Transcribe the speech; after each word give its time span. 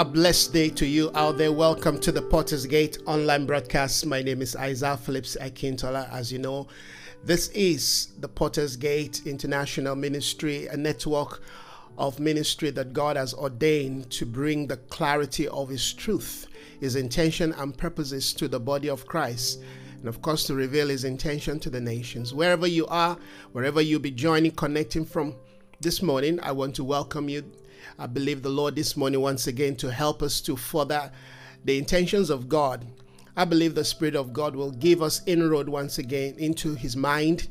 A 0.00 0.04
blessed 0.04 0.54
day 0.54 0.70
to 0.70 0.86
you 0.86 1.10
out 1.14 1.36
there. 1.36 1.52
Welcome 1.52 2.00
to 2.00 2.10
the 2.10 2.22
Potter's 2.22 2.64
Gate 2.64 2.96
online 3.04 3.44
broadcast. 3.44 4.06
My 4.06 4.22
name 4.22 4.40
is 4.40 4.56
Isaiah 4.56 4.96
Phillips 4.96 5.36
Akintola. 5.38 6.10
As 6.10 6.32
you 6.32 6.38
know, 6.38 6.68
this 7.22 7.48
is 7.48 8.14
the 8.18 8.26
Potter's 8.26 8.76
Gate 8.76 9.20
International 9.26 9.94
Ministry, 9.94 10.68
a 10.68 10.76
network 10.78 11.42
of 11.98 12.18
ministry 12.18 12.70
that 12.70 12.94
God 12.94 13.18
has 13.18 13.34
ordained 13.34 14.10
to 14.12 14.24
bring 14.24 14.66
the 14.66 14.78
clarity 14.78 15.48
of 15.48 15.68
His 15.68 15.92
truth, 15.92 16.46
His 16.80 16.96
intention 16.96 17.52
and 17.58 17.76
purposes 17.76 18.32
to 18.32 18.48
the 18.48 18.58
body 18.58 18.88
of 18.88 19.06
Christ 19.06 19.60
and 19.98 20.08
of 20.08 20.22
course 20.22 20.44
to 20.44 20.54
reveal 20.54 20.88
his 20.88 21.04
intention 21.04 21.60
to 21.60 21.68
the 21.68 21.78
nations. 21.78 22.32
Wherever 22.32 22.66
you 22.66 22.86
are, 22.86 23.18
wherever 23.52 23.82
you 23.82 23.98
be 23.98 24.10
joining, 24.10 24.52
connecting 24.52 25.04
from 25.04 25.34
this 25.82 26.00
morning, 26.00 26.40
I 26.40 26.52
want 26.52 26.74
to 26.76 26.84
welcome 26.84 27.28
you. 27.28 27.44
I 27.98 28.06
believe 28.06 28.42
the 28.42 28.48
Lord 28.48 28.76
this 28.76 28.96
morning 28.96 29.20
once 29.20 29.46
again 29.46 29.76
to 29.76 29.90
help 29.90 30.22
us 30.22 30.40
to 30.42 30.56
further 30.56 31.10
the 31.64 31.78
intentions 31.78 32.30
of 32.30 32.48
God. 32.48 32.86
I 33.36 33.44
believe 33.44 33.74
the 33.74 33.84
Spirit 33.84 34.16
of 34.16 34.32
God 34.32 34.56
will 34.56 34.70
give 34.70 35.02
us 35.02 35.22
inroad 35.26 35.68
once 35.68 35.98
again 35.98 36.34
into 36.38 36.74
his 36.74 36.96
mind. 36.96 37.48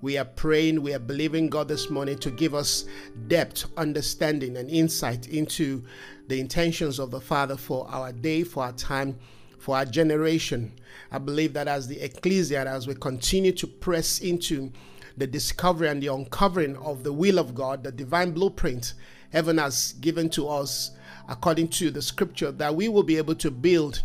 We 0.00 0.16
are 0.16 0.24
praying, 0.24 0.82
we 0.82 0.94
are 0.94 1.00
believing 1.00 1.48
God 1.48 1.68
this 1.68 1.90
morning 1.90 2.18
to 2.18 2.30
give 2.30 2.54
us 2.54 2.84
depth, 3.26 3.66
understanding, 3.76 4.56
and 4.56 4.70
insight 4.70 5.28
into 5.28 5.84
the 6.28 6.38
intentions 6.38 6.98
of 6.98 7.10
the 7.10 7.20
Father 7.20 7.56
for 7.56 7.88
our 7.88 8.12
day, 8.12 8.44
for 8.44 8.62
our 8.64 8.72
time, 8.72 9.18
for 9.58 9.76
our 9.76 9.84
generation. 9.84 10.72
I 11.10 11.18
believe 11.18 11.52
that 11.54 11.66
as 11.66 11.88
the 11.88 12.00
ecclesia, 12.00 12.64
as 12.64 12.86
we 12.86 12.94
continue 12.94 13.52
to 13.52 13.66
press 13.66 14.20
into 14.20 14.72
the 15.16 15.26
discovery 15.26 15.88
and 15.88 16.00
the 16.00 16.14
uncovering 16.14 16.76
of 16.76 17.02
the 17.02 17.12
will 17.12 17.38
of 17.40 17.54
God, 17.54 17.82
the 17.82 17.90
divine 17.90 18.30
blueprint 18.30 18.94
heaven 19.32 19.58
has 19.58 19.94
given 19.94 20.28
to 20.30 20.48
us 20.48 20.92
according 21.28 21.68
to 21.68 21.90
the 21.90 22.02
scripture, 22.02 22.50
that 22.52 22.74
we 22.74 22.88
will 22.88 23.02
be 23.02 23.16
able 23.16 23.34
to 23.34 23.50
build 23.50 24.02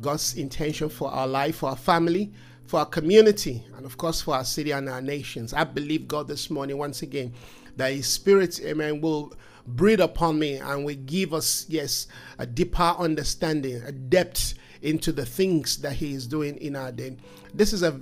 God's 0.00 0.34
intention 0.34 0.88
for 0.88 1.10
our 1.10 1.26
life, 1.26 1.56
for 1.56 1.70
our 1.70 1.76
family, 1.76 2.32
for 2.66 2.80
our 2.80 2.86
community, 2.86 3.64
and 3.76 3.86
of 3.86 3.96
course 3.96 4.20
for 4.20 4.34
our 4.34 4.44
city 4.44 4.72
and 4.72 4.88
our 4.88 5.00
nations. 5.00 5.52
I 5.52 5.64
believe 5.64 6.06
God 6.06 6.28
this 6.28 6.50
morning, 6.50 6.76
once 6.76 7.02
again, 7.02 7.32
that 7.76 7.92
His 7.92 8.06
Spirit, 8.06 8.60
amen, 8.62 9.00
will 9.00 9.34
breathe 9.66 10.00
upon 10.00 10.38
me 10.38 10.56
and 10.56 10.84
will 10.84 10.96
give 11.06 11.32
us, 11.32 11.66
yes, 11.68 12.08
a 12.38 12.46
deeper 12.46 12.94
understanding, 12.98 13.82
a 13.82 13.92
depth 13.92 14.54
into 14.82 15.12
the 15.12 15.24
things 15.24 15.78
that 15.78 15.94
He 15.94 16.12
is 16.12 16.26
doing 16.26 16.56
in 16.58 16.76
our 16.76 16.92
day. 16.92 17.16
This 17.54 17.72
is 17.72 17.82
a 17.82 18.00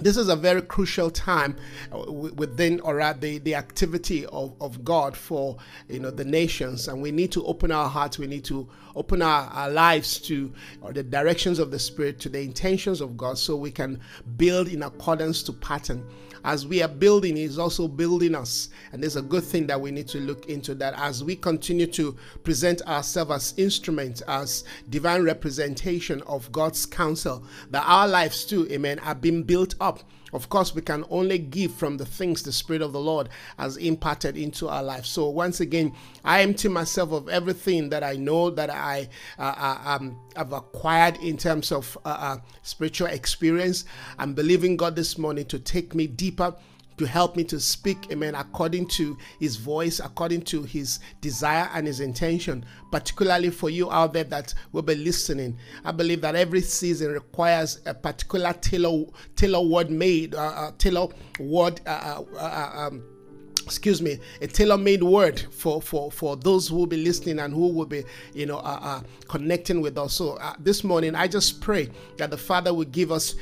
this 0.00 0.16
is 0.16 0.28
a 0.28 0.36
very 0.36 0.62
crucial 0.62 1.10
time 1.10 1.56
uh, 1.92 2.10
within 2.10 2.80
or 2.80 3.00
at 3.00 3.20
the, 3.20 3.38
the 3.38 3.54
activity 3.54 4.26
of, 4.26 4.54
of 4.60 4.84
God 4.84 5.16
for 5.16 5.56
you 5.88 6.00
know 6.00 6.10
the 6.10 6.24
nations. 6.24 6.88
And 6.88 7.02
we 7.02 7.10
need 7.10 7.32
to 7.32 7.44
open 7.46 7.72
our 7.72 7.88
hearts. 7.88 8.18
We 8.18 8.26
need 8.26 8.44
to 8.44 8.68
open 8.94 9.22
our, 9.22 9.48
our 9.48 9.70
lives 9.70 10.18
to 10.20 10.52
the 10.90 11.02
directions 11.02 11.58
of 11.58 11.70
the 11.70 11.78
spirit 11.78 12.18
to 12.20 12.28
the 12.28 12.40
intentions 12.40 13.00
of 13.00 13.16
God 13.16 13.38
so 13.38 13.56
we 13.56 13.70
can 13.70 14.00
build 14.36 14.68
in 14.68 14.82
accordance 14.82 15.42
to 15.44 15.52
pattern 15.52 16.04
as 16.44 16.66
we 16.66 16.82
are 16.82 16.88
building, 16.88 17.36
He's 17.36 17.58
also 17.58 17.88
building 17.88 18.34
us. 18.34 18.68
And 18.92 19.02
there's 19.02 19.16
a 19.16 19.22
good 19.22 19.44
thing 19.44 19.66
that 19.68 19.80
we 19.80 19.90
need 19.90 20.08
to 20.08 20.18
look 20.18 20.46
into 20.46 20.74
that 20.76 20.94
as 20.96 21.22
we 21.24 21.36
continue 21.36 21.86
to 21.88 22.16
present 22.44 22.82
ourselves 22.82 23.30
as 23.30 23.54
instruments, 23.56 24.20
as 24.22 24.64
divine 24.90 25.22
representation 25.22 26.22
of 26.22 26.50
God's 26.52 26.86
counsel, 26.86 27.44
that 27.70 27.84
our 27.86 28.08
lives 28.08 28.44
too, 28.44 28.66
amen, 28.70 28.98
are 29.00 29.14
being 29.14 29.42
built 29.42 29.74
up 29.80 30.02
of 30.32 30.48
course, 30.48 30.74
we 30.74 30.82
can 30.82 31.04
only 31.10 31.38
give 31.38 31.72
from 31.74 31.96
the 31.96 32.06
things 32.06 32.42
the 32.42 32.52
Spirit 32.52 32.82
of 32.82 32.92
the 32.92 33.00
Lord 33.00 33.28
has 33.58 33.76
imparted 33.76 34.36
into 34.36 34.68
our 34.68 34.82
life. 34.82 35.06
So, 35.06 35.28
once 35.28 35.60
again, 35.60 35.92
I 36.24 36.42
empty 36.42 36.68
myself 36.68 37.12
of 37.12 37.28
everything 37.28 37.88
that 37.90 38.02
I 38.02 38.14
know 38.14 38.50
that 38.50 38.70
I 38.70 39.08
uh, 39.38 39.54
uh, 39.56 39.96
um, 39.96 40.18
have 40.36 40.52
acquired 40.52 41.16
in 41.18 41.36
terms 41.36 41.72
of 41.72 41.96
uh, 42.04 42.08
uh 42.08 42.36
spiritual 42.62 43.08
experience. 43.08 43.84
I'm 44.18 44.34
believing 44.34 44.76
God 44.76 44.96
this 44.96 45.18
morning 45.18 45.46
to 45.46 45.58
take 45.58 45.94
me 45.94 46.06
deeper 46.06 46.54
to 46.98 47.06
help 47.06 47.36
me 47.36 47.44
to 47.44 47.58
speak, 47.58 48.10
amen, 48.10 48.34
according 48.34 48.86
to 48.88 49.16
his 49.40 49.56
voice, 49.56 50.00
according 50.00 50.42
to 50.42 50.62
his 50.62 51.00
desire 51.20 51.68
and 51.74 51.86
his 51.86 52.00
intention, 52.00 52.64
particularly 52.90 53.50
for 53.50 53.70
you 53.70 53.90
out 53.90 54.12
there 54.12 54.24
that 54.24 54.52
will 54.72 54.82
be 54.82 54.94
listening. 54.94 55.58
I 55.84 55.92
believe 55.92 56.20
that 56.22 56.34
every 56.34 56.60
season 56.60 57.12
requires 57.12 57.80
a 57.86 57.94
particular 57.94 58.52
tailor, 58.52 59.06
tailor 59.36 59.66
word 59.66 59.90
made, 59.90 60.34
uh, 60.34 60.38
uh, 60.38 60.72
tailor 60.78 61.08
word. 61.38 61.80
Uh, 61.86 62.22
uh, 62.30 62.36
uh 62.36 62.88
um, 62.88 63.17
excuse 63.64 64.02
me, 64.02 64.18
a 64.40 64.46
tailor-made 64.46 65.02
word 65.02 65.40
for 65.50 65.80
for 65.80 66.10
for 66.10 66.36
those 66.36 66.68
who 66.68 66.76
will 66.76 66.86
be 66.86 66.96
listening 66.96 67.38
and 67.38 67.52
who 67.52 67.68
will 67.68 67.86
be, 67.86 68.04
you 68.34 68.46
know, 68.46 68.58
uh, 68.58 68.78
uh, 68.82 69.00
connecting 69.28 69.80
with 69.80 69.98
us. 69.98 70.14
So 70.14 70.32
uh, 70.36 70.54
this 70.58 70.84
morning, 70.84 71.14
I 71.14 71.28
just 71.28 71.60
pray 71.60 71.90
that 72.16 72.30
the 72.30 72.36
Father 72.36 72.72
will 72.72 72.84
give 72.84 73.12
us 73.12 73.34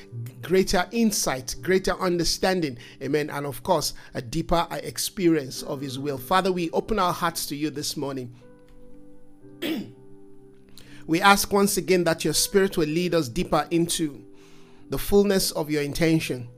greater 0.43 0.87
insight, 0.93 1.57
greater 1.63 1.93
understanding, 2.01 2.79
Amen, 3.03 3.31
and 3.31 3.47
of 3.47 3.63
course, 3.63 3.95
a 4.15 4.23
deeper 4.23 4.67
uh, 4.71 4.77
experience 4.83 5.63
of 5.63 5.81
His 5.81 5.99
will. 5.99 6.19
Father, 6.19 6.53
we 6.53 6.71
open 6.71 6.99
our 6.99 7.13
hearts 7.13 7.47
to 7.47 7.57
you 7.57 7.71
this 7.71 7.97
morning. 7.97 8.35
we 11.07 11.21
ask 11.21 11.53
once 11.53 11.77
again 11.77 12.05
that 12.05 12.25
your 12.25 12.35
Spirit 12.35 12.77
will 12.77 12.89
lead 12.89 13.15
us 13.15 13.29
deeper 13.29 13.67
into 13.71 14.25
the 14.91 14.99
fullness 14.99 15.51
of 15.53 15.71
your 15.71 15.83
intention 15.83 16.49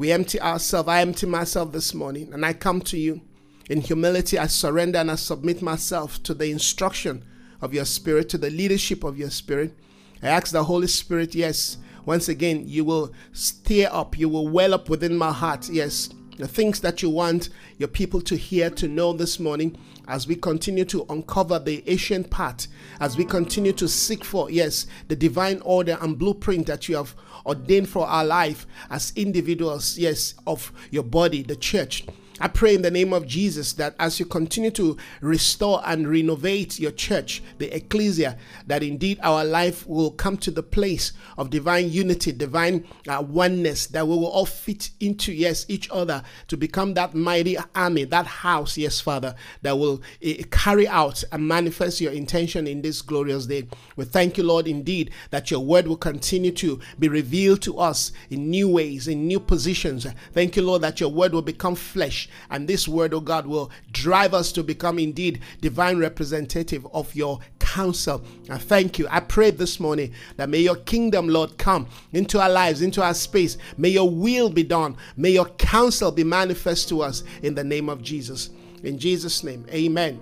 we 0.00 0.10
empty 0.12 0.40
ourselves. 0.40 0.88
I 0.88 1.02
empty 1.02 1.26
myself 1.26 1.72
this 1.72 1.92
morning 1.92 2.32
and 2.32 2.46
I 2.46 2.54
come 2.54 2.80
to 2.80 2.96
you. 2.96 3.20
In 3.68 3.82
humility, 3.82 4.38
I 4.38 4.46
surrender 4.46 4.98
and 4.98 5.10
I 5.10 5.16
submit 5.16 5.60
myself 5.60 6.22
to 6.22 6.32
the 6.32 6.50
instruction 6.50 7.22
of 7.60 7.74
your 7.74 7.84
spirit, 7.84 8.30
to 8.30 8.38
the 8.38 8.48
leadership 8.48 9.04
of 9.04 9.18
your 9.18 9.28
spirit. 9.28 9.74
I 10.22 10.28
ask 10.28 10.52
the 10.52 10.64
Holy 10.64 10.86
Spirit, 10.86 11.34
yes, 11.34 11.76
once 12.06 12.30
again, 12.30 12.64
you 12.66 12.82
will 12.82 13.12
stir 13.34 13.90
up, 13.92 14.18
you 14.18 14.30
will 14.30 14.48
well 14.48 14.72
up 14.72 14.88
within 14.88 15.18
my 15.18 15.32
heart, 15.32 15.68
yes, 15.68 16.08
the 16.40 16.48
things 16.48 16.80
that 16.80 17.02
you 17.02 17.10
want 17.10 17.50
your 17.76 17.88
people 17.88 18.20
to 18.22 18.34
hear, 18.34 18.70
to 18.70 18.88
know 18.88 19.12
this 19.12 19.38
morning 19.38 19.76
as 20.08 20.26
we 20.26 20.34
continue 20.34 20.86
to 20.86 21.04
uncover 21.10 21.58
the 21.58 21.84
ancient 21.86 22.30
path, 22.30 22.66
as 22.98 23.16
we 23.16 23.24
continue 23.24 23.72
to 23.72 23.86
seek 23.86 24.24
for, 24.24 24.50
yes, 24.50 24.86
the 25.08 25.16
divine 25.16 25.60
order 25.64 25.98
and 26.00 26.18
blueprint 26.18 26.66
that 26.66 26.88
you 26.88 26.96
have 26.96 27.14
ordained 27.44 27.88
for 27.88 28.06
our 28.06 28.24
life 28.24 28.66
as 28.88 29.12
individuals, 29.16 29.98
yes, 29.98 30.34
of 30.46 30.72
your 30.90 31.02
body, 31.02 31.42
the 31.42 31.56
church. 31.56 32.06
I 32.42 32.48
pray 32.48 32.74
in 32.74 32.80
the 32.80 32.90
name 32.90 33.12
of 33.12 33.26
Jesus 33.26 33.74
that 33.74 33.94
as 33.98 34.18
you 34.18 34.24
continue 34.24 34.70
to 34.70 34.96
restore 35.20 35.82
and 35.84 36.08
renovate 36.08 36.80
your 36.80 36.90
church, 36.90 37.42
the 37.58 37.74
ecclesia, 37.76 38.38
that 38.66 38.82
indeed 38.82 39.18
our 39.22 39.44
life 39.44 39.86
will 39.86 40.10
come 40.12 40.38
to 40.38 40.50
the 40.50 40.62
place 40.62 41.12
of 41.36 41.50
divine 41.50 41.90
unity, 41.90 42.32
divine 42.32 42.86
uh, 43.06 43.22
oneness, 43.26 43.86
that 43.88 44.08
we 44.08 44.16
will 44.16 44.26
all 44.26 44.46
fit 44.46 44.90
into, 45.00 45.34
yes, 45.34 45.66
each 45.68 45.86
other 45.90 46.22
to 46.48 46.56
become 46.56 46.94
that 46.94 47.14
mighty 47.14 47.58
army, 47.74 48.04
that 48.04 48.26
house, 48.26 48.78
yes, 48.78 49.02
Father, 49.02 49.34
that 49.60 49.76
will 49.76 50.00
uh, 50.26 50.32
carry 50.50 50.88
out 50.88 51.22
and 51.32 51.46
manifest 51.46 52.00
your 52.00 52.12
intention 52.12 52.66
in 52.66 52.80
this 52.80 53.02
glorious 53.02 53.44
day. 53.44 53.68
We 53.96 54.06
thank 54.06 54.38
you, 54.38 54.44
Lord, 54.44 54.66
indeed, 54.66 55.10
that 55.28 55.50
your 55.50 55.60
word 55.60 55.86
will 55.86 55.98
continue 55.98 56.52
to 56.52 56.80
be 56.98 57.08
revealed 57.08 57.60
to 57.62 57.78
us 57.78 58.12
in 58.30 58.48
new 58.48 58.66
ways, 58.66 59.08
in 59.08 59.26
new 59.26 59.40
positions. 59.40 60.06
Thank 60.32 60.56
you, 60.56 60.62
Lord, 60.62 60.80
that 60.80 61.00
your 61.00 61.10
word 61.10 61.34
will 61.34 61.42
become 61.42 61.74
flesh 61.74 62.29
and 62.50 62.68
this 62.68 62.88
word, 62.88 63.14
oh 63.14 63.20
God, 63.20 63.46
will 63.46 63.70
drive 63.92 64.34
us 64.34 64.52
to 64.52 64.62
become 64.62 64.98
indeed 64.98 65.40
divine 65.60 65.98
representative 65.98 66.86
of 66.92 67.14
your 67.14 67.40
counsel. 67.58 68.22
I 68.48 68.58
thank 68.58 68.98
you. 68.98 69.06
I 69.10 69.20
pray 69.20 69.50
this 69.50 69.78
morning 69.78 70.12
that 70.36 70.48
may 70.48 70.58
your 70.58 70.76
kingdom, 70.76 71.28
Lord, 71.28 71.56
come 71.58 71.88
into 72.12 72.40
our 72.40 72.50
lives, 72.50 72.82
into 72.82 73.02
our 73.02 73.14
space. 73.14 73.56
May 73.76 73.90
your 73.90 74.10
will 74.10 74.50
be 74.50 74.62
done. 74.62 74.96
May 75.16 75.30
your 75.30 75.46
counsel 75.46 76.10
be 76.10 76.24
manifest 76.24 76.88
to 76.88 77.02
us 77.02 77.22
in 77.42 77.54
the 77.54 77.64
name 77.64 77.88
of 77.88 78.02
Jesus. 78.02 78.50
In 78.82 78.98
Jesus' 78.98 79.44
name, 79.44 79.66
amen. 79.70 80.20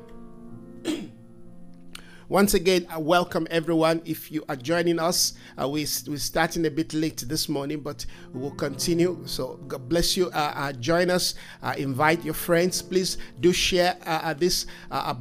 Once 2.30 2.52
again, 2.52 2.86
I 2.90 2.98
welcome 2.98 3.48
everyone. 3.50 4.02
If 4.04 4.30
you 4.30 4.44
are 4.50 4.56
joining 4.56 4.98
us, 4.98 5.32
uh, 5.58 5.66
we, 5.66 5.86
we're 6.06 6.18
starting 6.18 6.66
a 6.66 6.70
bit 6.70 6.92
late 6.92 7.24
this 7.26 7.48
morning, 7.48 7.80
but 7.80 8.04
we 8.34 8.40
will 8.42 8.50
continue. 8.50 9.18
So, 9.24 9.58
God 9.66 9.88
bless 9.88 10.14
you. 10.14 10.26
Uh, 10.26 10.52
uh, 10.54 10.72
join 10.72 11.08
us, 11.08 11.36
uh, 11.62 11.74
invite 11.78 12.22
your 12.22 12.34
friends. 12.34 12.82
Please 12.82 13.16
do 13.40 13.50
share 13.50 13.96
uh, 14.04 14.20
uh, 14.24 14.34
this 14.34 14.66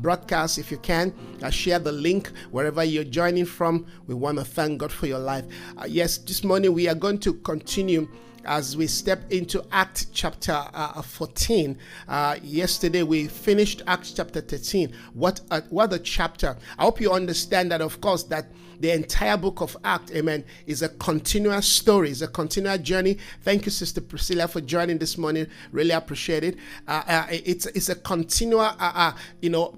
broadcast 0.01 0.57
if 0.57 0.69
you 0.69 0.79
can. 0.79 1.13
share 1.49 1.79
the 1.79 1.93
link 1.93 2.29
wherever 2.51 2.83
you're 2.83 3.05
joining 3.05 3.45
from. 3.45 3.85
We 4.07 4.13
want 4.13 4.37
to 4.39 4.43
thank 4.43 4.79
God 4.79 4.91
for 4.91 5.05
your 5.05 5.19
life. 5.19 5.45
yes, 5.87 6.17
this 6.17 6.43
morning 6.43 6.73
we 6.73 6.89
are 6.89 6.95
going 6.95 7.19
to 7.19 7.35
continue 7.35 8.09
as 8.47 8.75
we 8.75 8.87
step 8.87 9.31
into 9.31 9.63
Act 9.71 10.07
chapter 10.13 10.65
uh, 10.73 11.01
14. 11.01 11.77
Uh, 12.07 12.37
yesterday 12.41 13.03
we 13.03 13.27
finished 13.27 13.81
Acts 13.85 14.11
chapter 14.13 14.41
13. 14.41 14.93
What 15.13 15.41
a, 15.51 15.61
what 15.63 15.93
a 15.93 15.99
chapter! 15.99 16.57
I 16.79 16.83
hope 16.83 16.99
you 16.99 17.11
understand 17.11 17.71
that, 17.71 17.81
of 17.81 18.01
course, 18.01 18.23
that 18.23 18.47
the 18.79 18.91
entire 18.91 19.37
book 19.37 19.61
of 19.61 19.75
Act, 19.83 20.11
amen, 20.11 20.45
is 20.65 20.81
a 20.81 20.89
continuous 20.89 21.67
story, 21.67 22.09
is 22.09 22.21
a 22.21 22.27
continuous 22.27 22.79
journey. 22.81 23.17
Thank 23.41 23.65
you, 23.65 23.71
Sister 23.71 24.01
Priscilla, 24.01 24.47
for 24.47 24.61
joining 24.61 24.97
this 24.97 25.17
morning. 25.17 25.47
Really 25.71 25.91
appreciate 25.91 26.43
it. 26.43 26.57
Uh, 26.87 27.03
uh 27.07 27.27
it's 27.29 27.65
it's 27.67 27.89
a 27.89 27.95
continual, 27.95 28.61
uh, 28.61 28.75
uh, 28.79 29.13
you 29.41 29.49
know 29.49 29.77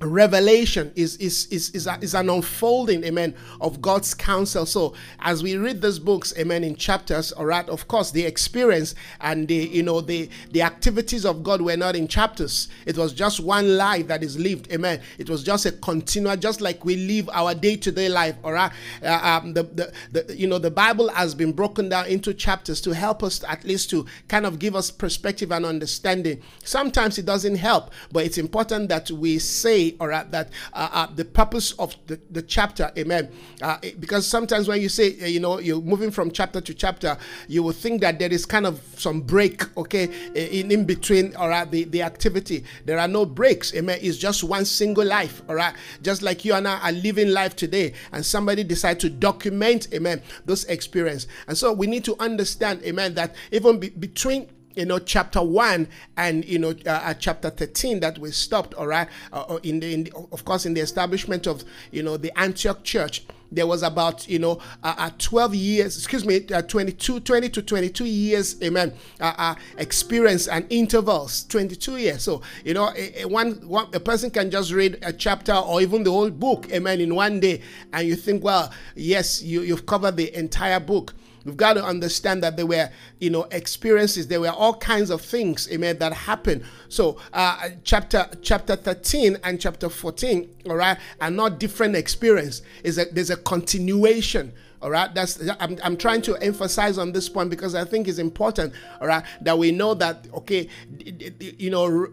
revelation 0.00 0.92
is 0.94 1.16
is 1.16 1.46
is 1.46 1.70
is, 1.70 1.88
is, 2.02 2.14
an 2.14 2.28
unfolding 2.28 3.02
amen 3.04 3.34
of 3.60 3.80
god's 3.80 4.12
counsel. 4.12 4.66
So 4.66 4.94
as 5.20 5.42
we 5.42 5.56
read 5.56 5.80
these 5.80 5.98
books 5.98 6.34
amen 6.38 6.64
in 6.64 6.76
chapters 6.76 7.32
all 7.32 7.46
right 7.46 7.66
of 7.68 7.88
course 7.88 8.10
the 8.10 8.24
experience 8.24 8.94
and 9.20 9.48
the 9.48 9.54
you 9.54 9.82
know 9.82 10.02
the 10.02 10.28
the 10.50 10.62
activities 10.62 11.24
of 11.24 11.42
god 11.42 11.62
were 11.62 11.76
not 11.76 11.96
in 11.96 12.08
chapters. 12.08 12.68
It 12.84 12.98
was 12.98 13.14
just 13.14 13.40
one 13.40 13.76
life 13.76 14.06
that 14.08 14.22
is 14.22 14.38
lived 14.38 14.70
amen. 14.70 15.00
It 15.18 15.30
was 15.30 15.42
just 15.42 15.64
a 15.64 15.72
continual 15.72 16.36
just 16.36 16.60
like 16.60 16.84
we 16.84 16.96
live 16.96 17.30
our 17.32 17.54
day-to-day 17.54 18.10
life 18.10 18.36
all 18.44 18.52
right. 18.52 18.72
Uh, 19.02 19.40
um, 19.42 19.54
the, 19.54 19.62
the, 19.62 19.92
the 20.12 20.36
you 20.36 20.46
know 20.46 20.58
the 20.58 20.70
bible 20.70 21.08
has 21.08 21.34
been 21.34 21.52
broken 21.52 21.88
down 21.88 22.06
into 22.06 22.34
chapters 22.34 22.82
to 22.82 22.94
help 22.94 23.22
us 23.22 23.42
at 23.44 23.64
least 23.64 23.88
to 23.90 24.04
kind 24.28 24.44
of 24.44 24.58
give 24.58 24.76
us 24.76 24.90
perspective 24.90 25.50
and 25.52 25.64
understanding. 25.64 26.42
Sometimes 26.64 27.16
it 27.16 27.24
doesn't 27.24 27.56
help 27.56 27.90
but 28.12 28.26
it's 28.26 28.36
important 28.36 28.90
that 28.90 29.10
we 29.10 29.38
say 29.38 29.85
all 30.00 30.08
right, 30.08 30.28
that 30.30 30.50
uh, 30.72 30.88
uh, 30.92 31.06
the 31.14 31.24
purpose 31.24 31.72
of 31.72 31.94
the, 32.06 32.18
the 32.30 32.42
chapter, 32.42 32.90
amen. 32.98 33.30
Uh, 33.62 33.78
because 34.00 34.26
sometimes 34.26 34.66
when 34.66 34.80
you 34.80 34.88
say, 34.88 35.16
uh, 35.22 35.26
you 35.26 35.40
know, 35.40 35.58
you're 35.58 35.80
moving 35.80 36.10
from 36.10 36.30
chapter 36.30 36.60
to 36.60 36.74
chapter, 36.74 37.16
you 37.46 37.62
will 37.62 37.72
think 37.72 38.00
that 38.00 38.18
there 38.18 38.32
is 38.32 38.44
kind 38.46 38.66
of 38.66 38.80
some 38.96 39.20
break, 39.20 39.76
okay, 39.76 40.04
in, 40.34 40.70
in 40.70 40.84
between, 40.84 41.32
right, 41.34 41.70
the, 41.70 41.84
the 41.84 42.02
activity. 42.02 42.64
There 42.84 42.98
are 42.98 43.08
no 43.08 43.24
breaks, 43.26 43.74
amen. 43.74 43.98
It's 44.02 44.18
just 44.18 44.42
one 44.42 44.64
single 44.64 45.04
life, 45.04 45.42
all 45.48 45.54
right. 45.54 45.74
Just 46.02 46.22
like 46.22 46.44
you 46.44 46.54
and 46.54 46.66
I 46.66 46.78
are 46.80 46.92
living 46.92 47.28
life 47.28 47.54
today, 47.54 47.92
and 48.12 48.24
somebody 48.24 48.64
decide 48.64 48.98
to 49.00 49.10
document, 49.10 49.88
amen, 49.92 50.22
those 50.44 50.64
experience. 50.64 51.26
And 51.46 51.56
so 51.56 51.72
we 51.72 51.86
need 51.86 52.04
to 52.04 52.16
understand, 52.20 52.82
amen, 52.82 53.14
that 53.14 53.34
even 53.52 53.78
be, 53.78 53.90
between 53.90 54.48
you 54.76 54.84
know 54.84 54.98
chapter 54.98 55.42
1 55.42 55.88
and 56.16 56.44
you 56.44 56.58
know 56.58 56.74
uh, 56.86 56.90
uh, 56.90 57.14
chapter 57.14 57.50
13 57.50 58.00
that 58.00 58.18
we 58.18 58.30
stopped 58.30 58.74
all 58.74 58.86
right 58.86 59.08
uh, 59.32 59.44
uh, 59.48 59.58
in, 59.62 59.80
the, 59.80 59.92
in 59.92 60.04
the, 60.04 60.12
of 60.30 60.44
course 60.44 60.66
in 60.66 60.74
the 60.74 60.80
establishment 60.80 61.46
of 61.46 61.64
you 61.90 62.02
know 62.02 62.16
the 62.16 62.30
antioch 62.38 62.84
church. 62.84 63.24
There 63.50 63.66
was 63.66 63.84
about 63.84 64.28
you 64.28 64.38
know 64.40 64.60
uh, 64.82 64.94
uh 64.98 65.10
12 65.18 65.54
years 65.54 65.96
excuse 65.96 66.26
me 66.26 66.44
uh, 66.52 66.62
22 66.62 67.20
20 67.20 67.48
to 67.48 67.62
22 67.62 68.04
years 68.04 68.60
amen 68.62 68.92
uh, 69.20 69.32
uh, 69.38 69.54
experience 69.78 70.48
and 70.48 70.66
intervals 70.68 71.44
22 71.44 71.96
years. 71.96 72.22
So 72.22 72.42
you 72.64 72.74
know 72.74 72.90
a, 72.96 73.22
a, 73.22 73.24
one, 73.28 73.52
one 73.66 73.86
a 73.94 74.00
person 74.00 74.30
can 74.30 74.50
just 74.50 74.72
read 74.72 74.98
a 75.02 75.12
chapter 75.12 75.54
or 75.54 75.80
even 75.80 76.02
the 76.02 76.10
whole 76.10 76.30
book 76.30 76.70
amen 76.72 77.00
in 77.00 77.14
one 77.14 77.40
day. 77.40 77.62
And 77.92 78.06
you 78.06 78.16
think 78.16 78.44
well 78.44 78.72
yes 78.94 79.42
you, 79.42 79.62
you've 79.62 79.86
covered 79.86 80.16
the 80.16 80.36
entire 80.36 80.80
book 80.80 81.14
We've 81.46 81.56
got 81.56 81.74
to 81.74 81.84
understand 81.84 82.42
that 82.42 82.56
there 82.56 82.66
were, 82.66 82.90
you 83.20 83.30
know, 83.30 83.44
experiences. 83.52 84.26
There 84.26 84.40
were 84.40 84.50
all 84.50 84.74
kinds 84.74 85.10
of 85.10 85.20
things, 85.22 85.70
amen, 85.70 85.98
that 85.98 86.12
happened. 86.12 86.64
So, 86.88 87.18
uh, 87.32 87.68
chapter 87.84 88.28
chapter 88.42 88.74
13 88.74 89.38
and 89.44 89.60
chapter 89.60 89.88
14, 89.88 90.50
all 90.68 90.74
right, 90.74 90.98
are 91.20 91.30
not 91.30 91.60
different 91.60 91.94
experience. 91.94 92.62
Is 92.82 92.98
a, 92.98 93.04
there's 93.04 93.30
a 93.30 93.36
continuation. 93.36 94.52
All 94.82 94.90
right, 94.90 95.14
that's 95.14 95.40
I'm, 95.60 95.78
I'm 95.84 95.96
trying 95.96 96.20
to 96.22 96.34
emphasize 96.42 96.98
on 96.98 97.12
this 97.12 97.28
point 97.28 97.48
because 97.48 97.76
I 97.76 97.84
think 97.84 98.08
it's 98.08 98.18
important. 98.18 98.74
All 99.00 99.06
right, 99.06 99.24
that 99.40 99.56
we 99.56 99.70
know 99.70 99.94
that 99.94 100.26
okay, 100.34 100.68
you 100.98 101.70
know, 101.70 102.08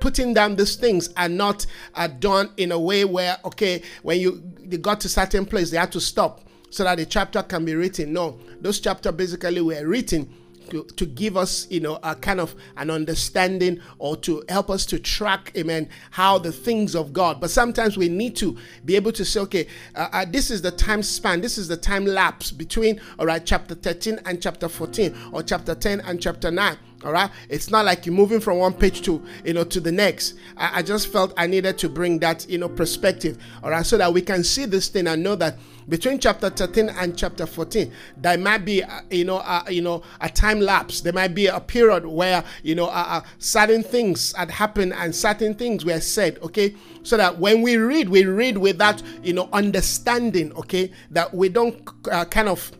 putting 0.00 0.32
down 0.32 0.56
these 0.56 0.76
things 0.76 1.10
are 1.18 1.28
not 1.28 1.66
are 1.94 2.08
done 2.08 2.50
in 2.56 2.72
a 2.72 2.78
way 2.78 3.04
where 3.04 3.36
okay, 3.44 3.82
when 4.02 4.20
you 4.20 4.42
they 4.56 4.78
got 4.78 5.00
to 5.02 5.08
certain 5.10 5.44
place, 5.44 5.70
they 5.70 5.76
had 5.76 5.92
to 5.92 6.00
stop 6.00 6.40
so 6.74 6.82
that 6.82 6.96
the 6.96 7.06
chapter 7.06 7.40
can 7.40 7.64
be 7.64 7.72
written. 7.76 8.12
No, 8.12 8.36
those 8.60 8.80
chapters 8.80 9.12
basically 9.12 9.60
were 9.60 9.86
written 9.86 10.28
to, 10.70 10.82
to, 10.82 11.06
give 11.06 11.36
us, 11.36 11.70
you 11.70 11.78
know, 11.78 12.00
a 12.02 12.16
kind 12.16 12.40
of 12.40 12.56
an 12.76 12.90
understanding 12.90 13.80
or 13.98 14.16
to 14.16 14.42
help 14.48 14.70
us 14.70 14.84
to 14.86 14.98
track, 14.98 15.52
amen, 15.56 15.88
how 16.10 16.36
the 16.36 16.50
things 16.50 16.96
of 16.96 17.12
God. 17.12 17.40
But 17.40 17.50
sometimes 17.50 17.96
we 17.96 18.08
need 18.08 18.34
to 18.36 18.56
be 18.84 18.96
able 18.96 19.12
to 19.12 19.24
say, 19.24 19.40
okay, 19.40 19.68
uh, 19.94 20.08
uh, 20.12 20.24
this 20.28 20.50
is 20.50 20.62
the 20.62 20.72
time 20.72 21.04
span, 21.04 21.40
this 21.40 21.58
is 21.58 21.68
the 21.68 21.76
time 21.76 22.06
lapse 22.06 22.50
between, 22.50 23.00
all 23.20 23.26
right, 23.26 23.44
chapter 23.44 23.76
13 23.76 24.20
and 24.24 24.42
chapter 24.42 24.68
14, 24.68 25.14
or 25.32 25.44
chapter 25.44 25.76
10 25.76 26.00
and 26.00 26.20
chapter 26.20 26.50
9 26.50 26.76
all 27.04 27.12
right? 27.12 27.30
It's 27.48 27.70
not 27.70 27.84
like 27.84 28.06
you're 28.06 28.14
moving 28.14 28.40
from 28.40 28.58
one 28.58 28.72
page 28.72 29.02
to 29.02 29.22
you 29.44 29.52
know 29.52 29.64
to 29.64 29.80
the 29.80 29.92
next. 29.92 30.34
I, 30.56 30.78
I, 30.78 30.82
just 30.82 31.08
felt 31.12 31.32
i 31.36 31.46
needed 31.46 31.78
to 31.78 31.88
bring 31.88 32.18
that 32.20 32.48
you 32.48 32.58
know 32.58 32.68
perspective. 32.68 33.38
All 33.62 33.70
right? 33.70 33.84
So 33.84 33.98
that 33.98 34.12
we 34.12 34.22
can 34.22 34.42
see 34.44 34.64
this 34.64 34.88
thing 34.88 35.06
and 35.06 35.22
know 35.22 35.36
that 35.36 35.58
between 35.88 36.18
chapter 36.18 36.48
13 36.48 36.88
and 36.88 37.16
chapter 37.16 37.44
14 37.44 37.92
there 38.16 38.38
might 38.38 38.64
be 38.64 38.82
uh, 38.82 39.00
you 39.10 39.24
know 39.24 39.36
uh, 39.38 39.62
you 39.68 39.82
know 39.82 40.02
a 40.20 40.28
time 40.28 40.60
lapse. 40.60 41.00
There 41.02 41.12
might 41.12 41.34
be 41.34 41.46
a 41.46 41.60
period 41.60 42.06
where 42.06 42.42
you 42.62 42.74
know 42.74 42.86
uh, 42.86 43.04
uh 43.08 43.20
certain 43.38 43.82
things 43.82 44.32
had 44.32 44.50
happened 44.50 44.94
and 44.94 45.14
certain 45.14 45.54
things 45.54 45.84
were 45.84 46.00
said 46.00 46.38
okay? 46.42 46.74
So 47.02 47.16
that 47.16 47.38
when 47.38 47.62
we 47.62 47.76
read 47.76 48.08
we 48.08 48.24
read 48.24 48.58
with 48.58 48.78
that 48.78 49.02
you 49.22 49.32
know 49.32 49.48
understanding 49.52 50.52
okay? 50.54 50.90
That 51.10 51.34
we 51.34 51.48
don't 51.48 51.88
uh, 52.10 52.24
kind 52.24 52.48
of 52.48 52.72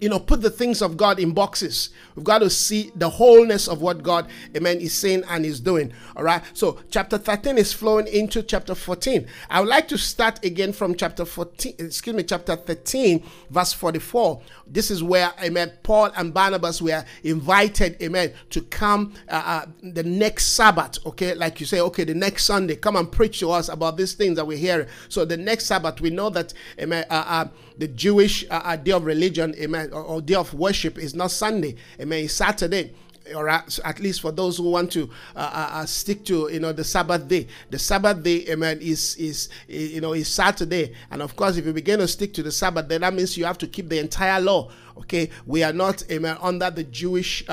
you 0.00 0.08
know, 0.08 0.18
put 0.18 0.42
the 0.42 0.50
things 0.50 0.82
of 0.82 0.96
God 0.96 1.18
in 1.18 1.32
boxes. 1.32 1.90
We've 2.14 2.24
got 2.24 2.38
to 2.38 2.50
see 2.50 2.90
the 2.94 3.08
wholeness 3.08 3.68
of 3.68 3.80
what 3.80 4.02
God, 4.02 4.28
amen, 4.56 4.78
is 4.78 4.94
saying 4.94 5.24
and 5.28 5.44
is 5.44 5.60
doing. 5.60 5.92
All 6.16 6.22
right. 6.22 6.42
So, 6.54 6.78
chapter 6.90 7.18
13 7.18 7.58
is 7.58 7.72
flowing 7.72 8.06
into 8.06 8.42
chapter 8.42 8.74
14. 8.74 9.26
I 9.50 9.60
would 9.60 9.68
like 9.68 9.88
to 9.88 9.98
start 9.98 10.44
again 10.44 10.72
from 10.72 10.94
chapter 10.94 11.24
14, 11.24 11.74
excuse 11.78 12.16
me, 12.16 12.22
chapter 12.22 12.56
13, 12.56 13.22
verse 13.50 13.72
44. 13.72 14.40
This 14.66 14.90
is 14.90 15.02
where, 15.02 15.32
amen, 15.42 15.72
Paul 15.82 16.10
and 16.16 16.32
Barnabas 16.32 16.82
were 16.82 17.04
invited, 17.22 18.00
amen, 18.02 18.32
to 18.50 18.62
come 18.62 19.14
uh, 19.28 19.42
uh, 19.44 19.66
the 19.82 20.02
next 20.02 20.48
Sabbath. 20.48 20.98
Okay. 21.06 21.34
Like 21.34 21.60
you 21.60 21.66
say, 21.66 21.80
okay, 21.80 22.04
the 22.04 22.14
next 22.14 22.44
Sunday, 22.44 22.76
come 22.76 22.96
and 22.96 23.10
preach 23.10 23.40
to 23.40 23.50
us 23.50 23.68
about 23.68 23.96
these 23.96 24.14
things 24.14 24.36
that 24.36 24.46
we're 24.46 24.58
hearing. 24.58 24.88
So, 25.08 25.24
the 25.24 25.36
next 25.36 25.66
Sabbath, 25.66 26.00
we 26.00 26.10
know 26.10 26.30
that, 26.30 26.52
amen, 26.80 27.04
uh, 27.10 27.24
uh 27.26 27.48
the 27.78 27.88
Jewish 27.88 28.44
uh, 28.50 28.62
uh, 28.64 28.76
day 28.76 28.92
of 28.92 29.04
religion, 29.04 29.54
amen, 29.58 29.90
or, 29.92 30.02
or, 30.02 30.20
day 30.20 30.34
of 30.34 30.52
worship 30.54 30.98
is 30.98 31.14
not 31.14 31.30
Sunday, 31.30 31.76
amen, 32.00 32.24
it's 32.24 32.34
Saturday. 32.34 32.94
Or 33.34 33.48
at 33.48 33.98
least 33.98 34.20
for 34.20 34.30
those 34.30 34.56
who 34.56 34.70
want 34.70 34.92
to 34.92 35.10
uh, 35.34 35.38
uh, 35.38 35.68
uh, 35.80 35.86
stick 35.86 36.24
to 36.26 36.48
you 36.52 36.60
know 36.60 36.72
the 36.72 36.84
Sabbath 36.84 37.26
day, 37.26 37.48
the 37.70 37.78
Sabbath 37.78 38.22
day, 38.22 38.46
amen, 38.48 38.78
is 38.80 39.16
is 39.16 39.48
you 39.66 40.00
know 40.00 40.12
is 40.12 40.28
Saturday, 40.28 40.94
and 41.10 41.20
of 41.20 41.34
course, 41.34 41.56
if 41.56 41.66
you 41.66 41.72
begin 41.72 41.98
to 41.98 42.06
stick 42.06 42.32
to 42.34 42.44
the 42.44 42.52
Sabbath, 42.52 42.86
then 42.86 43.00
that 43.00 43.12
means 43.12 43.36
you 43.36 43.44
have 43.44 43.58
to 43.58 43.66
keep 43.66 43.88
the 43.88 43.98
entire 43.98 44.40
law. 44.40 44.70
Okay, 44.98 45.30
we 45.46 45.62
are 45.62 45.72
not 45.72 46.02
amen 46.10 46.38
under 46.40 46.70
the 46.70 46.84
Jewish 46.84 47.44
uh, 47.48 47.52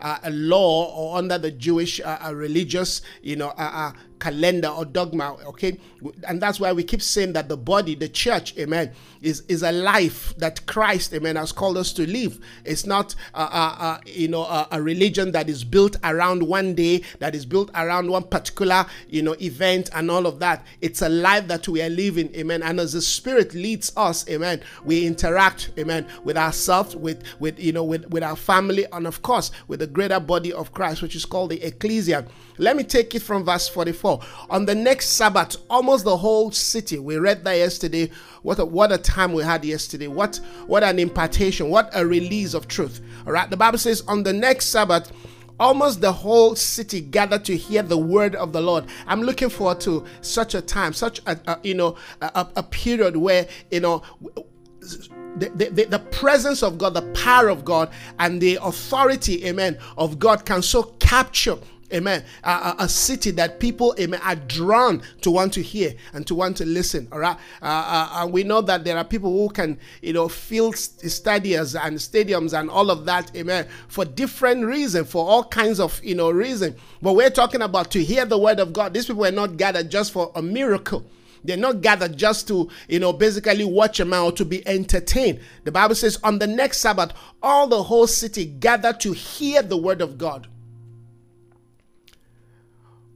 uh, 0.00 0.18
uh, 0.24 0.30
law 0.30 0.94
or 0.94 1.18
under 1.18 1.36
the 1.38 1.50
Jewish 1.50 2.00
religious 2.30 3.02
you 3.22 3.36
know 3.36 3.52
calendar 4.18 4.68
or 4.68 4.84
dogma 4.84 5.36
okay? 5.46 5.78
And 6.26 6.40
that's 6.40 6.60
why 6.60 6.72
we 6.72 6.84
keep 6.84 7.02
saying 7.02 7.32
that 7.34 7.48
the 7.48 7.56
body 7.56 7.94
the 7.94 8.08
church 8.08 8.56
amen 8.58 8.92
is 9.22 9.42
is 9.48 9.62
a 9.62 9.72
life 9.72 10.34
that 10.36 10.64
christ 10.66 11.12
amen 11.14 11.36
has 11.36 11.52
called 11.52 11.76
us 11.76 11.92
to 11.94 12.06
live. 12.06 12.38
It's 12.64 12.86
not 12.86 13.14
uh, 13.34 13.48
uh, 13.50 13.76
uh, 13.78 13.98
you 14.06 14.28
know 14.28 14.44
a 14.70 14.80
religion 14.80 15.32
that 15.32 15.48
is 15.48 15.64
built 15.64 15.96
around 16.04 16.42
one 16.42 16.74
day 16.74 17.02
that 17.18 17.34
is 17.34 17.44
built 17.44 17.70
around 17.74 18.08
one 18.10 18.24
particular 18.24 18.86
you 19.08 19.22
know 19.22 19.34
event 19.40 19.90
and 19.94 20.10
all 20.10 20.26
of 20.26 20.38
that. 20.40 20.64
It's 20.80 21.02
a 21.02 21.08
life 21.08 21.48
that 21.48 21.68
we 21.68 21.82
are 21.82 21.90
living 21.90 22.34
amen 22.36 22.62
and 22.62 22.80
as 22.80 22.92
the 22.92 23.02
spirit 23.02 23.54
leads 23.54 23.92
us 23.96 24.28
amen 24.28 24.62
we 24.84 25.06
interact 25.06 25.70
amen 25.78 26.06
with 26.24 26.36
ourselves 26.36 26.75
with 26.84 27.22
with 27.40 27.58
you 27.58 27.72
know 27.72 27.84
with 27.84 28.06
with 28.10 28.22
our 28.22 28.36
family 28.36 28.86
and 28.92 29.06
of 29.06 29.22
course 29.22 29.50
with 29.68 29.80
the 29.80 29.86
greater 29.86 30.20
body 30.20 30.52
of 30.52 30.72
christ 30.72 31.02
which 31.02 31.14
is 31.14 31.24
called 31.24 31.50
the 31.50 31.62
ecclesia 31.62 32.26
let 32.58 32.76
me 32.76 32.84
take 32.84 33.14
it 33.14 33.22
from 33.22 33.44
verse 33.44 33.68
44. 33.68 34.20
On 34.48 34.64
the 34.64 34.74
next 34.74 35.10
Sabbath, 35.10 35.56
almost 35.68 36.04
the 36.04 36.16
whole 36.16 36.50
city, 36.50 36.98
we 36.98 37.16
read 37.16 37.44
that 37.44 37.54
yesterday. 37.54 38.10
What 38.42 38.58
a, 38.58 38.64
what 38.64 38.92
a 38.92 38.98
time 38.98 39.32
we 39.32 39.42
had 39.42 39.64
yesterday. 39.64 40.06
What, 40.06 40.40
what 40.66 40.82
an 40.82 40.98
impartation. 40.98 41.68
What 41.68 41.90
a 41.94 42.06
release 42.06 42.54
of 42.54 42.68
truth. 42.68 43.00
All 43.26 43.32
right. 43.32 43.48
The 43.50 43.56
Bible 43.56 43.78
says, 43.78 44.02
on 44.08 44.22
the 44.22 44.32
next 44.32 44.66
Sabbath, 44.66 45.12
almost 45.58 46.00
the 46.00 46.12
whole 46.12 46.54
city 46.54 47.00
gathered 47.00 47.44
to 47.46 47.56
hear 47.56 47.82
the 47.82 47.96
word 47.96 48.34
of 48.34 48.52
the 48.52 48.60
lord 48.60 48.84
i'm 49.06 49.22
looking 49.22 49.48
forward 49.48 49.80
to 49.80 50.04
such 50.20 50.54
a 50.54 50.60
time 50.60 50.92
such 50.92 51.18
a, 51.24 51.34
a 51.46 51.58
you 51.62 51.72
know 51.72 51.96
a, 52.20 52.46
a, 52.56 52.62
period 52.62 53.16
where 53.16 53.48
you 53.70 53.80
know 53.80 54.02
the, 55.36 55.70
the, 55.70 55.84
the, 55.84 55.98
presence 55.98 56.62
of 56.62 56.78
God, 56.78 56.94
the 56.94 57.02
power 57.12 57.48
of 57.48 57.64
God, 57.64 57.90
and 58.18 58.40
the 58.40 58.58
authority, 58.62 59.46
amen, 59.46 59.78
of 59.96 60.18
God 60.18 60.44
can 60.44 60.62
so 60.62 60.82
capture 60.98 61.58
Amen. 61.92 62.24
A, 62.42 62.74
a, 62.80 62.88
city 62.88 63.30
that 63.32 63.60
people, 63.60 63.94
amen, 64.00 64.20
are 64.24 64.34
drawn 64.34 65.02
to 65.20 65.30
want 65.30 65.52
to 65.52 65.62
hear 65.62 65.94
and 66.14 66.26
to 66.26 66.34
want 66.34 66.56
to 66.56 66.66
listen. 66.66 67.06
All 67.12 67.20
right. 67.20 67.36
Uh, 67.62 67.64
uh, 67.64 68.08
and 68.16 68.32
we 68.32 68.42
know 68.42 68.60
that 68.60 68.82
there 68.82 68.96
are 68.96 69.04
people 69.04 69.30
who 69.30 69.48
can, 69.48 69.78
you 70.02 70.12
know, 70.12 70.28
fill 70.28 70.72
stadiums 70.72 71.80
and 71.80 71.96
stadiums 71.96 72.58
and 72.58 72.70
all 72.70 72.90
of 72.90 73.04
that, 73.04 73.34
amen, 73.36 73.68
for 73.86 74.04
different 74.04 74.64
reasons, 74.66 75.08
for 75.08 75.24
all 75.24 75.44
kinds 75.44 75.78
of, 75.78 76.02
you 76.02 76.16
know, 76.16 76.30
reason. 76.30 76.74
But 77.00 77.12
we're 77.12 77.30
talking 77.30 77.62
about 77.62 77.92
to 77.92 78.02
hear 78.02 78.24
the 78.24 78.38
word 78.38 78.58
of 78.58 78.72
God. 78.72 78.92
These 78.92 79.06
people 79.06 79.24
are 79.24 79.30
not 79.30 79.56
gathered 79.56 79.88
just 79.88 80.10
for 80.10 80.32
a 80.34 80.42
miracle. 80.42 81.04
They're 81.46 81.56
not 81.56 81.80
gathered 81.80 82.16
just 82.16 82.48
to, 82.48 82.68
you 82.88 82.98
know, 82.98 83.12
basically 83.12 83.64
watch 83.64 84.00
a 84.00 84.04
man 84.04 84.22
or 84.22 84.32
to 84.32 84.44
be 84.44 84.66
entertained. 84.66 85.40
The 85.64 85.72
Bible 85.72 85.94
says 85.94 86.18
on 86.22 86.38
the 86.38 86.46
next 86.46 86.78
Sabbath, 86.78 87.12
all 87.42 87.66
the 87.66 87.82
whole 87.82 88.06
city 88.06 88.44
gathered 88.44 89.00
to 89.00 89.12
hear 89.12 89.62
the 89.62 89.76
word 89.76 90.00
of 90.00 90.18
God. 90.18 90.48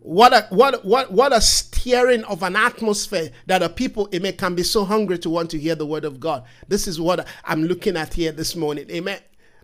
What 0.02 0.32
a 0.32 0.46
what 0.48 0.82
what 0.84 1.12
what 1.12 1.32
a 1.32 1.42
tearing 1.70 2.24
of 2.24 2.42
an 2.42 2.56
atmosphere 2.56 3.30
that 3.46 3.62
a 3.62 3.68
people, 3.68 4.08
amen, 4.14 4.36
can 4.36 4.54
be 4.54 4.62
so 4.62 4.84
hungry 4.84 5.18
to 5.18 5.28
want 5.28 5.50
to 5.50 5.58
hear 5.58 5.74
the 5.74 5.84
word 5.84 6.06
of 6.06 6.18
God. 6.18 6.44
This 6.68 6.88
is 6.88 6.98
what 6.98 7.26
I'm 7.44 7.64
looking 7.64 7.98
at 7.98 8.14
here 8.14 8.32
this 8.32 8.56
morning. 8.56 8.90
Amen. 8.90 9.20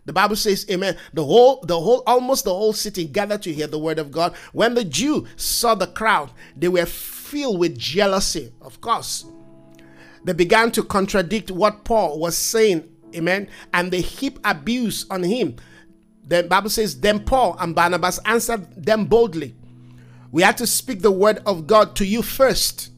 The 0.07 0.13
Bible 0.13 0.37
says, 0.37 0.65
Amen. 0.71 0.95
The 1.13 1.25
whole, 1.25 1.61
the 1.63 1.77
whole, 1.79 2.01
almost 2.07 2.45
the 2.45 2.53
whole 2.53 2.71
city 2.71 3.05
gathered 3.05 3.41
to 3.43 3.53
hear 3.53 3.67
the 3.67 3.77
word 3.77 3.99
of 3.99 4.09
God. 4.09 4.35
When 4.53 4.73
the 4.73 4.85
Jew 4.85 5.27
saw 5.35 5.75
the 5.75 5.85
crowd, 5.85 6.31
they 6.55 6.69
were 6.69 6.85
filled 7.27 7.59
with 7.59 7.77
jealousy. 7.77 8.53
Of 8.61 8.79
course, 8.81 9.25
they 10.23 10.33
began 10.33 10.71
to 10.71 10.83
contradict 10.83 11.51
what 11.51 11.83
Paul 11.83 12.19
was 12.19 12.37
saying. 12.37 12.89
Amen. 13.15 13.49
And 13.73 13.91
they 13.91 14.01
heap 14.01 14.39
abuse 14.43 15.05
on 15.09 15.23
him. 15.23 15.55
The 16.27 16.43
Bible 16.43 16.69
says, 16.69 16.99
Then 16.99 17.23
Paul 17.23 17.55
and 17.59 17.73
Barnabas 17.73 18.19
answered 18.25 18.85
them 18.85 19.05
boldly. 19.05 19.55
We 20.31 20.41
have 20.43 20.57
to 20.57 20.67
speak 20.67 21.01
the 21.01 21.11
word 21.11 21.39
of 21.45 21.67
God 21.67 21.95
to 21.97 22.05
you 22.05 22.21
first. 22.21 22.91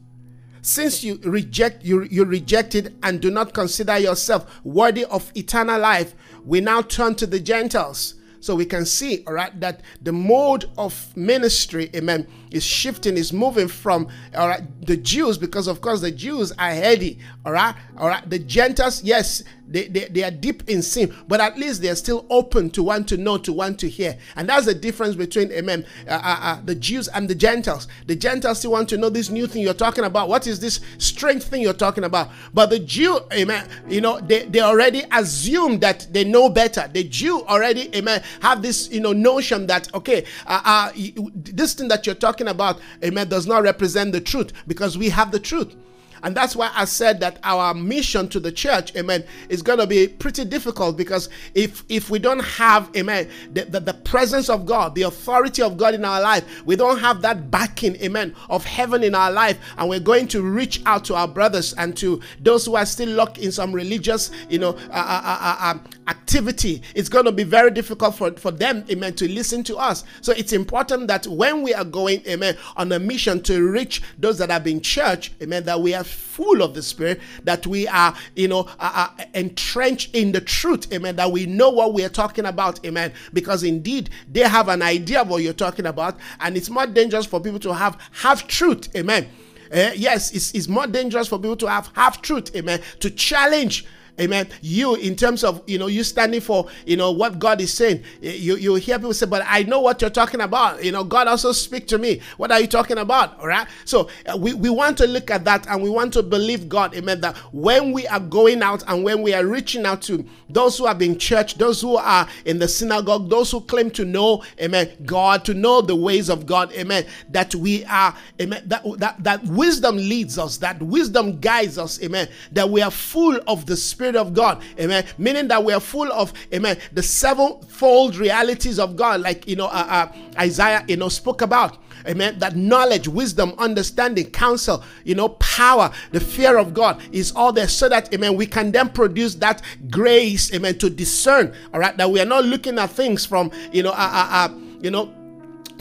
Since 0.62 1.04
you 1.04 1.20
reject 1.24 1.86
you, 1.86 2.04
you 2.04 2.26
rejected 2.26 2.98
and 3.04 3.22
do 3.22 3.30
not 3.30 3.54
consider 3.54 3.98
yourself 3.98 4.60
worthy 4.64 5.06
of 5.06 5.32
eternal 5.36 5.80
life, 5.80 6.16
we 6.44 6.60
now 6.60 6.82
turn 6.82 7.16
to 7.16 7.28
the 7.28 7.40
Gentiles. 7.40 8.16
So 8.42 8.56
we 8.56 8.66
can 8.66 8.86
see, 8.86 9.24
all 9.28 9.34
right, 9.34 9.58
that 9.60 9.82
the 10.02 10.14
mode 10.14 10.66
of 10.78 11.16
ministry, 11.16 11.90
amen, 11.96 12.28
is 12.52 12.64
shifting, 12.64 13.18
is 13.18 13.32
moving 13.32 13.68
from 13.68 14.08
all 14.36 14.48
right 14.48 14.62
the 14.86 14.98
Jews, 14.98 15.38
because 15.38 15.68
of 15.68 15.82
course 15.82 16.02
the 16.02 16.12
Jews 16.12 16.52
are 16.54 16.72
heady, 16.72 17.20
all 17.46 17.52
right, 17.54 17.76
all 17.98 18.08
right. 18.08 18.28
The 18.28 18.40
Gentiles, 18.40 19.04
yes, 19.04 19.44
they, 19.68 19.88
they, 19.88 20.06
they 20.06 20.24
are 20.24 20.32
deep 20.32 20.68
in 20.68 20.82
sin, 20.82 21.14
but 21.28 21.40
at 21.40 21.58
least 21.58 21.82
they 21.82 21.90
are 21.90 21.96
still 21.96 22.26
open 22.30 22.72
to 22.72 22.82
want 22.82 23.08
to 23.10 23.18
know, 23.18 23.38
to 23.38 23.54
want 23.54 23.78
to 23.80 23.90
hear. 23.90 24.18
And 24.36 24.50
that's 24.50 24.66
the 24.66 24.74
difference 24.74 25.16
between, 25.16 25.52
amen, 25.52 25.86
uh, 26.08 26.14
uh, 26.14 26.38
uh, 26.42 26.62
the 26.66 26.74
Jews 26.74 27.08
and 27.08 27.30
the 27.30 27.36
Gentiles. 27.36 27.88
The 28.08 28.16
Gentiles 28.16 28.60
still 28.60 28.72
want 28.72 28.90
to 28.90 28.98
know 28.98 29.10
this 29.10 29.30
new 29.30 29.46
thing 29.46 29.62
you're 29.62 29.76
talking 29.76 30.06
about. 30.06 30.28
What 30.28 30.48
is 30.48 30.60
this 30.60 30.80
strange 30.98 31.44
thing 31.44 31.62
you're 31.62 31.74
talking 31.74 32.04
about? 32.04 32.30
But 32.52 32.72
the 32.72 32.80
Jew, 32.80 33.20
amen, 33.32 33.70
you 33.88 34.02
know, 34.02 34.20
they, 34.20 34.46
they 34.46 34.62
already 34.62 35.04
assume 35.12 35.80
that 35.80 36.08
they 36.12 36.24
know 36.24 36.50
better. 36.50 36.90
The 36.92 37.04
Jew 37.04 37.46
already, 37.46 37.96
amen, 37.96 38.24
have 38.42 38.64
this, 38.64 38.90
you 38.90 39.02
know, 39.02 39.14
notion 39.14 39.68
that, 39.68 39.94
okay, 39.94 40.26
uh, 40.48 40.62
uh, 40.66 40.92
this 41.36 41.76
thing 41.76 41.90
that 41.90 42.08
you're 42.08 42.16
talking 42.16 42.39
about, 42.48 42.80
amen, 43.04 43.30
does 43.30 43.48
not 43.48 43.64
represent 43.64 44.12
the 44.12 44.22
truth 44.22 44.54
because 44.68 44.98
we 44.98 45.10
have 45.10 45.32
the 45.32 45.40
truth. 45.40 45.76
And 46.24 46.36
that's 46.36 46.56
why 46.56 46.72
I 46.74 46.86
said 46.86 47.20
that 47.22 47.40
our 47.44 47.74
mission 47.74 48.28
to 48.30 48.40
the 48.40 48.52
church, 48.52 48.96
amen, 48.96 49.24
is 49.50 49.62
going 49.62 49.80
to 49.80 49.88
be 49.88 50.08
pretty 50.08 50.46
difficult 50.46 50.98
because 50.98 51.30
if 51.54 51.84
if 51.90 52.10
we 52.10 52.20
don't 52.20 52.44
have, 52.44 52.90
amen, 52.96 53.30
the, 53.54 53.66
the, 53.66 53.80
the, 53.80 53.94
presence 53.94 54.50
of 54.50 54.66
God, 54.66 54.96
the 54.96 55.04
authority 55.04 55.62
of 55.62 55.78
God 55.78 55.94
in 55.94 56.04
our 56.04 56.22
life, 56.22 56.66
we 56.66 56.76
don't 56.76 57.00
have 57.00 57.22
that 57.22 57.52
backing, 57.52 57.96
amen, 57.98 58.36
of 58.50 58.66
heaven 58.66 59.04
in 59.04 59.14
our 59.14 59.32
life, 59.32 59.58
and 59.78 59.90
we're 59.90 60.00
going 60.00 60.28
to 60.30 60.42
reach 60.42 60.82
out 60.86 61.06
to 61.06 61.16
our 61.16 61.28
brothers 61.28 61.74
and 61.74 61.96
to 61.98 62.22
those 62.40 62.66
who 62.66 62.76
are 62.76 62.86
still 62.86 63.10
locked 63.10 63.38
in 63.38 63.52
some 63.52 63.72
religious, 63.72 64.32
you 64.50 64.60
know, 64.60 64.70
uh, 64.70 64.94
uh, 64.94 65.22
uh, 65.24 65.58
uh 65.60 65.72
um, 65.72 65.84
activity, 66.08 66.82
it's 66.96 67.10
going 67.10 67.26
to 67.26 67.32
be 67.32 67.44
very 67.44 67.72
difficult 67.72 68.16
for, 68.16 68.32
for 68.32 68.52
them, 68.52 68.84
amen, 68.90 69.14
to 69.14 69.30
listen 69.30 69.64
to 69.64 69.78
us. 69.78 70.04
So 70.22 70.34
it's 70.34 70.54
important 70.54 71.08
that 71.08 71.28
when 71.28 71.62
we 71.62 71.74
are 71.74 71.86
going, 71.86 72.22
amen, 72.28 72.58
on 72.76 72.92
a 72.92 73.00
mission 73.00 73.42
to 73.44 73.70
reach 73.70 74.02
those 74.18 74.38
that 74.40 74.50
have 74.50 74.64
been 74.64 74.82
church, 74.82 75.32
amen, 75.42 75.64
that 75.66 75.80
we 75.80 75.94
are 75.94 76.04
full 76.10 76.62
of 76.62 76.74
the 76.74 76.82
Spirit, 76.82 77.20
that 77.44 77.66
we 77.68 77.88
are, 77.88 78.16
you 78.36 78.48
know, 78.48 78.62
uh, 78.80 79.08
uh, 79.20 79.24
entrenched 79.34 80.16
in 80.16 80.32
the 80.32 80.42
truth, 80.42 80.92
amen, 80.94 81.16
that 81.16 81.32
we 81.32 81.46
know 81.46 81.70
what 81.70 81.94
we 81.94 82.04
are 82.04 82.10
talking 82.10 82.46
about, 82.46 82.84
amen, 82.86 83.14
because 83.34 83.64
indeed 83.64 84.10
they 84.32 84.42
have 84.42 84.68
an 84.68 84.82
idea 84.82 85.22
of 85.22 85.30
what 85.30 85.44
you're 85.44 85.54
talking 85.54 85.86
about, 85.86 86.18
and 86.40 86.58
it's 86.58 86.70
more 86.70 86.88
dangerous 86.88 87.26
for 87.26 87.40
people 87.40 87.60
to 87.60 87.74
have 87.74 87.98
half 88.12 88.48
truth, 88.48 88.94
amen. 88.96 89.28
Uh, 89.72 89.92
yes, 89.96 90.32
it's, 90.32 90.54
it's 90.54 90.68
more 90.68 90.88
dangerous 90.88 91.28
for 91.28 91.38
people 91.38 91.56
to 91.56 91.68
have 91.68 91.92
half 91.94 92.22
truth, 92.22 92.56
amen, 92.56 92.82
to 93.00 93.10
challenge 93.10 93.86
Amen. 94.20 94.48
You, 94.62 94.96
in 94.96 95.16
terms 95.16 95.44
of, 95.44 95.62
you 95.68 95.78
know, 95.78 95.88
you 95.88 96.04
standing 96.04 96.42
for, 96.42 96.68
you 96.86 96.98
know, 96.98 97.12
what 97.12 97.40
God 97.40 97.62
is 97.62 97.74
saying, 97.74 98.04
you, 98.22 98.56
you 98.56 98.76
hear 98.76 98.98
people 98.98 99.14
say, 99.14 99.26
but 99.26 99.44
I 99.46 99.64
know 99.64 99.80
what 99.80 100.02
you're 100.02 100.10
talking 100.10 100.42
about. 100.42 100.84
You 100.84 100.92
know, 100.92 101.04
God 101.04 101.28
also 101.28 101.52
speak 101.52 101.88
to 101.88 101.98
me. 101.98 102.22
What 102.38 102.52
are 102.52 102.60
you 102.60 102.68
talking 102.68 102.98
about? 102.98 103.40
All 103.40 103.48
right. 103.48 103.68
So 103.86 104.10
uh, 104.26 104.38
we, 104.38 104.54
we 104.54 104.70
want 104.70 104.98
to 104.98 105.08
look 105.08 105.32
at 105.32 105.46
that 105.46 105.68
and 105.68 105.82
we 105.82 105.90
want 105.90 106.14
to 106.14 106.24
believe 106.24 106.70
God. 106.70 106.96
Amen. 106.96 107.22
That 107.22 107.38
when 107.52 107.92
we 107.92 108.08
are 108.08 108.20
going 108.20 108.62
out 108.62 108.84
and 108.88 109.04
when 109.04 109.22
we 109.22 109.34
are 109.34 109.46
reaching 109.46 109.86
out 109.86 110.02
to 110.04 110.26
those 110.50 110.78
who 110.78 110.86
have 110.86 110.98
been 110.98 111.18
church, 111.18 111.56
those 111.56 111.82
who 111.82 111.96
are 111.98 112.28
in 112.46 112.60
the 112.60 112.68
synagogue, 112.68 113.30
those 113.30 113.52
who 113.52 113.62
claim 113.62 113.92
to 113.92 114.06
know, 114.06 114.44
amen, 114.60 114.90
God, 115.06 115.46
to 115.46 115.54
know 115.54 115.82
the 115.82 115.96
ways 115.96 116.30
of 116.30 116.46
God, 116.46 116.72
amen, 116.74 117.06
that 117.30 117.54
we 117.56 117.86
are, 117.86 118.16
amen, 118.42 118.64
that, 118.66 118.84
that, 118.98 119.24
that 119.24 119.44
wisdom 119.46 119.98
leads 119.98 120.38
us, 120.38 120.58
that 120.58 120.82
wisdom 120.82 121.40
guides 121.40 121.78
us, 121.78 122.02
amen, 122.04 122.28
that 122.52 122.70
we 122.70 122.82
are 122.82 122.92
full 122.92 123.40
of 123.48 123.66
the 123.66 123.78
Spirit 123.78 124.09
Spirit 124.10 124.28
of 124.28 124.34
God. 124.34 124.64
Amen. 124.80 125.06
Meaning 125.20 125.48
that 125.50 125.64
we 125.64 125.72
are 125.72 125.80
full 125.80 126.12
of, 126.12 126.34
amen, 126.52 126.80
the 126.94 127.04
sevenfold 127.04 128.16
realities 128.16 128.80
of 128.80 128.96
God, 128.96 129.22
like, 129.22 129.48
you 129.48 129.56
know, 129.56 129.68
uh, 129.68 130.10
uh, 130.12 130.12
Isaiah, 130.40 130.84
you 130.88 130.98
know, 130.98 131.10
spoke 131.10 131.44
about. 131.44 131.78
Amen. 132.08 132.40
That 132.40 132.56
knowledge, 132.56 133.08
wisdom, 133.08 133.54
understanding, 133.60 134.32
counsel, 134.32 134.84
you 135.04 135.14
know, 135.14 135.30
power, 135.30 135.92
the 136.12 136.20
fear 136.20 136.58
of 136.58 136.74
God 136.74 137.00
is 137.12 137.32
all 137.34 137.54
there 137.54 137.68
so 137.68 137.88
that, 137.90 138.12
amen, 138.12 138.36
we 138.36 138.48
can 138.48 138.72
then 138.72 138.90
produce 138.90 139.36
that 139.36 139.62
grace, 139.92 140.52
amen, 140.56 140.80
to 140.80 140.90
discern, 140.90 141.54
all 141.72 141.80
right, 141.80 141.96
that 141.98 142.10
we 142.10 142.20
are 142.20 142.26
not 142.26 142.46
looking 142.46 142.80
at 142.80 142.90
things 142.90 143.28
from, 143.28 143.52
you 143.72 143.84
know, 143.84 143.92
uh, 143.92 143.94
uh, 143.94 144.30
uh 144.32 144.60
you 144.82 144.90
know, 144.90 145.14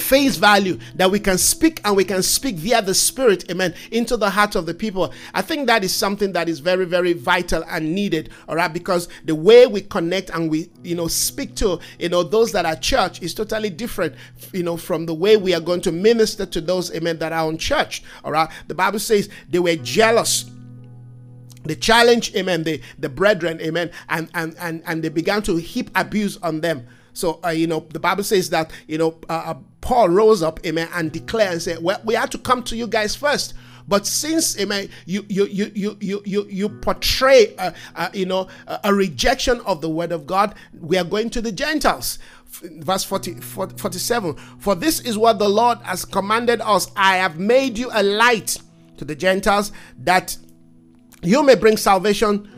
face 0.01 0.37
value 0.37 0.79
that 0.95 1.11
we 1.11 1.19
can 1.19 1.39
speak 1.39 1.81
and 1.85 1.97
we 1.97 2.05
can 2.05 2.23
speak 2.23 2.57
via 2.57 2.81
the 2.83 2.95
spirit 2.95 3.51
amen 3.51 3.75
into 3.91 4.17
the 4.17 4.31
heart 4.31 4.55
of 4.55 4.67
the 4.67 4.75
people. 4.75 5.13
I 5.35 5.43
think 5.43 5.67
that 5.67 5.85
is 5.85 5.95
something 5.95 6.33
that 6.33 6.49
is 6.49 6.61
very 6.61 6.85
very 6.85 7.13
vital 7.13 7.65
and 7.69 7.95
needed 7.95 8.31
all 8.49 8.57
right 8.57 8.73
because 8.73 9.09
the 9.25 9.35
way 9.35 9.67
we 9.67 9.83
connect 9.83 10.31
and 10.31 10.51
we 10.51 10.71
you 10.83 10.95
know 10.95 11.09
speak 11.09 11.55
to 11.57 11.79
you 11.99 12.09
know 12.09 12.23
those 12.23 12.53
that 12.53 12.67
are 12.67 12.77
church 12.77 13.23
is 13.23 13.35
totally 13.35 13.71
different 13.71 14.15
you 14.53 14.63
know 14.63 14.77
from 14.77 15.07
the 15.07 15.15
way 15.15 15.37
we 15.37 15.55
are 15.55 15.61
going 15.61 15.81
to 15.81 15.93
minister 15.93 16.47
to 16.47 16.61
those 16.61 16.95
amen 16.95 17.19
that 17.19 17.33
are 17.33 17.47
on 17.47 17.59
church 17.59 18.03
all 18.25 18.33
right. 18.33 18.49
The 18.67 18.75
bible 18.75 18.99
says 18.99 19.29
they 19.49 19.59
were 19.59 19.77
jealous. 19.77 20.51
The 21.65 21.77
challenge 21.77 22.35
amen 22.35 22.63
the 22.63 22.81
the 22.99 23.09
brethren 23.09 23.61
amen 23.61 23.91
and 24.09 24.31
and 24.35 24.57
and, 24.59 24.83
and 24.87 25.03
they 25.03 25.09
began 25.09 25.43
to 25.43 25.57
heap 25.57 25.91
abuse 25.95 26.37
on 26.39 26.61
them 26.61 26.87
so, 27.19 27.41
uh, 27.45 27.49
you 27.49 27.67
know, 27.67 27.81
the 27.93 27.99
Bible 27.99 28.23
says 28.23 28.49
that, 28.51 28.71
you 28.87 28.97
know, 28.97 29.19
uh, 29.29 29.43
uh, 29.47 29.55
Paul 29.81 30.09
rose 30.11 30.41
up, 30.41 30.65
amen, 30.65 30.89
and 30.95 31.11
declared 31.11 31.55
and 31.55 31.61
said, 31.61 31.83
well, 31.83 32.01
we 32.05 32.15
had 32.15 32.31
to 32.31 32.39
come 32.39 32.63
to 32.63 32.77
you 32.77 32.87
guys 32.87 33.17
first. 33.17 33.55
But 33.89 34.07
since, 34.07 34.57
amen, 34.61 34.89
you 35.05 35.25
you 35.29 35.47
you 35.47 35.73
you 35.75 36.23
you 36.25 36.47
you, 36.49 36.69
portray, 36.69 37.57
uh, 37.57 37.73
uh, 37.97 38.11
you 38.13 38.27
know, 38.27 38.47
a, 38.85 38.95
rejection 38.95 39.61
of 39.63 39.81
the 39.81 39.89
word 39.89 40.13
of 40.13 40.27
God, 40.27 40.55
we 40.79 40.97
are 40.97 41.05
going 41.05 41.31
to 41.31 41.41
the 41.41 41.51
Gentiles 41.51 42.19
verse 42.63 43.05
40, 43.05 43.35
47 43.41 44.35
for 44.59 44.75
this 44.75 45.01
is 45.01 45.19
what 45.19 45.39
the 45.39 45.49
lord 45.49 45.77
has 45.83 46.07
commanded 46.07 46.63
us 46.63 46.91
i 46.97 47.17
have 47.17 47.39
made 47.39 47.77
you 47.77 47.91
a 47.93 48.03
light 48.03 48.57
to 48.97 49.05
the 49.05 49.15
gentiles 49.15 49.71
that 49.99 50.35
you 51.23 51.43
may 51.43 51.55
bring 51.55 51.77
salvation 51.77 52.49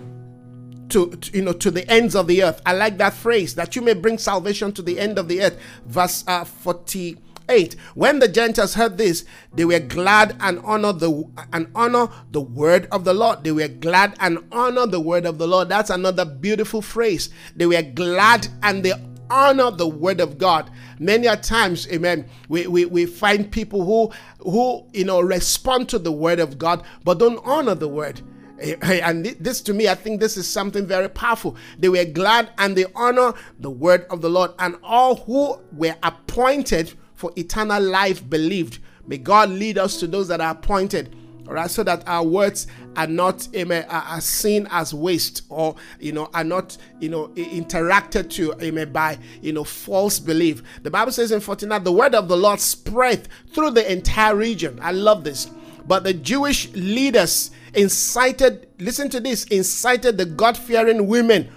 to, 0.91 1.11
to, 1.11 1.37
you 1.37 1.43
know 1.43 1.53
to 1.53 1.71
the 1.71 1.89
ends 1.91 2.15
of 2.15 2.27
the 2.27 2.43
earth. 2.43 2.61
I 2.67 2.73
like 2.73 2.99
that 2.99 3.15
phrase 3.15 3.55
that 3.55 3.77
you 3.77 3.83
may 3.83 3.95
bring 3.95 4.19
salvation 4.19 4.73
to 4.73 4.83
the 4.83 4.99
end 4.99 5.19
of 5.19 5.29
the 5.29 5.43
earth. 5.43 5.59
Verse 5.87 6.25
uh, 6.27 6.45
48. 6.45 7.77
When 7.95 8.19
the 8.19 8.29
Gentiles 8.29 8.75
heard 8.75 8.99
this, 8.99 9.25
they 9.53 9.65
were 9.65 9.81
glad 9.81 10.37
and 10.41 10.61
honor 10.65 10.93
the 10.93 11.25
and 11.53 11.71
honor 11.75 12.09
the 12.31 12.41
word 12.41 12.87
of 12.93 13.05
the 13.05 13.15
Lord. 13.15 13.45
They 13.45 13.53
were 13.53 13.69
glad 13.69 14.15
and 14.21 14.39
honor 14.53 14.87
the 14.87 15.01
word 15.01 15.27
of 15.27 15.39
the 15.39 15.49
Lord. 15.49 15.69
That's 15.69 15.91
another 15.91 16.25
beautiful 16.25 16.83
phrase. 16.83 17.31
They 17.57 17.67
were 17.67 17.83
glad 17.83 18.49
and 18.63 18.85
they 18.85 18.93
honor 19.31 19.71
the 19.71 19.89
word 19.89 20.21
of 20.21 20.39
God. 20.39 20.71
Many 20.99 21.29
a 21.29 21.37
times, 21.37 21.89
amen, 21.89 22.29
we, 22.49 22.67
we, 22.67 22.85
we 22.85 23.07
find 23.07 23.51
people 23.51 23.85
who 23.85 24.13
who 24.41 24.85
you 24.93 25.05
know 25.05 25.21
respond 25.21 25.89
to 25.91 25.99
the 25.99 26.13
word 26.13 26.41
of 26.41 26.59
God 26.59 26.83
but 27.05 27.19
don't 27.19 27.41
honor 27.45 27.75
the 27.75 27.89
word. 27.89 28.21
Eh, 28.61 28.76
eh, 28.83 29.00
and 29.02 29.25
this 29.25 29.61
to 29.62 29.75
me, 29.75 29.88
I 29.88 29.95
think 29.95 30.21
this 30.21 30.37
is 30.37 30.49
something 30.49 30.87
very 30.87 31.09
powerful. 31.09 31.57
They 31.79 31.88
were 31.88 32.05
glad 32.05 32.50
and 32.59 32.76
they 32.76 32.87
honor 32.95 33.33
the 33.59 33.71
word 33.71 34.07
of 34.11 34.21
the 34.21 34.29
Lord, 34.29 34.52
and 34.59 34.76
all 34.83 35.17
who 35.17 35.59
were 35.73 35.97
appointed 36.02 36.93
for 37.14 37.33
eternal 37.37 37.83
life 37.83 38.29
believed. 38.29 38.79
May 39.07 39.19
God 39.19 39.50
lead 39.50 39.79
us 39.79 39.99
to 40.00 40.07
those 40.07 40.29
that 40.29 40.40
are 40.40 40.52
appointed. 40.52 41.17
All 41.49 41.55
right, 41.55 41.71
so 41.71 41.83
that 41.83 42.07
our 42.07 42.23
words 42.23 42.69
are 42.97 43.09
not 43.09 43.49
amen, 43.57 43.85
are 43.88 44.21
seen 44.21 44.69
as 44.71 44.95
waste 44.95 45.43
or 45.49 45.75
you 45.99 46.12
know 46.12 46.31
are 46.33 46.45
not 46.45 46.76
you 47.00 47.09
know 47.09 47.29
interacted 47.29 48.31
to 48.31 48.55
amen 48.62 48.93
by 48.93 49.19
you 49.43 49.52
know 49.52 49.64
false 49.64 50.21
belief. 50.21 50.62
The 50.83 50.93
Bible 50.93 51.11
says 51.11 51.33
in 51.33 51.40
49, 51.40 51.83
the 51.83 51.90
word 51.90 52.14
of 52.14 52.29
the 52.29 52.37
Lord 52.37 52.61
spread 52.61 53.26
through 53.52 53.73
the 53.73 53.90
entire 53.90 54.37
region. 54.37 54.79
I 54.81 54.93
love 54.93 55.25
this. 55.25 55.50
But 55.88 56.05
the 56.05 56.14
Jewish 56.14 56.71
leaders 56.73 57.50
incited, 57.75 58.69
listen 58.79 59.09
to 59.11 59.21
this, 59.21 59.45
incited 59.45 60.19
the 60.19 60.27
God 60.27 60.57
fearing 60.57 61.07
women 61.07 61.50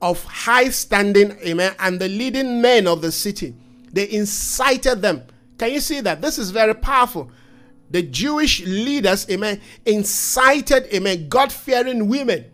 of 0.00 0.22
high 0.24 0.70
standing, 0.70 1.32
amen, 1.46 1.74
and 1.78 2.00
the 2.00 2.08
leading 2.08 2.60
men 2.60 2.86
of 2.86 3.02
the 3.02 3.12
city. 3.12 3.54
They 3.92 4.10
incited 4.10 5.02
them. 5.02 5.22
Can 5.58 5.72
you 5.72 5.80
see 5.80 6.00
that? 6.00 6.20
This 6.20 6.38
is 6.38 6.50
very 6.50 6.74
powerful. 6.74 7.30
the 7.92 8.02
Jewish 8.02 8.64
leaders, 8.64 9.28
amen, 9.30 9.60
incited, 9.84 10.86
amen, 10.92 11.28
God 11.28 11.52
fearing 11.52 12.08
women. 12.08 12.46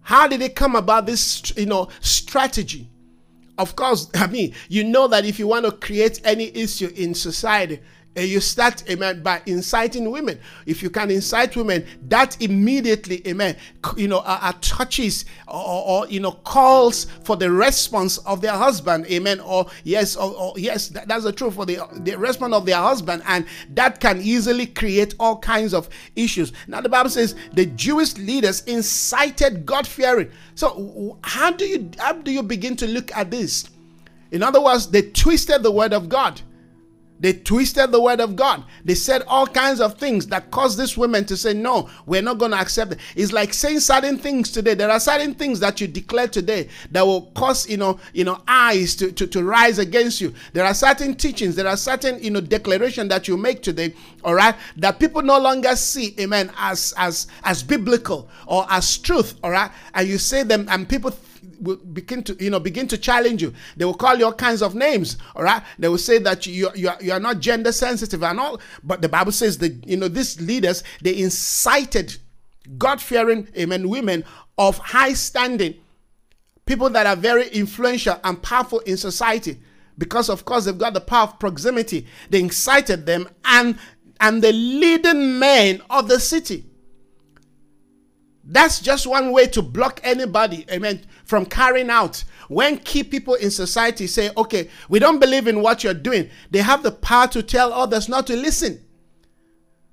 How 0.00 0.28
did 0.28 0.40
it 0.40 0.54
come 0.54 0.76
about 0.76 1.06
this, 1.06 1.52
you 1.56 1.66
know, 1.66 1.88
strategy? 2.00 2.88
Of 3.58 3.74
course, 3.74 4.08
I 4.14 4.28
mean, 4.28 4.54
you 4.68 4.84
know 4.84 5.08
that 5.08 5.24
if 5.24 5.40
you 5.40 5.48
want 5.48 5.66
to 5.66 5.72
create 5.72 6.20
any 6.24 6.56
issue 6.56 6.90
in 6.94 7.14
society, 7.14 7.80
and 8.16 8.26
you 8.26 8.40
start, 8.40 8.82
amen, 8.88 9.22
by 9.22 9.42
inciting 9.44 10.10
women. 10.10 10.40
If 10.64 10.82
you 10.82 10.88
can 10.88 11.10
incite 11.10 11.54
women, 11.54 11.86
that 12.08 12.40
immediately, 12.40 13.26
amen, 13.28 13.56
you 13.96 14.08
know, 14.08 14.22
uh, 14.24 14.52
touches 14.62 15.26
or, 15.46 15.84
or, 15.86 16.08
you 16.08 16.20
know, 16.20 16.32
calls 16.32 17.04
for 17.24 17.36
the 17.36 17.50
response 17.50 18.16
of 18.18 18.40
their 18.40 18.54
husband, 18.54 19.06
amen, 19.06 19.40
or 19.40 19.66
yes, 19.84 20.16
or, 20.16 20.34
or 20.34 20.54
yes, 20.56 20.88
that, 20.88 21.08
that's 21.08 21.24
the 21.24 21.32
truth 21.32 21.54
for 21.54 21.66
the, 21.66 21.78
the 21.92 22.16
response 22.16 22.54
of 22.54 22.64
their 22.64 22.78
husband, 22.78 23.22
and 23.26 23.44
that 23.74 24.00
can 24.00 24.22
easily 24.22 24.64
create 24.64 25.14
all 25.20 25.38
kinds 25.38 25.74
of 25.74 25.88
issues. 26.16 26.54
Now, 26.66 26.80
the 26.80 26.88
Bible 26.88 27.10
says 27.10 27.34
the 27.52 27.66
Jewish 27.66 28.16
leaders 28.16 28.62
incited 28.62 29.66
God 29.66 29.86
fearing. 29.86 30.30
So, 30.54 31.18
how 31.22 31.50
do 31.50 31.66
you 31.66 31.90
how 31.98 32.14
do 32.14 32.32
you 32.32 32.42
begin 32.42 32.76
to 32.76 32.86
look 32.86 33.14
at 33.14 33.30
this? 33.30 33.68
In 34.30 34.42
other 34.42 34.60
words, 34.60 34.86
they 34.88 35.02
twisted 35.02 35.62
the 35.62 35.70
word 35.70 35.92
of 35.92 36.08
God. 36.08 36.40
They 37.18 37.32
twisted 37.32 37.92
the 37.92 38.00
word 38.00 38.20
of 38.20 38.36
God. 38.36 38.64
They 38.84 38.94
said 38.94 39.22
all 39.26 39.46
kinds 39.46 39.80
of 39.80 39.94
things 39.98 40.26
that 40.28 40.50
caused 40.50 40.78
these 40.78 40.96
women 40.96 41.24
to 41.26 41.36
say, 41.36 41.54
No, 41.54 41.88
we're 42.04 42.22
not 42.22 42.38
going 42.38 42.50
to 42.50 42.58
accept 42.58 42.92
it. 42.92 42.98
It's 43.14 43.32
like 43.32 43.54
saying 43.54 43.80
certain 43.80 44.18
things 44.18 44.50
today. 44.50 44.74
There 44.74 44.90
are 44.90 45.00
certain 45.00 45.34
things 45.34 45.60
that 45.60 45.80
you 45.80 45.86
declare 45.86 46.28
today 46.28 46.68
that 46.90 47.06
will 47.06 47.22
cause, 47.34 47.68
you 47.68 47.78
know, 47.78 47.98
you 48.12 48.24
know, 48.24 48.42
eyes 48.46 48.94
to, 48.96 49.12
to, 49.12 49.26
to 49.28 49.42
rise 49.42 49.78
against 49.78 50.20
you. 50.20 50.34
There 50.52 50.64
are 50.64 50.74
certain 50.74 51.14
teachings, 51.14 51.56
there 51.56 51.68
are 51.68 51.76
certain, 51.76 52.22
you 52.22 52.30
know, 52.30 52.40
declaration 52.40 53.08
that 53.08 53.28
you 53.28 53.36
make 53.36 53.62
today, 53.62 53.94
all 54.22 54.34
right, 54.34 54.54
that 54.76 54.98
people 54.98 55.22
no 55.22 55.38
longer 55.38 55.74
see, 55.76 56.14
amen, 56.20 56.52
as 56.58 56.92
as 56.96 57.28
as 57.44 57.62
biblical 57.62 58.28
or 58.46 58.66
as 58.68 58.98
truth, 58.98 59.38
all 59.42 59.50
right. 59.50 59.70
And 59.94 60.08
you 60.08 60.18
say 60.18 60.42
them, 60.42 60.66
and 60.70 60.88
people 60.88 61.10
will 61.60 61.76
begin 61.76 62.22
to 62.22 62.36
you 62.42 62.50
know 62.50 62.60
begin 62.60 62.88
to 62.88 62.98
challenge 62.98 63.42
you. 63.42 63.52
They 63.76 63.84
will 63.84 63.94
call 63.94 64.16
you 64.16 64.26
all 64.26 64.32
kinds 64.32 64.62
of 64.62 64.74
names 64.74 65.16
all 65.34 65.42
right? 65.42 65.62
They 65.78 65.88
will 65.88 65.98
say 65.98 66.18
that 66.18 66.46
you 66.46 66.70
you 66.74 66.88
are, 66.88 66.98
you 67.00 67.12
are 67.12 67.20
not 67.20 67.40
gender 67.40 67.72
sensitive 67.72 68.22
and 68.22 68.40
all. 68.40 68.60
But 68.82 69.02
the 69.02 69.08
bible 69.08 69.32
says 69.32 69.58
that 69.58 69.86
you 69.86 69.96
know 69.96 70.08
these 70.08 70.40
leaders 70.40 70.82
they 71.02 71.16
incited 71.16 72.16
god-fearing 72.78 73.48
amen 73.56 73.88
women 73.88 74.24
of 74.58 74.78
high 74.78 75.12
standing. 75.12 75.74
People 76.64 76.90
that 76.90 77.06
are 77.06 77.16
very 77.16 77.48
influential 77.48 78.18
and 78.24 78.42
powerful 78.42 78.80
in 78.80 78.96
society. 78.96 79.60
Because 79.98 80.28
of 80.28 80.44
course 80.44 80.64
they've 80.64 80.76
got 80.76 80.94
the 80.94 81.00
power 81.00 81.24
of 81.24 81.38
proximity. 81.38 82.06
They 82.28 82.40
incited 82.40 83.06
them 83.06 83.28
and 83.44 83.78
and 84.20 84.42
the 84.42 84.52
leading 84.52 85.38
men 85.38 85.82
of 85.90 86.08
the 86.08 86.18
city 86.18 86.64
that's 88.48 88.80
just 88.80 89.06
one 89.06 89.32
way 89.32 89.48
to 89.48 89.62
block 89.62 90.00
anybody, 90.04 90.64
amen, 90.70 91.02
from 91.24 91.46
carrying 91.46 91.90
out. 91.90 92.22
When 92.48 92.78
key 92.78 93.02
people 93.02 93.34
in 93.34 93.50
society 93.50 94.06
say, 94.06 94.30
okay, 94.36 94.70
we 94.88 95.00
don't 95.00 95.18
believe 95.18 95.48
in 95.48 95.62
what 95.62 95.82
you're 95.82 95.94
doing, 95.94 96.30
they 96.50 96.60
have 96.60 96.84
the 96.84 96.92
power 96.92 97.26
to 97.28 97.42
tell 97.42 97.72
others 97.72 98.08
not 98.08 98.26
to 98.28 98.36
listen. 98.36 98.84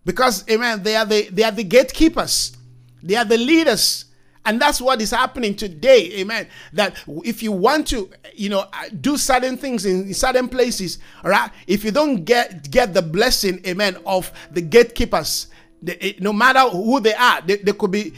Because, 0.05 0.47
amen, 0.49 0.83
they 0.83 0.95
are 0.95 1.05
the, 1.05 1.29
they 1.29 1.43
are 1.43 1.51
the 1.51 1.63
gatekeepers, 1.63 2.55
they 3.01 3.15
are 3.15 3.25
the 3.25 3.37
leaders. 3.37 4.05
And 4.45 4.61
that's 4.61 4.81
what 4.81 5.01
is 5.01 5.11
happening 5.11 5.55
today, 5.55 6.11
amen. 6.19 6.47
That 6.73 7.01
if 7.23 7.41
you 7.41 7.53
want 7.53 7.87
to, 7.87 8.09
you 8.35 8.49
know, 8.49 8.65
uh, 8.73 8.89
do 8.99 9.15
certain 9.15 9.55
things 9.55 9.85
in 9.85 10.13
certain 10.13 10.49
places, 10.49 10.99
all 11.23 11.31
right, 11.31 11.49
if 11.65 11.85
you 11.85 11.91
don't 11.91 12.25
get 12.25 12.69
get 12.69 12.93
the 12.93 13.01
blessing, 13.01 13.61
amen, 13.65 13.97
of 14.05 14.33
the 14.51 14.61
gatekeepers, 14.61 15.47
they, 15.83 16.15
no 16.19 16.31
matter 16.31 16.61
who 16.61 16.99
they 16.99 17.13
are, 17.13 17.41
they, 17.41 17.57
they 17.57 17.73
could 17.73 17.91
be, 17.91 18.13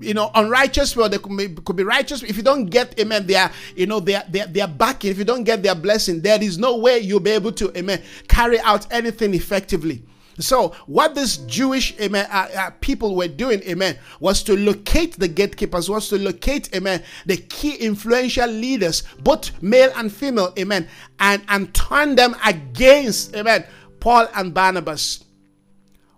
you 0.00 0.14
know, 0.14 0.30
unrighteous 0.34 0.96
or 0.96 1.08
they 1.08 1.18
could 1.18 1.36
be, 1.36 1.48
could 1.48 1.76
be 1.76 1.82
righteous. 1.82 2.22
If 2.22 2.36
you 2.36 2.42
don't 2.42 2.66
get, 2.66 2.98
amen, 3.00 3.26
their, 3.26 3.50
you 3.74 3.86
know, 3.86 4.00
their, 4.00 4.22
their, 4.28 4.46
their 4.46 4.68
backing, 4.68 5.10
if 5.10 5.18
you 5.18 5.24
don't 5.24 5.44
get 5.44 5.62
their 5.62 5.74
blessing, 5.74 6.20
there 6.20 6.42
is 6.42 6.56
no 6.58 6.78
way 6.78 7.00
you'll 7.00 7.20
be 7.20 7.32
able 7.32 7.52
to, 7.52 7.76
amen, 7.76 8.02
carry 8.28 8.60
out 8.60 8.90
anything 8.92 9.34
effectively. 9.34 10.02
So, 10.38 10.68
what 10.86 11.14
this 11.14 11.38
Jewish 11.38 11.98
amen, 12.00 12.26
uh, 12.30 12.48
uh, 12.56 12.70
people 12.80 13.14
were 13.14 13.28
doing, 13.28 13.60
amen, 13.64 13.98
was 14.20 14.42
to 14.44 14.56
locate 14.56 15.18
the 15.18 15.28
gatekeepers, 15.28 15.90
was 15.90 16.08
to 16.08 16.18
locate, 16.18 16.74
amen, 16.74 17.02
the 17.26 17.36
key 17.36 17.74
influential 17.74 18.48
leaders, 18.48 19.02
both 19.22 19.62
male 19.62 19.92
and 19.96 20.10
female, 20.10 20.54
amen, 20.58 20.88
and, 21.18 21.42
and 21.48 21.74
turn 21.74 22.14
them 22.14 22.34
against, 22.44 23.36
amen, 23.36 23.66
Paul 23.98 24.28
and 24.34 24.54
Barnabas. 24.54 25.24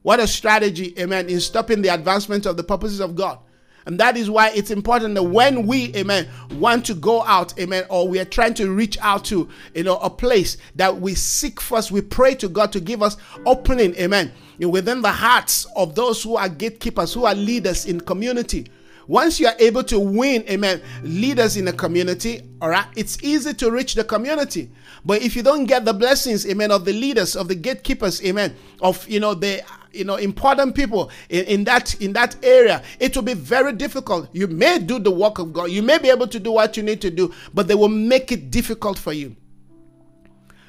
What 0.02 0.20
a 0.20 0.26
strategy, 0.26 0.94
amen, 0.98 1.28
in 1.28 1.40
stopping 1.40 1.82
the 1.82 1.88
advancement 1.88 2.46
of 2.46 2.56
the 2.56 2.64
purposes 2.64 3.00
of 3.00 3.14
God. 3.14 3.38
And 3.84 3.98
that 3.98 4.16
is 4.16 4.30
why 4.30 4.50
it's 4.50 4.70
important 4.70 5.14
that 5.16 5.24
when 5.24 5.66
we, 5.66 5.94
amen, 5.96 6.28
want 6.52 6.84
to 6.86 6.94
go 6.94 7.24
out, 7.24 7.58
amen, 7.58 7.84
or 7.88 8.06
we 8.06 8.20
are 8.20 8.24
trying 8.24 8.54
to 8.54 8.70
reach 8.70 8.96
out 9.00 9.24
to, 9.26 9.48
you 9.74 9.82
know, 9.82 9.96
a 9.98 10.10
place 10.10 10.56
that 10.76 11.00
we 11.00 11.14
seek 11.14 11.60
first, 11.60 11.90
we 11.90 12.00
pray 12.00 12.34
to 12.36 12.48
God 12.48 12.70
to 12.72 12.80
give 12.80 13.02
us 13.02 13.16
opening, 13.44 13.94
amen, 13.96 14.32
within 14.60 15.02
the 15.02 15.10
hearts 15.10 15.66
of 15.74 15.94
those 15.96 16.22
who 16.22 16.36
are 16.36 16.48
gatekeepers, 16.48 17.12
who 17.12 17.24
are 17.24 17.34
leaders 17.34 17.86
in 17.86 18.00
community. 18.00 18.68
Once 19.08 19.40
you 19.40 19.46
are 19.46 19.54
able 19.58 19.82
to 19.82 19.98
win, 19.98 20.44
amen, 20.48 20.80
leaders 21.02 21.56
in 21.56 21.64
the 21.64 21.72
community, 21.72 22.42
all 22.60 22.68
right, 22.68 22.86
it's 22.96 23.22
easy 23.22 23.52
to 23.52 23.70
reach 23.70 23.94
the 23.94 24.04
community. 24.04 24.70
But 25.04 25.22
if 25.22 25.34
you 25.34 25.42
don't 25.42 25.64
get 25.66 25.84
the 25.84 25.92
blessings, 25.92 26.46
amen, 26.46 26.70
of 26.70 26.84
the 26.84 26.92
leaders, 26.92 27.34
of 27.34 27.48
the 27.48 27.54
gatekeepers, 27.54 28.24
amen, 28.24 28.54
of, 28.80 29.08
you 29.08 29.20
know, 29.20 29.34
the 29.34 29.62
you 29.92 30.04
know 30.04 30.16
important 30.16 30.74
people 30.74 31.10
in, 31.28 31.44
in 31.44 31.64
that 31.64 32.00
in 32.00 32.14
that 32.14 32.34
area 32.42 32.82
it 32.98 33.14
will 33.14 33.22
be 33.22 33.34
very 33.34 33.72
difficult. 33.74 34.26
You 34.32 34.46
may 34.46 34.78
do 34.78 34.98
the 34.98 35.10
work 35.10 35.38
of 35.38 35.52
god. 35.52 35.70
You 35.70 35.82
may 35.82 35.98
be 35.98 36.08
able 36.08 36.26
to 36.28 36.40
do 36.40 36.50
what 36.52 36.78
you 36.78 36.82
need 36.82 37.02
to 37.02 37.10
do 37.10 37.34
but 37.52 37.68
they 37.68 37.74
will 37.74 37.88
make 37.90 38.32
it 38.32 38.50
difficult 38.50 38.98
for 38.98 39.12
you. 39.12 39.36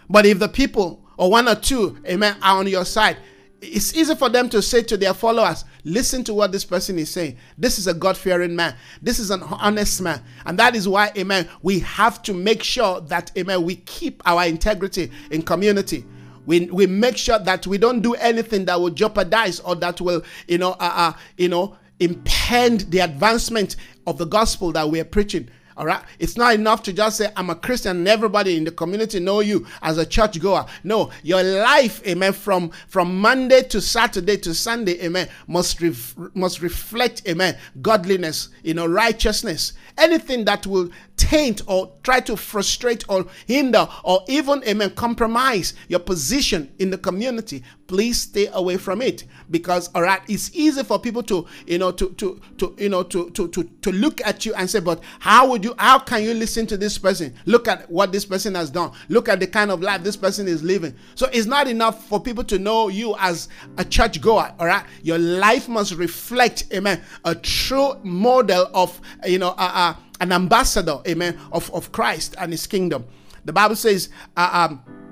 But 0.09 0.25
if 0.25 0.39
the 0.39 0.49
people 0.49 1.05
or 1.15 1.31
one 1.31 1.47
or 1.47 1.55
two 1.55 1.97
amen 2.05 2.35
are 2.41 2.57
on 2.57 2.67
your 2.67 2.83
side 2.83 3.15
it's 3.63 3.95
easy 3.95 4.15
for 4.15 4.29
them 4.29 4.49
to 4.49 4.61
say 4.61 4.83
to 4.83 4.97
their 4.97 5.13
followers, 5.13 5.65
listen 5.83 6.23
to 6.25 6.33
what 6.33 6.51
this 6.51 6.65
person 6.65 6.97
is 6.99 7.09
saying. 7.11 7.37
This 7.57 7.77
is 7.79 7.87
a 7.87 7.93
God 7.93 8.17
fearing 8.17 8.55
man. 8.55 8.75
This 9.01 9.19
is 9.19 9.31
an 9.31 9.41
honest 9.43 10.01
man. 10.01 10.21
And 10.45 10.57
that 10.59 10.75
is 10.75 10.87
why, 10.87 11.11
amen, 11.17 11.49
we 11.61 11.79
have 11.79 12.21
to 12.23 12.33
make 12.33 12.63
sure 12.63 13.01
that, 13.01 13.31
amen, 13.37 13.63
we 13.63 13.75
keep 13.77 14.21
our 14.25 14.45
integrity 14.45 15.11
in 15.31 15.41
community 15.41 16.05
we, 16.45 16.65
we 16.67 16.87
make 16.87 17.17
sure 17.17 17.39
that 17.39 17.65
we 17.67 17.77
don't 17.77 18.01
do 18.01 18.15
anything 18.15 18.65
that 18.65 18.79
will 18.79 18.89
jeopardize 18.89 19.59
or 19.61 19.75
that 19.75 20.01
will 20.01 20.23
you 20.47 20.57
know 20.57 20.71
uh, 20.73 20.93
uh, 20.93 21.13
you 21.37 21.47
know 21.47 21.77
impede 21.99 22.81
the 22.91 22.99
advancement 22.99 23.75
of 24.07 24.17
the 24.17 24.25
gospel 24.25 24.71
that 24.71 24.89
we 24.89 24.99
are 24.99 25.05
preaching 25.05 25.47
all 25.75 25.85
right. 25.85 26.03
It's 26.19 26.37
not 26.37 26.53
enough 26.53 26.83
to 26.83 26.93
just 26.93 27.17
say, 27.17 27.29
I'm 27.35 27.49
a 27.49 27.55
Christian 27.55 27.97
and 27.97 28.07
everybody 28.07 28.57
in 28.57 28.63
the 28.63 28.71
community 28.71 29.19
know 29.19 29.39
you 29.39 29.65
as 29.81 29.97
a 29.97 30.05
church 30.05 30.39
goer. 30.39 30.65
No, 30.83 31.09
your 31.23 31.41
life, 31.43 32.05
amen, 32.05 32.33
from, 32.33 32.71
from 32.87 33.19
Monday 33.19 33.63
to 33.63 33.81
Saturday 33.81 34.37
to 34.37 34.53
Sunday, 34.53 35.03
amen, 35.03 35.29
must, 35.47 35.81
ref, 35.81 36.15
must 36.33 36.61
reflect, 36.61 37.27
amen, 37.27 37.57
godliness, 37.81 38.49
you 38.63 38.73
know, 38.73 38.85
righteousness. 38.85 39.73
Anything 39.97 40.45
that 40.45 40.65
will 40.65 40.89
taint 41.17 41.61
or 41.67 41.93
try 42.03 42.19
to 42.21 42.35
frustrate 42.35 43.03
or 43.09 43.25
hinder 43.45 43.87
or 44.03 44.21
even, 44.27 44.63
amen, 44.67 44.91
compromise 44.91 45.73
your 45.87 45.99
position 45.99 46.71
in 46.79 46.89
the 46.89 46.97
community, 46.97 47.63
please 47.93 48.21
stay 48.21 48.47
away 48.53 48.75
from 48.75 49.03
it. 49.03 49.25
Because 49.51 49.91
all 49.93 50.01
right 50.01 50.21
it's 50.27 50.49
easy 50.55 50.83
for 50.83 50.97
people 50.97 51.21
to 51.21 51.45
you 51.67 51.77
know 51.77 51.91
to 51.91 52.09
to 52.13 52.41
to 52.57 52.75
you 52.79 52.89
know 52.89 53.03
to 53.03 53.29
to 53.29 53.47
to, 53.49 53.63
to 53.63 53.91
look 53.91 54.19
at 54.25 54.47
you 54.47 54.53
and 54.55 54.67
say 54.67 54.79
but 54.79 54.99
how 55.19 55.47
would 55.49 55.63
you 55.63 55.75
how 55.77 55.99
can 55.99 56.23
you 56.23 56.33
listen 56.33 56.65
to 56.67 56.75
this 56.75 56.97
person? 56.97 57.35
Look 57.45 57.67
at 57.67 57.87
what 57.91 58.11
this 58.11 58.25
person 58.25 58.55
has 58.55 58.71
done. 58.71 58.93
Look 59.09 59.29
at 59.29 59.39
the 59.39 59.45
kind 59.45 59.69
of 59.69 59.81
life 59.83 60.01
this 60.01 60.17
person 60.17 60.47
is 60.47 60.63
living. 60.63 60.95
So 61.13 61.29
it's 61.31 61.45
not 61.45 61.67
enough 61.67 62.07
for 62.07 62.19
people 62.19 62.43
to 62.45 62.57
know 62.57 62.87
you 62.87 63.15
as 63.19 63.47
a 63.77 63.85
church 63.85 64.19
goer 64.21 64.51
all 64.59 64.65
right? 64.65 64.83
Your 65.03 65.19
life 65.19 65.69
must 65.69 65.93
reflect 65.93 66.63
amen 66.73 66.99
a 67.25 67.35
true 67.35 67.93
model 68.01 68.71
of 68.73 68.99
you 69.23 69.37
know 69.37 69.49
uh, 69.49 69.71
uh, 69.71 69.93
an 70.19 70.31
ambassador 70.31 70.97
amen 71.07 71.39
of 71.51 71.71
of 71.75 71.91
christ 71.91 72.33
and 72.39 72.51
his 72.51 72.65
kingdom. 72.65 73.05
The 73.45 73.53
bible 73.53 73.75
says 73.75 74.09
uh, 74.35 74.67
um 74.71 75.02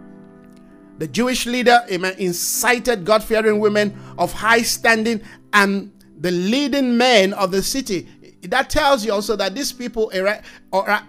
the 1.01 1.07
Jewish 1.07 1.47
leader, 1.47 1.83
amen, 1.91 2.13
incited 2.19 3.05
God 3.05 3.23
fearing 3.23 3.59
women 3.59 3.99
of 4.19 4.31
high 4.31 4.61
standing 4.61 5.19
and 5.51 5.91
the 6.19 6.29
leading 6.29 6.95
men 6.95 7.33
of 7.33 7.49
the 7.49 7.63
city. 7.63 8.07
That 8.43 8.69
tells 8.69 9.03
you 9.03 9.11
also 9.11 9.35
that 9.37 9.55
these 9.55 9.71
people, 9.71 10.11
amen, 10.13 10.43
uh, 10.71 10.99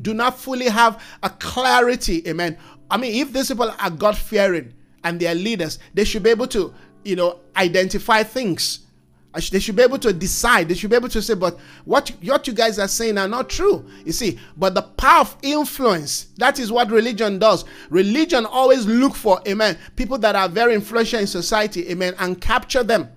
do 0.00 0.14
not 0.14 0.38
fully 0.38 0.68
have 0.68 1.02
a 1.24 1.30
clarity, 1.30 2.22
amen. 2.28 2.56
I 2.88 2.98
mean, 2.98 3.20
if 3.20 3.32
these 3.32 3.48
people 3.48 3.74
are 3.80 3.90
God 3.90 4.16
fearing 4.16 4.74
and 5.02 5.18
they 5.18 5.26
are 5.26 5.34
leaders, 5.34 5.80
they 5.92 6.04
should 6.04 6.22
be 6.22 6.30
able 6.30 6.46
to, 6.46 6.72
you 7.04 7.16
know, 7.16 7.40
identify 7.56 8.22
things 8.22 8.86
They 9.32 9.60
should 9.60 9.76
be 9.76 9.82
able 9.82 9.98
to 9.98 10.12
decide. 10.12 10.68
They 10.68 10.74
should 10.74 10.90
be 10.90 10.96
able 10.96 11.08
to 11.10 11.22
say, 11.22 11.34
but 11.34 11.56
what, 11.84 12.10
what 12.22 12.46
you 12.48 12.52
guys 12.52 12.80
are 12.80 12.88
saying 12.88 13.16
are 13.16 13.28
not 13.28 13.48
true. 13.48 13.88
You 14.04 14.10
see, 14.10 14.40
but 14.56 14.74
the 14.74 14.82
power 14.82 15.20
of 15.20 15.36
influence, 15.42 16.26
that 16.38 16.58
is 16.58 16.72
what 16.72 16.90
religion 16.90 17.38
does. 17.38 17.64
Religion 17.90 18.44
always 18.44 18.86
look 18.86 19.14
for, 19.14 19.40
amen, 19.46 19.78
people 19.94 20.18
that 20.18 20.34
are 20.34 20.48
very 20.48 20.74
influential 20.74 21.20
in 21.20 21.28
society, 21.28 21.88
amen, 21.90 22.14
and 22.18 22.40
capture 22.40 22.82
them. 22.82 23.08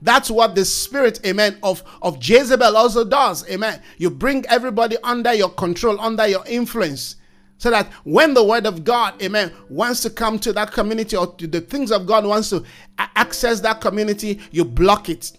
That's 0.00 0.30
what 0.30 0.54
the 0.54 0.64
spirit, 0.64 1.24
amen, 1.26 1.58
of, 1.62 1.82
of 2.02 2.18
Jezebel 2.20 2.76
also 2.76 3.04
does, 3.04 3.48
amen. 3.50 3.82
You 3.98 4.10
bring 4.10 4.46
everybody 4.46 4.96
under 5.02 5.34
your 5.34 5.48
control, 5.48 6.00
under 6.00 6.28
your 6.28 6.46
influence. 6.46 7.16
So 7.58 7.70
that 7.70 7.90
when 8.04 8.34
the 8.34 8.44
word 8.44 8.66
of 8.66 8.84
God, 8.84 9.22
amen, 9.22 9.52
wants 9.68 10.00
to 10.02 10.10
come 10.10 10.38
to 10.40 10.52
that 10.52 10.72
community 10.72 11.16
or 11.16 11.34
to 11.36 11.46
the 11.46 11.60
things 11.60 11.90
of 11.92 12.06
God 12.06 12.26
wants 12.26 12.50
to 12.50 12.64
access 12.98 13.60
that 13.60 13.80
community, 13.80 14.40
you 14.50 14.64
block 14.64 15.08
it. 15.08 15.32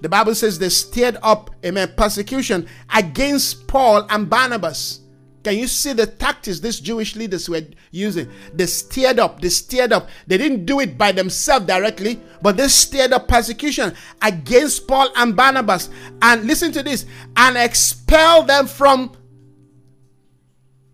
The 0.00 0.08
Bible 0.08 0.34
says 0.34 0.58
they 0.58 0.68
stirred 0.68 1.16
up, 1.22 1.50
amen, 1.64 1.94
persecution 1.96 2.68
against 2.94 3.66
Paul 3.66 4.06
and 4.10 4.28
Barnabas. 4.28 5.00
Can 5.44 5.58
you 5.58 5.66
see 5.66 5.92
the 5.92 6.06
tactics 6.06 6.58
these 6.58 6.80
Jewish 6.80 7.16
leaders 7.16 7.50
were 7.50 7.62
using? 7.90 8.30
They 8.54 8.64
stirred 8.64 9.18
up, 9.18 9.40
they 9.40 9.50
stirred 9.50 9.92
up. 9.92 10.08
They 10.26 10.38
didn't 10.38 10.64
do 10.64 10.80
it 10.80 10.96
by 10.96 11.12
themselves 11.12 11.66
directly, 11.66 12.18
but 12.40 12.56
they 12.56 12.68
stirred 12.68 13.12
up 13.12 13.28
persecution 13.28 13.94
against 14.22 14.88
Paul 14.88 15.10
and 15.16 15.36
Barnabas. 15.36 15.90
And 16.22 16.44
listen 16.44 16.72
to 16.72 16.82
this 16.82 17.04
and 17.36 17.58
expel 17.58 18.42
them 18.42 18.66
from 18.66 19.12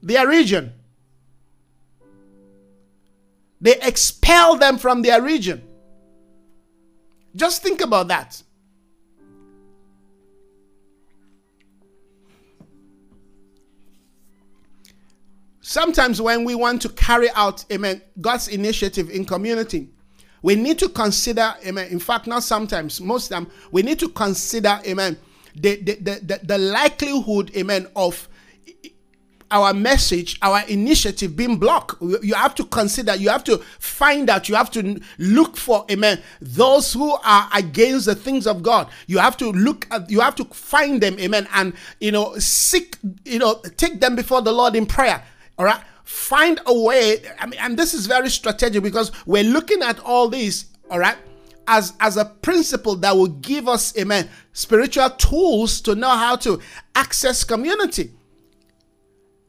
their 0.03 0.29
region. 0.29 0.73
They 3.61 3.77
expel 3.81 4.57
them 4.57 4.79
from 4.79 5.03
their 5.03 5.23
region. 5.23 5.63
Just 7.37 7.63
think 7.63 7.81
about 7.81 8.09
that. 8.09 8.43
Sometimes 15.61 16.21
when 16.21 16.45
we 16.45 16.57
want 16.57 16.83
to 16.83 16.89
carry 16.89 17.31
out, 17.37 17.65
amen, 17.71 18.03
God's 18.21 18.49
initiative 18.49 19.09
in 19.11 19.25
community, 19.25 19.89
we 20.43 20.57
need 20.57 20.79
to 20.81 20.89
consider, 20.89 21.55
amen. 21.65 21.89
In 21.93 22.01
fact, 22.01 22.27
not 22.27 22.43
sometimes, 22.43 23.01
most 23.01 23.27
of 23.27 23.31
them, 23.31 23.53
we 23.71 23.83
need 23.83 23.99
to 24.01 24.09
consider, 24.09 24.81
amen, 24.85 25.17
the, 25.55 25.77
the, 25.77 25.95
the, 26.23 26.41
the 26.43 26.59
likelihood, 26.59 27.55
amen, 27.57 27.87
of 27.95 28.29
our 29.51 29.75
message, 29.75 30.39
our 30.43 30.63
initiative 30.69 31.37
being 31.37 31.59
blocked. 31.59 32.01
You 32.01 32.35
have 32.35 32.55
to 32.57 32.65
consider, 32.65 33.15
you 33.17 33.29
have 33.29 33.45
to 33.45 33.59
find 33.79 34.31
out, 34.31 34.49
you 34.49 34.55
have 34.55 34.71
to 34.73 35.01
look 35.19 35.57
for, 35.57 35.85
amen, 35.91 36.23
those 36.41 36.93
who 36.93 37.11
are 37.25 37.49
against 37.55 38.07
the 38.07 38.15
things 38.15 38.47
of 38.47 38.63
God. 38.63 38.89
You 39.07 39.19
have 39.19 39.37
to 39.39 39.51
look 39.53 39.87
at, 39.91 40.11
you 40.11 40.21
have 40.21 40.35
to 40.37 40.45
find 40.45 41.01
them, 41.01 41.19
amen, 41.19 41.49
and, 41.55 41.75
you 42.01 42.13
know, 42.13 42.39
seek, 42.39 42.97
you 43.25 43.39
know, 43.39 43.61
take 43.77 44.01
them 44.01 44.17
before 44.17 44.43
the 44.43 44.53
Lord 44.53 44.77
in 44.77 44.87
prayer. 44.87 45.23
All 45.59 45.65
right. 45.65 45.81
Find 46.05 46.59
a 46.67 46.75
way. 46.77 47.23
I 47.39 47.47
mean, 47.47 47.61
and 47.61 47.79
this 47.79 47.95
is 47.95 48.07
very 48.07 48.31
strategic 48.31 48.83
because 48.83 49.13
we're 49.27 49.45
looking 49.45 49.81
at 49.81 50.01
all 50.01 50.29
these, 50.29 50.67
all 50.91 50.99
right, 50.99 51.17
as, 51.69 51.93
as 52.01 52.17
a 52.17 52.25
principle 52.25 52.97
that 52.97 53.17
will 53.17 53.29
give 53.29 53.69
us, 53.69 53.97
amen, 53.97 54.29
spiritual 54.53 55.11
tools 55.11 55.81
to 55.83 55.95
know 55.95 56.09
how 56.09 56.35
to 56.37 56.61
access 56.97 57.45
community. 57.45 58.11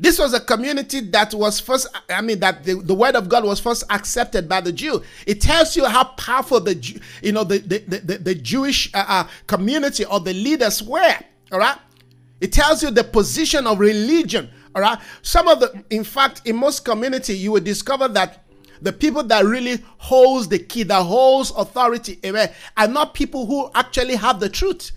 This 0.01 0.17
was 0.17 0.33
a 0.33 0.39
community 0.39 0.99
that 1.11 1.31
was 1.31 1.59
first, 1.59 1.87
I 2.09 2.21
mean, 2.21 2.39
that 2.39 2.63
the, 2.63 2.73
the 2.73 2.95
word 2.95 3.15
of 3.15 3.29
God 3.29 3.45
was 3.45 3.59
first 3.59 3.83
accepted 3.91 4.49
by 4.49 4.59
the 4.59 4.73
Jew. 4.73 5.03
It 5.27 5.41
tells 5.41 5.77
you 5.77 5.85
how 5.85 6.05
powerful 6.05 6.59
the, 6.59 6.73
you 7.21 7.31
know, 7.31 7.43
the, 7.43 7.59
the, 7.59 7.99
the, 7.99 8.17
the 8.17 8.33
Jewish 8.33 8.91
uh, 8.95 9.05
uh, 9.07 9.27
community 9.45 10.03
or 10.05 10.19
the 10.19 10.33
leaders 10.33 10.81
were, 10.81 11.17
all 11.51 11.59
right? 11.59 11.77
It 12.39 12.51
tells 12.51 12.81
you 12.81 12.89
the 12.89 13.03
position 13.03 13.67
of 13.67 13.79
religion, 13.79 14.49
all 14.75 14.81
right? 14.81 14.97
Some 15.21 15.47
of 15.47 15.59
the, 15.59 15.83
in 15.91 16.03
fact, 16.03 16.41
in 16.45 16.55
most 16.55 16.83
community, 16.83 17.37
you 17.37 17.51
will 17.51 17.61
discover 17.61 18.07
that 18.07 18.43
the 18.81 18.91
people 18.91 19.21
that 19.25 19.45
really 19.45 19.83
holds 19.99 20.47
the 20.47 20.57
key, 20.57 20.81
that 20.81 21.03
holds 21.03 21.51
authority, 21.51 22.19
amen, 22.25 22.49
are 22.75 22.87
not 22.87 23.13
people 23.13 23.45
who 23.45 23.69
actually 23.75 24.15
have 24.15 24.39
the 24.39 24.49
truth. 24.49 24.93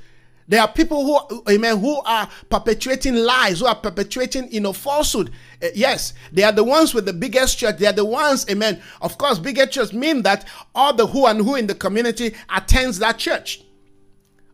There 0.47 0.61
are 0.61 0.69
people 0.69 1.05
who, 1.05 1.43
amen, 1.51 1.79
who 1.79 2.01
are 2.03 2.29
perpetuating 2.51 3.15
lies, 3.15 3.61
who 3.61 3.67
are 3.67 3.75
perpetuating, 3.75 4.53
you 4.53 4.61
know, 4.61 4.73
falsehood. 4.73 5.31
Uh, 5.63 5.69
yes, 5.75 6.13
they 6.33 6.43
are 6.43 6.53
the 6.53 6.65
ones 6.65 6.93
with 6.93 7.07
the 7.07 7.13
biggest 7.13 7.59
church. 7.59 7.79
They 7.79 7.87
are 7.87 7.93
the 7.93 8.05
ones, 8.05 8.47
amen. 8.51 8.83
Of 9.01 9.17
course, 9.17 9.39
bigger 9.39 9.67
church 9.67 9.93
mean 9.93 10.23
that 10.23 10.47
all 10.75 10.93
the 10.93 11.07
who 11.07 11.27
and 11.27 11.41
who 11.41 11.55
in 11.55 11.67
the 11.67 11.75
community 11.75 12.35
attends 12.55 12.99
that 12.99 13.19
church. 13.19 13.63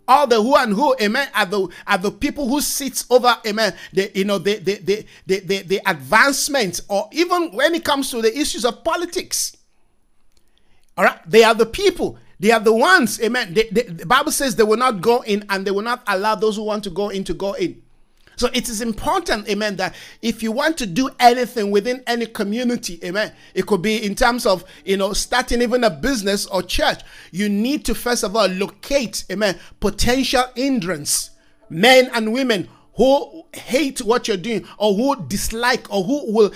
All 0.07 0.26
the 0.26 0.42
who 0.42 0.57
and 0.57 0.72
who, 0.72 0.94
amen, 1.00 1.29
are 1.35 1.46
the 1.46 1.68
are 1.87 1.98
the 1.98 2.11
people 2.11 2.48
who 2.48 2.61
sits 2.61 3.05
over, 3.11 3.37
amen, 3.46 3.74
the 3.92 4.11
you 4.14 4.24
know 4.24 4.38
the 4.38 4.59
the 4.59 4.74
the 4.79 5.07
the, 5.26 5.40
the, 5.40 5.62
the 5.62 5.81
advancement, 5.87 6.81
or 6.88 7.09
even 7.12 7.53
when 7.53 7.74
it 7.74 7.85
comes 7.85 8.11
to 8.11 8.20
the 8.20 8.37
issues 8.37 8.64
of 8.64 8.83
politics. 8.83 9.57
All 10.96 11.05
right, 11.05 11.20
they 11.26 11.44
are 11.44 11.55
the 11.55 11.66
people 11.66 12.18
they 12.40 12.50
are 12.53 12.61
the 12.61 12.72
ones, 12.72 13.20
amen. 13.20 13.53
They, 13.53 13.68
they, 13.70 13.83
the 13.83 14.07
Bible 14.07 14.33
says 14.33 14.57
they 14.57 14.62
will 14.62 14.79
not 14.79 15.03
go 15.03 15.20
in 15.20 15.44
and 15.50 15.66
they 15.66 15.70
will 15.70 15.83
not 15.83 16.03
allow 16.07 16.35
those 16.35 16.57
who 16.57 16.62
want 16.62 16.83
to 16.85 16.90
go 16.90 17.11
in 17.11 17.22
to 17.24 17.35
go 17.35 17.53
in. 17.53 17.83
So 18.37 18.48
it 18.55 18.70
is 18.70 18.81
important, 18.81 19.46
amen, 19.50 19.76
that 19.76 19.94
if 20.22 20.42
you 20.42 20.50
want 20.50 20.79
to 20.79 20.87
do 20.87 21.11
anything 21.20 21.70
within 21.70 22.03
any 22.07 22.24
community, 22.24 22.98
amen, 23.05 23.33
it 23.53 23.66
could 23.66 23.83
be 23.83 24.03
in 24.03 24.14
terms 24.14 24.46
of, 24.46 24.64
you 24.87 24.96
know, 24.96 25.12
starting 25.12 25.61
even 25.61 25.85
a 25.85 25.90
business 25.90 26.46
or 26.46 26.62
church, 26.62 27.03
you 27.31 27.50
need 27.50 27.85
to 27.85 27.94
first 27.94 28.24
of 28.24 28.35
all 28.35 28.48
locate, 28.48 29.24
amen, 29.31 29.59
potential 29.79 30.44
hindrance, 30.57 31.29
men 31.68 32.09
and 32.14 32.33
women 32.33 32.66
who 32.94 33.44
hate 33.53 33.98
what 34.00 34.26
you're 34.26 34.38
doing 34.38 34.66
or 34.79 34.94
who 34.94 35.26
dislike 35.26 35.92
or 35.92 36.03
who 36.03 36.33
will 36.33 36.53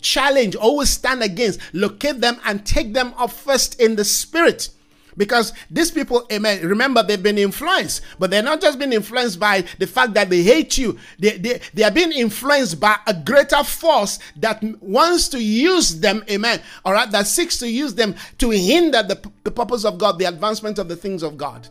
challenge 0.00 0.54
or 0.54 0.76
will 0.76 0.86
stand 0.86 1.24
against, 1.24 1.58
locate 1.72 2.20
them 2.20 2.38
and 2.44 2.64
take 2.64 2.94
them 2.94 3.12
up 3.16 3.32
first 3.32 3.80
in 3.80 3.96
the 3.96 4.04
spirit 4.04 4.68
because 5.16 5.52
these 5.70 5.90
people, 5.90 6.26
amen, 6.32 6.66
remember 6.66 7.02
they've 7.02 7.22
been 7.22 7.38
influenced, 7.38 8.02
but 8.18 8.30
they're 8.30 8.42
not 8.42 8.60
just 8.60 8.78
being 8.78 8.92
influenced 8.92 9.38
by 9.38 9.64
the 9.78 9.86
fact 9.86 10.14
that 10.14 10.30
they 10.30 10.42
hate 10.42 10.76
you. 10.78 10.98
They, 11.18 11.38
they, 11.38 11.60
they 11.72 11.82
are 11.84 11.90
being 11.90 12.12
influenced 12.12 12.80
by 12.80 12.98
a 13.06 13.14
greater 13.14 13.62
force 13.64 14.18
that 14.36 14.62
wants 14.80 15.28
to 15.28 15.42
use 15.42 16.00
them, 16.00 16.24
amen, 16.30 16.60
all 16.84 16.92
right, 16.92 17.10
that 17.10 17.26
seeks 17.26 17.58
to 17.58 17.70
use 17.70 17.94
them 17.94 18.14
to 18.38 18.50
hinder 18.50 19.02
the, 19.02 19.30
the 19.44 19.50
purpose 19.50 19.84
of 19.84 19.98
God, 19.98 20.18
the 20.18 20.24
advancement 20.26 20.78
of 20.78 20.88
the 20.88 20.96
things 20.96 21.22
of 21.22 21.36
God. 21.36 21.68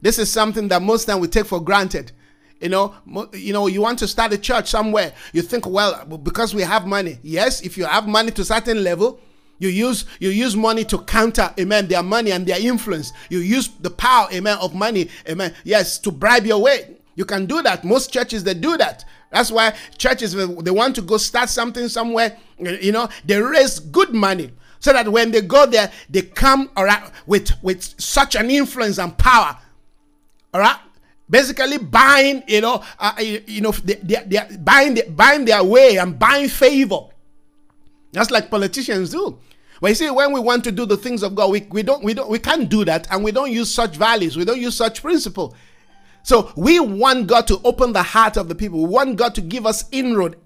This 0.00 0.18
is 0.18 0.30
something 0.30 0.68
that 0.68 0.82
most 0.82 1.06
time 1.06 1.20
we 1.20 1.28
take 1.28 1.46
for 1.46 1.60
granted. 1.60 2.12
You 2.60 2.70
know, 2.70 2.94
you 3.34 3.52
know, 3.52 3.66
you 3.66 3.82
want 3.82 3.98
to 3.98 4.08
start 4.08 4.32
a 4.32 4.38
church 4.38 4.68
somewhere. 4.68 5.12
You 5.32 5.42
think, 5.42 5.66
well, 5.66 6.06
because 6.06 6.54
we 6.54 6.62
have 6.62 6.86
money. 6.86 7.18
Yes, 7.22 7.60
if 7.60 7.76
you 7.76 7.84
have 7.84 8.08
money 8.08 8.30
to 8.30 8.42
a 8.42 8.44
certain 8.46 8.82
level, 8.82 9.20
you 9.58 9.68
use 9.68 10.04
you 10.20 10.30
use 10.30 10.56
money 10.56 10.84
to 10.84 10.98
counter, 10.98 11.52
amen, 11.58 11.88
their 11.88 12.02
money 12.02 12.32
and 12.32 12.46
their 12.46 12.60
influence. 12.60 13.12
You 13.30 13.38
use 13.38 13.68
the 13.68 13.90
power, 13.90 14.28
amen, 14.32 14.58
of 14.58 14.74
money, 14.74 15.08
amen. 15.28 15.54
Yes, 15.64 15.98
to 15.98 16.10
bribe 16.10 16.46
your 16.46 16.60
way. 16.60 16.96
You 17.14 17.24
can 17.24 17.46
do 17.46 17.62
that. 17.62 17.84
Most 17.84 18.12
churches 18.12 18.44
they 18.44 18.54
do 18.54 18.76
that. 18.76 19.04
That's 19.30 19.50
why 19.50 19.74
churches 19.98 20.34
they 20.34 20.70
want 20.70 20.94
to 20.96 21.02
go 21.02 21.16
start 21.16 21.48
something 21.48 21.88
somewhere, 21.88 22.36
you 22.58 22.92
know, 22.92 23.08
they 23.24 23.40
raise 23.40 23.78
good 23.78 24.14
money 24.14 24.50
so 24.78 24.92
that 24.92 25.08
when 25.08 25.30
they 25.30 25.40
go 25.40 25.66
there, 25.66 25.90
they 26.08 26.22
come 26.22 26.70
around 26.76 27.10
with 27.26 27.50
with 27.62 27.82
such 28.00 28.36
an 28.36 28.50
influence 28.50 28.98
and 28.98 29.16
power. 29.18 29.56
All 30.54 30.60
right, 30.60 30.78
basically 31.28 31.78
buying, 31.78 32.42
you 32.46 32.60
know, 32.60 32.82
uh, 32.98 33.14
you, 33.18 33.60
know, 33.60 33.72
they, 33.72 33.94
they, 33.94 34.22
they 34.26 34.56
buying 34.58 34.94
the, 34.94 35.02
buying 35.10 35.44
their 35.44 35.62
way 35.64 35.96
and 35.96 36.18
buying 36.18 36.48
favor. 36.48 37.00
That's 38.16 38.30
like 38.30 38.50
politicians 38.50 39.10
do. 39.10 39.38
But 39.78 39.88
you 39.88 39.94
see, 39.94 40.10
when 40.10 40.32
we 40.32 40.40
want 40.40 40.64
to 40.64 40.72
do 40.72 40.86
the 40.86 40.96
things 40.96 41.22
of 41.22 41.34
God, 41.34 41.50
we, 41.50 41.66
we 41.70 41.82
don't 41.82 42.02
we 42.02 42.14
don't 42.14 42.30
we 42.30 42.38
can't 42.38 42.66
do 42.66 42.82
that, 42.86 43.06
and 43.10 43.22
we 43.22 43.30
don't 43.30 43.52
use 43.52 43.72
such 43.72 43.96
values, 43.96 44.38
we 44.38 44.46
don't 44.46 44.58
use 44.58 44.74
such 44.74 45.02
principle. 45.02 45.54
So 46.22 46.50
we 46.56 46.80
want 46.80 47.26
God 47.26 47.46
to 47.48 47.60
open 47.62 47.92
the 47.92 48.02
heart 48.02 48.38
of 48.38 48.48
the 48.48 48.54
people. 48.54 48.82
We 48.82 48.88
want 48.88 49.16
God 49.16 49.34
to 49.34 49.42
give 49.42 49.66
us 49.66 49.84
inroad, 49.92 50.36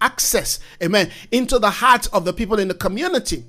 access, 0.00 0.58
amen, 0.82 1.12
into 1.30 1.60
the 1.60 1.70
heart 1.70 2.08
of 2.12 2.24
the 2.24 2.32
people 2.32 2.58
in 2.58 2.66
the 2.66 2.74
community. 2.74 3.44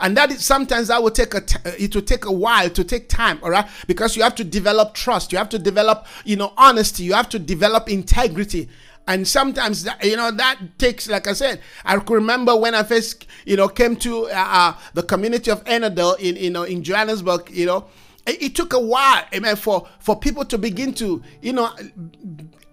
And 0.00 0.16
that 0.16 0.32
is 0.32 0.44
sometimes 0.44 0.88
that 0.88 1.00
will 1.00 1.12
take 1.12 1.34
a 1.34 1.40
t- 1.40 1.58
uh, 1.64 1.72
it 1.78 1.94
will 1.94 2.02
take 2.02 2.24
a 2.24 2.32
while 2.32 2.68
to 2.70 2.82
take 2.82 3.08
time, 3.08 3.38
all 3.42 3.50
right? 3.50 3.66
Because 3.86 4.16
you 4.16 4.22
have 4.24 4.34
to 4.34 4.44
develop 4.44 4.94
trust, 4.94 5.30
you 5.30 5.38
have 5.38 5.48
to 5.50 5.58
develop, 5.58 6.06
you 6.24 6.34
know, 6.36 6.52
honesty, 6.56 7.04
you 7.04 7.14
have 7.14 7.28
to 7.30 7.38
develop 7.38 7.88
integrity 7.88 8.68
and 9.08 9.26
sometimes 9.26 9.84
that, 9.84 10.04
you 10.04 10.16
know 10.16 10.30
that 10.30 10.60
takes 10.78 11.08
like 11.08 11.26
i 11.26 11.32
said 11.32 11.60
i 11.84 11.94
remember 11.94 12.54
when 12.54 12.74
i 12.74 12.82
first 12.84 13.26
you 13.44 13.56
know 13.56 13.66
came 13.66 13.96
to 13.96 14.26
uh, 14.26 14.34
uh, 14.34 14.74
the 14.94 15.02
community 15.02 15.50
of 15.50 15.64
Ennerdale 15.64 16.16
in 16.20 16.36
you 16.36 16.50
know 16.50 16.62
in 16.62 16.84
johannesburg 16.84 17.50
you 17.50 17.66
know 17.66 17.86
it, 18.26 18.40
it 18.42 18.54
took 18.54 18.72
a 18.74 18.78
while 18.78 19.24
amen 19.34 19.56
for 19.56 19.88
for 19.98 20.14
people 20.16 20.44
to 20.44 20.56
begin 20.58 20.92
to 20.94 21.20
you 21.42 21.52
know 21.52 21.70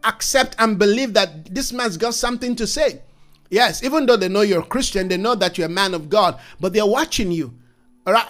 accept 0.04 0.56
and 0.60 0.78
believe 0.78 1.14
that 1.14 1.46
this 1.56 1.74
man's 1.74 1.98
got 1.98 2.14
something 2.14 2.56
to 2.56 2.68
say. 2.68 3.02
Yes 3.50 3.84
even 3.84 4.06
though 4.06 4.18
they 4.18 4.28
know 4.28 4.42
you're 4.42 4.62
a 4.62 4.66
christian 4.66 5.08
they 5.08 5.18
know 5.18 5.34
that 5.36 5.58
you're 5.58 5.68
a 5.68 5.70
man 5.70 5.94
of 5.94 6.10
god 6.10 6.40
but 6.60 6.74
they're 6.74 6.86
watching 6.86 7.32
you 7.32 7.54
all 8.06 8.14
right 8.14 8.28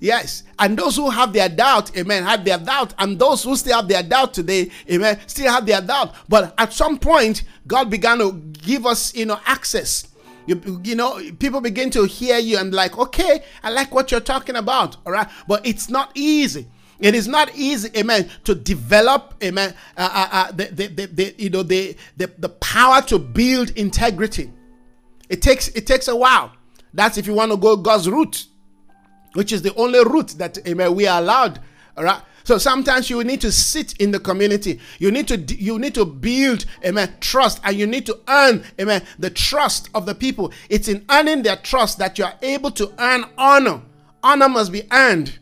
Yes. 0.00 0.44
And 0.58 0.78
those 0.78 0.96
who 0.96 1.10
have 1.10 1.32
their 1.32 1.48
doubt, 1.48 1.96
amen, 1.96 2.24
have 2.24 2.44
their 2.44 2.58
doubt. 2.58 2.94
And 2.98 3.18
those 3.18 3.44
who 3.44 3.54
still 3.54 3.76
have 3.76 3.86
their 3.86 4.02
doubt 4.02 4.32
today, 4.32 4.70
amen, 4.90 5.20
still 5.26 5.52
have 5.52 5.66
their 5.66 5.82
doubt. 5.82 6.14
But 6.28 6.54
at 6.58 6.72
some 6.72 6.98
point, 6.98 7.44
God 7.66 7.90
began 7.90 8.18
to 8.18 8.32
give 8.32 8.86
us, 8.86 9.14
you 9.14 9.26
know, 9.26 9.38
access. 9.44 10.08
You, 10.46 10.80
you 10.82 10.96
know, 10.96 11.20
people 11.38 11.60
begin 11.60 11.90
to 11.90 12.04
hear 12.04 12.38
you 12.38 12.58
and 12.58 12.72
like, 12.72 12.98
okay, 12.98 13.44
I 13.62 13.70
like 13.70 13.94
what 13.94 14.10
you're 14.10 14.20
talking 14.20 14.56
about. 14.56 14.96
All 15.04 15.12
right. 15.12 15.28
But 15.46 15.66
it's 15.66 15.90
not 15.90 16.10
easy. 16.14 16.66
It 16.98 17.14
is 17.14 17.28
not 17.28 17.54
easy, 17.54 17.88
amen, 17.96 18.28
to 18.44 18.54
develop, 18.54 19.34
amen, 19.42 19.74
uh, 19.96 20.10
uh, 20.12 20.28
uh, 20.30 20.52
the, 20.52 20.64
the, 20.66 20.86
the, 20.88 21.06
the, 21.06 21.34
you 21.38 21.48
know, 21.48 21.62
the, 21.62 21.96
the, 22.18 22.30
the 22.38 22.50
power 22.50 23.00
to 23.02 23.18
build 23.18 23.70
integrity. 23.70 24.52
It 25.30 25.40
takes, 25.40 25.68
it 25.68 25.86
takes 25.86 26.08
a 26.08 26.16
while. 26.16 26.52
That's 26.92 27.16
if 27.16 27.26
you 27.26 27.32
want 27.32 27.52
to 27.52 27.56
go 27.56 27.74
God's 27.76 28.06
route 28.06 28.44
which 29.34 29.52
is 29.52 29.62
the 29.62 29.74
only 29.74 30.00
route 30.04 30.34
that 30.38 30.58
amen, 30.66 30.94
we 30.94 31.06
are 31.06 31.20
allowed. 31.20 31.60
All 31.96 32.04
right. 32.04 32.22
So 32.44 32.58
sometimes 32.58 33.10
you 33.10 33.22
need 33.22 33.40
to 33.42 33.52
sit 33.52 33.94
in 33.98 34.10
the 34.10 34.18
community. 34.18 34.80
You 34.98 35.10
need 35.10 35.28
to 35.28 35.36
you 35.36 35.78
need 35.78 35.94
to 35.94 36.04
build 36.04 36.64
amen 36.84 37.14
trust 37.20 37.60
and 37.64 37.76
you 37.76 37.86
need 37.86 38.06
to 38.06 38.18
earn 38.28 38.64
amen 38.80 39.02
the 39.18 39.30
trust 39.30 39.90
of 39.94 40.06
the 40.06 40.14
people. 40.14 40.52
It's 40.68 40.88
in 40.88 41.04
earning 41.10 41.42
their 41.42 41.56
trust 41.56 41.98
that 41.98 42.18
you 42.18 42.24
are 42.24 42.34
able 42.42 42.70
to 42.72 42.92
earn 42.98 43.24
honor. 43.36 43.82
Honor 44.22 44.48
must 44.48 44.72
be 44.72 44.82
earned. 44.90 45.38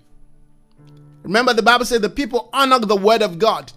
Remember 1.23 1.53
the 1.55 1.63
Bible 1.63 1.85
said 1.85 2.03
the 2.03 2.11
people 2.11 2.49
honor 2.53 2.79
the 2.79 2.97
word 2.97 3.23
of 3.23 3.39
God. 3.39 3.73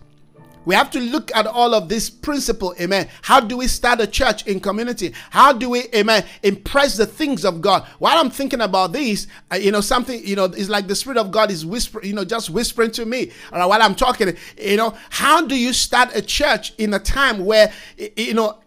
We 0.63 0.75
have 0.75 0.91
to 0.91 0.99
look 0.99 1.35
at 1.35 1.47
all 1.47 1.73
of 1.73 1.89
this 1.89 2.09
principle, 2.09 2.75
amen. 2.79 3.09
How 3.23 3.39
do 3.39 3.57
we 3.57 3.67
start 3.67 3.99
a 3.99 4.07
church 4.07 4.45
in 4.45 4.59
community? 4.59 5.13
How 5.31 5.53
do 5.53 5.69
we, 5.69 5.85
amen, 5.95 6.23
impress 6.43 6.97
the 6.97 7.05
things 7.05 7.43
of 7.45 7.61
God? 7.61 7.85
While 7.97 8.19
I'm 8.19 8.29
thinking 8.29 8.61
about 8.61 8.93
this, 8.93 9.27
uh, 9.51 9.55
you 9.55 9.71
know, 9.71 9.81
something, 9.81 10.25
you 10.25 10.35
know, 10.35 10.45
it's 10.45 10.69
like 10.69 10.87
the 10.87 10.95
Spirit 10.95 11.17
of 11.17 11.31
God 11.31 11.49
is 11.49 11.65
whispering, 11.65 12.07
you 12.07 12.13
know, 12.13 12.25
just 12.25 12.49
whispering 12.51 12.91
to 12.91 13.05
me 13.05 13.31
while 13.49 13.81
I'm 13.81 13.95
talking. 13.95 14.35
You 14.59 14.77
know, 14.77 14.95
how 15.09 15.45
do 15.45 15.57
you 15.57 15.73
start 15.73 16.15
a 16.15 16.21
church 16.21 16.73
in 16.77 16.93
a 16.93 16.99
time 16.99 17.43
where, 17.45 17.73
you 18.15 18.35
know, 18.35 18.59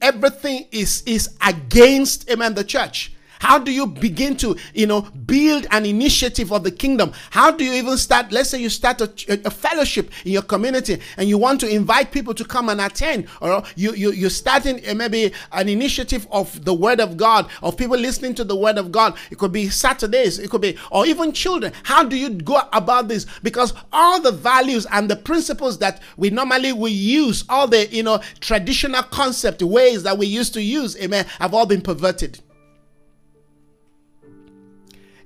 everything 0.00 0.68
is 0.72 1.02
is 1.04 1.36
against, 1.46 2.30
amen, 2.30 2.54
the 2.54 2.64
church? 2.64 3.12
How 3.40 3.58
do 3.58 3.72
you 3.72 3.86
begin 3.86 4.36
to, 4.36 4.54
you 4.74 4.86
know, 4.86 5.00
build 5.00 5.66
an 5.70 5.86
initiative 5.86 6.52
of 6.52 6.62
the 6.62 6.70
kingdom? 6.70 7.12
How 7.30 7.50
do 7.50 7.64
you 7.64 7.72
even 7.72 7.96
start? 7.96 8.30
Let's 8.30 8.50
say 8.50 8.60
you 8.60 8.68
start 8.68 9.00
a, 9.00 9.10
a 9.46 9.50
fellowship 9.50 10.10
in 10.26 10.32
your 10.32 10.42
community 10.42 11.00
and 11.16 11.26
you 11.26 11.38
want 11.38 11.58
to 11.60 11.68
invite 11.68 12.12
people 12.12 12.34
to 12.34 12.44
come 12.44 12.68
and 12.68 12.82
attend, 12.82 13.28
or 13.40 13.62
you, 13.76 13.94
you, 13.94 14.12
you're 14.12 14.28
starting 14.28 14.86
uh, 14.86 14.94
maybe 14.94 15.32
an 15.52 15.70
initiative 15.70 16.28
of 16.30 16.66
the 16.66 16.74
word 16.74 17.00
of 17.00 17.16
God, 17.16 17.48
of 17.62 17.78
people 17.78 17.96
listening 17.96 18.34
to 18.34 18.44
the 18.44 18.54
word 18.54 18.76
of 18.76 18.92
God. 18.92 19.16
It 19.30 19.38
could 19.38 19.52
be 19.52 19.70
Saturdays, 19.70 20.38
it 20.38 20.50
could 20.50 20.60
be, 20.60 20.76
or 20.90 21.06
even 21.06 21.32
children. 21.32 21.72
How 21.82 22.04
do 22.04 22.18
you 22.18 22.28
go 22.28 22.60
about 22.74 23.08
this? 23.08 23.24
Because 23.42 23.72
all 23.90 24.20
the 24.20 24.32
values 24.32 24.86
and 24.92 25.08
the 25.08 25.16
principles 25.16 25.78
that 25.78 26.02
we 26.18 26.28
normally 26.28 26.74
we 26.74 26.90
use, 26.90 27.44
all 27.48 27.66
the, 27.66 27.88
you 27.88 28.02
know, 28.02 28.20
traditional 28.40 29.02
concept 29.02 29.62
ways 29.62 30.02
that 30.02 30.18
we 30.18 30.26
used 30.26 30.52
to 30.52 30.62
use, 30.62 30.94
amen, 31.00 31.24
have 31.38 31.54
all 31.54 31.64
been 31.64 31.80
perverted. 31.80 32.38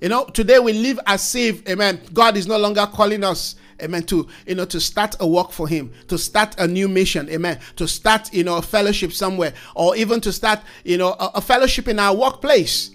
You 0.01 0.09
know, 0.09 0.25
today 0.25 0.59
we 0.59 0.73
live 0.73 0.99
as 1.05 1.35
if, 1.35 1.67
amen, 1.69 2.01
God 2.13 2.35
is 2.37 2.47
no 2.47 2.57
longer 2.57 2.85
calling 2.91 3.23
us, 3.23 3.55
amen, 3.81 4.03
to, 4.03 4.27
you 4.45 4.55
know, 4.55 4.65
to 4.65 4.79
start 4.79 5.15
a 5.19 5.27
work 5.27 5.51
for 5.51 5.67
Him, 5.67 5.91
to 6.07 6.17
start 6.17 6.59
a 6.59 6.67
new 6.67 6.87
mission, 6.87 7.29
amen, 7.29 7.59
to 7.77 7.87
start, 7.87 8.33
you 8.33 8.43
know, 8.43 8.57
a 8.57 8.61
fellowship 8.61 9.13
somewhere, 9.13 9.53
or 9.73 9.95
even 9.95 10.19
to 10.21 10.31
start, 10.33 10.59
you 10.83 10.97
know, 10.97 11.13
a, 11.13 11.31
a 11.35 11.41
fellowship 11.41 11.87
in 11.87 11.99
our 11.99 12.15
workplace. 12.15 12.91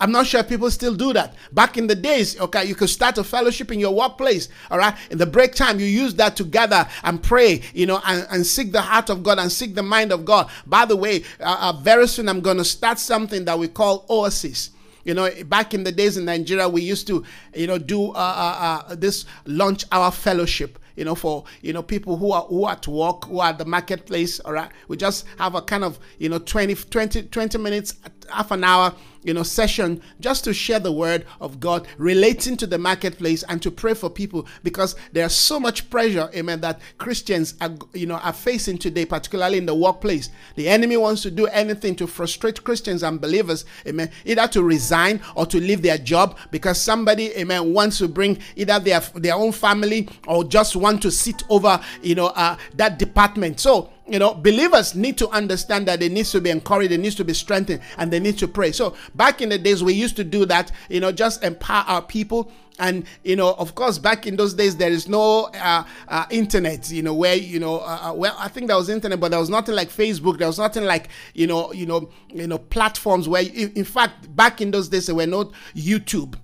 I'm 0.00 0.12
not 0.12 0.26
sure 0.28 0.44
people 0.44 0.70
still 0.70 0.94
do 0.94 1.12
that. 1.14 1.34
Back 1.52 1.76
in 1.76 1.88
the 1.88 1.94
days, 1.94 2.38
okay, 2.40 2.64
you 2.64 2.76
could 2.76 2.90
start 2.90 3.18
a 3.18 3.24
fellowship 3.24 3.72
in 3.72 3.80
your 3.80 3.92
workplace, 3.92 4.48
all 4.70 4.78
right? 4.78 4.94
In 5.10 5.18
the 5.18 5.26
break 5.26 5.54
time, 5.54 5.80
you 5.80 5.86
use 5.86 6.14
that 6.16 6.36
to 6.36 6.44
gather 6.44 6.86
and 7.02 7.20
pray, 7.20 7.62
you 7.74 7.86
know, 7.86 8.00
and, 8.06 8.26
and 8.30 8.46
seek 8.46 8.70
the 8.70 8.80
heart 8.80 9.10
of 9.10 9.24
God 9.24 9.40
and 9.40 9.50
seek 9.50 9.74
the 9.74 9.82
mind 9.82 10.12
of 10.12 10.24
God. 10.24 10.50
By 10.66 10.84
the 10.84 10.94
way, 10.94 11.24
uh, 11.40 11.56
uh, 11.60 11.72
very 11.80 12.06
soon 12.06 12.28
I'm 12.28 12.40
going 12.40 12.58
to 12.58 12.64
start 12.64 13.00
something 13.00 13.44
that 13.46 13.58
we 13.58 13.66
call 13.66 14.06
Oasis. 14.08 14.70
You 15.08 15.14
know, 15.14 15.30
back 15.46 15.72
in 15.72 15.84
the 15.84 15.90
days 15.90 16.18
in 16.18 16.26
Nigeria, 16.26 16.68
we 16.68 16.82
used 16.82 17.06
to, 17.06 17.24
you 17.54 17.66
know, 17.66 17.78
do 17.78 18.10
uh, 18.10 18.12
uh, 18.12 18.82
uh, 18.90 18.94
this 18.94 19.24
lunch 19.46 19.86
hour 19.90 20.10
fellowship. 20.10 20.78
You 20.96 21.06
know, 21.06 21.14
for 21.14 21.44
you 21.62 21.72
know 21.72 21.82
people 21.82 22.18
who 22.18 22.32
are 22.32 22.42
who 22.42 22.64
are 22.64 22.72
at 22.72 22.86
work, 22.86 23.24
who 23.24 23.40
are 23.40 23.48
at 23.48 23.56
the 23.56 23.64
marketplace. 23.64 24.38
All 24.40 24.52
right, 24.52 24.70
we 24.88 24.98
just 24.98 25.24
have 25.38 25.54
a 25.54 25.62
kind 25.62 25.82
of 25.82 25.98
you 26.18 26.28
know 26.28 26.38
20, 26.38 26.74
20, 26.74 27.22
20 27.22 27.56
minutes, 27.56 27.94
half 28.30 28.50
an 28.50 28.64
hour 28.64 28.94
you 29.22 29.34
know, 29.34 29.42
session 29.42 30.00
just 30.20 30.44
to 30.44 30.54
share 30.54 30.78
the 30.78 30.92
word 30.92 31.26
of 31.40 31.60
God 31.60 31.86
relating 31.98 32.56
to 32.58 32.66
the 32.66 32.78
marketplace 32.78 33.42
and 33.48 33.60
to 33.62 33.70
pray 33.70 33.94
for 33.94 34.08
people 34.08 34.46
because 34.62 34.94
there's 35.12 35.34
so 35.34 35.58
much 35.58 35.90
pressure, 35.90 36.30
amen, 36.34 36.60
that 36.60 36.80
Christians 36.98 37.54
are, 37.60 37.70
you 37.92 38.06
know, 38.06 38.16
are 38.16 38.32
facing 38.32 38.78
today, 38.78 39.04
particularly 39.04 39.58
in 39.58 39.66
the 39.66 39.74
workplace. 39.74 40.30
The 40.56 40.68
enemy 40.68 40.96
wants 40.96 41.22
to 41.22 41.30
do 41.30 41.46
anything 41.46 41.96
to 41.96 42.06
frustrate 42.06 42.62
Christians 42.64 43.02
and 43.02 43.20
believers, 43.20 43.64
amen, 43.86 44.10
either 44.24 44.46
to 44.48 44.62
resign 44.62 45.20
or 45.34 45.46
to 45.46 45.58
leave 45.58 45.82
their 45.82 45.98
job 45.98 46.38
because 46.50 46.80
somebody, 46.80 47.32
amen, 47.36 47.72
wants 47.72 47.98
to 47.98 48.08
bring 48.08 48.38
either 48.56 48.78
their 48.78 49.00
their 49.14 49.34
own 49.34 49.52
family 49.52 50.08
or 50.26 50.44
just 50.44 50.76
want 50.76 51.02
to 51.02 51.10
sit 51.10 51.42
over, 51.48 51.80
you 52.02 52.14
know, 52.14 52.28
uh, 52.28 52.56
that 52.76 52.98
department. 52.98 53.60
So 53.60 53.90
you 54.08 54.18
know, 54.18 54.34
believers 54.34 54.94
need 54.94 55.18
to 55.18 55.28
understand 55.28 55.86
that 55.86 56.00
they 56.00 56.08
need 56.08 56.26
to 56.26 56.40
be 56.40 56.50
encouraged, 56.50 56.90
they 56.90 56.96
need 56.96 57.12
to 57.12 57.24
be 57.24 57.34
strengthened, 57.34 57.80
and 57.96 58.10
they 58.12 58.20
need 58.20 58.38
to 58.38 58.48
pray. 58.48 58.72
So 58.72 58.94
back 59.14 59.40
in 59.42 59.48
the 59.50 59.58
days, 59.58 59.82
we 59.84 59.92
used 59.92 60.16
to 60.16 60.24
do 60.24 60.46
that, 60.46 60.72
you 60.88 61.00
know, 61.00 61.12
just 61.12 61.44
empower 61.44 61.84
our 61.86 62.02
people. 62.02 62.50
And 62.80 63.06
you 63.24 63.34
know, 63.34 63.54
of 63.54 63.74
course, 63.74 63.98
back 63.98 64.26
in 64.26 64.36
those 64.36 64.54
days, 64.54 64.76
there 64.76 64.90
is 64.90 65.08
no 65.08 65.46
uh, 65.46 65.84
uh, 66.06 66.26
internet. 66.30 66.88
You 66.90 67.02
know, 67.02 67.12
where 67.12 67.34
you 67.34 67.58
know, 67.58 67.80
uh, 67.80 68.10
uh 68.10 68.14
well, 68.14 68.36
I 68.38 68.46
think 68.46 68.68
there 68.68 68.76
was 68.76 68.88
internet, 68.88 69.18
but 69.18 69.32
there 69.32 69.40
was 69.40 69.50
nothing 69.50 69.74
like 69.74 69.88
Facebook. 69.88 70.38
There 70.38 70.46
was 70.46 70.58
nothing 70.60 70.84
like 70.84 71.08
you 71.34 71.48
know, 71.48 71.72
you 71.72 71.86
know, 71.86 72.08
you 72.32 72.46
know, 72.46 72.58
platforms 72.58 73.28
where, 73.28 73.42
in 73.42 73.84
fact, 73.84 74.34
back 74.36 74.60
in 74.60 74.70
those 74.70 74.88
days, 74.88 75.06
there 75.06 75.16
were 75.16 75.26
not 75.26 75.50
YouTube 75.74 76.36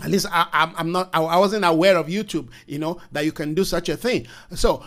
at 0.00 0.10
least 0.10 0.26
I, 0.30 0.72
am 0.76 0.92
not 0.92 1.10
I, 1.12 1.38
wasn't 1.38 1.64
aware 1.64 1.96
of 1.96 2.06
youtube 2.06 2.50
you 2.66 2.78
know 2.78 3.00
that 3.12 3.24
you 3.24 3.32
can 3.32 3.54
do 3.54 3.64
such 3.64 3.88
a 3.88 3.96
thing 3.96 4.26
so 4.54 4.84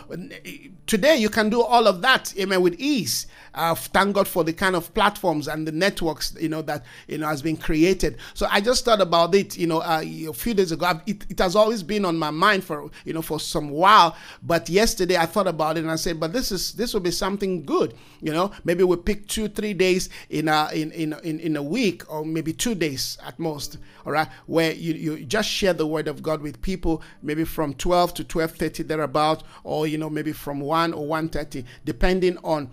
today 0.86 1.16
you 1.16 1.28
can 1.28 1.48
do 1.48 1.62
all 1.62 1.86
of 1.86 2.02
that 2.02 2.34
amen 2.38 2.60
with 2.60 2.74
ease 2.78 3.26
uh, 3.54 3.74
thank 3.74 4.14
god 4.14 4.28
for 4.28 4.44
the 4.44 4.52
kind 4.52 4.76
of 4.76 4.92
platforms 4.94 5.48
and 5.48 5.66
the 5.66 5.72
networks 5.72 6.34
you 6.40 6.48
know 6.48 6.62
that 6.62 6.84
you 7.08 7.18
know 7.18 7.26
has 7.26 7.42
been 7.42 7.56
created. 7.56 8.18
So 8.34 8.46
i 8.50 8.60
just 8.60 8.84
thought 8.84 9.00
about 9.00 9.34
it 9.34 9.56
you 9.56 9.66
know 9.66 9.80
uh, 9.80 10.02
a 10.02 10.32
few 10.32 10.54
days 10.54 10.72
ago. 10.72 11.00
It, 11.06 11.26
it 11.30 11.38
has 11.38 11.56
always 11.56 11.82
been 11.82 12.04
on 12.04 12.16
my 12.18 12.30
mind 12.30 12.64
for 12.64 12.90
you 13.04 13.12
know 13.12 13.22
for 13.22 13.40
some 13.40 13.70
while. 13.70 14.16
But 14.42 14.68
yesterday 14.68 15.16
i 15.16 15.26
thought 15.26 15.46
about 15.46 15.76
it 15.76 15.80
and 15.80 15.90
i 15.90 15.96
said 15.96 16.18
but 16.20 16.32
this 16.32 16.52
is 16.52 16.72
this 16.72 16.94
will 16.94 17.00
be 17.00 17.10
something 17.10 17.64
good 17.64 17.94
you 18.20 18.32
know. 18.32 18.52
Maybe 18.64 18.84
we 18.84 18.96
pick 18.96 19.26
two 19.26 19.48
three 19.48 19.74
days 19.74 20.08
in 20.30 20.48
a 20.48 20.68
in 20.72 20.92
in 20.92 21.12
in, 21.24 21.40
in 21.40 21.56
a 21.56 21.62
week 21.62 22.10
or 22.12 22.24
maybe 22.24 22.52
two 22.52 22.74
days 22.74 23.18
at 23.26 23.38
most 23.38 23.78
all 24.06 24.12
right 24.12 24.28
where 24.46 24.72
you 24.72 24.94
you 24.94 25.24
just 25.24 25.48
share 25.48 25.72
the 25.72 25.86
word 25.86 26.08
of 26.08 26.22
God 26.22 26.40
with 26.40 26.60
people, 26.62 27.02
maybe 27.22 27.44
from 27.44 27.74
12 27.74 28.14
to 28.14 28.24
12:30 28.24 28.86
thereabout, 28.86 29.42
or 29.64 29.86
you 29.86 29.98
know 29.98 30.08
maybe 30.10 30.32
from 30.32 30.60
1 30.60 30.92
or 30.92 31.06
1:30, 31.06 31.64
depending 31.84 32.38
on 32.44 32.70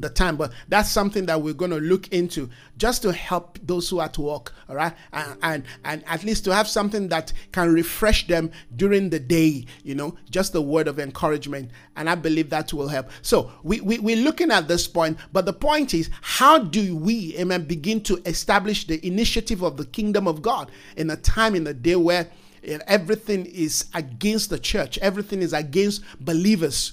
the 0.00 0.10
time 0.10 0.36
but 0.36 0.52
that's 0.68 0.90
something 0.90 1.26
that 1.26 1.40
we're 1.40 1.54
going 1.54 1.70
to 1.70 1.80
look 1.80 2.08
into 2.08 2.48
just 2.76 3.02
to 3.02 3.12
help 3.12 3.58
those 3.62 3.88
who 3.88 3.98
are 3.98 4.04
at 4.04 4.18
work 4.18 4.52
all 4.68 4.76
right? 4.76 4.94
And, 5.12 5.38
and 5.42 5.64
and 5.84 6.04
at 6.06 6.24
least 6.24 6.44
to 6.44 6.54
have 6.54 6.68
something 6.68 7.08
that 7.08 7.32
can 7.52 7.72
refresh 7.72 8.26
them 8.26 8.50
during 8.76 9.10
the 9.10 9.20
day 9.20 9.66
you 9.82 9.94
know 9.94 10.16
just 10.30 10.52
the 10.52 10.62
word 10.62 10.88
of 10.88 10.98
encouragement. 10.98 11.70
And 11.96 12.10
i 12.10 12.14
believe 12.14 12.50
that 12.50 12.72
will 12.72 12.88
help. 12.88 13.10
So 13.22 13.52
we, 13.62 13.80
we 13.80 13.98
we're 13.98 14.16
looking 14.16 14.50
at 14.50 14.68
this 14.68 14.86
point 14.86 15.18
but 15.32 15.46
the 15.46 15.52
point 15.52 15.94
is 15.94 16.10
how 16.20 16.58
do 16.58 16.96
we 16.96 17.36
amen 17.38 17.64
begin 17.64 18.00
to 18.02 18.20
establish 18.26 18.86
the 18.86 19.04
initiative 19.06 19.62
of 19.62 19.76
the 19.76 19.86
kingdom 19.86 20.26
of 20.26 20.42
god 20.42 20.70
in 20.96 21.10
a 21.10 21.16
time 21.16 21.54
in 21.54 21.64
the 21.64 21.74
day 21.74 21.96
where 21.96 22.28
everything 22.86 23.46
is 23.46 23.86
against 23.94 24.50
the 24.50 24.58
church 24.58 24.98
everything 24.98 25.42
is 25.42 25.52
against 25.52 26.02
believers 26.20 26.92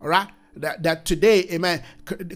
all 0.00 0.08
right 0.08 0.28
that, 0.60 0.82
that 0.82 1.04
today, 1.04 1.44
amen, 1.50 1.82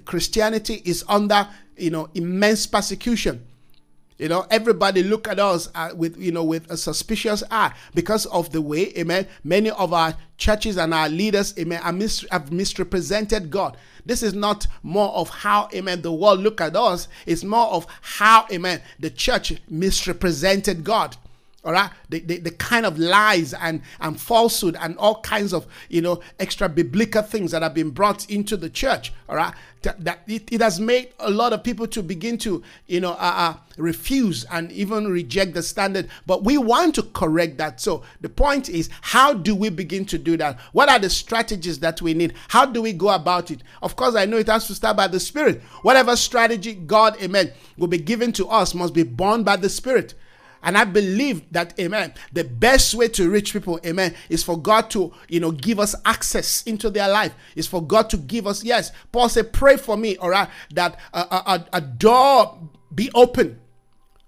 Christianity 0.04 0.82
is 0.84 1.04
under, 1.08 1.48
you 1.76 1.90
know, 1.90 2.08
immense 2.14 2.66
persecution. 2.66 3.46
You 4.18 4.28
know, 4.28 4.46
everybody 4.50 5.02
look 5.02 5.26
at 5.26 5.40
us 5.40 5.68
uh, 5.74 5.90
with, 5.96 6.16
you 6.16 6.30
know, 6.30 6.44
with 6.44 6.70
a 6.70 6.76
suspicious 6.76 7.42
eye 7.50 7.72
because 7.92 8.26
of 8.26 8.52
the 8.52 8.60
way, 8.60 8.92
amen, 8.96 9.26
many 9.42 9.70
of 9.70 9.92
our 9.92 10.14
churches 10.36 10.76
and 10.76 10.94
our 10.94 11.08
leaders, 11.08 11.58
amen, 11.58 11.80
mis- 11.98 12.24
have 12.30 12.52
misrepresented 12.52 13.50
God. 13.50 13.76
This 14.06 14.22
is 14.22 14.32
not 14.32 14.66
more 14.84 15.10
of 15.10 15.28
how, 15.28 15.68
amen, 15.74 16.02
the 16.02 16.12
world 16.12 16.40
look 16.40 16.60
at 16.60 16.76
us. 16.76 17.08
It's 17.26 17.42
more 17.42 17.66
of 17.66 17.86
how, 18.00 18.46
amen, 18.52 18.82
the 19.00 19.10
church 19.10 19.54
misrepresented 19.68 20.84
God. 20.84 21.16
All 21.64 21.72
right? 21.72 21.90
The, 22.08 22.20
the, 22.20 22.38
the, 22.38 22.50
kind 22.50 22.84
of 22.84 22.98
lies 22.98 23.54
and 23.54 23.82
and 24.00 24.20
falsehood 24.20 24.76
and 24.80 24.96
all 24.98 25.20
kinds 25.20 25.52
of 25.52 25.66
you 25.88 26.00
know 26.00 26.20
extra 26.40 26.68
biblical 26.68 27.22
things 27.22 27.52
that 27.52 27.62
have 27.62 27.74
been 27.74 27.90
brought 27.90 28.28
into 28.28 28.56
the 28.56 28.68
church. 28.68 29.12
All 29.28 29.36
right? 29.36 29.54
That, 29.82 30.04
that 30.04 30.20
it, 30.26 30.52
it 30.52 30.60
has 30.60 30.78
made 30.78 31.12
a 31.18 31.30
lot 31.30 31.52
of 31.52 31.64
people 31.64 31.86
to 31.88 32.02
begin 32.02 32.36
to 32.38 32.62
you 32.86 33.00
know 33.00 33.12
uh, 33.12 33.14
uh, 33.20 33.54
refuse 33.76 34.44
and 34.50 34.72
even 34.72 35.06
reject 35.06 35.54
the 35.54 35.62
standard. 35.62 36.08
But 36.26 36.42
we 36.42 36.58
want 36.58 36.96
to 36.96 37.04
correct 37.04 37.58
that. 37.58 37.80
So 37.80 38.02
the 38.20 38.28
point 38.28 38.68
is 38.68 38.90
how 39.00 39.32
do 39.32 39.54
we 39.54 39.68
begin 39.68 40.04
to 40.06 40.18
do 40.18 40.36
that? 40.38 40.58
What 40.72 40.88
are 40.88 40.98
the 40.98 41.10
strategies 41.10 41.78
that 41.78 42.02
we 42.02 42.12
need? 42.12 42.34
How 42.48 42.66
do 42.66 42.82
we 42.82 42.92
go 42.92 43.10
about 43.10 43.52
it? 43.52 43.62
Of 43.82 43.94
course 43.94 44.16
i 44.16 44.24
know 44.24 44.38
it 44.38 44.48
has 44.48 44.66
to 44.66 44.74
start 44.74 44.96
by 44.96 45.06
the 45.06 45.20
spirit. 45.20 45.62
Whatever 45.82 46.16
strategy 46.16 46.74
god 46.74 47.22
amen 47.22 47.52
will 47.76 47.86
be 47.86 47.98
given 47.98 48.32
to 48.32 48.48
us 48.48 48.74
must 48.74 48.94
be 48.94 49.04
born 49.04 49.44
by 49.44 49.54
the 49.56 49.68
spirit 49.68 50.14
and 50.62 50.78
I 50.78 50.84
believe 50.84 51.50
that, 51.52 51.78
amen, 51.78 52.14
the 52.32 52.44
best 52.44 52.94
way 52.94 53.08
to 53.08 53.30
reach 53.30 53.52
people, 53.52 53.80
amen, 53.84 54.14
is 54.28 54.44
for 54.44 54.56
God 54.56 54.90
to, 54.90 55.12
you 55.28 55.40
know, 55.40 55.50
give 55.50 55.80
us 55.80 55.94
access 56.04 56.62
into 56.62 56.90
their 56.90 57.08
life. 57.08 57.34
Is 57.56 57.66
for 57.66 57.82
God 57.82 58.08
to 58.10 58.16
give 58.16 58.46
us, 58.46 58.62
yes. 58.62 58.92
Paul 59.10 59.28
said, 59.28 59.52
pray 59.52 59.76
for 59.76 59.96
me, 59.96 60.16
all 60.18 60.30
right, 60.30 60.48
that 60.74 60.98
a, 61.12 61.18
a, 61.18 61.66
a 61.72 61.80
door 61.80 62.58
be 62.94 63.10
open. 63.14 63.58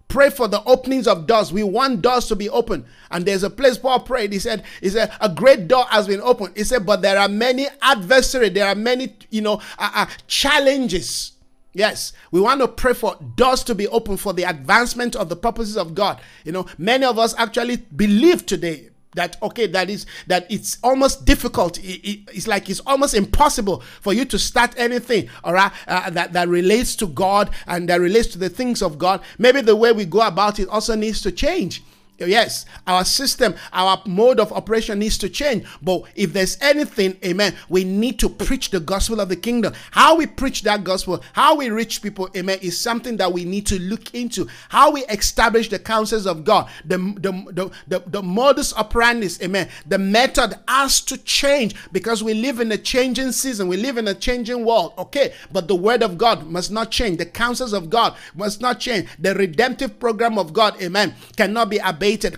Pray 0.09 0.31
for 0.31 0.47
the 0.47 0.63
openings 0.65 1.09
of 1.09 1.27
doors. 1.27 1.53
We 1.53 1.65
want 1.65 2.03
doors 2.03 2.27
to 2.27 2.37
be 2.37 2.49
open. 2.49 2.85
And 3.11 3.25
there's 3.27 3.43
a 3.43 3.51
place 3.51 3.77
Paul 3.77 4.01
prayed. 4.01 4.33
He 4.33 4.39
said, 4.39 4.63
he 4.81 4.89
said, 4.89 5.13
a 5.21 5.29
great 5.29 5.67
door 5.67 5.85
has 5.91 6.07
been 6.07 6.21
opened. 6.21 6.57
He 6.57 6.63
said, 6.63 6.87
but 6.87 7.03
there 7.03 7.19
are 7.19 7.29
many 7.29 7.67
adversaries. 7.83 8.53
There 8.53 8.67
are 8.67 8.77
many, 8.77 9.17
you 9.31 9.43
know, 9.43 9.61
uh, 9.77 9.91
uh, 9.95 10.07
challenges 10.29 11.33
Yes, 11.75 12.13
we 12.31 12.41
want 12.41 12.61
to 12.61 12.69
pray 12.69 12.95
for 12.95 13.17
doors 13.35 13.65
to 13.65 13.75
be 13.75 13.89
open 13.89 14.17
for 14.17 14.33
the 14.33 14.45
advancement 14.45 15.17
of 15.17 15.29
the 15.29 15.37
purposes 15.37 15.77
of 15.77 15.95
God. 15.95 16.21
You 16.45 16.53
know, 16.53 16.67
many 16.79 17.05
of 17.05 17.19
us 17.19 17.35
actually 17.37 17.77
believe 17.77 18.47
today 18.47 18.91
that 19.15 19.37
okay 19.43 19.67
that 19.69 19.89
is 19.91 20.07
that 20.27 20.47
it's 20.51 20.79
almost 20.83 21.25
difficult. 21.25 21.79
It, 21.79 22.09
it, 22.09 22.21
it's 22.33 22.47
like 22.47 22.71
it's 22.71 22.81
almost 22.81 23.15
impossible 23.15 23.81
for 24.01 24.13
you 24.13 24.25
to 24.27 24.39
start 24.39 24.75
anything 24.77 25.29
all 25.43 25.53
right 25.53 25.73
uh, 25.87 26.11
that 26.11 26.33
that 26.33 26.49
relates 26.49 26.97
to 26.97 27.07
god 27.07 27.51
and 27.67 27.89
that 27.89 28.01
relates 28.01 28.29
to 28.29 28.39
the 28.39 28.49
things 28.49 28.83
of 28.83 28.99
god. 28.99 29.21
Maybe 29.39 29.61
the 29.61 29.77
way 29.77 29.93
we 29.93 30.05
go 30.05 30.21
about 30.21 30.59
it 30.59 30.69
also 30.69 30.95
needs 30.95 31.21
to 31.23 31.33
change 31.33 31.83
Yes, 32.19 32.65
our 32.87 33.05
system, 33.05 33.57
our 33.73 34.01
mode 34.07 34.39
of 34.39 34.53
operation 34.53 35.01
needs 35.01 35.19
to 35.19 35.29
change. 35.29 35.67
But 35.83 36.05
if 36.15 36.33
there's 36.33 36.57
anything, 36.61 37.17
amen, 37.25 37.57
we 37.69 37.83
need 37.83 38.21
to 38.21 38.29
preach 38.29 38.71
the 38.71 38.79
gospel 38.79 39.21
of 39.21 39.29
the 39.29 39.37
kingdom. 39.37 39.75
How 39.91 40.15
we 40.17 40.27
preach 40.27 40.63
that 40.63 40.85
gospel, 40.85 41.21
how 41.33 41.57
we 41.57 41.71
reach 41.71 42.03
people, 42.03 42.29
amen, 42.37 42.61
is 42.63 42.79
something 42.79 43.17
that 43.17 43.33
we 43.33 43.45
need 43.45 43.67
to 43.67 43.81
look 43.81 44.15
into. 44.15 44.47
How 44.69 44.93
we 44.93 45.05
establish 45.07 45.69
the 45.69 45.81
counsels 45.81 46.27
of 46.27 46.45
God, 46.45 46.69
the, 46.85 46.99
the, 46.99 47.73
the, 47.89 48.03
the, 48.07 48.23
modus 48.23 48.73
operandi, 48.75 49.29
amen, 49.43 49.69
the 49.87 49.99
method 49.99 50.57
has 50.69 51.01
to 51.03 51.17
change 51.19 51.75
because 51.91 52.23
we 52.23 52.35
live 52.35 52.61
in 52.61 52.71
a 52.71 52.79
changing 52.79 53.33
season. 53.33 53.67
We 53.67 53.77
live 53.77 53.99
in 53.99 54.07
a 54.07 54.15
changing 54.15 54.65
world, 54.65 54.95
okay? 54.99 55.35
But 55.53 55.67
the 55.67 55.75
word 55.75 56.03
of 56.03 56.17
God 56.17 56.47
must 56.47 56.71
not 56.71 56.93
change. 56.93 57.19
The 57.19 57.27
counsels 57.27 57.73
of 57.73 57.91
God 57.91 58.17
must 58.35 58.61
not 58.61 58.79
change. 58.79 59.09
The 59.19 59.35
redemptive 59.35 59.99
program 59.99 60.39
of 60.39 60.53
God, 60.53 60.81
amen, 60.81 61.15
cannot 61.37 61.71
be 61.71 61.81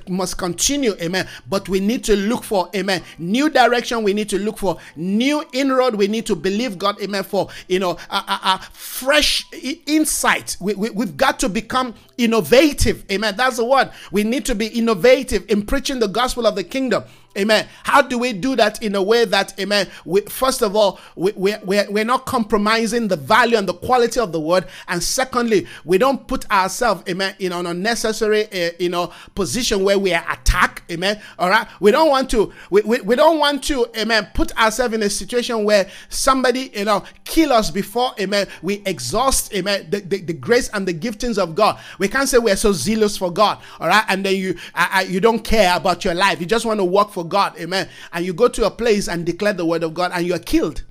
must 0.08 0.38
continue, 0.38 0.94
amen. 1.00 1.28
But 1.48 1.68
we 1.68 1.80
need 1.80 2.04
to 2.04 2.16
look 2.16 2.44
for, 2.44 2.70
amen, 2.74 3.02
new 3.18 3.50
direction. 3.50 4.02
We 4.02 4.12
need 4.12 4.28
to 4.30 4.38
look 4.38 4.58
for 4.58 4.78
new 4.96 5.44
inroad. 5.52 5.94
We 5.94 6.08
need 6.08 6.26
to 6.26 6.36
believe 6.36 6.78
God, 6.78 7.00
amen, 7.02 7.24
for, 7.24 7.48
you 7.68 7.78
know, 7.78 7.98
a, 8.10 8.16
a, 8.16 8.40
a 8.44 8.60
fresh 8.72 9.44
insight. 9.86 10.56
We, 10.60 10.74
we, 10.74 10.90
we've 10.90 11.16
got 11.16 11.38
to 11.40 11.48
become 11.48 11.94
innovative, 12.16 13.04
amen. 13.10 13.36
That's 13.36 13.56
the 13.56 13.64
word. 13.64 13.90
We 14.12 14.24
need 14.24 14.44
to 14.46 14.54
be 14.54 14.66
innovative 14.68 15.44
in 15.50 15.66
preaching 15.66 15.98
the 15.98 16.08
gospel 16.08 16.46
of 16.46 16.54
the 16.54 16.64
kingdom. 16.64 17.04
Amen. 17.36 17.68
How 17.82 18.00
do 18.00 18.16
we 18.16 18.32
do 18.32 18.56
that 18.56 18.82
in 18.82 18.94
a 18.94 19.02
way 19.02 19.26
that, 19.26 19.60
amen, 19.60 19.88
we, 20.06 20.22
first 20.22 20.62
of 20.62 20.74
all, 20.74 20.98
we, 21.16 21.32
we, 21.32 21.54
we're, 21.64 21.86
we're 21.90 22.04
not 22.04 22.24
compromising 22.24 23.08
the 23.08 23.16
value 23.16 23.58
and 23.58 23.68
the 23.68 23.74
quality 23.74 24.18
of 24.18 24.32
the 24.32 24.40
word. 24.40 24.64
And 24.88 25.02
secondly, 25.02 25.66
we 25.84 25.98
don't 25.98 26.26
put 26.26 26.50
ourselves, 26.50 27.02
amen, 27.06 27.34
in 27.38 27.52
an 27.52 27.66
unnecessary, 27.66 28.46
uh, 28.50 28.70
you 28.78 28.88
know, 28.88 29.12
position 29.34 29.55
where 29.84 29.98
we 29.98 30.12
are 30.12 30.24
attacked. 30.30 30.90
Amen. 30.90 31.20
All 31.38 31.50
right. 31.50 31.66
We 31.80 31.90
don't 31.90 32.08
want 32.08 32.30
to, 32.30 32.52
we, 32.70 32.82
we, 32.82 33.00
we 33.00 33.16
don't 33.16 33.38
want 33.38 33.64
to, 33.64 33.86
amen, 33.96 34.28
put 34.34 34.56
ourselves 34.58 34.94
in 34.94 35.02
a 35.02 35.10
situation 35.10 35.64
where 35.64 35.88
somebody, 36.08 36.70
you 36.74 36.84
know, 36.84 37.04
kill 37.24 37.52
us 37.52 37.70
before, 37.70 38.12
amen, 38.20 38.46
we 38.62 38.82
exhaust, 38.86 39.54
amen, 39.54 39.88
the, 39.90 40.00
the, 40.00 40.20
the 40.20 40.32
grace 40.32 40.68
and 40.70 40.86
the 40.86 40.94
giftings 40.94 41.38
of 41.38 41.54
God. 41.54 41.78
We 41.98 42.08
can't 42.08 42.28
say 42.28 42.38
we're 42.38 42.56
so 42.56 42.72
zealous 42.72 43.16
for 43.16 43.30
God. 43.30 43.58
All 43.80 43.88
right. 43.88 44.04
And 44.08 44.24
then 44.24 44.36
you, 44.36 44.56
uh, 44.74 45.04
you 45.06 45.20
don't 45.20 45.40
care 45.40 45.76
about 45.76 46.04
your 46.04 46.14
life. 46.14 46.40
You 46.40 46.46
just 46.46 46.64
want 46.64 46.80
to 46.80 46.84
work 46.84 47.10
for 47.10 47.24
God, 47.24 47.58
amen, 47.58 47.88
and 48.12 48.24
you 48.24 48.32
go 48.32 48.48
to 48.48 48.66
a 48.66 48.70
place 48.70 49.08
and 49.08 49.24
declare 49.24 49.52
the 49.52 49.66
word 49.66 49.82
of 49.82 49.94
God 49.94 50.12
and 50.14 50.26
you're 50.26 50.38
killed. 50.38 50.84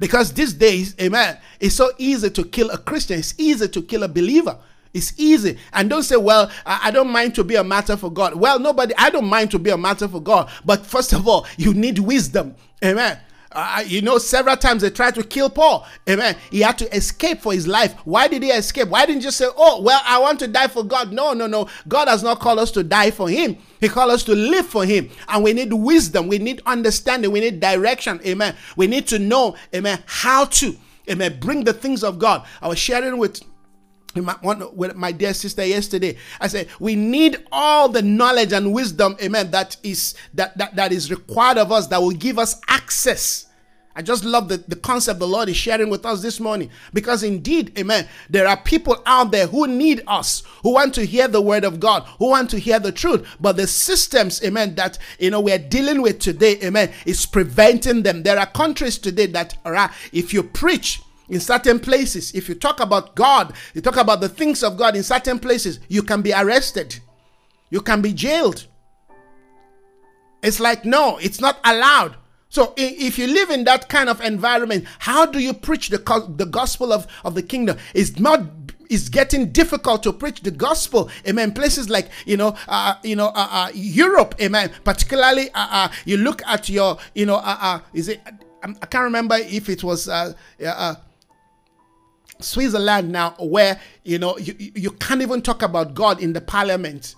Because 0.00 0.32
these 0.32 0.52
days, 0.52 0.94
amen, 1.00 1.38
it's 1.58 1.74
so 1.74 1.90
easy 1.98 2.30
to 2.30 2.44
kill 2.44 2.70
a 2.70 2.78
Christian, 2.78 3.18
it's 3.18 3.34
easy 3.38 3.68
to 3.68 3.82
kill 3.82 4.04
a 4.04 4.08
believer. 4.08 4.56
It's 4.94 5.12
easy. 5.16 5.58
And 5.72 5.90
don't 5.90 6.02
say, 6.02 6.16
well, 6.16 6.50
I 6.64 6.90
don't 6.90 7.10
mind 7.10 7.34
to 7.36 7.44
be 7.44 7.56
a 7.56 7.64
matter 7.64 7.96
for 7.96 8.10
God. 8.10 8.34
Well, 8.34 8.58
nobody, 8.58 8.94
I 8.96 9.10
don't 9.10 9.26
mind 9.26 9.50
to 9.52 9.58
be 9.58 9.70
a 9.70 9.78
matter 9.78 10.08
for 10.08 10.20
God. 10.20 10.50
But 10.64 10.86
first 10.86 11.12
of 11.12 11.28
all, 11.28 11.46
you 11.56 11.74
need 11.74 11.98
wisdom. 11.98 12.54
Amen. 12.84 13.18
Uh, 13.50 13.82
you 13.86 14.02
know, 14.02 14.18
several 14.18 14.56
times 14.56 14.82
they 14.82 14.90
tried 14.90 15.14
to 15.14 15.24
kill 15.24 15.48
Paul. 15.48 15.86
Amen. 16.08 16.36
He 16.50 16.60
had 16.60 16.76
to 16.78 16.94
escape 16.94 17.40
for 17.40 17.52
his 17.52 17.66
life. 17.66 17.94
Why 18.04 18.28
did 18.28 18.42
he 18.42 18.50
escape? 18.50 18.88
Why 18.88 19.06
didn't 19.06 19.24
you 19.24 19.30
say, 19.30 19.46
oh, 19.56 19.80
well, 19.80 20.00
I 20.04 20.18
want 20.18 20.38
to 20.40 20.48
die 20.48 20.68
for 20.68 20.84
God? 20.84 21.12
No, 21.12 21.32
no, 21.32 21.46
no. 21.46 21.68
God 21.88 22.08
has 22.08 22.22
not 22.22 22.40
called 22.40 22.58
us 22.58 22.70
to 22.72 22.84
die 22.84 23.10
for 23.10 23.28
him. 23.28 23.56
He 23.80 23.88
called 23.88 24.10
us 24.10 24.22
to 24.24 24.34
live 24.34 24.66
for 24.66 24.84
him. 24.84 25.08
And 25.28 25.42
we 25.42 25.54
need 25.54 25.72
wisdom. 25.72 26.28
We 26.28 26.38
need 26.38 26.60
understanding. 26.66 27.30
We 27.30 27.40
need 27.40 27.58
direction. 27.58 28.20
Amen. 28.26 28.54
We 28.76 28.86
need 28.86 29.08
to 29.08 29.18
know, 29.18 29.56
amen, 29.74 30.02
how 30.06 30.44
to, 30.44 30.76
amen, 31.08 31.38
bring 31.40 31.64
the 31.64 31.72
things 31.72 32.04
of 32.04 32.18
God. 32.18 32.46
I 32.60 32.68
was 32.68 32.78
sharing 32.78 33.16
with 33.16 33.40
my, 34.16 34.34
one, 34.40 34.74
with 34.74 34.96
my 34.96 35.12
dear 35.12 35.34
sister 35.34 35.64
yesterday 35.64 36.16
i 36.40 36.46
said 36.46 36.66
we 36.80 36.96
need 36.96 37.36
all 37.52 37.88
the 37.88 38.02
knowledge 38.02 38.52
and 38.52 38.72
wisdom 38.72 39.16
amen 39.22 39.50
that 39.50 39.76
is 39.82 40.14
that 40.34 40.56
that, 40.56 40.74
that 40.74 40.92
is 40.92 41.10
required 41.10 41.58
of 41.58 41.70
us 41.70 41.86
that 41.88 42.00
will 42.00 42.10
give 42.10 42.38
us 42.38 42.60
access 42.68 43.48
I 43.98 44.00
just 44.00 44.24
love 44.24 44.48
the, 44.48 44.58
the 44.58 44.76
concept 44.76 45.18
the 45.18 45.26
Lord 45.26 45.48
is 45.48 45.56
sharing 45.56 45.90
with 45.90 46.06
us 46.06 46.22
this 46.22 46.38
morning 46.38 46.70
because 46.92 47.24
indeed, 47.24 47.76
amen, 47.76 48.06
there 48.30 48.46
are 48.46 48.56
people 48.56 49.02
out 49.06 49.32
there 49.32 49.48
who 49.48 49.66
need 49.66 50.04
us, 50.06 50.44
who 50.62 50.74
want 50.74 50.94
to 50.94 51.04
hear 51.04 51.26
the 51.26 51.42
word 51.42 51.64
of 51.64 51.80
God, 51.80 52.04
who 52.20 52.28
want 52.30 52.48
to 52.50 52.60
hear 52.60 52.78
the 52.78 52.92
truth. 52.92 53.26
But 53.40 53.56
the 53.56 53.66
systems, 53.66 54.40
amen, 54.44 54.76
that 54.76 54.98
you 55.18 55.30
know 55.30 55.40
we're 55.40 55.58
dealing 55.58 56.00
with 56.00 56.20
today, 56.20 56.60
amen, 56.62 56.92
is 57.06 57.26
preventing 57.26 58.04
them. 58.04 58.22
There 58.22 58.38
are 58.38 58.46
countries 58.46 58.98
today 58.98 59.26
that 59.26 59.58
are 59.64 59.90
if 60.12 60.32
you 60.32 60.44
preach 60.44 61.02
in 61.28 61.40
certain 61.40 61.78
places, 61.78 62.34
if 62.34 62.48
you 62.48 62.54
talk 62.54 62.80
about 62.80 63.14
God, 63.14 63.54
you 63.74 63.80
talk 63.80 63.96
about 63.96 64.20
the 64.20 64.28
things 64.28 64.62
of 64.62 64.76
God 64.76 64.96
in 64.96 65.02
certain 65.02 65.38
places, 65.38 65.80
you 65.88 66.02
can 66.02 66.22
be 66.22 66.32
arrested, 66.32 66.98
you 67.70 67.80
can 67.80 68.00
be 68.00 68.12
jailed. 68.12 68.66
It's 70.42 70.60
like, 70.60 70.84
no, 70.84 71.18
it's 71.18 71.40
not 71.40 71.58
allowed. 71.64 72.16
So 72.48 72.72
if 72.76 73.18
you 73.18 73.26
live 73.26 73.50
in 73.50 73.64
that 73.64 73.88
kind 73.88 74.08
of 74.08 74.20
environment, 74.22 74.86
how 75.00 75.26
do 75.26 75.38
you 75.38 75.52
preach 75.52 75.90
the, 75.90 75.98
the 76.36 76.46
gospel 76.46 76.92
of, 76.92 77.06
of 77.24 77.34
the 77.34 77.42
kingdom? 77.42 77.76
It's 77.94 78.18
not 78.18 78.42
it's 78.90 79.10
getting 79.10 79.52
difficult 79.52 80.02
to 80.02 80.12
preach 80.14 80.40
the 80.40 80.50
gospel 80.50 81.10
amen 81.28 81.52
places 81.52 81.90
like 81.90 82.08
you 82.24 82.38
know 82.38 82.56
uh, 82.68 82.94
you 83.02 83.14
know 83.14 83.26
uh, 83.34 83.48
uh, 83.50 83.70
europe 83.74 84.34
amen 84.40 84.70
particularly 84.82 85.50
uh, 85.50 85.68
uh, 85.70 85.88
you 86.06 86.16
look 86.16 86.40
at 86.46 86.70
your 86.70 86.96
you 87.14 87.26
know 87.26 87.36
uh, 87.36 87.80
is 87.92 88.08
it 88.08 88.20
i 88.62 88.86
can't 88.86 89.04
remember 89.04 89.36
if 89.36 89.68
it 89.68 89.84
was 89.84 90.08
switzerland 92.40 93.10
now 93.10 93.34
where 93.38 93.80
you 94.04 94.18
know 94.18 94.36
you, 94.38 94.54
you 94.58 94.90
can't 94.92 95.22
even 95.22 95.42
talk 95.42 95.62
about 95.62 95.94
god 95.94 96.20
in 96.20 96.32
the 96.32 96.40
parliament 96.40 97.14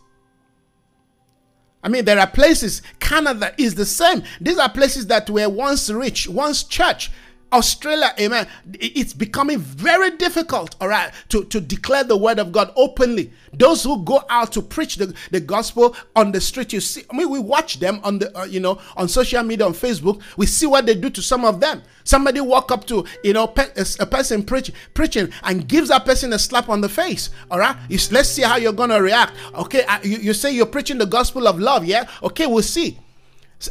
I 1.83 1.89
mean, 1.89 2.05
there 2.05 2.19
are 2.19 2.27
places, 2.27 2.83
Canada 2.99 3.55
is 3.57 3.75
the 3.75 3.87
same. 3.87 4.23
These 4.41 4.59
are 4.59 4.69
places 4.69 5.07
that 5.07 5.31
were 5.31 5.49
once 5.49 5.89
rich, 5.89 6.29
once 6.29 6.63
church. 6.63 7.11
Australia, 7.53 8.15
amen. 8.19 8.47
It's 8.75 9.13
becoming 9.13 9.59
very 9.59 10.17
difficult, 10.17 10.77
all 10.81 10.89
right, 10.89 11.13
to, 11.31 11.45
to 11.45 11.61
declare 11.61 12.05
the 12.05 12.17
word 12.17 12.39
of 12.39 12.53
God 12.53 12.73
openly. 12.77 13.33
Those 13.53 13.83
who 13.83 14.05
go 14.05 14.23
out 14.31 14.53
to 14.53 14.63
preach 14.63 14.97
the, 14.97 15.14
the 15.31 15.41
gospel 15.41 15.97
on 16.14 16.33
the 16.33 16.41
street, 16.41 16.72
you 16.72 16.81
see, 16.81 17.03
I 17.11 17.16
mean, 17.16 17.29
we 17.29 17.39
watch 17.39 17.81
them 17.81 18.01
on 18.05 18.18
the, 18.18 18.39
uh, 18.39 18.45
you 18.45 18.61
know, 18.61 18.81
on 18.97 19.09
social 19.09 19.43
media, 19.43 19.66
on 19.66 19.72
Facebook. 19.72 20.22
We 20.37 20.47
see 20.47 20.66
what 20.66 20.87
they 20.87 20.95
do 20.95 21.11
to 21.11 21.22
some 21.22 21.45
of 21.45 21.61
them. 21.61 21.83
Somebody 22.05 22.41
walk 22.41 22.70
up 22.70 22.87
to, 22.87 23.05
you 23.24 23.33
know, 23.33 23.47
pe- 23.47 23.72
a 23.99 24.07
person 24.07 24.43
preach, 24.43 24.72
preaching 24.95 25.31
and 25.43 25.66
gives 25.68 25.89
that 25.89 26.05
person 26.05 26.33
a 26.33 26.39
slap 26.39 26.68
on 26.68 26.81
the 26.81 26.89
face, 26.89 27.31
all 27.51 27.59
right? 27.59 27.77
You, 27.89 27.99
let's 28.11 28.29
see 28.29 28.43
how 28.43 28.57
you're 28.57 28.72
going 28.72 28.91
to 28.91 29.03
react. 29.03 29.33
Okay, 29.55 29.85
uh, 29.85 29.99
you, 30.03 30.18
you 30.18 30.35
say 30.35 30.53
you're 30.53 30.66
preaching 30.66 30.99
the 30.99 31.07
gospel 31.07 31.47
of 31.47 31.59
love, 31.59 31.85
yeah? 31.85 32.09
Okay, 32.22 32.47
we'll 32.47 32.62
see. 32.62 32.99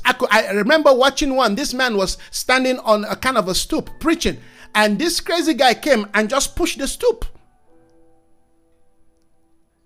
I, 0.06 0.14
could, 0.14 0.30
I 0.32 0.52
remember 0.52 0.94
watching 0.94 1.36
one. 1.36 1.56
This 1.56 1.74
man 1.74 1.98
was 1.98 2.18
standing 2.32 2.80
on 2.80 3.06
a 3.06 3.16
kind 3.16 3.38
of 3.38 3.48
a 3.48 3.56
stoop 3.56 3.90
preaching, 4.00 4.38
and 4.76 5.00
this 5.00 5.20
crazy 5.20 5.54
guy 5.54 5.74
came 5.74 6.08
and 6.14 6.30
just 6.30 6.56
pushed 6.56 6.78
the 6.78 6.88
stoop. 6.88 7.26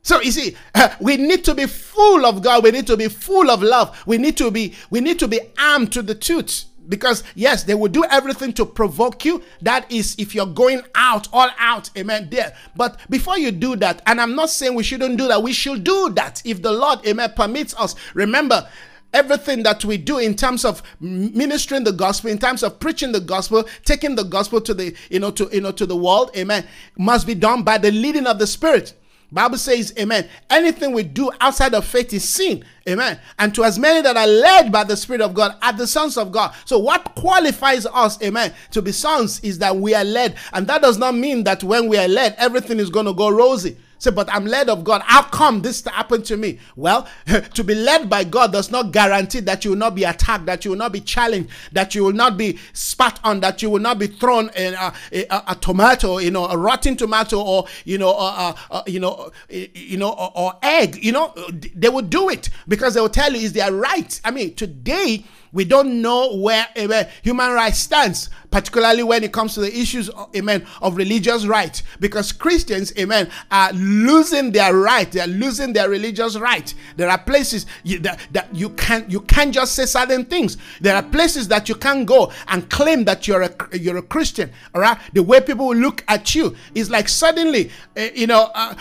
So 0.01 0.19
you 0.21 0.31
see, 0.31 0.57
we 0.99 1.17
need 1.17 1.45
to 1.45 1.55
be 1.55 1.65
full 1.65 2.25
of 2.25 2.41
God. 2.41 2.63
We 2.63 2.71
need 2.71 2.87
to 2.87 2.97
be 2.97 3.07
full 3.07 3.49
of 3.49 3.63
love. 3.63 3.97
We 4.05 4.17
need 4.17 4.37
to 4.37 4.51
be 4.51 4.73
we 4.89 4.99
need 4.99 5.19
to 5.19 5.27
be 5.27 5.39
armed 5.57 5.93
to 5.93 6.01
the 6.01 6.15
tooth 6.15 6.65
because 6.89 7.23
yes 7.35 7.63
they 7.63 7.73
will 7.75 7.89
do 7.89 8.03
everything 8.05 8.51
to 8.53 8.65
provoke 8.65 9.23
you 9.23 9.41
that 9.61 9.89
is 9.91 10.15
if 10.17 10.35
you're 10.35 10.45
going 10.45 10.81
out 10.95 11.27
all 11.31 11.49
out 11.57 11.89
amen 11.97 12.27
there 12.29 12.53
but 12.75 12.99
before 13.09 13.37
you 13.37 13.51
do 13.51 13.75
that 13.75 14.01
and 14.05 14.19
i'm 14.19 14.35
not 14.35 14.49
saying 14.49 14.73
we 14.75 14.83
shouldn't 14.83 15.17
do 15.17 15.27
that 15.27 15.41
we 15.41 15.53
should 15.53 15.83
do 15.83 16.09
that 16.09 16.41
if 16.45 16.61
the 16.61 16.71
lord 16.71 16.99
amen 17.07 17.31
permits 17.35 17.73
us 17.75 17.95
remember 18.13 18.67
everything 19.13 19.63
that 19.63 19.83
we 19.85 19.97
do 19.97 20.17
in 20.17 20.35
terms 20.35 20.65
of 20.65 20.81
ministering 20.99 21.83
the 21.83 21.91
gospel 21.91 22.29
in 22.29 22.37
terms 22.37 22.63
of 22.63 22.79
preaching 22.79 23.11
the 23.11 23.19
gospel 23.19 23.63
taking 23.85 24.15
the 24.15 24.23
gospel 24.23 24.59
to 24.59 24.73
the 24.73 24.95
you 25.09 25.19
know 25.19 25.31
to 25.31 25.49
you 25.51 25.61
know 25.61 25.71
to 25.71 25.85
the 25.85 25.95
world 25.95 26.31
amen 26.35 26.65
must 26.97 27.25
be 27.27 27.35
done 27.35 27.63
by 27.63 27.77
the 27.77 27.91
leading 27.91 28.27
of 28.27 28.39
the 28.39 28.47
spirit 28.47 28.93
Bible 29.33 29.57
says, 29.57 29.93
Amen. 29.97 30.29
Anything 30.49 30.93
we 30.93 31.01
do 31.01 31.31
outside 31.41 31.73
of 31.73 31.85
faith 31.85 32.13
is 32.13 32.27
sin. 32.27 32.63
Amen. 32.87 33.19
And 33.39 33.53
to 33.55 33.63
as 33.63 33.79
many 33.79 34.01
that 34.01 34.15
are 34.15 34.27
led 34.27 34.71
by 34.71 34.83
the 34.83 34.95
Spirit 34.95 35.21
of 35.21 35.33
God 35.33 35.55
are 35.61 35.73
the 35.73 35.87
sons 35.87 36.17
of 36.17 36.31
God. 36.31 36.53
So 36.65 36.77
what 36.77 37.15
qualifies 37.15 37.87
us, 37.87 38.21
amen, 38.21 38.53
to 38.71 38.81
be 38.81 38.91
sons 38.91 39.39
is 39.39 39.57
that 39.59 39.75
we 39.75 39.95
are 39.95 40.03
led. 40.03 40.35
And 40.53 40.67
that 40.67 40.83
does 40.83 40.99
not 40.99 41.15
mean 41.15 41.43
that 41.45 41.63
when 41.63 41.87
we 41.87 41.97
are 41.97 42.07
led, 42.07 42.35
everything 42.37 42.79
is 42.79 42.91
going 42.91 43.07
to 43.07 43.13
go 43.13 43.29
rosy. 43.29 43.75
Say, 44.03 44.11
but 44.11 44.27
I'm 44.33 44.45
led 44.45 44.67
of 44.67 44.83
God. 44.83 45.01
How 45.05 45.21
come 45.21 45.61
this 45.61 45.81
happened 45.85 46.25
to 46.25 46.35
me? 46.35 46.59
Well, 46.75 47.07
to 47.53 47.63
be 47.63 47.73
led 47.73 48.09
by 48.09 48.25
God 48.25 48.51
does 48.51 48.69
not 48.69 48.91
guarantee 48.91 49.39
that 49.39 49.63
you 49.63 49.71
will 49.71 49.77
not 49.77 49.95
be 49.95 50.03
attacked, 50.03 50.45
that 50.47 50.65
you 50.65 50.71
will 50.71 50.77
not 50.77 50.91
be 50.91 50.99
challenged, 50.99 51.49
that 51.71 51.95
you 51.95 52.03
will 52.03 52.11
not 52.11 52.35
be 52.37 52.59
spat 52.73 53.21
on, 53.23 53.39
that 53.39 53.61
you 53.61 53.69
will 53.69 53.79
not 53.79 53.99
be 53.99 54.07
thrown 54.07 54.49
in 54.57 54.73
a, 54.73 54.93
a, 55.13 55.43
a 55.47 55.55
tomato, 55.55 56.17
you 56.17 56.31
know, 56.31 56.47
a 56.47 56.57
rotten 56.57 56.97
tomato, 56.97 57.39
or 57.39 57.65
you 57.85 57.97
know, 57.97 58.53
you 58.85 58.99
know, 58.99 59.31
you 59.47 59.95
know, 59.95 60.09
or, 60.09 60.31
or 60.35 60.53
egg. 60.61 61.01
You 61.01 61.13
know, 61.13 61.33
they 61.73 61.87
will 61.87 62.01
do 62.01 62.27
it 62.27 62.49
because 62.67 62.95
they 62.95 62.99
will 62.99 63.07
tell 63.07 63.31
you 63.31 63.39
is 63.39 63.53
their 63.53 63.71
right. 63.71 64.19
I 64.25 64.31
mean, 64.31 64.53
today 64.55 65.23
we 65.53 65.65
don't 65.65 66.01
know 66.01 66.35
where 66.35 66.67
amen, 66.77 67.07
human 67.21 67.51
rights 67.51 67.77
stands, 67.77 68.29
particularly 68.49 69.03
when 69.03 69.23
it 69.23 69.31
comes 69.31 69.53
to 69.53 69.61
the 69.61 69.73
issues, 69.73 70.09
amen, 70.35 70.65
of 70.81 70.97
religious 70.97 71.45
rights. 71.45 71.83
Because 71.99 72.31
Christians, 72.31 72.91
amen, 72.97 73.29
are 73.51 73.71
losing 73.73 74.51
their 74.51 74.75
right. 74.75 75.09
They 75.11 75.21
are 75.21 75.27
losing 75.27 75.71
their 75.71 75.89
religious 75.89 76.37
right. 76.37 76.73
There 76.97 77.07
are 77.09 77.19
places 77.19 77.67
you, 77.83 77.99
that, 77.99 78.19
that 78.31 78.53
you 78.53 78.71
can't 78.71 79.09
you 79.09 79.21
can't 79.21 79.53
just 79.53 79.75
say 79.75 79.85
certain 79.85 80.25
things. 80.25 80.57
There 80.81 80.95
are 80.95 81.03
places 81.03 81.47
that 81.49 81.69
you 81.69 81.75
can't 81.75 82.05
go 82.05 82.31
and 82.47 82.67
claim 82.69 83.03
that 83.05 83.27
you're 83.27 83.43
a 83.43 83.53
you're 83.73 83.97
a 83.97 84.01
Christian. 84.01 84.51
All 84.73 84.81
right, 84.81 84.97
the 85.13 85.21
way 85.21 85.39
people 85.39 85.73
look 85.75 86.03
at 86.07 86.33
you 86.33 86.55
is 86.73 86.89
like 86.89 87.07
suddenly, 87.07 87.69
uh, 87.95 88.07
you 88.15 88.25
know, 88.25 88.49
uh, 88.55 88.73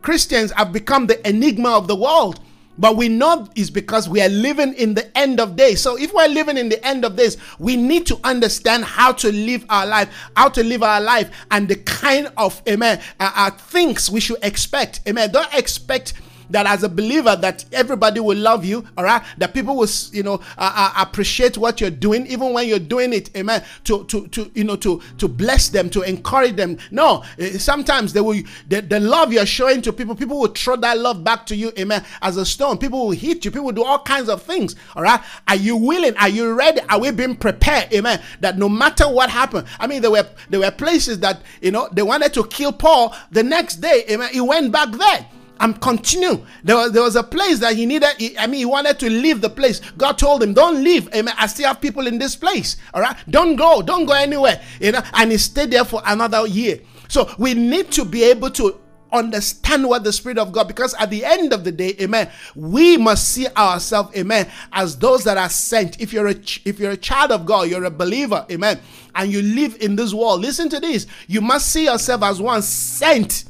Christians 0.00 0.50
have 0.52 0.72
become 0.72 1.06
the 1.06 1.28
enigma 1.28 1.76
of 1.76 1.88
the 1.88 1.96
world 1.96 2.40
but 2.78 2.96
we 2.96 3.08
know 3.08 3.48
it's 3.54 3.70
because 3.70 4.08
we 4.08 4.20
are 4.20 4.28
living 4.28 4.74
in 4.74 4.94
the 4.94 5.16
end 5.16 5.40
of 5.40 5.56
days. 5.56 5.80
So 5.80 5.96
if 5.96 6.12
we're 6.12 6.28
living 6.28 6.56
in 6.56 6.68
the 6.68 6.84
end 6.86 7.04
of 7.04 7.16
days, 7.16 7.36
we 7.58 7.76
need 7.76 8.06
to 8.06 8.18
understand 8.24 8.84
how 8.84 9.12
to 9.12 9.30
live 9.32 9.64
our 9.68 9.86
life, 9.86 10.10
how 10.36 10.48
to 10.50 10.64
live 10.64 10.82
our 10.82 11.00
life, 11.00 11.30
and 11.50 11.68
the 11.68 11.76
kind 11.76 12.32
of 12.36 12.60
amen 12.68 13.00
uh, 13.20 13.32
uh, 13.34 13.50
things 13.50 14.10
we 14.10 14.20
should 14.20 14.38
expect. 14.42 15.00
Amen. 15.08 15.30
Don't 15.30 15.52
expect 15.54 16.14
that 16.50 16.66
as 16.66 16.82
a 16.82 16.88
believer 16.88 17.36
that 17.36 17.64
everybody 17.72 18.20
will 18.20 18.36
love 18.36 18.64
you 18.64 18.84
all 18.96 19.04
right? 19.04 19.22
That 19.38 19.54
people 19.54 19.76
will 19.76 19.88
you 20.12 20.22
know 20.22 20.34
uh, 20.58 20.72
uh, 20.74 20.92
appreciate 21.02 21.58
what 21.58 21.80
you're 21.80 21.90
doing 21.90 22.26
even 22.26 22.52
when 22.52 22.68
you're 22.68 22.78
doing 22.78 23.12
it 23.12 23.34
amen 23.36 23.62
to 23.84 24.04
to 24.04 24.26
to 24.28 24.50
you 24.54 24.64
know 24.64 24.76
to 24.76 25.00
to 25.18 25.28
bless 25.28 25.68
them 25.68 25.90
to 25.90 26.02
encourage 26.02 26.56
them. 26.56 26.78
No 26.90 27.24
eh, 27.38 27.58
sometimes 27.58 28.12
they 28.12 28.20
will 28.20 28.40
the, 28.68 28.80
the 28.80 29.00
love 29.00 29.32
you're 29.32 29.46
showing 29.46 29.82
to 29.82 29.92
people 29.92 30.14
people 30.14 30.38
will 30.40 30.48
throw 30.48 30.76
that 30.76 30.98
love 30.98 31.24
back 31.24 31.46
to 31.46 31.56
you 31.56 31.72
amen 31.78 32.04
as 32.22 32.36
a 32.36 32.44
stone. 32.46 32.78
People 32.78 33.06
will 33.06 33.12
hit 33.12 33.44
you. 33.44 33.50
People 33.50 33.66
will 33.66 33.72
do 33.72 33.84
all 33.84 34.00
kinds 34.00 34.28
of 34.28 34.42
things 34.42 34.76
all 34.96 35.02
right? 35.02 35.20
Are 35.48 35.56
you 35.56 35.76
willing? 35.76 36.16
Are 36.16 36.28
you 36.28 36.52
ready? 36.54 36.80
Are 36.88 37.00
we 37.00 37.10
being 37.10 37.36
prepared 37.36 37.92
amen 37.92 38.20
that 38.40 38.58
no 38.58 38.68
matter 38.68 39.04
what 39.08 39.30
happened 39.30 39.66
i 39.78 39.86
mean 39.86 40.02
there 40.02 40.10
were 40.10 40.26
there 40.50 40.60
were 40.60 40.70
places 40.70 41.18
that 41.20 41.42
you 41.60 41.70
know 41.70 41.88
they 41.92 42.02
wanted 42.02 42.32
to 42.34 42.44
kill 42.46 42.72
paul. 42.72 43.14
The 43.30 43.42
next 43.42 43.76
day 43.76 44.04
amen 44.10 44.30
he 44.32 44.40
went 44.40 44.72
back 44.72 44.90
there 44.92 45.26
and 45.60 45.80
continue. 45.80 46.44
There 46.62 46.76
was, 46.76 46.92
there 46.92 47.02
was 47.02 47.16
a 47.16 47.22
place 47.22 47.58
that 47.60 47.76
he 47.76 47.86
needed. 47.86 48.10
He, 48.18 48.36
I 48.38 48.46
mean, 48.46 48.58
he 48.58 48.64
wanted 48.64 48.98
to 49.00 49.10
leave 49.10 49.40
the 49.40 49.50
place. 49.50 49.80
God 49.96 50.18
told 50.18 50.42
him, 50.42 50.54
"Don't 50.54 50.82
leave. 50.82 51.08
Amen. 51.14 51.34
I 51.38 51.46
still 51.46 51.68
have 51.68 51.80
people 51.80 52.06
in 52.06 52.18
this 52.18 52.36
place. 52.36 52.76
All 52.92 53.00
right, 53.00 53.16
don't 53.30 53.56
go. 53.56 53.82
Don't 53.82 54.06
go 54.06 54.14
anywhere." 54.14 54.60
You 54.80 54.92
know, 54.92 55.02
and 55.14 55.30
he 55.30 55.38
stayed 55.38 55.70
there 55.70 55.84
for 55.84 56.02
another 56.04 56.46
year. 56.46 56.80
So 57.08 57.32
we 57.38 57.54
need 57.54 57.90
to 57.92 58.04
be 58.04 58.24
able 58.24 58.50
to 58.50 58.80
understand 59.12 59.88
what 59.88 60.02
the 60.02 60.12
Spirit 60.12 60.38
of 60.38 60.50
God, 60.50 60.66
because 60.66 60.92
at 60.94 61.08
the 61.08 61.24
end 61.24 61.52
of 61.52 61.62
the 61.62 61.70
day, 61.70 61.94
amen, 62.00 62.30
we 62.56 62.96
must 62.96 63.28
see 63.28 63.46
ourselves, 63.56 64.16
amen, 64.16 64.50
as 64.72 64.98
those 64.98 65.22
that 65.24 65.38
are 65.38 65.48
sent. 65.48 66.00
If 66.00 66.12
you're 66.12 66.26
a 66.26 66.36
if 66.64 66.80
you're 66.80 66.90
a 66.90 66.96
child 66.96 67.30
of 67.30 67.46
God, 67.46 67.68
you're 67.68 67.84
a 67.84 67.90
believer, 67.90 68.44
amen, 68.50 68.80
and 69.14 69.30
you 69.30 69.40
live 69.40 69.76
in 69.80 69.94
this 69.96 70.12
world, 70.12 70.40
listen 70.40 70.68
to 70.70 70.80
this. 70.80 71.06
You 71.28 71.40
must 71.40 71.70
see 71.70 71.84
yourself 71.84 72.22
as 72.22 72.40
one 72.40 72.62
sent 72.62 73.44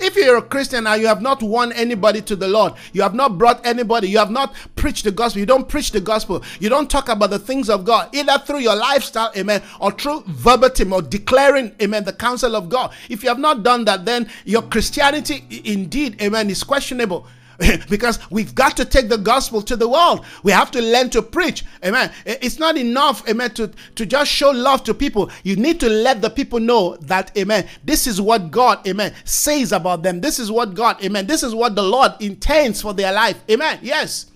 if 0.00 0.16
you're 0.16 0.36
a 0.36 0.42
Christian 0.42 0.86
and 0.86 1.00
you 1.00 1.06
have 1.06 1.22
not 1.22 1.42
won 1.42 1.72
anybody 1.72 2.20
to 2.22 2.36
the 2.36 2.48
Lord, 2.48 2.74
you 2.92 3.02
have 3.02 3.14
not 3.14 3.38
brought 3.38 3.64
anybody, 3.66 4.08
you 4.08 4.18
have 4.18 4.30
not 4.30 4.54
preached 4.76 5.04
the 5.04 5.10
gospel, 5.12 5.40
you 5.40 5.46
don't 5.46 5.68
preach 5.68 5.92
the 5.92 6.00
gospel, 6.00 6.42
you 6.60 6.68
don't 6.68 6.90
talk 6.90 7.08
about 7.08 7.30
the 7.30 7.38
things 7.38 7.70
of 7.70 7.84
God, 7.84 8.14
either 8.14 8.38
through 8.38 8.60
your 8.60 8.76
lifestyle, 8.76 9.32
amen, 9.36 9.62
or 9.80 9.90
through 9.92 10.24
verbatim 10.26 10.92
or 10.92 11.02
declaring, 11.02 11.74
amen, 11.80 12.04
the 12.04 12.12
counsel 12.12 12.56
of 12.56 12.68
God. 12.68 12.92
If 13.08 13.22
you 13.22 13.28
have 13.28 13.38
not 13.38 13.62
done 13.62 13.84
that, 13.86 14.04
then 14.04 14.28
your 14.44 14.62
Christianity 14.62 15.44
indeed, 15.64 16.20
amen, 16.22 16.50
is 16.50 16.62
questionable. 16.62 17.26
because 17.88 18.18
we've 18.30 18.54
got 18.54 18.76
to 18.76 18.84
take 18.84 19.08
the 19.08 19.18
gospel 19.18 19.62
to 19.62 19.76
the 19.76 19.88
world. 19.88 20.24
We 20.42 20.52
have 20.52 20.70
to 20.72 20.80
learn 20.80 21.10
to 21.10 21.22
preach. 21.22 21.64
Amen. 21.84 22.10
It's 22.24 22.58
not 22.58 22.76
enough, 22.76 23.28
amen, 23.28 23.50
to, 23.54 23.70
to 23.94 24.06
just 24.06 24.30
show 24.30 24.50
love 24.50 24.84
to 24.84 24.94
people. 24.94 25.30
You 25.42 25.56
need 25.56 25.80
to 25.80 25.88
let 25.88 26.22
the 26.22 26.30
people 26.30 26.60
know 26.60 26.96
that, 27.02 27.36
amen, 27.36 27.68
this 27.84 28.06
is 28.06 28.20
what 28.20 28.50
God, 28.50 28.86
amen, 28.86 29.14
says 29.24 29.72
about 29.72 30.02
them. 30.02 30.20
This 30.20 30.38
is 30.38 30.50
what 30.50 30.74
God, 30.74 31.02
amen, 31.04 31.26
this 31.26 31.42
is 31.42 31.54
what 31.54 31.74
the 31.74 31.82
Lord 31.82 32.12
intends 32.20 32.82
for 32.82 32.92
their 32.92 33.12
life. 33.12 33.42
Amen. 33.50 33.78
Yes. 33.82 34.26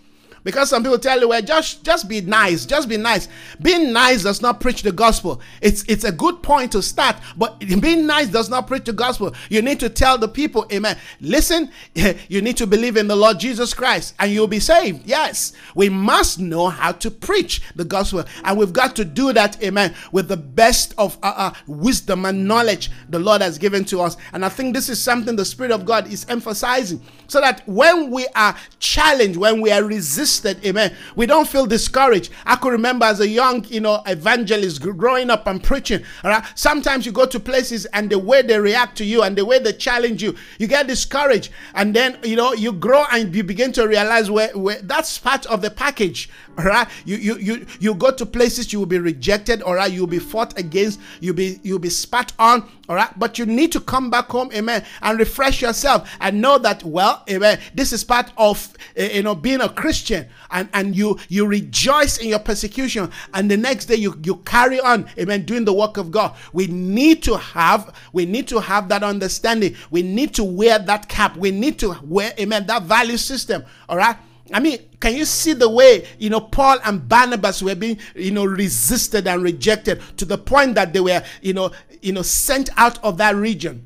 Because 0.48 0.70
some 0.70 0.82
people 0.82 0.98
tell 0.98 1.20
you, 1.20 1.28
well, 1.28 1.42
just 1.42 1.84
just 1.84 2.08
be 2.08 2.22
nice, 2.22 2.64
just 2.64 2.88
be 2.88 2.96
nice. 2.96 3.28
Being 3.60 3.92
nice 3.92 4.22
does 4.22 4.40
not 4.40 4.62
preach 4.62 4.80
the 4.80 4.90
gospel. 4.90 5.42
It's 5.60 5.84
it's 5.88 6.04
a 6.04 6.10
good 6.10 6.42
point 6.42 6.72
to 6.72 6.80
start, 6.80 7.16
but 7.36 7.58
being 7.58 8.06
nice 8.06 8.28
does 8.28 8.48
not 8.48 8.66
preach 8.66 8.84
the 8.84 8.94
gospel. 8.94 9.34
You 9.50 9.60
need 9.60 9.78
to 9.80 9.90
tell 9.90 10.16
the 10.16 10.26
people, 10.26 10.66
Amen. 10.72 10.96
Listen, 11.20 11.70
you 12.28 12.40
need 12.40 12.56
to 12.56 12.66
believe 12.66 12.96
in 12.96 13.08
the 13.08 13.14
Lord 13.14 13.38
Jesus 13.38 13.74
Christ, 13.74 14.14
and 14.18 14.32
you'll 14.32 14.46
be 14.46 14.58
saved. 14.58 15.04
Yes, 15.04 15.52
we 15.74 15.90
must 15.90 16.38
know 16.38 16.68
how 16.68 16.92
to 16.92 17.10
preach 17.10 17.60
the 17.76 17.84
gospel, 17.84 18.24
and 18.42 18.56
we've 18.58 18.72
got 18.72 18.96
to 18.96 19.04
do 19.04 19.34
that, 19.34 19.62
Amen, 19.62 19.94
with 20.12 20.28
the 20.28 20.38
best 20.38 20.94
of 20.96 21.18
uh, 21.22 21.34
uh, 21.36 21.52
wisdom 21.66 22.24
and 22.24 22.48
knowledge 22.48 22.90
the 23.10 23.18
Lord 23.18 23.42
has 23.42 23.58
given 23.58 23.84
to 23.84 24.00
us. 24.00 24.16
And 24.32 24.46
I 24.46 24.48
think 24.48 24.74
this 24.74 24.88
is 24.88 24.98
something 24.98 25.36
the 25.36 25.44
Spirit 25.44 25.72
of 25.72 25.84
God 25.84 26.10
is 26.10 26.24
emphasizing, 26.30 27.02
so 27.28 27.40
that 27.40 27.62
when 27.68 28.10
we 28.10 28.26
are 28.34 28.56
challenged, 28.80 29.38
when 29.38 29.60
we 29.60 29.70
are 29.70 29.84
resisted 29.84 30.58
Amen. 30.64 30.94
We 31.16 31.26
don't 31.26 31.48
feel 31.48 31.66
discouraged. 31.66 32.30
I 32.44 32.56
could 32.56 32.72
remember 32.72 33.06
as 33.06 33.20
a 33.20 33.28
young, 33.28 33.64
you 33.64 33.80
know, 33.80 34.02
evangelist 34.06 34.82
growing 34.82 35.30
up 35.30 35.46
and 35.46 35.62
preaching. 35.62 36.02
All 36.24 36.30
right. 36.30 36.44
Sometimes 36.54 37.06
you 37.06 37.12
go 37.12 37.26
to 37.26 37.40
places 37.40 37.86
and 37.86 38.10
the 38.10 38.18
way 38.18 38.42
they 38.42 38.58
react 38.58 38.96
to 38.98 39.04
you 39.04 39.22
and 39.22 39.36
the 39.36 39.44
way 39.44 39.58
they 39.58 39.72
challenge 39.72 40.22
you, 40.22 40.34
you 40.58 40.66
get 40.66 40.86
discouraged. 40.86 41.50
And 41.74 41.94
then, 41.94 42.18
you 42.22 42.36
know, 42.36 42.52
you 42.52 42.72
grow 42.72 43.04
and 43.12 43.34
you 43.34 43.44
begin 43.44 43.72
to 43.72 43.86
realize 43.86 44.30
where, 44.30 44.56
where 44.56 44.80
that's 44.82 45.18
part 45.18 45.46
of 45.46 45.62
the 45.62 45.70
package. 45.70 46.28
Right. 46.58 46.88
You, 47.04 47.16
you, 47.16 47.36
you, 47.38 47.66
you 47.78 47.94
go 47.94 48.10
to 48.10 48.26
places 48.26 48.72
you 48.72 48.80
will 48.80 48.86
be 48.86 48.98
rejected. 48.98 49.62
All 49.62 49.74
right. 49.74 49.90
You'll 49.90 50.06
be 50.08 50.18
fought 50.18 50.58
against. 50.58 51.00
You'll 51.20 51.34
be, 51.34 51.60
you'll 51.62 51.78
be 51.78 51.88
spat 51.88 52.32
on. 52.38 52.68
All 52.88 52.96
right. 52.96 53.16
But 53.18 53.38
you 53.38 53.46
need 53.46 53.70
to 53.72 53.80
come 53.80 54.10
back 54.10 54.26
home. 54.26 54.50
Amen. 54.52 54.84
And 55.00 55.18
refresh 55.18 55.62
yourself 55.62 56.10
and 56.20 56.40
know 56.40 56.58
that, 56.58 56.82
well, 56.82 57.22
amen. 57.30 57.60
This 57.74 57.92
is 57.92 58.02
part 58.02 58.32
of, 58.36 58.72
eh, 58.96 59.16
you 59.16 59.22
know, 59.22 59.34
being 59.34 59.60
a 59.60 59.68
Christian 59.68 60.26
and, 60.50 60.68
and 60.72 60.96
you 60.96 61.18
you 61.28 61.46
rejoice 61.46 62.18
in 62.18 62.28
your 62.28 62.38
persecution 62.38 63.10
and 63.34 63.50
the 63.50 63.56
next 63.56 63.86
day 63.86 63.96
you, 63.96 64.18
you 64.22 64.36
carry 64.36 64.80
on 64.80 65.08
amen 65.18 65.44
doing 65.44 65.64
the 65.64 65.72
work 65.72 65.96
of 65.96 66.10
god 66.10 66.34
we 66.52 66.66
need 66.66 67.22
to 67.22 67.36
have 67.36 67.94
we 68.12 68.24
need 68.24 68.48
to 68.48 68.60
have 68.60 68.88
that 68.88 69.02
understanding 69.02 69.74
we 69.90 70.02
need 70.02 70.34
to 70.34 70.44
wear 70.44 70.78
that 70.78 71.08
cap 71.08 71.36
we 71.36 71.50
need 71.50 71.78
to 71.78 71.94
wear 72.04 72.32
amen 72.38 72.66
that 72.66 72.82
value 72.84 73.16
system 73.16 73.64
all 73.88 73.96
right 73.96 74.16
I 74.52 74.60
mean, 74.60 74.78
can 75.00 75.14
you 75.14 75.24
see 75.24 75.52
the 75.52 75.68
way, 75.68 76.06
you 76.18 76.30
know, 76.30 76.40
Paul 76.40 76.78
and 76.84 77.06
Barnabas 77.08 77.62
were 77.62 77.74
being, 77.74 77.98
you 78.14 78.30
know, 78.30 78.44
resisted 78.44 79.26
and 79.26 79.42
rejected 79.42 80.00
to 80.16 80.24
the 80.24 80.38
point 80.38 80.74
that 80.76 80.92
they 80.92 81.00
were, 81.00 81.22
you 81.42 81.52
know, 81.52 81.70
you 82.00 82.12
know, 82.12 82.22
sent 82.22 82.70
out 82.76 83.02
of 83.04 83.18
that 83.18 83.36
region. 83.36 83.84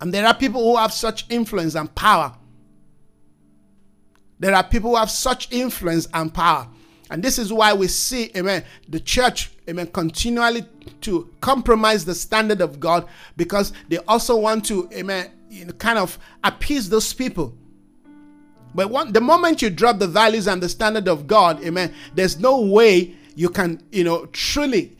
And 0.00 0.12
there 0.12 0.26
are 0.26 0.34
people 0.34 0.62
who 0.62 0.76
have 0.76 0.92
such 0.92 1.26
influence 1.30 1.74
and 1.74 1.92
power 1.94 2.36
there 4.38 4.54
are 4.54 4.64
people 4.64 4.90
who 4.90 4.96
have 4.96 5.10
such 5.10 5.50
influence 5.52 6.08
and 6.12 6.32
power. 6.32 6.68
And 7.10 7.22
this 7.22 7.38
is 7.38 7.52
why 7.52 7.72
we 7.72 7.86
see, 7.88 8.30
amen, 8.36 8.64
the 8.88 8.98
church, 8.98 9.52
amen, 9.68 9.88
continually 9.88 10.66
to 11.02 11.30
compromise 11.40 12.04
the 12.04 12.14
standard 12.14 12.60
of 12.60 12.80
God 12.80 13.06
because 13.36 13.72
they 13.88 13.98
also 14.08 14.36
want 14.36 14.64
to, 14.66 14.88
amen, 14.92 15.30
you 15.48 15.66
know, 15.66 15.72
kind 15.74 15.98
of 15.98 16.18
appease 16.42 16.88
those 16.88 17.12
people. 17.12 17.56
But 18.76 18.90
one, 18.90 19.12
the 19.12 19.22
moment 19.22 19.62
you 19.62 19.70
drop 19.70 19.98
the 19.98 20.06
values 20.06 20.46
and 20.46 20.62
the 20.62 20.68
standard 20.68 21.08
of 21.08 21.26
God, 21.26 21.64
amen, 21.64 21.94
there's 22.14 22.38
no 22.38 22.60
way 22.60 23.16
you 23.34 23.48
can, 23.48 23.82
you 23.90 24.04
know, 24.04 24.26
truly, 24.26 24.98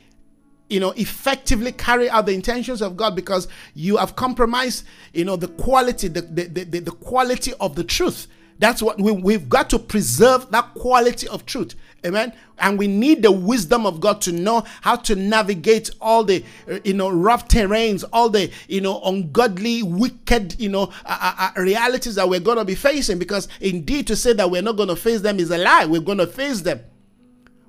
you 0.71 0.81
know, 0.81 0.93
effectively 0.93 1.73
carry 1.73 2.09
out 2.09 2.25
the 2.25 2.33
intentions 2.33 2.81
of 2.81 2.97
God 2.97 3.15
because 3.15 3.49
you 3.75 3.99
have 3.99 4.17
compromised, 4.17 4.87
you 5.13 5.27
know, 5.27 5.37
the 5.37 5.49
quality, 5.49 6.09
the, 6.09 6.23
the, 6.23 6.45
the, 6.45 6.79
the 6.81 6.91
quality 6.91 7.53
of 7.61 7.75
the 7.75 7.85
truth. 7.85 8.29
That's 8.59 8.83
what 8.83 8.99
we, 9.01 9.13
we've 9.13 9.49
got 9.49 9.71
to 9.71 9.79
preserve 9.79 10.51
that 10.51 10.75
quality 10.75 11.29
of 11.29 11.45
truth. 11.47 11.75
Amen. 12.05 12.33
And 12.59 12.79
we 12.79 12.87
need 12.87 13.23
the 13.23 13.33
wisdom 13.33 13.85
of 13.85 14.01
God 14.01 14.21
to 14.23 14.33
know 14.33 14.65
how 14.81 14.97
to 14.97 15.17
navigate 15.17 15.91
all 16.01 16.25
the, 16.25 16.45
uh, 16.71 16.79
you 16.85 16.95
know, 16.95 17.11
rough 17.11 17.49
terrains, 17.49 18.05
all 18.13 18.31
the, 18.31 18.51
you 18.69 18.81
know, 18.81 19.03
ungodly, 19.03 19.83
wicked, 19.83 20.59
you 20.59 20.69
know, 20.69 20.93
uh, 21.05 21.19
uh, 21.39 21.51
uh 21.57 21.61
realities 21.61 22.15
that 22.15 22.29
we're 22.29 22.41
going 22.41 22.59
to 22.59 22.65
be 22.65 22.75
facing. 22.75 23.19
Because 23.19 23.49
indeed, 23.61 24.07
to 24.07 24.17
say 24.17 24.33
that 24.35 24.51
we're 24.51 24.63
not 24.63 24.77
going 24.77 24.89
to 24.89 24.97
face 24.97 25.21
them 25.21 25.39
is 25.39 25.51
a 25.51 25.59
lie. 25.59 25.85
We're 25.85 26.01
going 26.01 26.19
to 26.19 26.27
face 26.27 26.63
them. 26.63 26.81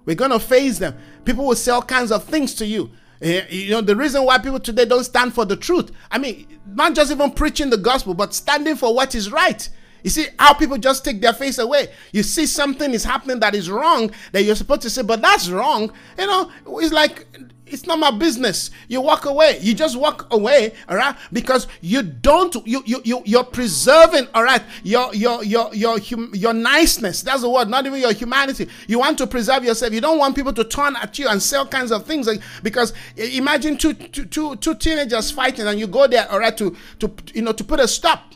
We're 0.06 0.16
going 0.16 0.32
to 0.32 0.40
face 0.40 0.80
them. 0.80 0.96
People 1.26 1.46
will 1.46 1.56
say 1.56 1.72
all 1.72 1.82
kinds 1.82 2.12
of 2.12 2.24
things 2.24 2.54
to 2.56 2.66
you. 2.66 2.92
Uh, 3.22 3.42
you 3.50 3.72
know, 3.72 3.82
the 3.82 3.96
reason 3.96 4.24
why 4.24 4.38
people 4.38 4.60
today 4.60 4.86
don't 4.86 5.04
stand 5.04 5.34
for 5.34 5.44
the 5.44 5.58
truth. 5.58 5.92
I 6.12 6.18
mean, 6.18 6.48
not 6.68 6.94
just 6.96 7.12
even 7.12 7.32
preaching 7.32 7.72
the 7.72 7.78
gospel, 7.78 8.14
but 8.14 8.34
standing 8.34 8.76
for 8.76 8.94
what 8.94 9.16
is 9.16 9.32
right. 9.32 9.68
You 10.08 10.12
see 10.12 10.28
how 10.40 10.54
people 10.54 10.78
just 10.78 11.04
take 11.04 11.20
their 11.20 11.34
face 11.34 11.58
away. 11.58 11.90
You 12.14 12.24
see 12.24 12.46
something 12.46 12.94
is 12.94 13.04
happening 13.04 13.42
that 13.42 13.54
is 13.54 13.70
wrong 13.70 14.10
that 14.32 14.44
you're 14.44 14.56
supposed 14.56 14.84
to 14.84 14.90
say, 14.90 15.02
but 15.02 15.22
that's 15.22 15.50
wrong. 15.50 15.92
You 16.18 16.28
know, 16.28 16.50
it's 16.66 16.94
like 16.94 17.28
it's 17.66 17.86
not 17.86 18.00
my 18.00 18.12
business. 18.12 18.72
You 18.88 19.02
walk 19.02 19.26
away. 19.26 19.60
You 19.60 19.74
just 19.74 19.98
walk 20.00 20.26
away, 20.32 20.76
all 20.88 20.96
right? 20.96 21.14
Because 21.34 21.68
you 21.82 22.04
don't 22.04 22.56
you 22.66 22.84
you 22.86 23.02
you 23.04 23.22
you're 23.26 23.44
preserving, 23.44 24.30
all 24.34 24.44
right, 24.44 24.62
your 24.82 25.14
your 25.14 25.44
your 25.44 25.76
your 25.76 26.00
hum, 26.00 26.32
your 26.34 26.54
niceness. 26.54 27.22
That's 27.22 27.42
the 27.42 27.50
word, 27.50 27.68
not 27.68 27.86
even 27.86 28.00
your 28.00 28.14
humanity. 28.14 28.70
You 28.88 29.00
want 29.00 29.18
to 29.18 29.28
preserve 29.28 29.66
yourself. 29.66 29.92
You 29.92 30.00
don't 30.00 30.20
want 30.20 30.38
people 30.38 30.54
to 30.54 30.64
turn 30.64 30.96
at 30.96 31.20
you 31.20 31.28
and 31.28 31.44
say 31.44 31.58
all 31.58 31.68
kinds 31.68 31.92
of 31.92 32.06
things 32.06 32.28
like, 32.28 32.42
because 32.64 32.94
imagine 33.18 33.76
two, 33.76 33.94
two, 33.94 34.24
two, 34.24 34.56
two 34.56 34.76
teenagers 34.76 35.32
fighting 35.32 35.68
and 35.68 35.78
you 35.78 35.86
go 35.86 36.08
there, 36.08 36.32
all 36.32 36.40
right, 36.40 36.56
to 36.56 36.78
to 37.00 37.12
you 37.34 37.42
know 37.42 37.52
to 37.52 37.66
put 37.66 37.82
a 37.82 37.90
stop. 37.90 38.36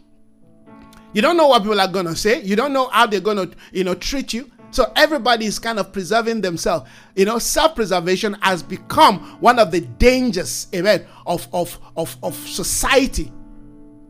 You 1.14 1.22
don't 1.22 1.38
know 1.38 1.48
what 1.48 1.64
people 1.64 1.80
are 1.80 1.88
going 1.88 2.06
to 2.06 2.16
say. 2.16 2.42
You 2.42 2.56
don't 2.56 2.74
know 2.74 2.88
how 2.88 3.06
they're 3.06 3.20
going 3.20 3.50
to, 3.50 3.56
you 3.72 3.84
know, 3.84 3.96
treat 3.96 4.34
you. 4.34 4.50
So 4.72 4.92
everybody 4.96 5.46
is 5.46 5.60
kind 5.60 5.80
of 5.80 5.92
preserving 5.92 6.42
themselves. 6.42 6.90
You 7.16 7.26
know, 7.26 7.40
self-preservation 7.40 8.38
has 8.42 8.64
become 8.64 9.20
one 9.42 9.60
of 9.60 9.72
the 9.72 9.82
dangers, 9.82 10.68
amen, 10.74 11.06
of, 11.26 11.48
of, 11.54 11.78
of, 11.98 12.16
of 12.24 12.36
society. 12.36 13.32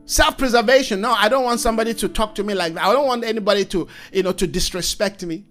Self-preservation. 0.04 1.00
No, 1.00 1.12
I 1.12 1.28
don't 1.28 1.44
want 1.44 1.58
somebody 1.58 1.94
to 1.94 2.08
talk 2.08 2.36
to 2.36 2.44
me 2.44 2.54
like 2.54 2.74
that. 2.74 2.84
I 2.84 2.92
don't 2.92 3.06
want 3.06 3.24
anybody 3.24 3.64
to, 3.66 3.88
you 4.12 4.22
know, 4.22 4.32
to 4.32 4.46
disrespect 4.46 5.24
me. 5.24 5.44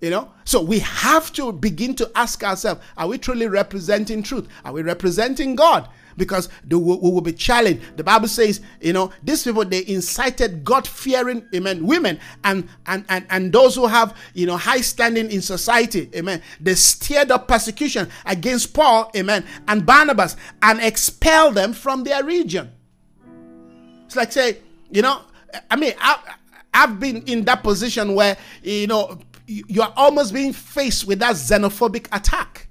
You 0.00 0.10
know, 0.10 0.32
so 0.44 0.62
we 0.62 0.78
have 0.78 1.32
to 1.32 1.50
begin 1.50 1.92
to 1.96 2.08
ask 2.14 2.44
ourselves: 2.44 2.80
Are 2.96 3.08
we 3.08 3.18
truly 3.18 3.48
representing 3.48 4.22
truth? 4.22 4.46
Are 4.64 4.72
we 4.72 4.82
representing 4.82 5.56
God? 5.56 5.88
Because 6.18 6.48
we 6.68 6.76
will 6.76 7.20
be 7.20 7.32
challenged. 7.32 7.96
The 7.96 8.04
Bible 8.04 8.28
says, 8.28 8.60
you 8.80 8.92
know, 8.92 9.12
these 9.22 9.44
people 9.44 9.64
they 9.64 9.86
incited 9.86 10.64
God-fearing, 10.64 11.46
amen, 11.54 11.86
women 11.86 12.18
and 12.44 12.68
and 12.86 13.04
and 13.08 13.26
and 13.30 13.52
those 13.52 13.74
who 13.74 13.86
have 13.86 14.16
you 14.34 14.46
know 14.46 14.56
high 14.56 14.80
standing 14.80 15.30
in 15.30 15.40
society, 15.40 16.10
amen. 16.14 16.42
They 16.60 16.74
stirred 16.74 17.30
up 17.30 17.48
persecution 17.48 18.08
against 18.26 18.74
Paul, 18.74 19.10
amen, 19.16 19.44
and 19.66 19.86
Barnabas 19.86 20.36
and 20.62 20.80
expelled 20.80 21.54
them 21.54 21.72
from 21.72 22.04
their 22.04 22.24
region. 22.24 22.72
It's 24.06 24.16
like 24.16 24.32
say, 24.32 24.58
you 24.90 25.02
know, 25.02 25.22
I 25.70 25.76
mean, 25.76 25.92
I, 25.98 26.18
I've 26.74 27.00
been 27.00 27.22
in 27.22 27.44
that 27.44 27.62
position 27.62 28.14
where 28.14 28.36
you 28.62 28.86
know 28.86 29.18
you're 29.46 29.92
almost 29.96 30.34
being 30.34 30.52
faced 30.52 31.06
with 31.06 31.18
that 31.20 31.34
xenophobic 31.34 32.06
attack. 32.12 32.67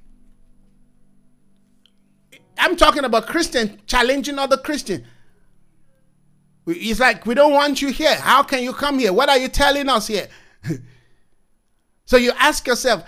I'm 2.58 2.76
talking 2.76 3.04
about 3.04 3.28
Christian 3.28 3.80
challenging 3.86 4.40
other 4.40 4.58
Christian. 4.58 5.06
It's 6.68 7.00
like 7.00 7.26
we 7.26 7.34
don't 7.34 7.54
want 7.54 7.82
you 7.82 7.90
here. 7.90 8.16
How 8.16 8.44
can 8.44 8.64
you 8.64 8.74
come 8.74 9.00
here? 9.00 9.14
What 9.14 9.30
are 9.30 9.38
you 9.38 9.48
telling 9.48 9.88
us 9.88 10.08
here? 10.08 10.28
so 12.06 12.18
you 12.18 12.34
ask 12.38 12.68
yourself, 12.68 13.04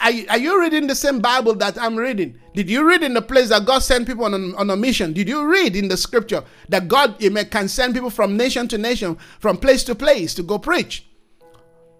are 0.00 0.10
you, 0.10 0.26
are 0.28 0.38
you, 0.38 0.60
reading 0.60 0.88
the 0.88 0.94
same 0.94 1.20
Bible 1.20 1.54
that 1.54 1.80
I'm 1.80 1.96
reading? 1.96 2.38
Did 2.54 2.68
you 2.68 2.86
read 2.86 3.02
in 3.02 3.14
the 3.14 3.22
place 3.22 3.48
that 3.48 3.64
God 3.64 3.78
sent 3.78 4.06
people 4.06 4.24
on 4.24 4.34
a, 4.34 4.56
on 4.56 4.68
a 4.68 4.76
mission? 4.76 5.12
Did 5.12 5.28
you 5.28 5.46
read 5.46 5.74
in 5.74 5.88
the 5.88 5.96
scripture 5.96 6.42
that 6.68 6.88
God 6.88 7.18
can 7.50 7.68
send 7.68 7.94
people 7.94 8.10
from 8.10 8.36
nation 8.36 8.68
to 8.68 8.78
nation, 8.78 9.16
from 9.38 9.56
place 9.56 9.84
to 9.84 9.94
place 9.94 10.34
to 10.34 10.42
go 10.42 10.58
preach? 10.58 11.06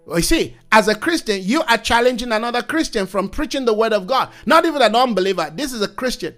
You 0.07 0.21
see, 0.21 0.57
as 0.71 0.89
a 0.89 0.95
Christian, 0.95 1.41
you 1.41 1.63
are 1.63 1.77
challenging 1.77 2.33
another 2.33 2.61
Christian 2.61 3.07
from 3.07 3.29
preaching 3.29 3.65
the 3.65 3.73
word 3.73 3.93
of 3.93 4.05
God. 4.05 4.29
Not 4.45 4.65
even 4.65 4.81
an 4.81 4.95
unbeliever. 4.95 5.51
This 5.55 5.71
is 5.71 5.81
a 5.81 5.87
Christian. 5.87 6.35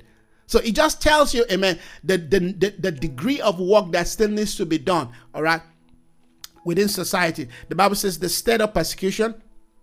So 0.47 0.59
it 0.59 0.75
just 0.75 1.01
tells 1.01 1.33
you, 1.33 1.45
amen, 1.51 1.79
the, 2.03 2.17
the, 2.17 2.39
the, 2.39 2.75
the 2.77 2.91
degree 2.91 3.41
of 3.41 3.59
work 3.59 3.91
that 3.91 4.07
still 4.07 4.29
needs 4.29 4.55
to 4.55 4.65
be 4.65 4.77
done, 4.77 5.09
all 5.33 5.41
right, 5.41 5.61
within 6.63 6.87
society. 6.87 7.47
The 7.69 7.75
Bible 7.75 7.95
says 7.95 8.19
the 8.19 8.29
state 8.29 8.61
of 8.61 8.73
persecution 8.73 9.35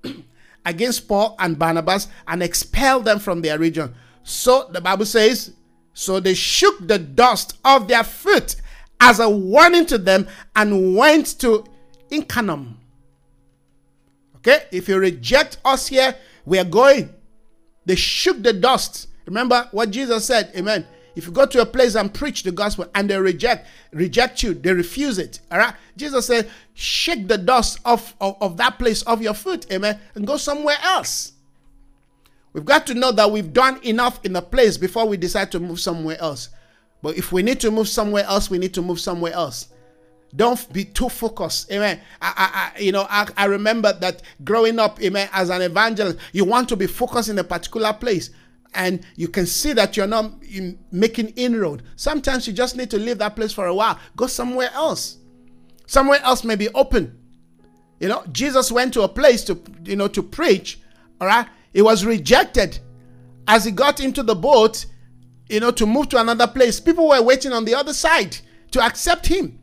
against 0.64 1.08
Paul 1.08 1.36
and 1.38 1.58
Barnabas 1.58 2.08
and 2.28 2.42
expelled 2.42 3.04
them 3.04 3.18
from 3.18 3.42
their 3.42 3.58
region. 3.58 3.94
So 4.22 4.68
the 4.70 4.80
Bible 4.80 5.06
says, 5.06 5.52
so 5.94 6.20
they 6.20 6.34
shook 6.34 6.86
the 6.86 6.98
dust 6.98 7.58
of 7.64 7.88
their 7.88 8.04
foot 8.04 8.56
as 9.00 9.18
a 9.18 9.28
warning 9.28 9.86
to 9.86 9.98
them 9.98 10.28
and 10.54 10.96
went 10.96 11.38
to 11.40 11.64
Iconium. 12.12 12.78
Okay, 14.36 14.64
if 14.70 14.88
you 14.88 14.98
reject 14.98 15.58
us 15.64 15.88
here, 15.88 16.16
we 16.44 16.58
are 16.58 16.64
going. 16.64 17.10
They 17.84 17.96
shook 17.96 18.42
the 18.42 18.52
dust 18.52 19.08
Remember 19.26 19.68
what 19.72 19.90
Jesus 19.90 20.24
said, 20.24 20.52
amen. 20.56 20.86
If 21.14 21.26
you 21.26 21.32
go 21.32 21.44
to 21.44 21.60
a 21.60 21.66
place 21.66 21.94
and 21.94 22.12
preach 22.12 22.42
the 22.42 22.52
gospel 22.52 22.86
and 22.94 23.08
they 23.08 23.18
reject, 23.18 23.68
reject 23.92 24.42
you, 24.42 24.54
they 24.54 24.72
refuse 24.72 25.18
it. 25.18 25.40
All 25.50 25.58
right. 25.58 25.74
Jesus 25.96 26.26
said, 26.26 26.50
shake 26.74 27.28
the 27.28 27.36
dust 27.36 27.80
off 27.84 28.14
of, 28.20 28.36
of 28.40 28.56
that 28.56 28.78
place 28.78 29.06
off 29.06 29.20
your 29.20 29.34
foot, 29.34 29.70
amen, 29.70 30.00
and 30.14 30.26
go 30.26 30.36
somewhere 30.36 30.78
else. 30.82 31.32
We've 32.54 32.64
got 32.64 32.86
to 32.88 32.94
know 32.94 33.12
that 33.12 33.30
we've 33.30 33.52
done 33.52 33.80
enough 33.82 34.20
in 34.24 34.36
a 34.36 34.42
place 34.42 34.76
before 34.76 35.06
we 35.06 35.16
decide 35.16 35.50
to 35.52 35.60
move 35.60 35.80
somewhere 35.80 36.20
else. 36.20 36.50
But 37.02 37.16
if 37.16 37.32
we 37.32 37.42
need 37.42 37.60
to 37.60 37.70
move 37.70 37.88
somewhere 37.88 38.24
else, 38.24 38.48
we 38.48 38.58
need 38.58 38.74
to 38.74 38.82
move 38.82 39.00
somewhere 39.00 39.32
else. 39.32 39.68
Don't 40.34 40.72
be 40.72 40.84
too 40.84 41.08
focused. 41.08 41.70
Amen. 41.70 42.00
I, 42.20 42.72
I, 42.74 42.78
you 42.78 42.92
know, 42.92 43.06
I, 43.08 43.28
I 43.36 43.44
remember 43.46 43.92
that 44.00 44.22
growing 44.44 44.78
up, 44.78 45.02
amen, 45.02 45.28
as 45.32 45.50
an 45.50 45.60
evangelist, 45.60 46.18
you 46.32 46.44
want 46.44 46.68
to 46.70 46.76
be 46.76 46.86
focused 46.86 47.28
in 47.28 47.38
a 47.38 47.44
particular 47.44 47.92
place 47.92 48.30
and 48.74 49.04
you 49.16 49.28
can 49.28 49.46
see 49.46 49.72
that 49.74 49.96
you're 49.96 50.06
not 50.06 50.32
in 50.42 50.78
making 50.90 51.28
inroad. 51.30 51.82
Sometimes 51.96 52.46
you 52.46 52.52
just 52.52 52.76
need 52.76 52.90
to 52.90 52.98
leave 52.98 53.18
that 53.18 53.36
place 53.36 53.52
for 53.52 53.66
a 53.66 53.74
while. 53.74 53.98
Go 54.16 54.26
somewhere 54.26 54.70
else. 54.72 55.18
Somewhere 55.86 56.20
else 56.22 56.42
may 56.44 56.56
be 56.56 56.68
open. 56.70 57.18
You 58.00 58.08
know, 58.08 58.24
Jesus 58.32 58.72
went 58.72 58.94
to 58.94 59.02
a 59.02 59.08
place 59.08 59.44
to, 59.44 59.60
you 59.84 59.96
know, 59.96 60.08
to 60.08 60.22
preach. 60.22 60.80
All 61.20 61.28
right. 61.28 61.46
He 61.72 61.82
was 61.82 62.04
rejected. 62.04 62.78
As 63.46 63.64
he 63.64 63.70
got 63.70 64.00
into 64.00 64.22
the 64.22 64.34
boat, 64.34 64.86
you 65.48 65.60
know, 65.60 65.70
to 65.72 65.86
move 65.86 66.08
to 66.10 66.20
another 66.20 66.46
place, 66.46 66.80
people 66.80 67.08
were 67.08 67.22
waiting 67.22 67.52
on 67.52 67.64
the 67.64 67.74
other 67.74 67.92
side 67.92 68.36
to 68.70 68.80
accept 68.80 69.26
him. 69.26 69.58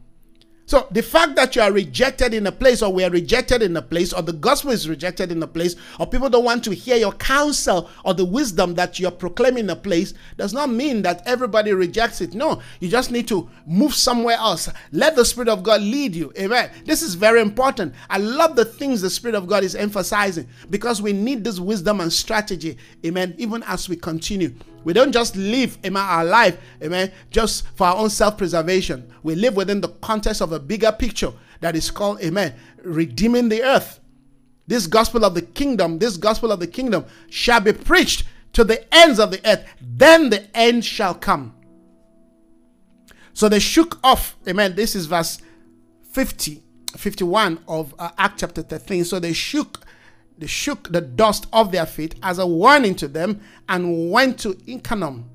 So 0.70 0.88
the 0.91 1.01
fact 1.01 1.36
that 1.38 1.55
you 1.55 1.63
are 1.63 1.72
rejected 1.72 2.32
in 2.32 2.45
a 2.45 2.51
place, 2.51 2.84
or 2.84 2.93
we 2.93 3.03
are 3.03 3.09
rejected 3.09 3.63
in 3.63 3.76
a 3.76 3.82
place, 3.82 4.13
or 4.13 4.22
the 4.22 4.34
gospel 4.34 4.70
is 4.70 4.88
rejected 4.88 5.32
in 5.32 5.41
a 5.41 5.47
place, 5.47 5.76
or 5.99 6.05
people 6.05 6.30
don't 6.30 6.45
want 6.45 6.63
to 6.65 6.76
hear 6.76 6.95
your 6.95 7.13
counsel 7.13 7.89
or 8.05 8.13
the 8.13 8.24
wisdom 8.24 8.76
that 8.76 8.99
you're 8.99 9.09
proclaiming 9.09 9.63
in 9.63 9.70
a 9.72 9.76
place, 9.76 10.13
does 10.38 10.53
not 10.53 10.70
mean 10.70 11.01
that 11.01 11.24
everybody 11.26 11.74
rejects 11.74 12.22
it. 12.22 12.36
No, 12.36 12.61
you 12.82 12.88
just 12.88 13.09
need 13.09 13.28
to 13.30 13.49
move 13.65 13.95
somewhere 13.95 14.36
else. 14.38 14.70
Let 14.91 15.15
the 15.15 15.26
Spirit 15.26 15.49
of 15.49 15.63
God 15.63 15.82
lead 15.82 16.13
you. 16.13 16.32
Amen. 16.38 16.70
This 16.86 17.01
is 17.01 17.15
very 17.15 17.41
important. 17.41 17.95
I 18.07 18.20
love 18.20 18.55
the 18.55 18.63
things 18.63 19.01
the 19.01 19.09
Spirit 19.09 19.34
of 19.34 19.47
God 19.47 19.63
is 19.63 19.74
emphasizing 19.74 20.47
because 20.70 21.01
we 21.01 21.13
need 21.13 21.43
this 21.43 21.59
wisdom 21.59 21.99
and 21.99 22.13
strategy. 22.13 22.78
Amen. 23.03 23.34
Even 23.39 23.63
as 23.63 23.89
we 23.89 23.95
continue. 23.95 24.53
We 24.84 24.93
don't 24.93 25.11
just 25.11 25.36
live 25.36 25.77
amen, 25.86 26.03
our 26.03 26.25
life, 26.25 26.57
amen, 26.82 27.11
just 27.30 27.67
for 27.75 27.88
our 27.88 27.95
own 27.97 28.09
self 28.09 28.38
preservation. 28.38 29.11
We 29.23 29.36
live 29.36 29.55
within 29.55 29.82
the 29.82 29.89
context 29.89 30.41
of 30.41 30.51
a 30.51 30.59
bigger 30.59 30.91
picture 30.91 31.34
that 31.61 31.75
is 31.75 31.91
called, 31.91 32.21
amen, 32.21 32.53
redeeming 32.84 33.49
the 33.49 33.63
earth. 33.63 33.99
This 34.67 34.88
gospel 34.88 35.25
of 35.25 35.34
the 35.34 35.41
kingdom, 35.41 35.99
this 35.99 36.15
gospel 36.15 36.51
of 36.51 36.59
the 36.59 36.67
kingdom 36.67 37.05
shall 37.30 37.59
be 37.59 37.73
preached 37.73 38.25
to 38.53 38.63
the 38.63 38.93
ends 38.93 39.19
of 39.19 39.32
the 39.32 39.41
earth. 39.49 39.65
Then 39.82 40.30
the 40.30 40.55
end 40.55 40.86
shall 40.86 41.15
come. 41.15 41.55
So 43.34 43.49
they 43.49 43.59
shook 43.59 43.99
off, 44.03 44.36
amen. 44.47 44.75
This 44.75 44.95
is 44.95 45.05
verse 45.05 45.39
50, 46.11 46.61
51 46.97 47.59
of 47.67 47.95
uh, 47.97 48.09
Act 48.17 48.39
chapter 48.39 48.61
13. 48.61 49.05
So 49.05 49.19
they 49.19 49.34
shook 49.34 49.86
they 50.39 50.47
shook 50.47 50.91
the 50.91 51.01
dust 51.01 51.47
off 51.51 51.71
their 51.71 51.85
feet 51.85 52.15
as 52.23 52.39
a 52.39 52.47
warning 52.47 52.95
to 52.95 53.07
them 53.07 53.41
and 53.67 54.09
went 54.09 54.39
to 54.39 54.57
Iconium. 54.67 55.29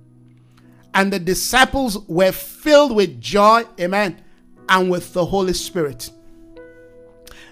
And 0.94 1.12
the 1.12 1.18
disciples 1.18 1.98
were 2.09 2.32
filled 2.32 2.94
with 2.96 3.20
joy, 3.20 3.64
amen, 3.78 4.22
and 4.68 4.90
with 4.90 5.12
the 5.12 5.26
Holy 5.26 5.52
Spirit. 5.52 6.11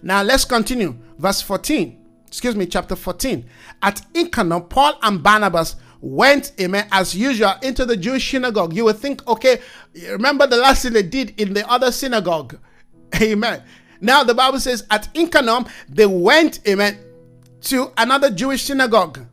Now 0.02 0.22
let's 0.22 0.44
continue. 0.44 0.96
Verse 1.18 1.42
14. 1.42 1.98
Excuse 2.26 2.56
me, 2.56 2.66
chapter 2.66 2.96
14. 2.96 3.44
At 3.82 4.00
Iconium, 4.16 4.62
Paul 4.62 4.98
and 5.02 5.22
Barnabas 5.22 5.76
went, 6.00 6.52
amen, 6.60 6.88
as 6.90 7.14
usual, 7.14 7.52
into 7.62 7.84
the 7.84 7.96
Jewish 7.96 8.30
synagogue. 8.30 8.74
You 8.74 8.84
would 8.86 8.96
think, 8.96 9.26
okay, 9.28 9.60
remember 10.08 10.46
the 10.46 10.56
last 10.56 10.82
thing 10.82 10.94
they 10.94 11.02
did 11.02 11.38
in 11.38 11.52
the 11.52 11.68
other 11.70 11.92
synagogue. 11.92 12.58
Amen. 13.20 13.62
Now 14.00 14.24
the 14.24 14.34
Bible 14.34 14.58
says 14.58 14.84
at 14.90 15.08
Iconium, 15.16 15.66
they 15.88 16.06
went, 16.06 16.66
amen, 16.66 16.98
to 17.62 17.92
another 17.96 18.30
Jewish 18.30 18.64
synagogue. 18.64 19.26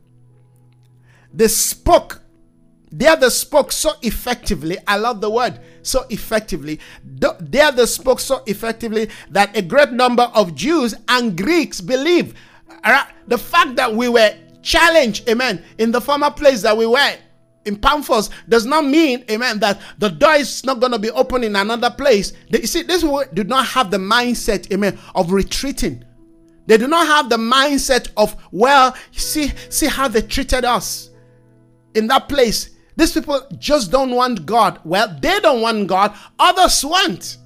They 1.32 1.48
spoke. 1.48 2.22
They 2.92 3.06
spoke 3.28 3.70
so 3.70 3.92
effectively. 4.02 4.76
I 4.86 4.96
love 4.96 5.20
the 5.20 5.30
word 5.30 5.60
so 5.82 6.06
effectively. 6.10 6.80
They 7.04 7.86
spoke 7.86 8.18
so 8.18 8.42
effectively 8.46 9.08
that 9.30 9.56
a 9.56 9.62
great 9.62 9.92
number 9.92 10.24
of 10.34 10.54
Jews 10.54 10.94
and 11.08 11.36
Greeks 11.36 11.80
believe. 11.80 12.34
The 13.28 13.38
fact 13.38 13.76
that 13.76 13.94
we 13.94 14.08
were 14.08 14.34
challenged, 14.62 15.28
amen, 15.28 15.62
in 15.78 15.92
the 15.92 16.00
former 16.00 16.30
place 16.30 16.62
that 16.62 16.76
we 16.76 16.86
were 16.86 17.14
in 17.64 17.76
Pamphos 17.76 18.30
does 18.48 18.66
not 18.66 18.84
mean, 18.86 19.24
amen, 19.30 19.60
that 19.60 19.80
the 19.98 20.08
door 20.08 20.32
is 20.32 20.64
not 20.64 20.80
going 20.80 20.92
to 20.92 20.98
be 20.98 21.10
open 21.10 21.44
in 21.44 21.54
another 21.54 21.90
place. 21.90 22.32
You 22.48 22.66
see, 22.66 22.82
this 22.82 23.04
did 23.34 23.48
not 23.48 23.66
have 23.68 23.90
the 23.90 23.98
mindset, 23.98 24.72
amen, 24.72 24.98
of 25.14 25.30
retreating. 25.30 26.04
They 26.70 26.78
do 26.78 26.86
not 26.86 27.08
have 27.08 27.28
the 27.28 27.36
mindset 27.36 28.12
of, 28.16 28.36
well, 28.52 28.96
see, 29.10 29.48
see 29.70 29.86
how 29.86 30.06
they 30.06 30.22
treated 30.22 30.64
us 30.64 31.10
in 31.96 32.06
that 32.06 32.28
place. 32.28 32.70
These 32.94 33.14
people 33.14 33.44
just 33.58 33.90
don't 33.90 34.12
want 34.12 34.46
God. 34.46 34.78
Well, 34.84 35.18
they 35.20 35.40
don't 35.40 35.62
want 35.62 35.88
God, 35.88 36.14
others 36.38 36.84
want. 36.84 37.38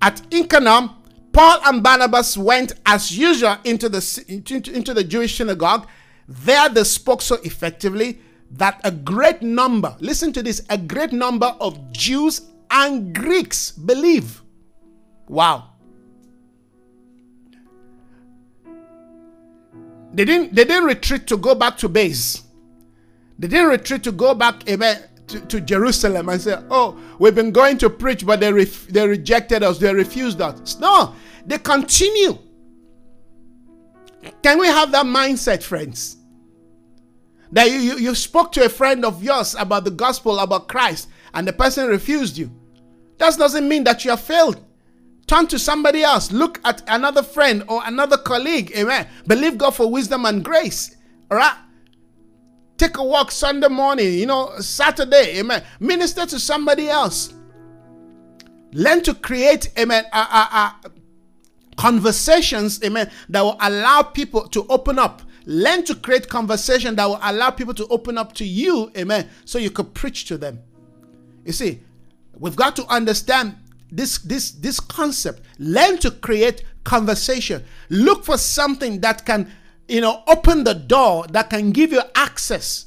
At 0.00 0.22
Iconium, 0.32 0.92
Paul 1.30 1.60
and 1.66 1.82
Barnabas 1.82 2.38
went 2.38 2.72
as 2.86 3.14
usual 3.14 3.58
into 3.64 3.90
the, 3.90 4.24
into, 4.26 4.72
into 4.72 4.94
the 4.94 5.04
Jewish 5.04 5.36
synagogue. 5.36 5.86
There 6.26 6.70
they 6.70 6.84
spoke 6.84 7.20
so 7.20 7.34
effectively 7.44 8.18
that 8.52 8.80
a 8.82 8.90
great 8.90 9.42
number, 9.42 9.94
listen 10.00 10.32
to 10.32 10.42
this, 10.42 10.62
a 10.70 10.78
great 10.78 11.12
number 11.12 11.54
of 11.60 11.92
Jews 11.92 12.40
and 12.70 13.14
Greeks 13.14 13.72
believe. 13.72 14.40
Wow. 15.28 15.73
They 20.14 20.24
didn't, 20.24 20.54
they 20.54 20.64
didn't 20.64 20.84
retreat 20.84 21.26
to 21.26 21.36
go 21.36 21.54
back 21.54 21.76
to 21.78 21.88
base. 21.88 22.44
They 23.38 23.48
didn't 23.48 23.68
retreat 23.68 24.04
to 24.04 24.12
go 24.12 24.32
back 24.32 24.68
amen, 24.68 25.02
to, 25.26 25.40
to 25.40 25.60
Jerusalem 25.60 26.28
and 26.28 26.40
say, 26.40 26.56
Oh, 26.70 26.96
we've 27.18 27.34
been 27.34 27.50
going 27.50 27.78
to 27.78 27.90
preach, 27.90 28.24
but 28.24 28.38
they, 28.38 28.52
ref- 28.52 28.86
they 28.86 29.06
rejected 29.06 29.64
us, 29.64 29.78
they 29.78 29.92
refused 29.92 30.40
us. 30.40 30.78
No, 30.78 31.14
they 31.44 31.58
continue. 31.58 32.38
Can 34.42 34.58
we 34.58 34.68
have 34.68 34.92
that 34.92 35.04
mindset, 35.04 35.62
friends? 35.62 36.16
That 37.50 37.70
you, 37.70 37.78
you, 37.78 37.98
you 37.98 38.14
spoke 38.14 38.52
to 38.52 38.64
a 38.64 38.68
friend 38.68 39.04
of 39.04 39.22
yours 39.22 39.56
about 39.58 39.84
the 39.84 39.90
gospel, 39.90 40.38
about 40.38 40.68
Christ, 40.68 41.08
and 41.34 41.46
the 41.46 41.52
person 41.52 41.88
refused 41.88 42.38
you. 42.38 42.50
That 43.18 43.36
doesn't 43.36 43.68
mean 43.68 43.84
that 43.84 44.04
you 44.04 44.10
have 44.10 44.20
failed. 44.20 44.64
Turn 45.26 45.46
to 45.48 45.58
somebody 45.58 46.02
else. 46.02 46.30
Look 46.30 46.60
at 46.64 46.82
another 46.88 47.22
friend 47.22 47.64
or 47.68 47.82
another 47.84 48.18
colleague. 48.18 48.72
Amen. 48.76 49.06
Believe 49.26 49.58
God 49.58 49.74
for 49.74 49.90
wisdom 49.90 50.26
and 50.26 50.44
grace. 50.44 50.96
All 51.30 51.38
right. 51.38 51.56
Take 52.76 52.98
a 52.98 53.04
walk 53.04 53.30
Sunday 53.30 53.68
morning, 53.68 54.12
you 54.14 54.26
know, 54.26 54.58
Saturday. 54.58 55.38
Amen. 55.38 55.62
Minister 55.80 56.26
to 56.26 56.38
somebody 56.38 56.88
else. 56.88 57.32
Learn 58.72 59.02
to 59.04 59.14
create, 59.14 59.70
amen, 59.78 60.04
uh, 60.12 60.26
uh, 60.28 60.48
uh, 60.50 60.88
conversations, 61.76 62.82
amen, 62.82 63.08
that 63.28 63.40
will 63.40 63.56
allow 63.60 64.02
people 64.02 64.48
to 64.48 64.66
open 64.68 64.98
up. 64.98 65.22
Learn 65.46 65.84
to 65.84 65.94
create 65.94 66.28
conversation 66.28 66.96
that 66.96 67.06
will 67.06 67.20
allow 67.22 67.50
people 67.50 67.74
to 67.74 67.86
open 67.86 68.18
up 68.18 68.32
to 68.34 68.44
you, 68.44 68.90
amen, 68.96 69.30
so 69.44 69.58
you 69.58 69.70
could 69.70 69.94
preach 69.94 70.24
to 70.24 70.36
them. 70.36 70.58
You 71.44 71.52
see, 71.52 71.82
we've 72.36 72.56
got 72.56 72.74
to 72.76 72.86
understand 72.86 73.54
this 73.94 74.18
this 74.18 74.50
this 74.50 74.80
concept. 74.80 75.42
Learn 75.58 75.98
to 75.98 76.10
create 76.10 76.64
conversation. 76.82 77.64
Look 77.88 78.24
for 78.24 78.36
something 78.36 79.00
that 79.00 79.24
can 79.24 79.50
you 79.88 80.00
know 80.00 80.22
open 80.26 80.64
the 80.64 80.74
door 80.74 81.26
that 81.28 81.50
can 81.50 81.70
give 81.70 81.92
you 81.92 82.02
access. 82.14 82.86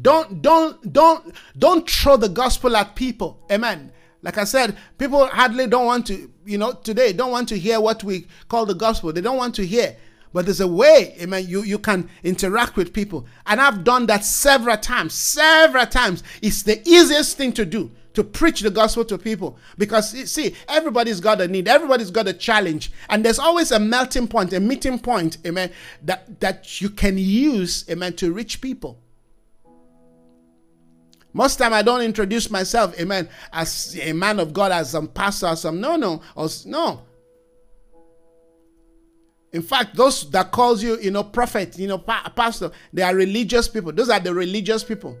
Don't 0.00 0.42
don't 0.42 0.92
don't 0.92 1.34
don't 1.58 1.88
throw 1.88 2.16
the 2.16 2.28
gospel 2.28 2.76
at 2.76 2.94
people. 2.94 3.40
Amen. 3.50 3.92
Like 4.22 4.38
i 4.38 4.44
said 4.44 4.76
people 4.96 5.26
hardly 5.26 5.66
don't 5.66 5.84
want 5.84 6.06
to 6.06 6.30
you 6.46 6.56
know 6.56 6.72
today 6.72 7.12
don't 7.12 7.30
want 7.30 7.46
to 7.50 7.58
hear 7.58 7.78
what 7.80 8.02
we 8.04 8.26
call 8.48 8.64
the 8.64 8.74
gospel. 8.74 9.12
They 9.12 9.20
don't 9.20 9.36
want 9.36 9.54
to 9.56 9.66
hear. 9.66 9.96
But 10.32 10.46
there's 10.46 10.60
a 10.60 10.68
way 10.68 11.14
amen 11.20 11.46
you 11.46 11.62
you 11.62 11.78
can 11.78 12.08
interact 12.22 12.76
with 12.76 12.92
people. 12.92 13.26
And 13.44 13.60
i've 13.60 13.84
done 13.84 14.06
that 14.06 14.24
several 14.24 14.76
times. 14.76 15.14
Several 15.14 15.86
times. 15.86 16.22
It's 16.42 16.62
the 16.62 16.80
easiest 16.88 17.36
thing 17.36 17.52
to 17.54 17.64
do 17.64 17.90
to 18.14 18.24
preach 18.24 18.60
the 18.60 18.70
gospel 18.70 19.04
to 19.04 19.18
people. 19.18 19.58
Because 19.76 20.10
see 20.30 20.54
everybody's 20.68 21.20
got 21.20 21.40
a 21.40 21.48
need. 21.48 21.68
Everybody's 21.68 22.10
got 22.10 22.26
a 22.26 22.32
challenge. 22.32 22.90
And 23.08 23.24
there's 23.24 23.38
always 23.38 23.70
a 23.72 23.78
melting 23.78 24.28
point 24.28 24.52
a 24.52 24.60
meeting 24.60 24.98
point 24.98 25.38
amen 25.46 25.70
that 26.02 26.40
that 26.40 26.80
you 26.80 26.88
can 26.88 27.18
use 27.18 27.84
amen 27.90 28.14
to 28.14 28.32
reach 28.32 28.60
people. 28.60 28.98
Most 31.36 31.56
time 31.56 31.72
I 31.72 31.82
don't 31.82 32.00
introduce 32.00 32.48
myself, 32.48 32.98
amen, 33.00 33.28
as 33.52 33.98
a 34.00 34.12
man 34.12 34.38
of 34.38 34.52
God, 34.52 34.70
as 34.70 34.90
some 34.90 35.08
pastor, 35.08 35.46
as 35.46 35.62
some 35.62 35.80
no, 35.80 35.96
no, 35.96 36.22
or 36.36 36.48
no. 36.64 37.02
In 39.52 39.60
fact, 39.60 39.96
those 39.96 40.30
that 40.30 40.52
calls 40.52 40.80
you, 40.80 40.96
you 41.00 41.10
know, 41.10 41.24
prophet, 41.24 41.76
you 41.76 41.88
know, 41.88 41.98
pa- 41.98 42.32
pastor, 42.36 42.70
they 42.92 43.02
are 43.02 43.14
religious 43.16 43.66
people. 43.66 43.90
Those 43.90 44.10
are 44.10 44.20
the 44.20 44.32
religious 44.32 44.84
people 44.84 45.18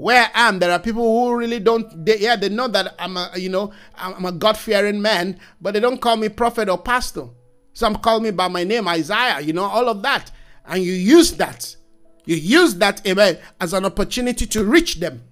where 0.00 0.30
I 0.34 0.48
am, 0.48 0.58
there 0.58 0.72
are 0.72 0.78
people 0.78 1.02
who 1.02 1.36
really 1.36 1.60
don't. 1.60 2.06
They, 2.06 2.18
yeah, 2.20 2.34
they 2.34 2.48
know 2.48 2.68
that 2.68 2.94
I'm 2.98 3.18
a, 3.18 3.30
you 3.36 3.50
know, 3.50 3.70
I'm 3.94 4.24
a 4.24 4.32
God-fearing 4.32 5.00
man, 5.02 5.38
but 5.60 5.74
they 5.74 5.80
don't 5.80 6.00
call 6.00 6.16
me 6.16 6.30
prophet 6.30 6.70
or 6.70 6.78
pastor. 6.78 7.28
Some 7.74 7.96
call 7.96 8.20
me 8.20 8.30
by 8.30 8.48
my 8.48 8.64
name, 8.64 8.88
Isaiah. 8.88 9.40
You 9.40 9.52
know, 9.52 9.64
all 9.64 9.90
of 9.90 10.02
that, 10.02 10.30
and 10.64 10.82
you 10.82 10.92
use 10.92 11.32
that, 11.36 11.76
you 12.24 12.36
use 12.36 12.76
that, 12.76 13.06
amen, 13.06 13.38
as 13.60 13.74
an 13.74 13.84
opportunity 13.84 14.46
to 14.46 14.64
reach 14.64 15.00
them, 15.00 15.22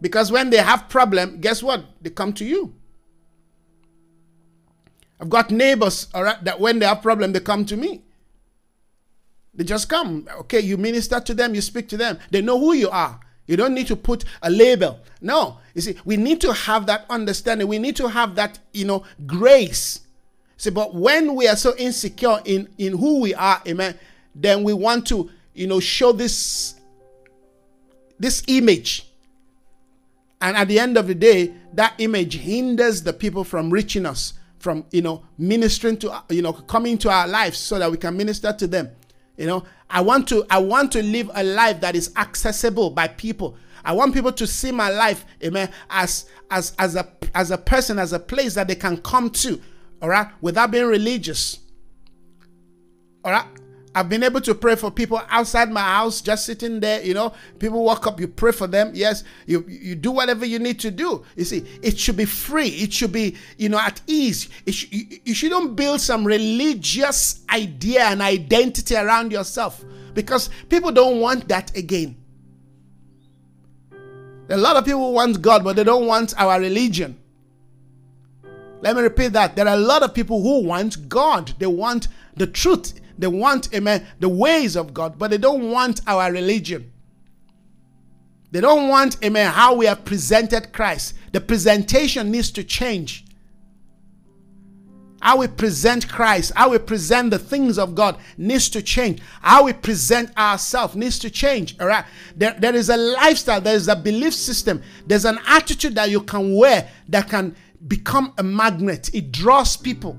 because 0.00 0.30
when 0.30 0.50
they 0.50 0.58
have 0.58 0.88
problem, 0.88 1.40
guess 1.40 1.60
what? 1.60 1.84
They 2.00 2.10
come 2.10 2.32
to 2.34 2.44
you. 2.44 2.74
I've 5.20 5.28
got 5.28 5.50
neighbors, 5.50 6.06
all 6.14 6.22
right, 6.22 6.42
that 6.44 6.60
when 6.60 6.78
they 6.78 6.86
have 6.86 7.02
problem, 7.02 7.32
they 7.32 7.40
come 7.40 7.64
to 7.66 7.76
me. 7.76 8.02
They 9.54 9.64
just 9.64 9.88
come. 9.88 10.28
Okay, 10.40 10.60
you 10.60 10.76
minister 10.76 11.18
to 11.18 11.34
them, 11.34 11.54
you 11.54 11.60
speak 11.60 11.88
to 11.88 11.96
them. 11.96 12.18
They 12.30 12.42
know 12.42 12.60
who 12.60 12.74
you 12.74 12.88
are. 12.88 13.18
You 13.46 13.56
don't 13.56 13.74
need 13.74 13.88
to 13.88 13.96
put 13.96 14.24
a 14.42 14.50
label. 14.50 15.00
No. 15.20 15.58
You 15.74 15.80
see, 15.80 15.96
we 16.04 16.16
need 16.16 16.40
to 16.42 16.52
have 16.52 16.86
that 16.86 17.06
understanding. 17.10 17.68
We 17.68 17.78
need 17.78 17.96
to 17.96 18.08
have 18.08 18.34
that, 18.36 18.58
you 18.72 18.84
know, 18.84 19.04
grace. 19.26 20.00
See, 20.56 20.70
but 20.70 20.94
when 20.94 21.34
we 21.34 21.48
are 21.48 21.56
so 21.56 21.74
insecure 21.76 22.40
in, 22.44 22.68
in 22.78 22.96
who 22.96 23.20
we 23.20 23.34
are, 23.34 23.60
amen, 23.66 23.98
then 24.34 24.62
we 24.62 24.72
want 24.72 25.06
to, 25.08 25.30
you 25.54 25.66
know, 25.66 25.80
show 25.80 26.12
this 26.12 26.74
this 28.18 28.42
image. 28.46 29.08
And 30.40 30.56
at 30.56 30.68
the 30.68 30.78
end 30.78 30.96
of 30.96 31.08
the 31.08 31.14
day, 31.14 31.52
that 31.72 31.94
image 31.98 32.36
hinders 32.36 33.02
the 33.02 33.12
people 33.12 33.42
from 33.42 33.70
reaching 33.70 34.06
us, 34.06 34.34
from, 34.60 34.84
you 34.92 35.02
know, 35.02 35.24
ministering 35.38 35.96
to, 35.98 36.22
you 36.30 36.42
know, 36.42 36.52
coming 36.52 36.98
to 36.98 37.10
our 37.10 37.26
lives 37.26 37.58
so 37.58 37.78
that 37.78 37.90
we 37.90 37.96
can 37.96 38.16
minister 38.16 38.52
to 38.52 38.66
them. 38.66 38.90
You 39.36 39.46
know, 39.46 39.64
I 39.88 40.00
want 40.00 40.28
to 40.28 40.44
I 40.50 40.58
want 40.58 40.92
to 40.92 41.02
live 41.02 41.30
a 41.34 41.42
life 41.42 41.80
that 41.80 41.96
is 41.96 42.12
accessible 42.16 42.90
by 42.90 43.08
people. 43.08 43.56
I 43.84 43.92
want 43.92 44.14
people 44.14 44.32
to 44.32 44.46
see 44.46 44.70
my 44.70 44.90
life, 44.90 45.24
amen, 45.42 45.70
as 45.90 46.26
as 46.50 46.74
as 46.78 46.96
a 46.96 47.08
as 47.34 47.50
a 47.50 47.58
person, 47.58 47.98
as 47.98 48.12
a 48.12 48.18
place 48.18 48.54
that 48.54 48.68
they 48.68 48.74
can 48.74 48.98
come 48.98 49.30
to, 49.30 49.60
all 50.00 50.08
right, 50.08 50.28
without 50.40 50.70
being 50.70 50.86
religious. 50.86 51.58
All 53.24 53.32
right. 53.32 53.46
I've 53.94 54.08
been 54.08 54.22
able 54.22 54.40
to 54.42 54.54
pray 54.54 54.74
for 54.74 54.90
people 54.90 55.20
outside 55.28 55.70
my 55.70 55.82
house, 55.82 56.22
just 56.22 56.46
sitting 56.46 56.80
there. 56.80 57.02
You 57.02 57.12
know, 57.12 57.34
people 57.58 57.84
walk 57.84 58.06
up, 58.06 58.20
you 58.20 58.28
pray 58.28 58.52
for 58.52 58.66
them. 58.66 58.92
Yes, 58.94 59.22
you 59.46 59.64
you 59.68 59.94
do 59.94 60.10
whatever 60.10 60.46
you 60.46 60.58
need 60.58 60.80
to 60.80 60.90
do. 60.90 61.24
You 61.36 61.44
see, 61.44 61.64
it 61.82 61.98
should 61.98 62.16
be 62.16 62.24
free. 62.24 62.68
It 62.68 62.92
should 62.92 63.12
be 63.12 63.36
you 63.58 63.68
know 63.68 63.78
at 63.78 64.00
ease. 64.06 64.48
Sh- 64.66 64.86
you, 64.90 65.20
you 65.24 65.34
shouldn't 65.34 65.76
build 65.76 66.00
some 66.00 66.26
religious 66.26 67.42
idea 67.52 68.04
and 68.04 68.22
identity 68.22 68.96
around 68.96 69.30
yourself 69.30 69.84
because 70.14 70.48
people 70.70 70.90
don't 70.90 71.20
want 71.20 71.48
that 71.48 71.76
again. 71.76 72.16
A 74.48 74.56
lot 74.56 74.76
of 74.76 74.84
people 74.84 75.12
want 75.12 75.40
God, 75.42 75.64
but 75.64 75.76
they 75.76 75.84
don't 75.84 76.06
want 76.06 76.34
our 76.38 76.58
religion. 76.60 77.18
Let 78.80 78.96
me 78.96 79.02
repeat 79.02 79.28
that. 79.34 79.54
There 79.54 79.68
are 79.68 79.74
a 79.74 79.80
lot 79.80 80.02
of 80.02 80.12
people 80.12 80.42
who 80.42 80.64
want 80.64 81.08
God. 81.08 81.54
They 81.58 81.66
want 81.66 82.08
the 82.36 82.46
truth. 82.46 82.94
They 83.18 83.26
want, 83.26 83.72
amen, 83.74 84.06
the 84.20 84.28
ways 84.28 84.76
of 84.76 84.94
God, 84.94 85.18
but 85.18 85.30
they 85.30 85.38
don't 85.38 85.70
want 85.70 86.00
our 86.06 86.32
religion. 86.32 86.92
They 88.50 88.60
don't 88.60 88.88
want, 88.88 89.22
amen, 89.24 89.50
how 89.52 89.74
we 89.74 89.86
have 89.86 90.04
presented 90.04 90.72
Christ. 90.72 91.14
The 91.32 91.40
presentation 91.40 92.30
needs 92.30 92.50
to 92.52 92.64
change. 92.64 93.24
How 95.22 95.38
we 95.38 95.46
present 95.46 96.08
Christ, 96.08 96.52
how 96.56 96.70
we 96.70 96.78
present 96.78 97.30
the 97.30 97.38
things 97.38 97.78
of 97.78 97.94
God 97.94 98.18
needs 98.36 98.68
to 98.70 98.82
change. 98.82 99.22
How 99.40 99.64
we 99.64 99.72
present 99.72 100.36
ourselves 100.36 100.96
needs 100.96 101.18
to 101.20 101.30
change. 101.30 101.78
All 101.80 101.86
right. 101.86 102.04
There, 102.36 102.56
there 102.58 102.74
is 102.74 102.90
a 102.90 102.96
lifestyle, 102.96 103.60
there 103.60 103.76
is 103.76 103.86
a 103.88 103.94
belief 103.94 104.34
system, 104.34 104.82
there's 105.06 105.24
an 105.24 105.38
attitude 105.46 105.94
that 105.94 106.10
you 106.10 106.22
can 106.22 106.56
wear 106.56 106.90
that 107.08 107.28
can 107.28 107.54
become 107.86 108.34
a 108.38 108.42
magnet. 108.42 109.14
It 109.14 109.30
draws 109.30 109.76
people. 109.76 110.18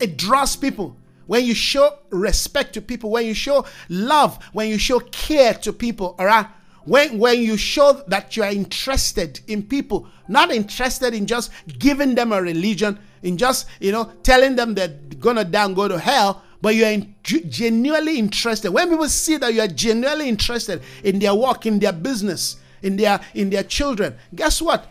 It 0.00 0.16
draws 0.16 0.56
people. 0.56 0.96
When 1.26 1.44
you 1.44 1.54
show 1.54 1.98
respect 2.10 2.72
to 2.74 2.80
people, 2.80 3.10
when 3.10 3.26
you 3.26 3.34
show 3.34 3.66
love, 3.88 4.42
when 4.52 4.68
you 4.68 4.78
show 4.78 5.00
care 5.00 5.54
to 5.54 5.72
people, 5.72 6.16
all 6.18 6.26
right? 6.26 6.46
When, 6.84 7.18
when 7.18 7.42
you 7.42 7.58
show 7.58 8.02
that 8.08 8.34
you 8.34 8.44
are 8.44 8.50
interested 8.50 9.40
in 9.46 9.62
people, 9.64 10.08
not 10.26 10.50
interested 10.50 11.12
in 11.12 11.26
just 11.26 11.50
giving 11.78 12.14
them 12.14 12.32
a 12.32 12.40
religion, 12.40 12.98
in 13.22 13.36
just, 13.36 13.66
you 13.78 13.92
know, 13.92 14.10
telling 14.22 14.56
them 14.56 14.74
they're 14.74 14.96
gonna 15.20 15.44
down 15.44 15.74
go 15.74 15.86
to 15.86 15.98
hell, 15.98 16.42
but 16.62 16.74
you're 16.74 16.88
in, 16.88 17.14
genuinely 17.22 18.18
interested. 18.18 18.70
When 18.70 18.88
people 18.88 19.08
see 19.08 19.36
that 19.36 19.52
you 19.52 19.60
are 19.60 19.68
genuinely 19.68 20.28
interested 20.30 20.82
in 21.04 21.18
their 21.18 21.34
work, 21.34 21.66
in 21.66 21.78
their 21.78 21.92
business, 21.92 22.56
in 22.82 22.96
their 22.96 23.20
in 23.34 23.50
their 23.50 23.64
children, 23.64 24.16
guess 24.34 24.62
what? 24.62 24.86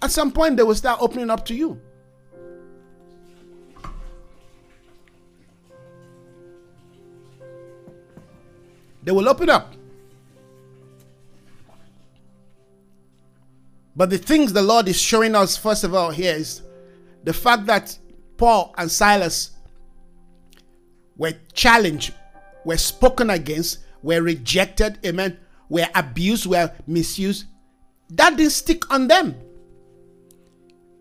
At 0.00 0.10
some 0.12 0.30
point 0.30 0.56
they 0.56 0.62
will 0.62 0.74
start 0.74 1.02
opening 1.02 1.30
up 1.30 1.44
to 1.46 1.54
you. 1.54 1.80
They 9.02 9.12
will 9.12 9.28
open 9.28 9.48
up. 9.48 9.74
But 13.96 14.10
the 14.10 14.18
things 14.18 14.52
the 14.52 14.62
Lord 14.62 14.88
is 14.88 15.00
showing 15.00 15.34
us, 15.34 15.56
first 15.56 15.84
of 15.84 15.94
all, 15.94 16.10
here 16.10 16.34
is 16.34 16.62
the 17.24 17.32
fact 17.32 17.66
that 17.66 17.98
Paul 18.36 18.74
and 18.78 18.90
Silas 18.90 19.50
were 21.16 21.34
challenged, 21.52 22.14
were 22.64 22.78
spoken 22.78 23.30
against, 23.30 23.80
were 24.02 24.22
rejected, 24.22 24.98
amen, 25.04 25.38
were 25.68 25.86
abused, 25.94 26.46
were 26.46 26.72
misused. 26.86 27.44
That 28.10 28.36
didn't 28.36 28.52
stick 28.52 28.90
on 28.90 29.08
them. 29.08 29.36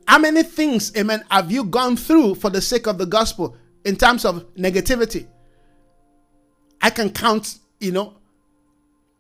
How 0.07 0.19
many 0.19 0.43
things, 0.43 0.91
amen, 0.97 1.23
have 1.29 1.51
you 1.51 1.63
gone 1.63 1.95
through 1.95 2.35
for 2.35 2.49
the 2.49 2.61
sake 2.61 2.87
of 2.87 2.97
the 2.97 3.05
gospel 3.05 3.55
in 3.85 3.95
terms 3.95 4.25
of 4.25 4.53
negativity? 4.55 5.27
I 6.81 6.89
can 6.89 7.11
count, 7.11 7.59
you 7.79 7.91
know, 7.91 8.15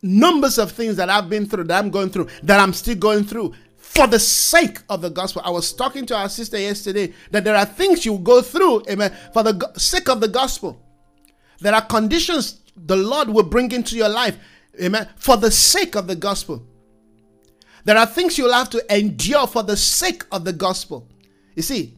numbers 0.01 0.57
of 0.57 0.71
things 0.71 0.95
that 0.97 1.09
I've 1.09 1.29
been 1.29 1.45
through, 1.45 1.65
that 1.65 1.83
I'm 1.83 1.89
going 1.89 2.09
through, 2.09 2.27
that 2.43 2.59
I'm 2.59 2.73
still 2.73 2.95
going 2.95 3.23
through 3.23 3.53
for 3.77 4.07
the 4.07 4.19
sake 4.19 4.79
of 4.89 5.01
the 5.01 5.09
gospel. 5.09 5.41
I 5.43 5.49
was 5.49 5.73
talking 5.73 6.05
to 6.07 6.15
our 6.15 6.29
sister 6.29 6.59
yesterday 6.59 7.13
that 7.31 7.43
there 7.43 7.55
are 7.55 7.65
things 7.65 8.05
you 8.05 8.17
go 8.19 8.41
through, 8.41 8.83
amen, 8.89 9.15
for 9.33 9.43
the 9.43 9.71
sake 9.77 10.09
of 10.09 10.21
the 10.21 10.27
gospel. 10.27 10.81
There 11.59 11.73
are 11.73 11.81
conditions 11.81 12.61
the 12.75 12.95
Lord 12.95 13.29
will 13.29 13.43
bring 13.43 13.71
into 13.71 13.97
your 13.97 14.09
life, 14.09 14.37
amen, 14.81 15.09
for 15.17 15.37
the 15.37 15.51
sake 15.51 15.95
of 15.95 16.07
the 16.07 16.15
gospel. 16.15 16.65
There 17.83 17.97
are 17.97 18.05
things 18.05 18.37
you'll 18.37 18.53
have 18.53 18.69
to 18.71 18.95
endure 18.95 19.47
for 19.47 19.63
the 19.63 19.75
sake 19.75 20.23
of 20.31 20.45
the 20.45 20.53
gospel. 20.53 21.07
You 21.55 21.63
see, 21.63 21.97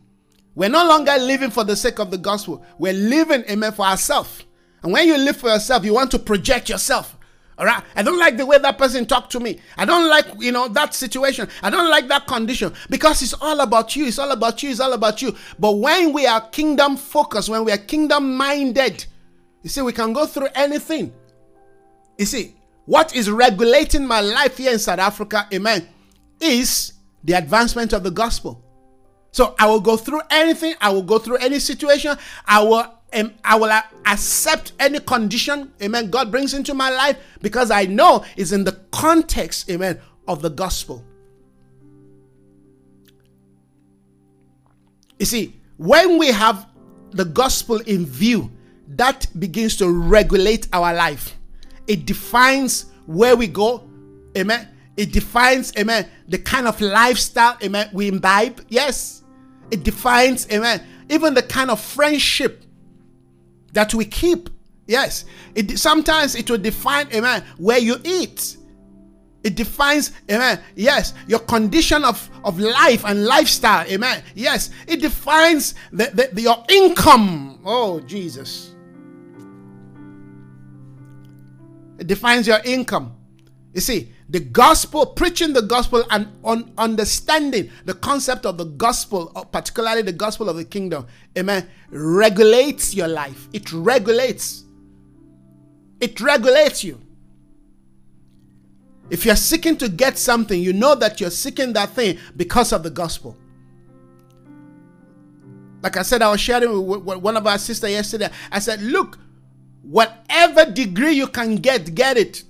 we're 0.56 0.70
no 0.70 0.88
longer 0.88 1.18
living 1.18 1.50
for 1.50 1.64
the 1.64 1.76
sake 1.76 2.00
of 2.00 2.12
the 2.12 2.18
gospel. 2.18 2.64
We're 2.78 2.94
living, 2.94 3.44
amen, 3.50 3.74
for 3.74 3.86
ourselves. 3.86 4.44
And 4.84 4.92
when 4.92 5.08
you 5.08 5.18
live 5.18 5.38
for 5.38 5.50
yourself, 5.50 5.86
you 5.86 5.94
want 5.94 6.12
to 6.12 6.20
project 6.20 6.70
yourself. 6.70 7.18
All 7.58 7.66
right. 7.66 7.84
I 7.96 8.02
don't 8.02 8.18
like 8.18 8.38
the 8.38 8.46
way 8.46 8.58
that 8.58 8.78
person 8.78 9.06
talked 9.06 9.32
to 9.34 9.40
me. 9.40 9.60
I 9.78 9.86
don't 9.86 10.10
like, 10.10 10.26
you 10.40 10.52
know, 10.52 10.68
that 10.70 10.96
situation. 10.96 11.48
I 11.62 11.70
don't 11.70 11.90
like 11.90 12.08
that 12.08 12.26
condition 12.26 12.74
because 12.90 13.22
it's 13.22 13.34
all 13.34 13.60
about 13.60 13.96
you. 13.96 14.08
It's 14.08 14.18
all 14.18 14.32
about 14.32 14.64
you. 14.64 14.72
It's 14.72 14.80
all 14.80 14.94
about 14.94 15.22
you. 15.22 15.36
But 15.60 15.74
when 15.74 16.12
we 16.12 16.26
are 16.26 16.42
kingdom 16.50 16.98
focused, 16.98 17.50
when 17.50 17.64
we 17.64 17.72
are 17.72 17.78
kingdom 17.78 18.36
minded, 18.36 19.06
you 19.62 19.70
see, 19.70 19.82
we 19.82 19.94
can 19.94 20.12
go 20.14 20.26
through 20.26 20.48
anything. 20.56 21.14
You 22.18 22.26
see, 22.26 22.56
what 22.86 23.16
is 23.16 23.30
regulating 23.30 24.08
my 24.08 24.22
life 24.22 24.58
here 24.58 24.72
in 24.72 24.80
South 24.80 25.00
Africa, 25.00 25.48
amen, 25.54 25.88
is 26.40 26.94
the 27.24 27.34
advancement 27.34 27.94
of 27.94 28.04
the 28.04 28.12
gospel. 28.12 28.64
So 29.32 29.56
I 29.60 29.68
will 29.68 29.80
go 29.80 29.98
through 29.98 30.22
anything, 30.30 30.74
I 30.82 30.90
will 30.90 31.04
go 31.04 31.20
through 31.20 31.38
any 31.38 31.60
situation, 31.60 32.18
I 32.46 32.64
will 32.64 33.01
um, 33.14 33.34
I 33.44 33.56
will 33.56 33.72
accept 34.06 34.74
any 34.80 35.00
condition, 35.00 35.72
amen, 35.82 36.10
God 36.10 36.32
brings 36.32 36.54
into 36.54 36.74
my 36.74 36.90
life 36.90 37.18
because 37.42 37.72
I 37.72 37.86
know 37.86 38.24
it's 38.38 38.52
in 38.52 38.64
the 38.64 38.74
context, 38.92 39.70
amen, 39.70 40.00
of 40.28 40.42
the 40.42 40.50
gospel. 40.50 41.04
You 45.20 45.26
see, 45.26 45.60
when 45.78 46.18
we 46.18 46.28
have 46.28 46.68
the 47.12 47.26
gospel 47.26 47.78
in 47.82 48.06
view, 48.06 48.52
that 48.88 49.28
begins 49.40 49.76
to 49.78 49.90
regulate 49.90 50.68
our 50.74 50.94
life. 50.94 51.38
It 51.88 52.06
defines 52.06 52.86
where 53.06 53.36
we 53.36 53.48
go, 53.48 53.90
amen. 54.38 54.68
It 54.98 55.12
defines, 55.12 55.74
amen, 55.78 56.10
the 56.28 56.38
kind 56.38 56.68
of 56.68 56.80
lifestyle, 56.82 57.58
amen, 57.64 57.90
we 57.94 58.08
imbibe. 58.08 58.66
Yes. 58.70 59.24
It 59.70 59.84
defines, 59.84 60.50
amen, 60.52 60.82
even 61.10 61.34
the 61.34 61.44
kind 61.44 61.72
of 61.72 61.80
friendship 61.80 62.64
that 63.74 63.94
we 63.94 64.06
keep. 64.06 64.50
Yes. 64.88 65.26
It 65.56 65.80
sometimes 65.80 66.36
it 66.36 66.50
will 66.50 66.58
define, 66.58 67.08
amen, 67.14 67.44
where 67.58 67.80
you 67.80 67.98
eat. 68.04 68.58
It 69.44 69.56
defines, 69.56 70.12
amen. 70.30 70.62
Yes, 70.76 71.14
your 71.28 71.40
condition 71.40 72.04
of, 72.04 72.30
of 72.44 72.60
life 72.60 73.04
and 73.06 73.26
lifestyle, 73.26 73.88
amen. 73.88 74.24
Yes, 74.36 74.70
it 74.88 75.02
defines 75.02 75.74
the, 75.92 76.12
the, 76.14 76.30
the, 76.32 76.42
your 76.44 76.64
income. 76.70 77.60
Oh, 77.66 78.00
Jesus. 78.02 78.76
It 81.98 82.08
defines 82.08 82.48
your 82.48 82.60
income. 82.64 83.16
You 83.74 83.82
see, 83.82 84.12
the 84.32 84.40
gospel, 84.40 85.06
preaching 85.06 85.52
the 85.52 85.62
gospel 85.62 86.06
and 86.10 86.30
understanding 86.78 87.70
the 87.84 87.94
concept 87.94 88.46
of 88.46 88.58
the 88.58 88.64
gospel, 88.64 89.30
uh, 89.36 89.44
particularly 89.44 90.02
the 90.02 90.14
gospel 90.14 90.48
of 90.48 90.56
the 90.56 90.64
kingdom, 90.64 91.06
amen, 91.38 91.70
regulates 91.90 92.96
your 92.96 93.10
life. 93.10 93.50
It 93.52 93.74
regulates. 93.74 94.64
It 96.00 96.22
regulates 96.22 96.82
you. 96.82 97.02
If 99.10 99.26
you're 99.26 99.36
seeking 99.36 99.76
to 99.78 99.90
get 99.90 100.18
something, 100.18 100.62
you 100.62 100.72
know 100.72 100.96
that 100.96 101.20
you're 101.20 101.30
seeking 101.30 101.74
that 101.74 101.90
thing 101.90 102.18
because 102.38 102.72
of 102.72 102.84
the 102.84 102.90
gospel. 102.90 103.36
Like 105.84 105.98
I 105.98 106.04
said, 106.04 106.22
I 106.22 106.32
was 106.32 106.40
sharing 106.40 106.88
with 106.88 107.04
one 107.04 107.36
of 107.36 107.46
our 107.46 107.58
sisters 107.58 107.92
yesterday. 107.92 108.30
I 108.50 108.60
said, 108.60 108.82
Look, 108.82 109.20
whatever 109.82 110.72
degree 110.72 111.12
you 111.12 111.28
can 111.28 111.58
get, 111.58 111.94
get 111.94 112.18
it. 112.18 112.44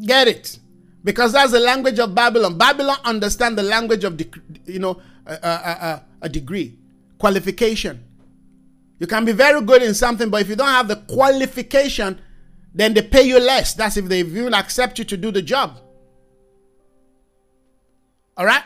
Get 0.00 0.28
it. 0.28 0.58
Because 1.02 1.32
that's 1.32 1.52
the 1.52 1.60
language 1.60 1.98
of 1.98 2.14
Babylon. 2.14 2.56
Babylon 2.56 2.96
understand 3.04 3.58
the 3.58 3.62
language 3.62 4.04
of, 4.04 4.18
you 4.66 4.78
know, 4.78 5.00
a, 5.26 5.32
a, 5.34 6.02
a 6.22 6.28
degree, 6.28 6.78
qualification. 7.18 8.02
You 8.98 9.06
can 9.06 9.24
be 9.24 9.32
very 9.32 9.60
good 9.60 9.82
in 9.82 9.92
something, 9.92 10.30
but 10.30 10.40
if 10.40 10.48
you 10.48 10.56
don't 10.56 10.68
have 10.68 10.88
the 10.88 10.96
qualification, 10.96 12.20
then 12.74 12.94
they 12.94 13.02
pay 13.02 13.22
you 13.22 13.38
less. 13.38 13.74
That's 13.74 13.96
if 13.96 14.06
they 14.06 14.20
even 14.20 14.54
accept 14.54 14.98
you 14.98 15.04
to 15.04 15.16
do 15.16 15.30
the 15.30 15.42
job. 15.42 15.78
All 18.36 18.46
right? 18.46 18.62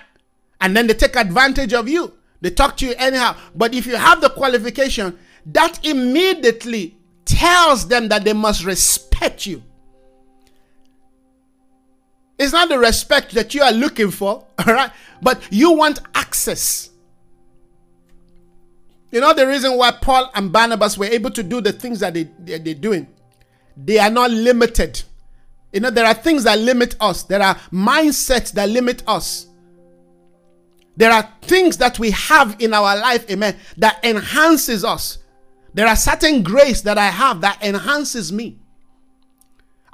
And 0.61 0.76
then 0.76 0.87
they 0.87 0.95
take 0.95 1.16
advantage 1.16 1.72
of 1.72 1.89
you. 1.89 2.14
They 2.41 2.51
talk 2.51 2.76
to 2.79 2.87
you 2.87 2.95
anyhow. 2.99 3.37
But 3.55 3.74
if 3.74 3.87
you 3.87 3.97
have 3.97 4.20
the 4.20 4.31
qualification, 4.31 5.18
that 5.47 5.85
immediately 5.85 6.97
tells 7.24 7.89
them 7.89 8.09
that 8.09 8.24
they 8.24 8.33
must 8.33 8.64
respect 8.64 9.45
you. 9.47 9.62
It's 12.39 12.53
not 12.53 12.68
the 12.68 12.78
respect 12.78 13.32
that 13.34 13.55
you 13.55 13.62
are 13.62 13.72
looking 13.72 14.11
for, 14.11 14.47
all 14.66 14.74
right? 14.74 14.91
But 15.20 15.43
you 15.51 15.72
want 15.72 16.01
access. 16.14 16.91
You 19.11 19.20
know 19.20 19.32
the 19.32 19.47
reason 19.47 19.76
why 19.76 19.91
Paul 19.91 20.30
and 20.34 20.53
Barnabas 20.53 20.99
were 20.99 21.07
able 21.07 21.30
to 21.30 21.43
do 21.43 21.61
the 21.61 21.72
things 21.72 22.01
that 22.01 22.14
they, 22.14 22.24
they, 22.39 22.59
they're 22.59 22.74
doing? 22.74 23.09
They 23.76 23.99
are 23.99 24.11
not 24.11 24.30
limited. 24.30 25.03
You 25.72 25.80
know, 25.80 25.91
there 25.91 26.07
are 26.07 26.14
things 26.14 26.45
that 26.45 26.59
limit 26.59 26.97
us, 27.01 27.24
there 27.24 27.43
are 27.43 27.55
mindsets 27.72 28.53
that 28.53 28.68
limit 28.68 29.03
us. 29.07 29.47
There 30.97 31.12
are 31.12 31.28
things 31.43 31.76
that 31.76 31.99
we 32.01 32.11
have 32.11 32.57
in 32.59 32.74
our 32.74 32.97
life, 32.97 33.30
amen, 33.30 33.57
that 33.76 34.05
enhances 34.05 34.84
us. 34.84 35.18
There 35.72 35.86
are 35.86 35.95
certain 35.95 36.43
grace 36.43 36.80
that 36.80 36.99
I 36.99 37.07
have 37.07 37.41
that 37.43 37.62
enhances 37.62 38.32
me. 38.32 38.59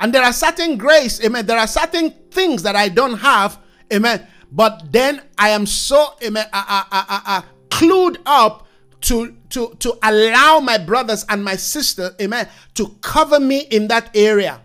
And 0.05 0.13
there 0.13 0.23
are 0.23 0.35
certain 0.35 0.77
grace, 0.77 1.25
amen. 1.25 1.47
There 1.47 1.57
are 1.57 1.67
certain 1.67 2.11
things 2.31 2.63
that 2.65 2.77
I 2.77 2.91
don't 2.91 3.17
have, 3.17 3.59
amen. 3.91 4.27
but 4.53 4.93
then 4.93 5.23
I 5.39 5.49
am 5.49 5.65
so 5.65 6.13
amen, 6.23 6.47
uh, 6.53 6.85
uh, 6.93 7.05
uh, 7.09 7.21
uh, 7.25 7.43
clued 7.71 8.19
up 8.27 8.67
to, 9.01 9.35
to, 9.49 9.75
to 9.79 9.99
allow 10.03 10.61
my 10.61 10.77
brothers 10.77 11.25
and 11.31 11.43
my 11.43 11.57
sister, 11.57 12.15
amen, 12.21 12.47
to 12.75 12.89
cover 13.01 13.41
me 13.41 13.61
in 13.61 13.89
that 13.89 14.15
area. 14.15 14.61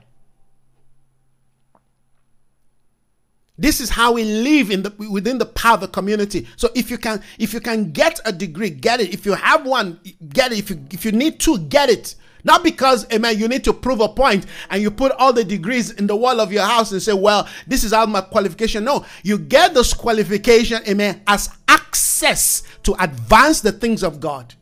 This 3.58 3.80
is 3.80 3.90
how 3.90 4.12
we 4.12 4.26
live 4.26 4.72
in 4.72 4.84
the 4.84 4.94
within 5.10 5.38
the 5.38 5.46
power 5.46 5.76
of 5.76 5.82
the 5.82 5.88
community. 5.88 6.50
So 6.58 6.70
if 6.76 6.92
you 6.92 6.98
can 6.98 7.22
if 7.38 7.54
you 7.54 7.62
can 7.62 7.92
get 7.92 8.20
a 8.26 8.34
degree, 8.34 8.72
get 8.72 9.00
it. 9.00 9.14
If 9.14 9.26
you 9.26 9.36
have 9.36 9.66
one, 9.66 10.02
get 10.34 10.52
it. 10.52 10.60
If 10.60 10.70
you 10.70 10.86
if 10.92 11.06
you 11.06 11.14
need 11.14 11.40
to, 11.42 11.60
get 11.60 11.90
it. 11.90 12.16
Not 12.44 12.64
because, 12.64 13.06
eh, 13.06 13.16
amen, 13.16 13.38
you 13.38 13.48
need 13.48 13.64
to 13.66 13.74
prove 13.74 14.00
a 14.00 14.08
point 14.08 14.46
and 14.70 14.82
you 14.82 14.92
put 14.92 15.12
all 15.14 15.34
the 15.34 15.44
degrees 15.44 15.92
in 15.92 16.08
the 16.08 16.16
wall 16.16 16.40
of 16.40 16.52
your 16.52 16.64
house 16.64 16.92
and 16.92 17.02
say, 17.02 17.14
well, 17.14 17.48
this 17.68 17.84
is 17.84 17.94
all 17.94 18.08
my 18.08 18.22
qualification. 18.22 18.84
No, 18.84 19.06
you 19.24 19.38
get 19.38 19.74
this 19.74 19.94
qualification, 19.94 20.82
eh, 20.86 20.92
amen, 20.92 21.22
as 21.28 21.50
access 21.68 22.64
to 22.84 22.96
advance 23.02 23.62
the 23.62 23.72
things 23.72 24.04
of 24.04 24.20
God. 24.20 24.56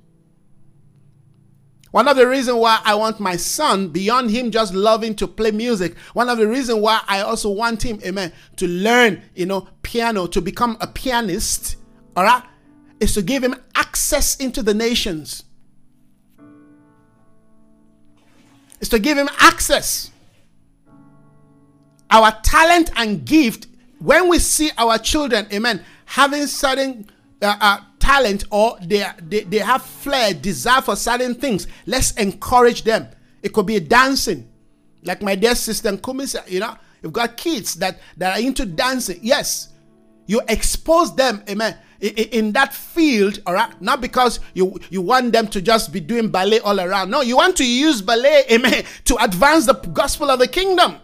One 1.92 2.08
of 2.08 2.18
the 2.18 2.28
reasons 2.28 2.58
why 2.58 2.80
I 2.84 2.96
want 2.96 3.20
my 3.20 3.38
son, 3.38 3.90
beyond 3.90 4.30
him 4.30 4.52
just 4.52 4.74
loving 4.74 5.16
to 5.16 5.28
play 5.28 5.52
music, 5.52 5.96
one 6.14 6.30
of 6.30 6.38
the 6.38 6.48
reasons 6.48 6.80
why 6.80 7.02
I 7.08 7.22
also 7.22 7.50
want 7.50 7.84
him, 7.84 8.00
eh, 8.04 8.10
amen, 8.10 8.34
to 8.58 8.68
learn, 8.68 9.22
you 9.36 9.46
know, 9.46 9.68
piano, 9.84 10.28
to 10.28 10.42
become 10.42 10.78
a 10.82 10.88
pianist, 10.88 11.78
all 12.16 12.24
right, 12.24 12.44
is 13.00 13.14
to 13.14 13.22
give 13.22 13.44
him 13.44 13.56
access 13.76 14.36
into 14.36 14.62
the 14.64 14.74
nations. 14.74 15.44
Is 18.80 18.90
to 18.90 19.00
give 19.00 19.18
him 19.18 19.30
access. 19.40 20.12
Our 22.10 22.32
talent 22.44 22.92
and 22.96 23.26
gift, 23.26 23.68
when 24.00 24.30
we 24.30 24.40
see 24.40 24.72
our 24.78 24.98
children, 24.98 25.48
amen, 25.52 25.84
having 26.06 26.48
certain 26.48 27.10
uh, 27.42 27.56
uh, 27.60 27.80
talent 28.00 28.46
or 28.50 28.78
they, 28.82 29.06
they, 29.22 29.42
they 29.42 29.58
have 29.58 29.82
flair, 29.82 30.34
desire 30.34 30.82
for 30.82 30.96
certain 30.96 31.36
things, 31.36 31.68
let's 31.86 32.12
encourage 32.12 32.84
them. 32.84 33.08
It 33.44 33.54
could 33.54 33.66
be 33.66 33.80
dancing. 33.80 34.50
Like 35.04 35.22
my 35.22 35.36
dear 35.36 35.56
sister 35.56 35.90
you 36.48 36.60
know, 36.60 36.76
you've 37.02 37.14
got 37.14 37.38
kids 37.38 37.76
that, 37.76 38.00
that 38.18 38.38
are 38.38 38.42
into 38.42 38.66
dancing. 38.66 39.20
Yes, 39.22 39.70
you 40.26 40.42
expose 40.48 41.16
them, 41.16 41.44
amen, 41.50 41.78
in 42.00 42.52
that 42.54 42.74
field, 42.74 43.42
all 43.46 43.54
right, 43.54 43.82
not 43.82 44.02
because 44.02 44.40
you 44.54 44.80
you 44.90 45.02
want 45.02 45.32
them 45.32 45.48
to 45.48 45.62
just 45.62 45.92
be 45.92 46.00
doing 46.00 46.30
ballet 46.30 46.60
all 46.60 46.80
around. 46.80 47.10
No, 47.10 47.22
you 47.22 47.38
want 47.38 47.56
to 47.58 47.66
use 47.66 48.02
ballet, 48.02 48.44
amen, 48.52 48.84
to 49.06 49.16
advance 49.24 49.66
the 49.66 49.74
gospel 49.74 50.30
of 50.30 50.40
the 50.40 50.48
kingdom. 50.48 50.98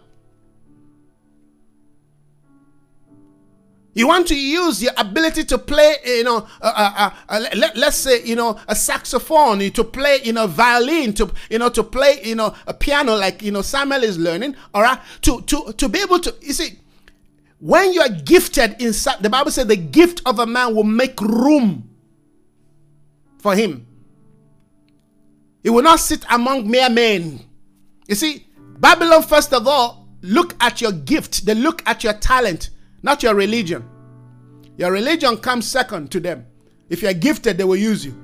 You 3.96 4.08
want 4.08 4.28
to 4.30 4.36
use 4.36 4.82
your 4.82 4.92
ability 4.98 5.44
to 5.46 5.58
play, 5.58 5.98
you 6.06 6.24
know, 6.24 6.48
uh, 6.62 6.74
uh, 6.98 7.10
uh, 7.30 7.46
let, 7.56 7.78
us 7.78 7.98
say, 7.98 8.24
you 8.24 8.36
know, 8.36 8.60
a 8.68 8.76
saxophone, 8.76 9.60
to 9.72 9.84
play, 9.84 10.20
you 10.24 10.34
know, 10.34 10.48
violin, 10.48 11.14
to, 11.14 11.32
you 11.50 11.60
know, 11.60 11.70
to 11.70 11.84
play, 11.84 12.20
you 12.24 12.34
know, 12.36 12.56
a 12.66 12.74
piano 12.74 13.16
like, 13.16 13.44
you 13.44 13.52
know, 13.52 13.62
Samuel 13.62 14.04
is 14.04 14.18
learning, 14.18 14.56
all 14.74 14.82
right, 14.82 15.00
to, 15.22 15.42
to, 15.42 15.74
to 15.74 15.88
be 15.90 16.00
able 16.00 16.20
to, 16.20 16.34
you 16.42 16.54
see, 16.54 16.80
when 17.64 17.94
you 17.94 18.02
are 18.02 18.10
gifted 18.10 18.76
in, 18.82 18.92
the 19.22 19.30
Bible 19.32 19.52
says 19.52 19.68
the 19.68 19.78
gift 19.78 20.22
of 20.26 20.40
a 20.40 20.46
man 20.46 20.76
will 20.76 20.84
make 20.84 21.20
room 21.22 21.90
for 23.40 23.56
him. 23.56 23.88
He 25.64 25.70
will 25.70 25.84
not 25.84 26.00
sit 26.00 26.26
among 26.30 26.70
mere 26.70 26.90
men. 26.90 27.40
You 28.08 28.16
see, 28.16 28.48
Babylon, 28.80 29.24
first 29.24 29.54
of 29.54 29.66
all, 29.68 30.10
look 30.22 30.56
at 30.62 30.82
your 30.82 30.92
gift, 30.92 31.46
they 31.46 31.56
look 31.56 31.82
at 31.88 32.04
your 32.04 32.14
talent 32.14 32.70
not 33.04 33.22
your 33.22 33.36
religion. 33.36 33.88
Your 34.78 34.92
religion 34.92 35.38
comes 35.38 35.68
second 35.68 36.10
to 36.12 36.20
them. 36.20 36.48
If 36.90 37.04
you're 37.04 37.14
gifted, 37.14 37.58
they 37.58 37.64
will 37.66 37.76
use 37.76 38.06
you. 38.06 38.18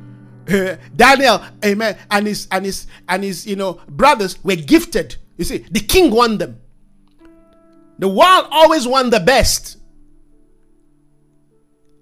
Daniel, 0.95 1.43
amen, 1.63 1.97
and 2.09 2.25
his 2.25 2.47
and 2.49 2.65
his 2.65 2.87
and 3.07 3.23
his 3.23 3.45
you 3.45 3.55
know 3.55 3.79
brothers 3.87 4.43
were 4.43 4.55
gifted. 4.55 5.17
You 5.37 5.45
see, 5.45 5.59
the 5.69 5.79
king 5.81 6.09
won 6.11 6.39
them. 6.39 6.59
The 8.00 8.08
world 8.08 8.47
always 8.50 8.88
won 8.88 9.10
the 9.10 9.20
best. 9.20 9.78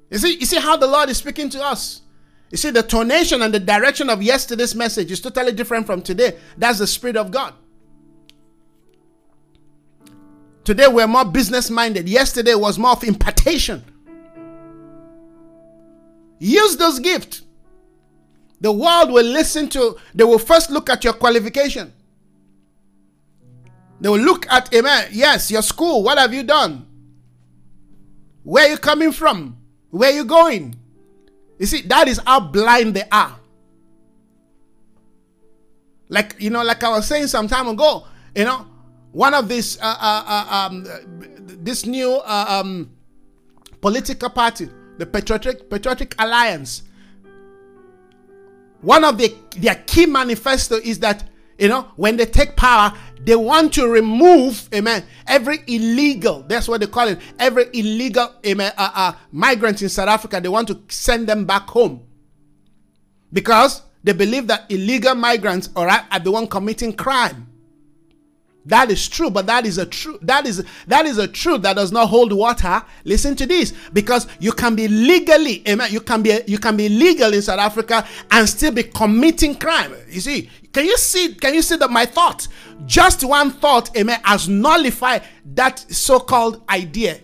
You 0.10 0.20
see, 0.20 0.38
you 0.40 0.46
see 0.46 0.60
how 0.60 0.78
the 0.78 0.88
Lord 0.88 1.10
is 1.10 1.18
speaking 1.18 1.50
to 1.50 1.64
us. 1.64 2.02
You 2.52 2.58
see, 2.58 2.70
the 2.70 2.84
tonation 2.84 3.44
and 3.44 3.54
the 3.54 3.60
direction 3.60 4.10
of 4.10 4.22
yesterday's 4.22 4.74
message 4.74 5.12
is 5.12 5.20
totally 5.20 5.52
different 5.52 5.86
from 5.86 6.02
today. 6.02 6.38
That's 6.58 6.80
the 6.80 6.88
Spirit 6.88 7.18
of 7.18 7.32
God. 7.32 7.54
Today 10.64 10.88
we're 10.88 11.08
more 11.08 11.26
business 11.26 11.70
minded. 11.70 12.08
Yesterday 12.08 12.54
was 12.54 12.78
more 12.78 12.92
of 12.92 13.04
impartation. 13.04 13.84
Use 16.40 16.78
those 16.78 17.00
gifts. 17.00 17.42
The 18.62 18.72
world 18.72 19.12
will 19.12 19.26
listen 19.26 19.68
to, 19.70 19.98
they 20.14 20.24
will 20.24 20.40
first 20.40 20.70
look 20.70 20.90
at 20.90 21.04
your 21.04 21.14
qualification. 21.14 21.94
They 24.00 24.10
will 24.10 24.20
look 24.20 24.46
at, 24.52 24.74
amen, 24.74 25.10
yes, 25.12 25.50
your 25.50 25.62
school, 25.62 26.04
what 26.04 26.18
have 26.18 26.34
you 26.34 26.44
done? 26.44 26.86
Where 28.44 28.66
are 28.66 28.70
you 28.70 28.78
coming 28.78 29.12
from? 29.12 29.58
Where 29.90 30.12
are 30.12 30.16
you 30.16 30.26
going? 30.26 30.76
You 31.60 31.66
see, 31.66 31.82
that 31.84 32.08
is 32.08 32.22
how 32.26 32.40
blind 32.40 32.96
they 32.96 33.04
are. 33.12 33.40
Like, 36.10 36.36
you 36.40 36.50
know, 36.50 36.64
like 36.64 36.84
I 36.84 36.90
was 36.90 37.08
saying 37.08 37.28
some 37.28 37.48
time 37.48 37.68
ago, 37.68 38.06
you 38.36 38.46
know, 38.46 38.68
one 39.12 39.34
of 39.34 39.50
these, 39.50 39.80
uh, 39.82 39.98
uh, 40.00 40.24
uh, 40.28 40.56
um, 40.56 40.86
this 41.64 41.86
new 41.86 42.14
uh, 42.14 42.46
um, 42.48 42.92
political 43.82 44.30
party, 44.30 44.70
the 44.98 45.06
Patriotic, 45.06 45.70
Patriotic 45.70 46.16
Alliance, 46.20 46.84
one 48.82 49.04
of 49.04 49.18
the, 49.18 49.36
their 49.58 49.76
key 49.88 50.06
manifesto 50.06 50.76
is 50.76 51.00
that, 51.00 51.28
you 51.58 51.68
know, 51.68 51.92
when 51.96 52.16
they 52.16 52.26
take 52.26 52.56
power, 52.56 52.94
they 53.22 53.36
want 53.36 53.74
to 53.74 53.88
remove, 53.88 54.70
amen, 54.74 55.04
every 55.28 55.60
illegal, 55.68 56.44
that's 56.48 56.68
what 56.68 56.82
they 56.82 56.88
call 56.88 57.08
it, 57.08 57.20
every 57.40 57.66
illegal 57.74 58.34
amen, 58.46 58.72
uh, 58.78 58.92
uh, 58.94 59.14
migrant 59.32 59.82
in 59.82 59.90
South 59.90 60.10
Africa, 60.10 60.40
they 60.40 60.50
want 60.50 60.68
to 60.68 60.82
send 60.88 61.28
them 61.28 61.46
back 61.46 61.68
home. 61.68 62.04
Because 63.34 63.82
they 64.04 64.14
believe 64.14 64.48
that 64.48 64.70
illegal 64.70 65.16
migrants 65.16 65.70
are, 65.76 65.90
are 65.90 66.20
the 66.20 66.32
one 66.32 66.48
committing 66.48 66.94
crime. 66.94 67.48
That 68.68 68.92
is 68.92 69.08
true, 69.08 69.30
but 69.30 69.46
that 69.46 69.66
is 69.66 69.78
a 69.78 69.86
true 69.86 70.20
that 70.24 70.46
is 70.46 70.62
that 70.88 71.06
is 71.06 71.18
a 71.18 71.28
truth 71.28 71.62
that 71.62 71.78
does 71.78 71.94
not 71.94 72.10
hold 72.10 72.34
water. 72.34 72.84
Listen 73.06 73.34
to 73.38 73.46
this, 73.46 73.74
because 73.94 74.28
you 74.42 74.52
can 74.52 74.76
be 74.76 74.90
legally, 74.90 75.66
amen. 75.66 75.90
You 75.90 76.02
can 76.02 76.22
be 76.22 76.42
you 76.48 76.58
can 76.58 76.76
be 76.76 76.90
legal 76.90 77.34
in 77.34 77.42
South 77.42 77.60
Africa 77.60 78.06
and 78.30 78.48
still 78.48 78.74
be 78.74 78.84
committing 78.84 79.56
crime. 79.56 79.96
You 80.10 80.20
see, 80.20 80.50
can 80.78 80.86
you 80.86 80.98
see? 80.98 81.34
Can 81.34 81.56
you 81.56 81.64
see 81.64 81.76
that 81.78 81.90
my 81.90 82.06
thought, 82.06 82.48
just 82.86 83.24
one 83.24 83.50
thought, 83.50 83.98
amen, 83.98 84.20
has 84.24 84.48
nullified 84.48 85.24
that 85.56 85.80
so-called 85.80 86.62
idea. 86.70 87.20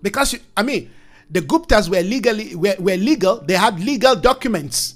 Because 0.00 0.34
I 0.56 0.62
mean, 0.62 0.90
the 1.28 1.42
Guptas 1.42 1.90
were 1.90 2.00
legally 2.00 2.56
were, 2.56 2.74
were 2.78 2.96
legal. 2.96 3.42
They 3.42 3.52
had 3.52 3.78
legal 3.80 4.16
documents. 4.16 4.94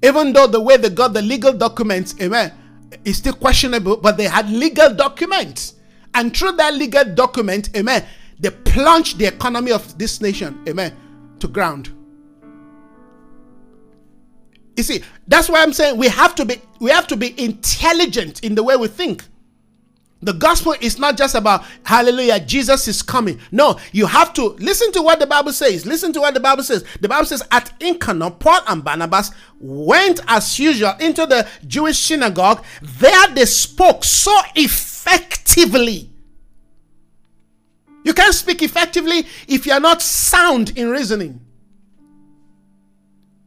Even 0.00 0.32
though 0.32 0.46
the 0.46 0.60
way 0.60 0.76
they 0.76 0.90
got 0.90 1.12
the 1.12 1.22
legal 1.22 1.54
documents, 1.54 2.14
amen 2.22 2.52
is 3.04 3.16
still 3.16 3.32
questionable, 3.34 3.96
but 3.96 4.16
they 4.16 4.28
had 4.28 4.48
legal 4.48 4.94
documents. 4.94 5.74
And 6.14 6.36
through 6.36 6.52
that 6.52 6.74
legal 6.74 7.04
document, 7.04 7.76
amen, 7.76 8.06
they 8.38 8.50
plunged 8.50 9.18
the 9.18 9.24
economy 9.24 9.72
of 9.72 9.98
this 9.98 10.20
nation, 10.20 10.62
amen, 10.68 10.94
to 11.40 11.48
ground. 11.48 11.90
You 14.76 14.82
see, 14.82 15.02
that's 15.28 15.48
why 15.48 15.62
I'm 15.62 15.72
saying 15.72 15.98
we 15.98 16.08
have 16.08 16.34
to 16.36 16.44
be 16.44 16.60
we 16.80 16.90
have 16.90 17.06
to 17.08 17.16
be 17.16 17.38
intelligent 17.42 18.42
in 18.42 18.54
the 18.54 18.62
way 18.62 18.76
we 18.76 18.88
think. 18.88 19.24
The 20.22 20.32
gospel 20.32 20.76
is 20.80 20.98
not 20.98 21.16
just 21.16 21.34
about 21.34 21.64
hallelujah, 21.84 22.38
Jesus 22.40 22.86
is 22.86 23.02
coming. 23.02 23.40
No, 23.50 23.78
you 23.90 24.06
have 24.06 24.32
to 24.34 24.50
listen 24.60 24.92
to 24.92 25.02
what 25.02 25.18
the 25.18 25.26
Bible 25.26 25.52
says. 25.52 25.84
Listen 25.84 26.12
to 26.12 26.20
what 26.20 26.32
the 26.34 26.40
Bible 26.40 26.62
says. 26.62 26.84
The 27.00 27.08
Bible 27.08 27.26
says 27.26 27.42
at 27.50 27.72
Iconium, 27.82 28.38
Paul 28.38 28.60
and 28.68 28.84
Barnabas 28.84 29.32
went 29.58 30.20
as 30.28 30.58
usual 30.60 30.94
into 31.00 31.26
the 31.26 31.48
Jewish 31.66 31.98
synagogue. 31.98 32.64
There 32.80 33.28
they 33.28 33.46
spoke 33.46 34.04
so 34.04 34.36
effectively. 34.54 36.08
You 38.04 38.14
can't 38.14 38.34
speak 38.34 38.62
effectively 38.62 39.26
if 39.48 39.66
you 39.66 39.72
are 39.72 39.80
not 39.80 40.02
sound 40.02 40.76
in 40.78 40.90
reasoning. 40.90 41.40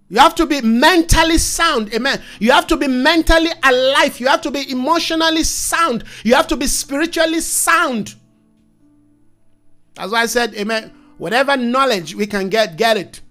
You 0.07 0.19
have 0.19 0.35
to 0.35 0.45
be 0.45 0.61
mentally 0.61 1.37
sound. 1.37 1.93
Amen. 1.93 2.21
You 2.39 2.51
have 2.51 2.67
to 2.67 2.77
be 2.77 2.87
mentally 2.87 3.49
alive. 3.63 4.19
You 4.19 4.27
have 4.27 4.41
to 4.41 4.51
be 4.51 4.69
emotionally 4.71 5.43
sound. 5.43 6.03
You 6.23 6.35
have 6.35 6.47
to 6.47 6.57
be 6.57 6.67
spiritually 6.67 7.39
sound. 7.39 8.15
That's 9.95 10.11
why 10.11 10.21
I 10.21 10.25
said, 10.27 10.53
Amen. 10.55 10.91
Whatever 11.17 11.57
knowledge 11.57 12.13
we 12.13 12.27
can 12.27 12.49
get, 12.49 12.77
get 12.77 12.97
it. 12.97 13.21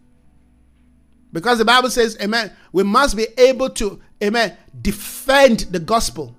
Because 1.33 1.59
the 1.59 1.65
Bible 1.65 1.91
says, 1.91 2.17
Amen, 2.21 2.53
we 2.73 2.83
must 2.83 3.17
be 3.17 3.27
able 3.39 3.71
to, 3.71 4.01
Amen, 4.23 4.57
defend 4.81 5.61
the 5.71 5.79
gospel. 5.79 6.35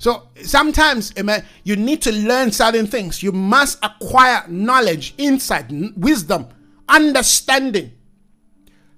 So 0.00 0.28
sometimes, 0.42 1.12
amen, 1.18 1.44
you 1.62 1.76
need 1.76 2.00
to 2.02 2.12
learn 2.12 2.52
certain 2.52 2.86
things. 2.86 3.22
You 3.22 3.32
must 3.32 3.78
acquire 3.84 4.42
knowledge, 4.48 5.14
insight, 5.18 5.66
wisdom, 5.94 6.48
understanding. 6.90 7.92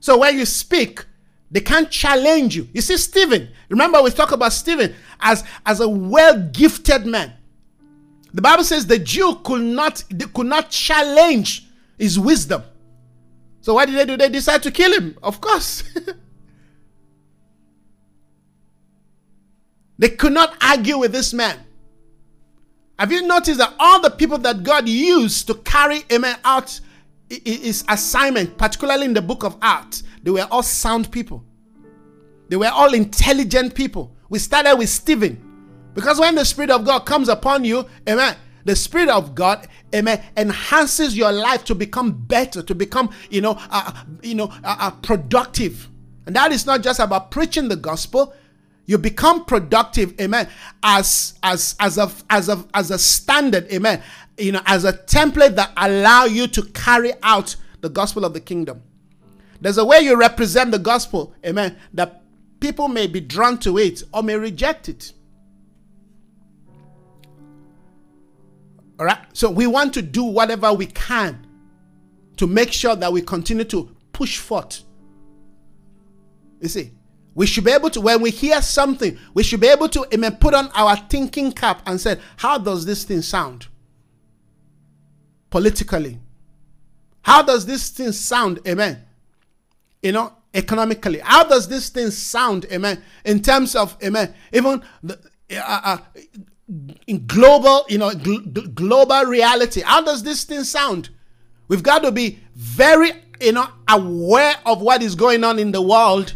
So 0.01 0.19
when 0.19 0.37
you 0.39 0.45
speak, 0.47 1.05
they 1.51 1.61
can't 1.61 1.91
challenge 1.91 2.57
you. 2.57 2.69
You 2.73 2.81
see, 2.81 2.97
Stephen, 2.97 3.49
remember 3.69 4.03
we 4.03 4.11
talk 4.11 4.33
about 4.33 4.53
Stephen 4.53 4.95
as, 5.21 5.45
as 5.65 5.81
a 5.81 5.89
well-gifted 5.89 7.07
man. 7.07 7.33
The 8.35 8.43
Bible 8.43 8.65
says 8.65 8.87
the 8.87 8.99
Jew 8.99 9.41
could 9.45 9.63
not, 9.63 10.03
they 10.11 10.25
could 10.25 10.47
not 10.47 10.71
challenge 10.71 11.69
his 11.99 12.19
wisdom. 12.19 12.63
So 13.61 13.75
what 13.75 13.87
did 13.87 13.97
they 13.97 14.07
do? 14.07 14.17
They 14.17 14.29
decide 14.29 14.63
to 14.65 14.71
kill 14.71 14.93
him, 14.93 15.17
of 15.23 15.41
course. 15.41 15.85
They 20.03 20.09
could 20.09 20.33
not 20.33 20.57
argue 20.61 20.99
with 20.99 21.13
this 21.13 21.33
man. 21.33 21.61
Have 22.99 23.13
you 23.13 23.23
noticed 23.23 23.59
that 23.59 23.73
all 23.79 24.01
the 24.01 24.11
people 24.11 24.37
that 24.39 24.65
God 24.65 24.89
used 24.89 25.47
to 25.47 25.55
carry 25.55 26.03
Amen 26.11 26.37
out 26.45 26.81
his 27.45 27.85
assignment, 27.89 28.59
particularly 28.59 29.07
in 29.07 29.15
the 29.15 29.23
book 29.23 29.45
of 29.45 29.57
Acts, 29.63 30.03
they 30.23 30.31
were 30.31 30.47
all 30.51 30.63
sound 30.63 31.11
people. 31.11 31.45
They 32.49 32.57
were 32.57 32.69
all 32.69 32.93
intelligent 32.93 33.75
people. 33.75 34.15
We 34.29 34.39
started 34.39 34.77
with 34.77 34.89
Stephen. 34.89 35.49
Because 35.95 36.19
when 36.21 36.35
the 36.35 36.45
Spirit 36.45 36.71
of 36.71 36.85
God 36.85 37.01
comes 37.01 37.29
upon 37.29 37.65
you, 37.65 37.87
amen, 38.09 38.37
the 38.65 38.77
Spirit 38.77 39.09
of 39.09 39.35
God, 39.35 39.67
amen, 39.95 40.23
enhances 40.37 41.17
your 41.17 41.33
life 41.33 41.65
to 41.65 41.75
become 41.75 42.13
better, 42.13 42.63
to 42.63 42.75
become, 42.75 43.11
you 43.31 43.41
know, 43.41 43.57
uh, 43.71 44.05
you 44.23 44.35
know, 44.35 44.47
uh, 44.65 44.77
uh, 44.79 44.91
productive. 44.91 45.89
And 46.27 46.37
that 46.37 46.53
is 46.53 46.67
not 46.67 46.83
just 46.83 47.01
about 47.01 47.31
preaching 47.31 47.69
the 47.69 47.77
gospel, 47.77 48.35
you 48.87 48.99
become 48.99 49.45
productive 49.45 50.21
amen 50.21 50.49
as 50.83 51.35
as 51.43 51.77
as 51.79 51.99
a 51.99 52.11
as 52.31 52.49
a 52.49 52.65
as 52.75 52.91
a 52.91 52.99
standard 52.99 53.71
amen 53.73 54.03
you 54.39 54.53
know 54.53 54.63
as 54.67 54.85
a 54.85 54.93
template 54.93 55.57
that 55.57 55.73
allow 55.77 56.25
you 56.25 56.47
to 56.47 56.63
carry 56.73 57.13
out 57.23 57.57
the 57.81 57.89
gospel 57.89 58.25
of 58.25 58.33
the 58.33 58.41
kingdom. 58.41 58.83
There's 59.61 59.79
a 59.79 59.85
way 59.85 60.01
you 60.01 60.17
represent 60.17 60.71
the 60.71 60.79
gospel 60.79 61.35
amen 61.45 61.77
that 61.95 62.23
people 62.61 62.89
may 62.89 63.07
be 63.07 63.21
drawn 63.21 63.59
to 63.59 63.79
it 63.79 64.03
or 64.13 64.23
may 64.23 64.37
reject 64.37 64.89
it. 64.89 65.13
All 68.99 69.07
right 69.07 69.19
so 69.33 69.51
we 69.51 69.67
want 69.67 69.95
to 69.95 70.03
do 70.03 70.25
whatever 70.25 70.73
we 70.73 70.87
can 70.87 71.47
to 72.37 72.47
make 72.47 72.73
sure 72.73 72.97
that 72.97 73.13
we 73.13 73.23
continue 73.23 73.65
to 73.65 73.95
push 74.13 74.39
forth. 74.39 74.83
You 76.61 76.69
see 76.69 76.93
we 77.35 77.47
should 77.47 77.65
be 77.65 77.71
able 77.71 77.91
to, 77.91 78.01
when 78.01 78.21
we 78.21 78.31
hear 78.31 78.61
something, 78.61 79.19
we 79.35 79.43
should 79.43 79.61
be 79.61 79.69
able 79.69 79.89
to 79.89 80.07
amen, 80.13 80.37
put 80.37 80.55
on 80.55 80.69
our 80.75 80.97
thinking 80.97 81.53
cap 81.53 81.83
and 81.87 82.01
say, 82.01 82.19
how 82.37 82.59
does 82.59 82.85
this 82.85 83.05
thing 83.05 83.23
sound? 83.23 83.69
Politically. 85.53 86.19
How 87.21 87.43
does 87.43 87.67
this 87.67 87.91
thing 87.91 88.13
sound? 88.13 88.61
Amen. 88.67 89.05
You 90.03 90.13
know, 90.13 90.33
economically. 90.55 91.19
How 91.19 91.45
does 91.45 91.69
this 91.69 91.91
thing 91.91 92.11
sound? 92.11 92.65
Amen. 92.73 93.03
In 93.27 93.43
terms 93.43 93.77
of, 93.77 93.95
amen, 94.03 94.35
even 94.55 94.83
the, 95.03 95.19
uh, 95.55 95.81
uh, 95.85 95.99
in 97.07 97.27
global, 97.27 97.85
you 97.91 97.99
know, 97.99 98.09
gl- 98.13 98.75
global 98.75 99.25
reality. 99.25 99.83
How 99.83 100.01
does 100.01 100.23
this 100.23 100.45
thing 100.45 100.65
sound? 100.65 101.11
We've 101.69 101.83
got 101.83 102.03
to 102.03 102.11
be 102.11 102.39
very, 102.55 103.13
you 103.39 103.53
know, 103.53 103.69
aware 103.91 104.55
of 104.65 104.81
what 104.81 105.03
is 105.03 105.15
going 105.15 105.45
on 105.45 105.59
in 105.59 105.71
the 105.71 105.83
world 105.83 106.35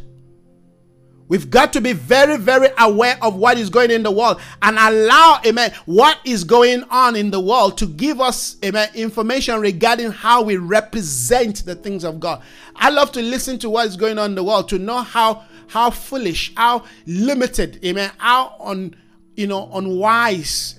We've 1.29 1.51
got 1.51 1.72
to 1.72 1.81
be 1.81 1.93
very, 1.93 2.37
very 2.37 2.68
aware 2.79 3.18
of 3.20 3.35
what 3.35 3.59
is 3.59 3.68
going 3.68 3.91
in 3.91 4.05
the 4.05 4.11
world 4.12 4.41
and 4.62 4.77
allow, 4.79 5.41
amen, 5.45 5.72
what 5.85 6.18
is 6.24 6.45
going 6.45 6.85
on 6.85 7.16
in 7.16 7.31
the 7.31 7.41
world 7.41 7.79
to 7.79 7.87
give 7.87 8.20
us, 8.20 8.57
amen, 8.64 8.91
information 8.95 9.61
regarding 9.61 10.12
how 10.12 10.43
we 10.43 10.57
represent 10.57 11.64
the 11.64 11.74
things 11.74 12.05
of 12.05 12.20
God. 12.20 12.43
I 12.77 12.91
love 12.91 13.11
to 13.12 13.22
listen 13.22 13.59
to 13.61 13.70
what 13.70 13.87
is 13.87 13.97
going 13.97 14.18
on 14.18 14.31
in 14.31 14.35
the 14.37 14.45
world 14.45 14.68
to 14.68 14.79
know 14.79 14.99
how 14.99 15.45
how 15.68 15.91
foolish, 15.91 16.55
how 16.57 16.85
limited, 17.07 17.85
amen, 17.85 18.12
how 18.18 18.55
on 18.61 18.95
you 19.35 19.49
know 19.49 19.68
unwise 19.72 20.79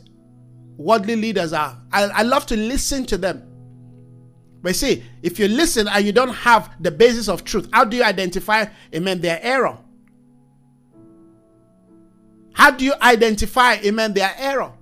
worldly 0.78 1.18
leaders 1.18 1.52
are. 1.52 1.78
I, 1.91 2.04
I 2.04 2.22
love 2.22 2.45
to 2.48 2.56
listen 2.56 3.06
to 3.08 3.18
them. 3.18 3.43
But 4.62 4.76
see, 4.76 5.04
if 5.22 5.39
you 5.39 5.48
listen 5.48 5.88
and 5.88 6.06
you 6.06 6.12
don't 6.12 6.34
have 6.34 6.72
the 6.80 6.91
basis 6.91 7.28
of 7.28 7.43
truth, 7.43 7.68
how 7.74 7.84
do 7.84 7.98
you 7.98 8.04
identify, 8.04 8.66
amen, 8.93 9.22
their 9.22 9.39
error? 9.41 9.78
How 12.58 12.72
do 12.72 12.84
you 12.84 12.95
identify, 13.03 13.76
amen, 13.86 14.14
their 14.16 14.34
error? 14.36 14.74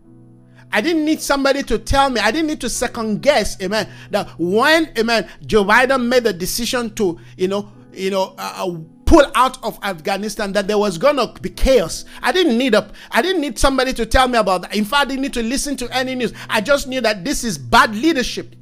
I 0.71 0.79
didn't 0.79 1.03
need 1.03 1.19
somebody 1.19 1.61
to 1.63 1.77
tell 1.77 2.09
me. 2.09 2.21
I 2.21 2.31
didn't 2.31 2.47
need 2.47 2.61
to 2.61 2.69
second 2.69 3.21
guess, 3.21 3.61
amen, 3.61 3.89
that 4.11 4.29
when, 4.39 4.93
amen, 4.97 5.29
Joe 5.45 5.65
Biden 5.65 6.07
made 6.07 6.23
the 6.23 6.31
decision 6.31 6.95
to, 6.95 7.19
you 7.35 7.49
know, 7.49 7.69
you 7.91 8.11
know, 8.11 8.33
uh, 8.37 8.65
uh 8.65 8.77
pull 9.05 9.29
out 9.35 9.61
of 9.61 9.77
Afghanistan, 9.83 10.53
that 10.53 10.67
there 10.67 10.77
was 10.77 10.97
gonna 10.97 11.27
be 11.41 11.49
chaos. 11.49 12.05
I 12.21 12.31
didn't 12.31 12.57
need 12.57 12.75
a, 12.75 12.89
I 13.11 13.21
didn't 13.21 13.41
need 13.41 13.59
somebody 13.59 13.91
to 13.91 14.05
tell 14.05 14.29
me 14.29 14.37
about 14.37 14.61
that. 14.61 14.73
In 14.73 14.85
fact, 14.85 15.01
I 15.01 15.05
didn't 15.09 15.23
need 15.23 15.33
to 15.33 15.43
listen 15.43 15.75
to 15.77 15.93
any 15.95 16.15
news. 16.15 16.31
I 16.49 16.61
just 16.61 16.87
knew 16.87 17.01
that 17.01 17.25
this 17.25 17.43
is 17.43 17.57
bad 17.57 17.93
leadership. 17.93 18.55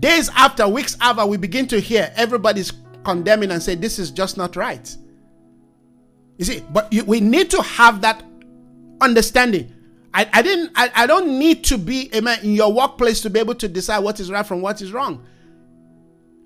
Days 0.00 0.30
after, 0.34 0.66
weeks 0.66 0.96
after, 1.02 1.26
we 1.26 1.36
begin 1.36 1.68
to 1.68 1.80
hear 1.80 2.10
everybody's 2.16 2.72
condemning 3.04 3.50
and 3.50 3.62
say 3.62 3.74
this 3.74 3.98
is 3.98 4.10
just 4.10 4.38
not 4.38 4.56
right. 4.56 4.96
You 6.40 6.46
see, 6.46 6.64
but 6.70 6.90
you, 6.90 7.04
we 7.04 7.20
need 7.20 7.50
to 7.50 7.60
have 7.60 8.00
that 8.00 8.24
understanding. 9.02 9.74
I, 10.14 10.26
I 10.32 10.40
didn't 10.40 10.72
I, 10.74 10.90
I 10.94 11.06
don't 11.06 11.38
need 11.38 11.64
to 11.64 11.76
be 11.76 12.10
amen 12.14 12.38
in 12.42 12.54
your 12.54 12.72
workplace 12.72 13.20
to 13.20 13.30
be 13.30 13.38
able 13.38 13.54
to 13.56 13.68
decide 13.68 13.98
what 13.98 14.20
is 14.20 14.30
right 14.30 14.46
from 14.46 14.62
what 14.62 14.80
is 14.80 14.90
wrong. 14.90 15.22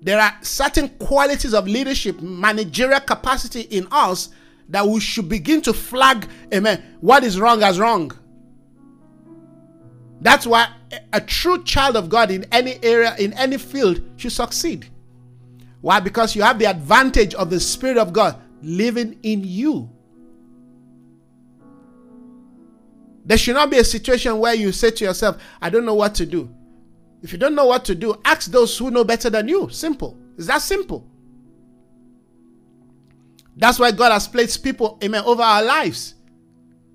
There 0.01 0.19
are 0.19 0.37
certain 0.41 0.89
qualities 0.99 1.53
of 1.53 1.65
leadership, 1.65 2.19
managerial 2.19 2.99
capacity 2.99 3.61
in 3.61 3.87
us 3.89 4.31
that 4.67 4.85
we 4.85 4.99
should 4.99 5.29
begin 5.29 5.61
to 5.61 5.71
flag, 5.71 6.27
amen, 6.53 6.83
what 6.99 7.23
is 7.23 7.39
wrong 7.39 7.63
as 7.63 7.79
wrong. 7.79 8.11
That's 10.19 10.45
why 10.45 10.67
a 11.13 11.21
true 11.21 11.63
child 11.63 11.95
of 11.95 12.09
God 12.09 12.31
in 12.31 12.43
any 12.51 12.83
area, 12.83 13.15
in 13.17 13.31
any 13.31 13.57
field, 13.57 14.01
should 14.17 14.33
succeed. 14.33 14.89
Why? 15.79 16.01
Because 16.01 16.35
you 16.35 16.41
have 16.41 16.59
the 16.59 16.65
advantage 16.65 17.33
of 17.35 17.49
the 17.49 17.61
Spirit 17.61 17.97
of 17.97 18.11
God 18.11 18.41
living 18.65 19.19
in 19.21 19.43
you. 19.43 19.89
There 23.23 23.37
should 23.37 23.55
not 23.55 23.69
be 23.69 23.77
a 23.77 23.83
situation 23.83 24.37
where 24.39 24.53
you 24.53 24.71
say 24.71 24.91
to 24.91 25.05
yourself, 25.05 25.41
I 25.61 25.69
don't 25.69 25.85
know 25.85 25.95
what 25.95 26.15
to 26.15 26.25
do. 26.25 26.49
If 27.21 27.31
you 27.31 27.37
don't 27.37 27.55
know 27.55 27.65
what 27.65 27.85
to 27.85 27.95
do, 27.95 28.19
ask 28.25 28.51
those 28.51 28.77
who 28.77 28.91
know 28.91 29.03
better 29.03 29.29
than 29.29 29.47
you. 29.47 29.69
Simple. 29.69 30.17
Is 30.37 30.47
that 30.47 30.61
simple? 30.61 31.07
That's 33.55 33.79
why 33.79 33.91
God 33.91 34.11
has 34.11 34.27
placed 34.27 34.63
people, 34.63 34.99
amen, 35.03 35.23
over 35.25 35.41
our 35.41 35.63
lives. 35.63 36.15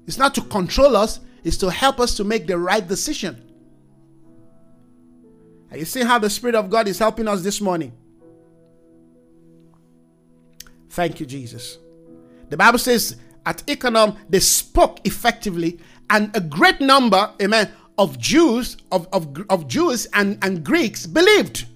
It's 0.07 0.19
not 0.19 0.35
to 0.35 0.43
control 0.43 0.97
us, 0.97 1.21
it's 1.43 1.57
to 1.59 1.71
help 1.71 2.01
us 2.01 2.17
to 2.17 2.25
make 2.25 2.47
the 2.47 2.59
right 2.59 2.87
decision. 2.87 3.43
Are 5.71 5.79
you 5.79 5.85
seeing 5.85 6.07
how 6.07 6.19
the 6.19 6.29
Spirit 6.29 6.55
of 6.55 6.69
God 6.69 6.87
is 6.89 6.99
helping 6.99 7.29
us 7.29 7.43
this 7.43 7.61
morning? 7.61 7.93
Thank 10.91 11.21
you, 11.21 11.27
Jesus. 11.27 11.79
The 12.51 12.57
Bible 12.57 12.79
says 12.79 13.17
at 13.47 13.63
Iconium, 13.69 14.17
they 14.29 14.41
spoke 14.41 15.01
effectively, 15.05 15.79
and 16.11 16.35
a 16.37 16.41
great 16.41 16.81
number, 16.81 17.33
amen, 17.41 17.71
of 17.97 18.19
Jews, 18.19 18.77
of, 18.91 19.09
of, 19.13 19.29
of 19.49 19.69
Jews 19.69 20.07
and, 20.15 20.39
and 20.43 20.65
Greeks 20.65 21.07
believed. 21.07 21.67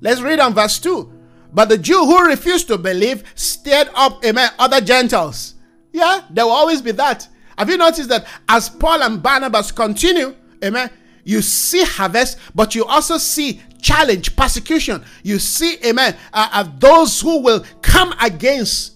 Let's 0.00 0.20
read 0.20 0.40
on 0.40 0.54
verse 0.54 0.78
2. 0.78 1.12
But 1.52 1.68
the 1.68 1.78
Jew 1.78 2.04
who 2.04 2.26
refused 2.26 2.68
to 2.68 2.76
believe 2.76 3.24
stirred 3.34 3.88
up, 3.94 4.24
amen, 4.24 4.50
other 4.58 4.80
Gentiles. 4.80 5.54
Yeah, 5.92 6.22
there 6.30 6.44
will 6.44 6.52
always 6.52 6.82
be 6.82 6.92
that. 6.92 7.26
Have 7.56 7.70
you 7.70 7.78
noticed 7.78 8.10
that 8.10 8.26
as 8.48 8.68
Paul 8.68 9.02
and 9.02 9.22
Barnabas 9.22 9.72
continue, 9.72 10.34
amen, 10.62 10.90
you 11.26 11.42
see 11.42 11.82
harvest, 11.82 12.38
but 12.54 12.76
you 12.76 12.84
also 12.84 13.18
see 13.18 13.60
challenge, 13.82 14.36
persecution. 14.36 15.04
You 15.24 15.40
see, 15.40 15.76
amen, 15.84 16.16
uh, 16.32 16.48
uh, 16.52 16.68
those 16.78 17.20
who 17.20 17.42
will 17.42 17.64
come 17.82 18.14
against 18.22 18.94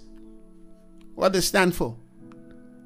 what 1.17 1.33
they 1.33 1.41
stand 1.41 1.75
for. 1.75 1.97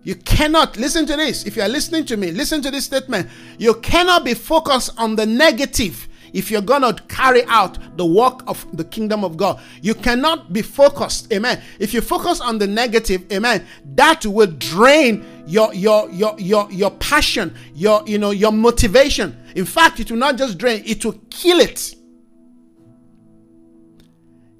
You 0.02 0.14
cannot, 0.14 0.78
listen 0.78 1.04
to 1.06 1.16
this. 1.16 1.44
If 1.44 1.56
you 1.56 1.62
are 1.62 1.68
listening 1.68 2.06
to 2.06 2.16
me, 2.16 2.30
listen 2.30 2.62
to 2.62 2.70
this 2.70 2.86
statement. 2.86 3.28
You 3.58 3.74
cannot 3.74 4.24
be 4.24 4.32
focused 4.32 4.98
on 4.98 5.14
the 5.14 5.26
negative 5.26 6.08
if 6.34 6.50
you're 6.50 6.60
going 6.60 6.82
to 6.82 7.02
carry 7.04 7.44
out 7.44 7.78
the 7.96 8.04
work 8.04 8.42
of 8.46 8.66
the 8.76 8.84
kingdom 8.84 9.24
of 9.24 9.36
God. 9.38 9.60
You 9.80 9.94
cannot 9.94 10.52
be 10.52 10.60
focused, 10.60 11.32
amen. 11.32 11.62
If 11.78 11.94
you 11.94 12.00
focus 12.02 12.40
on 12.40 12.58
the 12.58 12.66
negative, 12.66 13.24
amen, 13.32 13.64
that 13.94 14.26
will 14.26 14.48
drain 14.50 15.24
your 15.46 15.72
your 15.72 16.10
your 16.10 16.34
your 16.38 16.70
your 16.70 16.90
passion, 16.90 17.54
your 17.74 18.02
you 18.06 18.18
know, 18.18 18.32
your 18.32 18.52
motivation. 18.52 19.36
In 19.54 19.64
fact, 19.64 20.00
it 20.00 20.10
will 20.10 20.18
not 20.18 20.36
just 20.36 20.58
drain, 20.58 20.82
it 20.84 21.04
will 21.04 21.20
kill 21.30 21.60
it. 21.60 21.94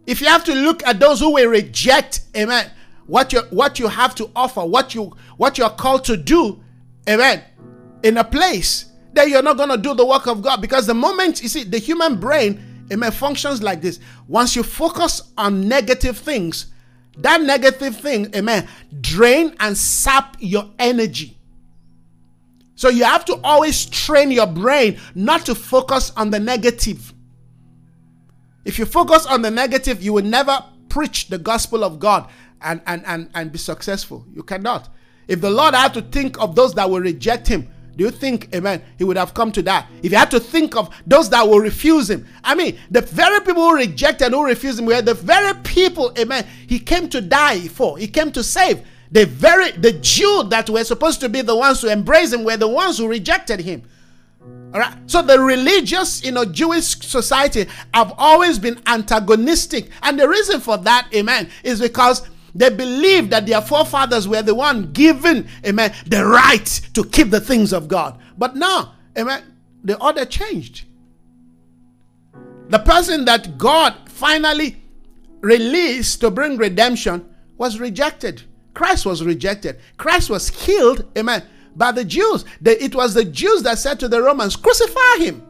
If 0.07 0.20
you 0.20 0.29
have 0.29 0.45
to 0.45 0.55
look 0.55 0.87
at 0.87 1.01
those 1.01 1.20
who 1.20 1.35
will 1.35 1.49
reject, 1.49 2.20
amen, 2.37 2.70
what 3.07 3.33
you 3.33 3.41
what 3.51 3.79
you 3.79 3.89
have 3.89 4.14
to 4.16 4.31
offer, 4.37 4.64
what 4.64 4.95
you 4.95 5.12
what 5.37 5.59
you're 5.59 5.70
called 5.70 6.05
to 6.05 6.16
do, 6.16 6.62
amen, 7.09 7.43
in 8.05 8.18
a 8.18 8.25
place, 8.25 8.93
then 9.14 9.30
you're 9.30 9.42
not 9.42 9.56
gonna 9.56 9.76
do 9.76 9.94
the 9.94 10.04
work 10.04 10.26
of 10.26 10.42
God. 10.42 10.60
Because 10.60 10.86
the 10.86 10.94
moment 10.94 11.42
you 11.42 11.48
see 11.48 11.64
the 11.64 11.78
human 11.78 12.18
brain, 12.20 12.86
amen, 12.92 13.12
functions 13.12 13.62
like 13.62 13.80
this. 13.80 14.00
Once 14.28 14.54
you 14.56 14.62
focus 14.62 15.32
on 15.38 15.68
negative 15.68 16.18
things, 16.18 16.66
that 17.18 17.40
negative 17.40 17.96
thing, 17.96 18.34
amen, 18.34 18.68
drain 19.00 19.54
and 19.60 19.76
sap 19.76 20.36
your 20.40 20.70
energy. 20.78 21.38
So 22.76 22.88
you 22.88 23.04
have 23.04 23.24
to 23.26 23.38
always 23.44 23.86
train 23.86 24.30
your 24.30 24.48
brain 24.48 24.98
not 25.14 25.46
to 25.46 25.54
focus 25.54 26.12
on 26.16 26.30
the 26.30 26.40
negative. 26.40 27.14
If 28.64 28.78
you 28.78 28.86
focus 28.86 29.26
on 29.26 29.42
the 29.42 29.50
negative, 29.50 30.02
you 30.02 30.12
will 30.12 30.24
never 30.24 30.64
preach 30.88 31.28
the 31.28 31.38
gospel 31.38 31.84
of 31.84 31.98
God 31.98 32.28
and, 32.62 32.80
and, 32.86 33.04
and, 33.06 33.30
and 33.34 33.52
be 33.52 33.58
successful. 33.58 34.24
You 34.32 34.42
cannot. 34.42 34.88
If 35.28 35.40
the 35.40 35.50
Lord 35.50 35.74
had 35.74 35.94
to 35.94 36.02
think 36.02 36.40
of 36.40 36.54
those 36.54 36.74
that 36.74 36.90
will 36.90 37.00
reject 37.00 37.46
him, 37.46 37.68
do 37.97 38.05
you 38.05 38.11
think, 38.11 38.55
amen, 38.55 38.82
he 38.99 39.05
would 39.05 39.16
have 39.16 39.34
come 39.34 39.53
to 39.53 39.62
that? 39.62 39.88
If 40.03 40.12
you 40.12 40.18
had 40.18 40.30
to 40.32 40.40
think 40.40 40.76
of 40.76 40.95
those 41.07 41.30
that 41.30 41.47
will 41.47 41.61
refuse 41.61 42.11
him, 42.11 42.26
I 42.42 42.55
mean, 42.55 42.78
the 42.90 43.01
very 43.03 43.40
people 43.40 43.62
who 43.62 43.76
rejected 43.76 44.32
who 44.32 44.45
refused 44.45 44.78
him 44.78 44.86
were 44.86 45.03
the 45.03 45.14
very 45.14 45.55
people, 45.62 46.12
amen, 46.18 46.47
he 46.66 46.78
came 46.78 47.09
to 47.11 47.20
die 47.20 47.61
for, 47.68 47.99
he 47.99 48.09
came 48.09 48.32
to 48.32 48.42
save. 48.42 48.84
The 49.11 49.26
very 49.26 49.70
the 49.70 49.92
Jew 49.92 50.45
that 50.49 50.68
were 50.68 50.82
supposed 50.82 51.20
to 51.20 51.28
be 51.28 51.40
the 51.40 51.55
ones 51.55 51.82
who 51.82 51.88
embrace 51.88 52.32
him 52.32 52.42
were 52.42 52.57
the 52.57 52.68
ones 52.68 52.99
who 52.99 53.07
rejected 53.07 53.61
him. 53.61 53.82
All 54.74 54.80
right. 54.80 54.97
So 55.07 55.22
the 55.22 55.38
religious, 55.38 56.24
you 56.24 56.32
know, 56.32 56.45
Jewish 56.45 56.99
society 56.99 57.66
have 57.92 58.12
always 58.18 58.59
been 58.59 58.80
antagonistic, 58.86 59.90
and 60.03 60.18
the 60.18 60.28
reason 60.28 60.61
for 60.61 60.76
that, 60.78 61.09
amen, 61.14 61.49
is 61.62 61.80
because 61.80 62.28
they 62.55 62.70
believe 62.70 63.30
that 63.30 63.46
their 63.46 63.61
forefathers 63.61 64.28
were 64.28 64.42
the 64.42 64.55
one 64.55 64.92
given, 64.92 65.48
amen, 65.66 65.92
the 66.07 66.24
right 66.24 66.66
to 66.94 67.05
keep 67.05 67.30
the 67.30 67.40
things 67.40 67.72
of 67.72 67.88
God. 67.88 68.18
But 68.38 68.55
now, 68.55 68.94
amen, 69.18 69.42
the 69.82 70.00
order 70.00 70.24
changed. 70.24 70.84
The 72.68 72.78
person 72.78 73.24
that 73.24 73.59
God 73.59 73.94
finally 74.09 74.80
released 75.40 76.20
to 76.20 76.30
bring 76.30 76.57
redemption 76.57 77.28
was 77.59 77.78
rejected. 77.78 78.42
Christ 78.72 79.05
was 79.05 79.22
rejected. 79.22 79.78
Christ 79.96 80.30
was 80.30 80.50
killed, 80.50 81.11
amen, 81.18 81.44
by 81.76 81.92
the 81.92 82.05
Jews. 82.05 82.44
it 82.64 82.94
was 82.94 83.14
the 83.14 83.24
Jews 83.24 83.62
that 83.64 83.78
said 83.78 84.00
to 84.00 84.09
the 84.09 84.22
Romans, 84.22 84.57
crucify 84.57 85.18
him. 85.18 85.46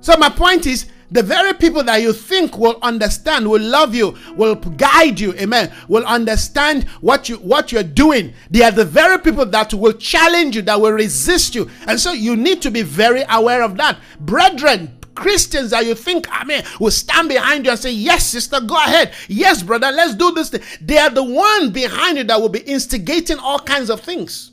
So 0.00 0.16
my 0.16 0.28
point 0.28 0.66
is, 0.66 0.86
the 1.12 1.22
very 1.22 1.52
people 1.54 1.82
that 1.84 2.02
you 2.02 2.12
think 2.12 2.58
will 2.58 2.78
understand, 2.82 3.48
will 3.48 3.60
love 3.60 3.94
you, 3.94 4.16
will 4.34 4.54
guide 4.54 5.20
you, 5.20 5.34
amen, 5.34 5.72
will 5.88 6.04
understand 6.06 6.84
what 7.00 7.28
you 7.28 7.36
what 7.36 7.70
you're 7.72 7.82
doing. 7.82 8.32
They 8.50 8.62
are 8.62 8.70
the 8.70 8.84
very 8.84 9.18
people 9.18 9.46
that 9.46 9.74
will 9.74 9.92
challenge 9.92 10.56
you, 10.56 10.62
that 10.62 10.80
will 10.80 10.92
resist 10.92 11.54
you. 11.54 11.70
And 11.86 12.00
so 12.00 12.12
you 12.12 12.36
need 12.36 12.62
to 12.62 12.70
be 12.70 12.82
very 12.82 13.24
aware 13.28 13.62
of 13.62 13.76
that. 13.76 13.98
Brethren, 14.20 14.98
Christians 15.14 15.70
that 15.70 15.84
you 15.84 15.94
think, 15.94 16.26
ah, 16.30 16.40
I 16.40 16.44
mean, 16.44 16.62
will 16.80 16.90
stand 16.90 17.28
behind 17.28 17.64
you 17.66 17.70
and 17.70 17.80
say, 17.80 17.92
Yes, 17.92 18.26
sister, 18.26 18.60
go 18.60 18.76
ahead. 18.76 19.12
Yes, 19.28 19.62
brother, 19.62 19.90
let's 19.90 20.14
do 20.14 20.32
this. 20.32 20.50
Thing. 20.50 20.62
They 20.80 20.98
are 20.98 21.10
the 21.10 21.24
one 21.24 21.70
behind 21.70 22.18
you 22.18 22.24
that 22.24 22.40
will 22.40 22.48
be 22.48 22.60
instigating 22.60 23.38
all 23.38 23.58
kinds 23.58 23.90
of 23.90 24.00
things. 24.00 24.51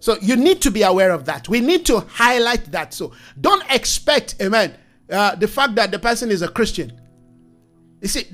So 0.00 0.16
you 0.20 0.36
need 0.36 0.62
to 0.62 0.70
be 0.70 0.82
aware 0.82 1.10
of 1.10 1.24
that. 1.24 1.48
We 1.48 1.60
need 1.60 1.84
to 1.86 2.00
highlight 2.00 2.66
that. 2.72 2.94
So 2.94 3.12
don't 3.40 3.64
expect, 3.70 4.36
amen, 4.40 4.74
uh, 5.10 5.34
the 5.34 5.48
fact 5.48 5.74
that 5.76 5.90
the 5.90 5.98
person 5.98 6.30
is 6.30 6.42
a 6.42 6.48
Christian. 6.48 6.92
You 8.00 8.08
see, 8.08 8.26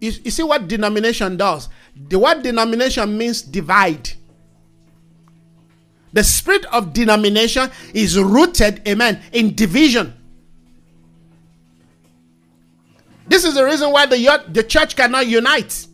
you, 0.00 0.12
you 0.24 0.30
see 0.30 0.42
what 0.42 0.68
denomination 0.68 1.36
does? 1.36 1.68
The 2.08 2.18
word 2.18 2.42
denomination 2.42 3.16
means 3.16 3.42
divide. 3.42 4.10
The 6.12 6.24
spirit 6.24 6.64
of 6.66 6.92
denomination 6.92 7.70
is 7.94 8.18
rooted, 8.18 8.86
amen, 8.88 9.20
in 9.32 9.54
division. 9.54 10.14
This 13.26 13.44
is 13.44 13.54
the 13.54 13.64
reason 13.64 13.92
why 13.92 14.06
the, 14.06 14.42
the 14.48 14.62
church 14.62 14.96
cannot 14.96 15.26
unite. 15.26 15.86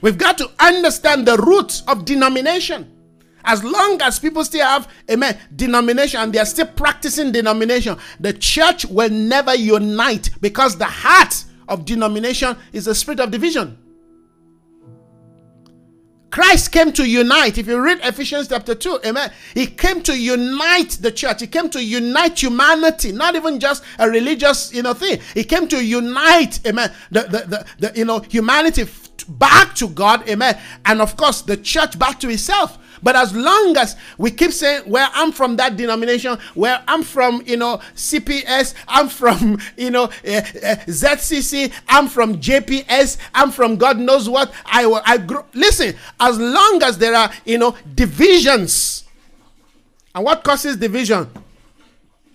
We've 0.00 0.18
got 0.18 0.38
to 0.38 0.50
understand 0.60 1.26
the 1.26 1.36
roots 1.36 1.82
of 1.88 2.04
denomination. 2.04 2.88
As 3.44 3.62
long 3.64 4.00
as 4.02 4.18
people 4.18 4.44
still 4.44 4.66
have, 4.66 4.88
amen, 5.10 5.38
denomination 5.54 6.20
and 6.20 6.32
they 6.32 6.38
are 6.38 6.46
still 6.46 6.66
practicing 6.66 7.32
denomination, 7.32 7.96
the 8.20 8.32
church 8.32 8.84
will 8.86 9.10
never 9.10 9.54
unite 9.54 10.30
because 10.40 10.76
the 10.76 10.84
heart 10.84 11.44
of 11.68 11.84
denomination 11.84 12.56
is 12.72 12.84
the 12.84 12.94
spirit 12.94 13.20
of 13.20 13.30
division. 13.30 13.78
Christ 16.32 16.72
came 16.72 16.92
to 16.92 17.06
unite. 17.06 17.58
If 17.58 17.66
you 17.66 17.78
read 17.78 18.00
Ephesians 18.02 18.48
chapter 18.48 18.74
2, 18.74 19.00
amen, 19.04 19.30
he 19.52 19.66
came 19.66 20.02
to 20.04 20.18
unite 20.18 20.92
the 20.92 21.12
church. 21.12 21.42
He 21.42 21.46
came 21.46 21.68
to 21.68 21.84
unite 21.84 22.42
humanity, 22.42 23.12
not 23.12 23.36
even 23.36 23.60
just 23.60 23.84
a 23.98 24.08
religious, 24.08 24.72
you 24.72 24.82
know, 24.82 24.94
thing. 24.94 25.20
He 25.34 25.44
came 25.44 25.68
to 25.68 25.84
unite, 25.84 26.66
amen, 26.66 26.90
the, 27.10 27.20
the, 27.20 27.66
the, 27.78 27.90
the 27.90 27.98
you 27.98 28.06
know, 28.06 28.20
humanity 28.20 28.86
back 29.28 29.74
to 29.76 29.88
God, 29.88 30.26
amen, 30.28 30.58
and 30.86 31.00
of 31.02 31.16
course 31.16 31.42
the 31.42 31.56
church 31.56 31.98
back 31.98 32.18
to 32.20 32.30
itself. 32.30 32.78
But 33.02 33.16
as 33.16 33.34
long 33.34 33.76
as 33.76 33.96
we 34.16 34.30
keep 34.30 34.52
saying, 34.52 34.88
where 34.88 35.08
I'm 35.12 35.32
from 35.32 35.56
that 35.56 35.76
denomination, 35.76 36.38
where 36.54 36.82
I'm 36.86 37.02
from, 37.02 37.42
you 37.46 37.56
know, 37.56 37.80
CPS, 37.96 38.74
I'm 38.86 39.08
from, 39.08 39.58
you 39.76 39.90
know, 39.90 40.04
uh, 40.04 40.06
uh, 40.06 40.76
ZCC, 40.86 41.72
I'm 41.88 42.08
from 42.08 42.36
JPS, 42.36 43.18
I'm 43.34 43.50
from 43.50 43.76
God 43.76 43.98
knows 43.98 44.28
what, 44.28 44.52
I, 44.64 44.84
I 45.04 45.18
grow. 45.18 45.44
Listen, 45.52 45.96
as 46.20 46.38
long 46.38 46.80
as 46.84 46.98
there 46.98 47.14
are, 47.14 47.30
you 47.44 47.58
know, 47.58 47.76
divisions, 47.94 49.04
and 50.14 50.24
what 50.24 50.44
causes 50.44 50.76
division? 50.76 51.28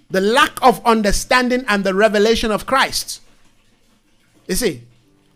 The 0.09 0.21
lack 0.21 0.61
of 0.61 0.83
understanding 0.85 1.63
and 1.67 1.83
the 1.83 1.93
revelation 1.93 2.49
of 2.49 2.65
Christ. 2.65 3.21
You 4.47 4.55
see, 4.55 4.83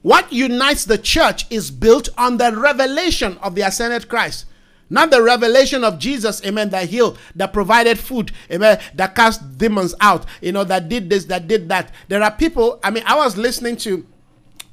what 0.02 0.32
unites 0.32 0.86
the 0.86 0.98
church 0.98 1.46
is 1.52 1.70
built 1.70 2.10
on 2.18 2.38
the 2.38 2.56
revelation 2.58 3.38
of 3.42 3.56
the 3.56 3.62
ascended 3.62 4.10
Christ. 4.10 4.46
Not 4.92 5.10
the 5.10 5.24
revelation 5.24 5.86
of 5.86 5.98
Jesus, 6.00 6.46
amen, 6.46 6.70
that 6.72 6.90
healed, 6.90 7.18
that 7.36 7.54
provided 7.54 7.98
food, 7.98 8.34
amen, 8.52 8.78
that 8.96 9.16
cast 9.16 9.58
demons 9.58 9.96
out, 10.02 10.26
you 10.42 10.52
know, 10.52 10.66
that 10.66 10.90
did 10.90 11.10
this, 11.10 11.24
that 11.26 11.48
did 11.48 11.70
that. 11.70 11.94
There 12.10 12.22
are 12.22 12.30
people, 12.30 12.78
I 12.84 12.92
mean, 12.92 13.04
I 13.08 13.16
was 13.16 13.38
listening 13.38 13.78
to, 13.78 14.06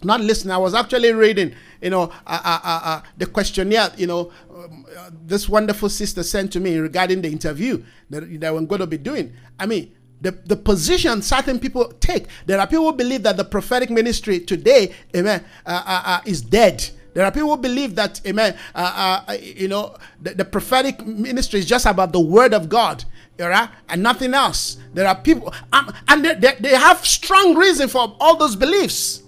not 0.03 0.21
listening, 0.21 0.51
I 0.53 0.59
was 0.59 0.75
actually 0.75 1.12
reading, 1.12 1.55
you 1.81 1.91
know, 1.91 2.11
uh, 2.27 2.41
uh, 2.45 2.61
uh, 2.64 2.81
uh 2.83 3.03
the 3.16 3.27
questionnaire, 3.27 3.93
you 3.97 4.09
know, 4.09 4.33
um, 4.53 4.85
this 5.25 5.49
wonderful 5.49 5.89
sister 5.89 6.25
sent 6.25 6.53
to 6.55 6.59
me 6.59 6.79
regarding 6.79 7.23
the 7.23 7.31
interview 7.31 7.81
that, 8.11 8.41
that 8.41 8.53
I'm 8.53 8.66
going 8.66 8.81
to 8.81 8.89
be 8.89 8.99
doing. 8.99 9.33
I 9.57 9.66
mean, 9.66 9.95
the, 10.21 10.33
the 10.33 10.57
position 10.57 11.23
certain 11.23 11.61
people 11.61 11.93
take. 12.01 12.27
There 12.47 12.59
are 12.59 12.66
people 12.66 12.87
who 12.87 12.93
believe 12.93 13.23
that 13.23 13.37
the 13.37 13.45
prophetic 13.45 13.89
ministry 13.89 14.41
today, 14.41 14.93
amen, 15.14 15.45
uh, 15.64 15.83
uh, 15.87 16.03
uh, 16.05 16.21
is 16.25 16.43
dead. 16.43 16.91
There 17.15 17.25
are 17.25 17.33
people 17.33 17.51
who 17.51 17.57
believe 17.57 17.95
that, 17.97 18.21
amen, 18.27 18.57
uh, 18.75 19.23
uh, 19.27 19.33
you 19.33 19.69
know, 19.69 19.97
the, 20.21 20.35
the, 20.35 20.45
prophetic 20.45 21.05
ministry 21.05 21.59
is 21.59 21.67
just 21.67 21.87
about 21.87 22.13
the 22.13 22.21
word 22.21 22.55
of 22.55 22.69
God, 22.69 23.05
right? 23.39 23.69
and 23.89 24.03
nothing 24.03 24.35
else. 24.35 24.77
There 24.95 25.07
are 25.07 25.17
people, 25.17 25.53
um, 25.73 25.93
and 26.07 26.25
they, 26.25 26.35
they, 26.35 26.55
they, 26.61 26.77
have 26.77 27.05
strong 27.05 27.57
reason 27.57 27.89
for 27.89 28.14
all 28.21 28.37
those 28.37 28.57
beliefs. 28.57 29.22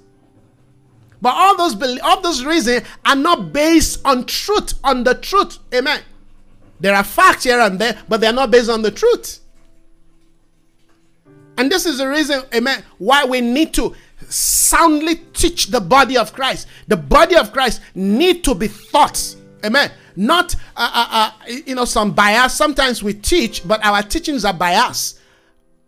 But 1.23 1.35
all 1.35 1.57
those, 1.57 2.01
all 2.03 2.21
those 2.21 2.45
reasons 2.45 2.87
are 3.05 3.17
not 3.17 3.53
based 3.53 4.01
on 4.05 4.25
truth, 4.25 4.75
on 4.85 5.05
the 5.05 5.15
truth. 5.15 5.59
Amen. 5.75 6.01
There 6.81 6.95
are 6.95 7.05
facts 7.05 7.45
here 7.45 7.61
and 7.61 7.79
there, 7.79 7.99
but 8.09 8.21
they 8.21 8.27
are 8.27 8.33
not 8.33 8.51
based 8.51 8.71
on 8.71 8.83
the 8.83 8.91
truth. 8.91 9.41
And 11.59 11.71
this 11.71 11.85
is 11.85 11.99
the 11.99 12.09
reason, 12.09 12.43
amen, 12.55 12.83
why 12.97 13.27
we 13.27 13.43
need 13.43 13.75
to 13.75 13.95
soundly 14.31 15.17
teach 15.35 15.67
the 15.67 15.81
body 15.81 16.17
of 16.17 16.33
Christ. 16.33 16.69
The 16.89 16.97
body 16.97 17.37
of 17.37 17.53
Christ 17.53 17.81
need 17.95 18.45
to 18.45 18.55
be 18.55 18.69
taught. 18.69 19.37
Amen. 19.65 19.91
Not 20.17 20.55
uh, 20.77 20.91
uh, 20.93 21.07
uh, 21.11 21.53
you 21.67 21.75
know 21.75 21.85
some 21.85 22.13
bias. 22.13 22.55
Sometimes 22.55 23.03
we 23.03 23.15
teach, 23.15 23.67
but 23.67 23.85
our 23.85 24.03
teachings 24.03 24.45
are 24.45 24.55
biased. 24.55 25.19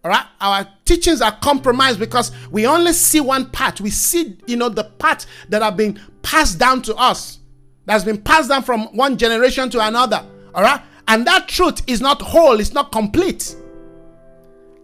All 0.05 0.11
right, 0.11 0.27
our 0.41 0.69
teachings 0.85 1.21
are 1.21 1.33
compromised 1.33 2.01
because 2.01 2.33
we 2.51 2.67
only 2.67 2.93
see 2.93 3.21
one 3.21 3.51
part. 3.51 3.81
We 3.81 3.91
see 3.91 4.37
you 4.47 4.57
know 4.57 4.69
the 4.69 4.85
part 4.85 5.27
that 5.49 5.63
have 5.63 5.77
been 5.77 6.01
passed 6.23 6.59
down 6.59 6.83
to 6.83 6.97
us, 6.97 7.39
that's 7.87 8.05
been 8.05 8.21
passed 8.21 8.49
down 8.49 8.63
from 8.63 8.87
one 8.97 9.17
generation 9.17 9.71
to 9.71 9.87
another. 9.87 10.25
All 10.55 10.63
right, 10.63 10.81
and 11.09 11.27
that 11.27 11.49
truth 11.49 11.83
is 11.87 12.01
not 12.01 12.21
whole. 12.21 12.61
It's 12.61 12.73
not 12.73 12.93
complete. 12.93 13.55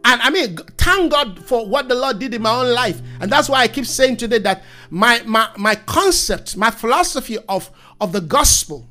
And 0.05 0.23
I 0.23 0.31
mean, 0.31 0.57
thank 0.77 1.13
God 1.13 1.45
for 1.45 1.67
what 1.67 1.89
the 1.89 1.95
Lord 1.95 2.19
did 2.19 2.33
in 2.33 2.43
my 2.43 2.55
own 2.55 2.73
life. 2.73 3.01
And 3.21 3.31
that's 3.31 3.49
why 3.49 3.61
I 3.61 3.69
keep 3.69 3.85
saying 3.85 4.17
today 4.17 4.39
that 4.39 4.63
my 4.91 5.23
my 5.27 5.51
my 5.57 5.75
concept, 5.75 6.57
my 6.57 6.71
philosophy 6.71 7.37
of, 7.49 7.71
of 8.01 8.13
the 8.13 8.21
gospel, 8.21 8.89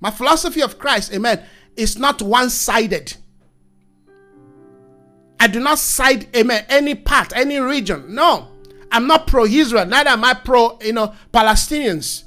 my 0.00 0.10
philosophy 0.10 0.62
of 0.62 0.78
Christ, 0.78 1.12
amen, 1.12 1.42
is 1.76 1.98
not 1.98 2.22
one-sided. 2.22 3.16
I 5.40 5.46
do 5.46 5.58
not 5.58 5.78
side, 5.78 6.34
amen, 6.36 6.66
any 6.68 6.94
part, 6.94 7.34
any 7.34 7.58
region. 7.58 8.14
No. 8.14 8.48
I'm 8.92 9.06
not 9.06 9.26
pro 9.26 9.44
Israel, 9.46 9.86
neither 9.86 10.10
am 10.10 10.24
I 10.24 10.34
pro, 10.34 10.78
you 10.80 10.92
know, 10.92 11.14
Palestinians. 11.32 12.24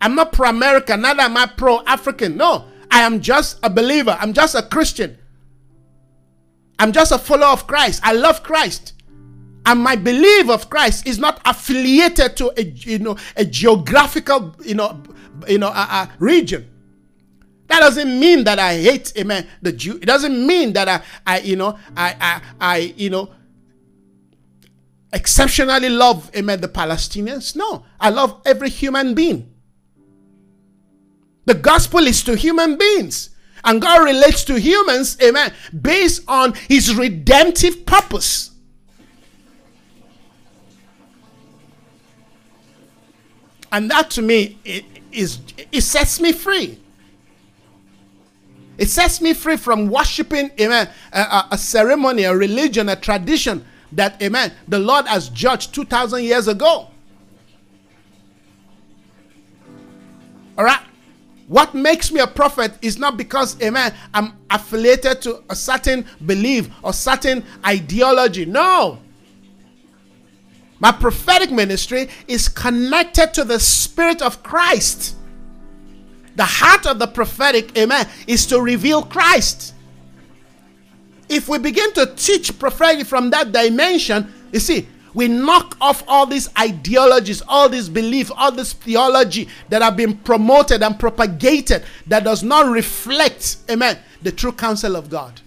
I'm 0.00 0.14
not 0.14 0.32
pro 0.32 0.48
America, 0.48 0.96
neither 0.96 1.22
am 1.22 1.36
I 1.36 1.46
pro 1.46 1.84
African. 1.84 2.36
No, 2.36 2.66
I 2.90 3.00
am 3.02 3.20
just 3.20 3.58
a 3.62 3.70
believer. 3.70 4.16
I'm 4.18 4.32
just 4.32 4.54
a 4.54 4.62
Christian. 4.62 5.18
I'm 6.78 6.92
just 6.92 7.12
a 7.12 7.18
follower 7.18 7.52
of 7.52 7.66
Christ. 7.66 8.00
I 8.04 8.12
love 8.12 8.42
Christ. 8.42 8.94
And 9.66 9.80
my 9.80 9.96
belief 9.96 10.50
of 10.50 10.68
Christ 10.68 11.06
is 11.06 11.18
not 11.18 11.40
affiliated 11.44 12.36
to 12.36 12.52
a 12.58 12.62
you 12.64 12.98
know 12.98 13.16
a 13.36 13.44
geographical 13.44 14.54
you 14.62 14.74
know 14.74 15.02
you 15.48 15.58
know 15.58 15.68
a, 15.68 15.70
a 15.70 16.10
region. 16.18 16.70
That 17.68 17.80
doesn't 17.80 18.20
mean 18.20 18.44
that 18.44 18.58
I 18.58 18.76
hate 18.76 19.12
amen 19.16 19.46
the 19.62 19.72
Jew. 19.72 19.96
It 19.96 20.06
doesn't 20.06 20.46
mean 20.46 20.74
that 20.74 20.88
I 20.88 21.02
I 21.26 21.38
you 21.40 21.56
know 21.56 21.78
I 21.96 22.16
I, 22.20 22.40
I 22.60 22.76
you 22.96 23.08
know 23.10 23.30
exceptionally 25.12 25.88
love 25.88 26.30
amen 26.36 26.60
the 26.60 26.68
Palestinians. 26.68 27.56
No, 27.56 27.86
I 27.98 28.10
love 28.10 28.42
every 28.44 28.68
human 28.68 29.14
being. 29.14 29.50
The 31.46 31.54
gospel 31.54 32.00
is 32.00 32.22
to 32.24 32.36
human 32.36 32.76
beings. 32.76 33.30
And 33.64 33.80
God 33.80 34.04
relates 34.04 34.44
to 34.44 34.60
humans, 34.60 35.16
amen, 35.22 35.52
based 35.80 36.22
on 36.28 36.52
his 36.68 36.94
redemptive 36.94 37.86
purpose. 37.86 38.50
And 43.72 43.90
that 43.90 44.10
to 44.10 44.22
me 44.22 44.58
it, 44.64 44.84
is 45.10 45.40
it 45.72 45.80
sets 45.80 46.20
me 46.20 46.32
free. 46.32 46.78
It 48.76 48.88
sets 48.88 49.20
me 49.20 49.34
free 49.34 49.56
from 49.56 49.88
worshiping 49.88 50.50
amen, 50.60 50.90
a, 51.12 51.46
a 51.52 51.58
ceremony, 51.58 52.24
a 52.24 52.36
religion, 52.36 52.88
a 52.88 52.96
tradition 52.96 53.64
that, 53.92 54.20
amen, 54.22 54.52
the 54.68 54.78
Lord 54.78 55.06
has 55.06 55.28
judged 55.28 55.74
2,000 55.74 56.22
years 56.22 56.48
ago. 56.48 56.88
All 60.56 60.64
right? 60.64 60.80
What 61.46 61.74
makes 61.74 62.10
me 62.10 62.20
a 62.20 62.26
prophet 62.26 62.72
is 62.80 62.98
not 62.98 63.16
because, 63.16 63.60
amen, 63.62 63.94
I'm 64.14 64.32
affiliated 64.50 65.20
to 65.22 65.44
a 65.50 65.56
certain 65.56 66.06
belief 66.24 66.70
or 66.82 66.92
certain 66.92 67.44
ideology. 67.66 68.46
No. 68.46 68.98
My 70.78 70.90
prophetic 70.90 71.50
ministry 71.50 72.08
is 72.26 72.48
connected 72.48 73.34
to 73.34 73.44
the 73.44 73.60
Spirit 73.60 74.22
of 74.22 74.42
Christ. 74.42 75.16
The 76.36 76.44
heart 76.44 76.86
of 76.86 76.98
the 76.98 77.06
prophetic, 77.06 77.76
amen, 77.78 78.08
is 78.26 78.46
to 78.46 78.60
reveal 78.60 79.02
Christ. 79.02 79.74
If 81.28 81.48
we 81.48 81.58
begin 81.58 81.92
to 81.94 82.06
teach 82.16 82.58
prophetic 82.58 83.06
from 83.06 83.30
that 83.30 83.52
dimension, 83.52 84.32
you 84.52 84.60
see, 84.60 84.88
we 85.14 85.28
knock 85.28 85.76
off 85.80 86.02
all 86.06 86.26
these 86.26 86.48
ideologies, 86.58 87.42
all 87.48 87.68
this 87.68 87.88
belief, 87.88 88.30
all 88.36 88.52
this 88.52 88.72
theology 88.72 89.48
that 89.68 89.80
have 89.80 89.96
been 89.96 90.16
promoted 90.18 90.82
and 90.82 90.98
propagated 90.98 91.84
that 92.06 92.24
does 92.24 92.42
not 92.42 92.70
reflect, 92.70 93.58
amen, 93.70 93.98
the 94.22 94.32
true 94.32 94.52
counsel 94.52 94.96
of 94.96 95.08
God. 95.08 95.40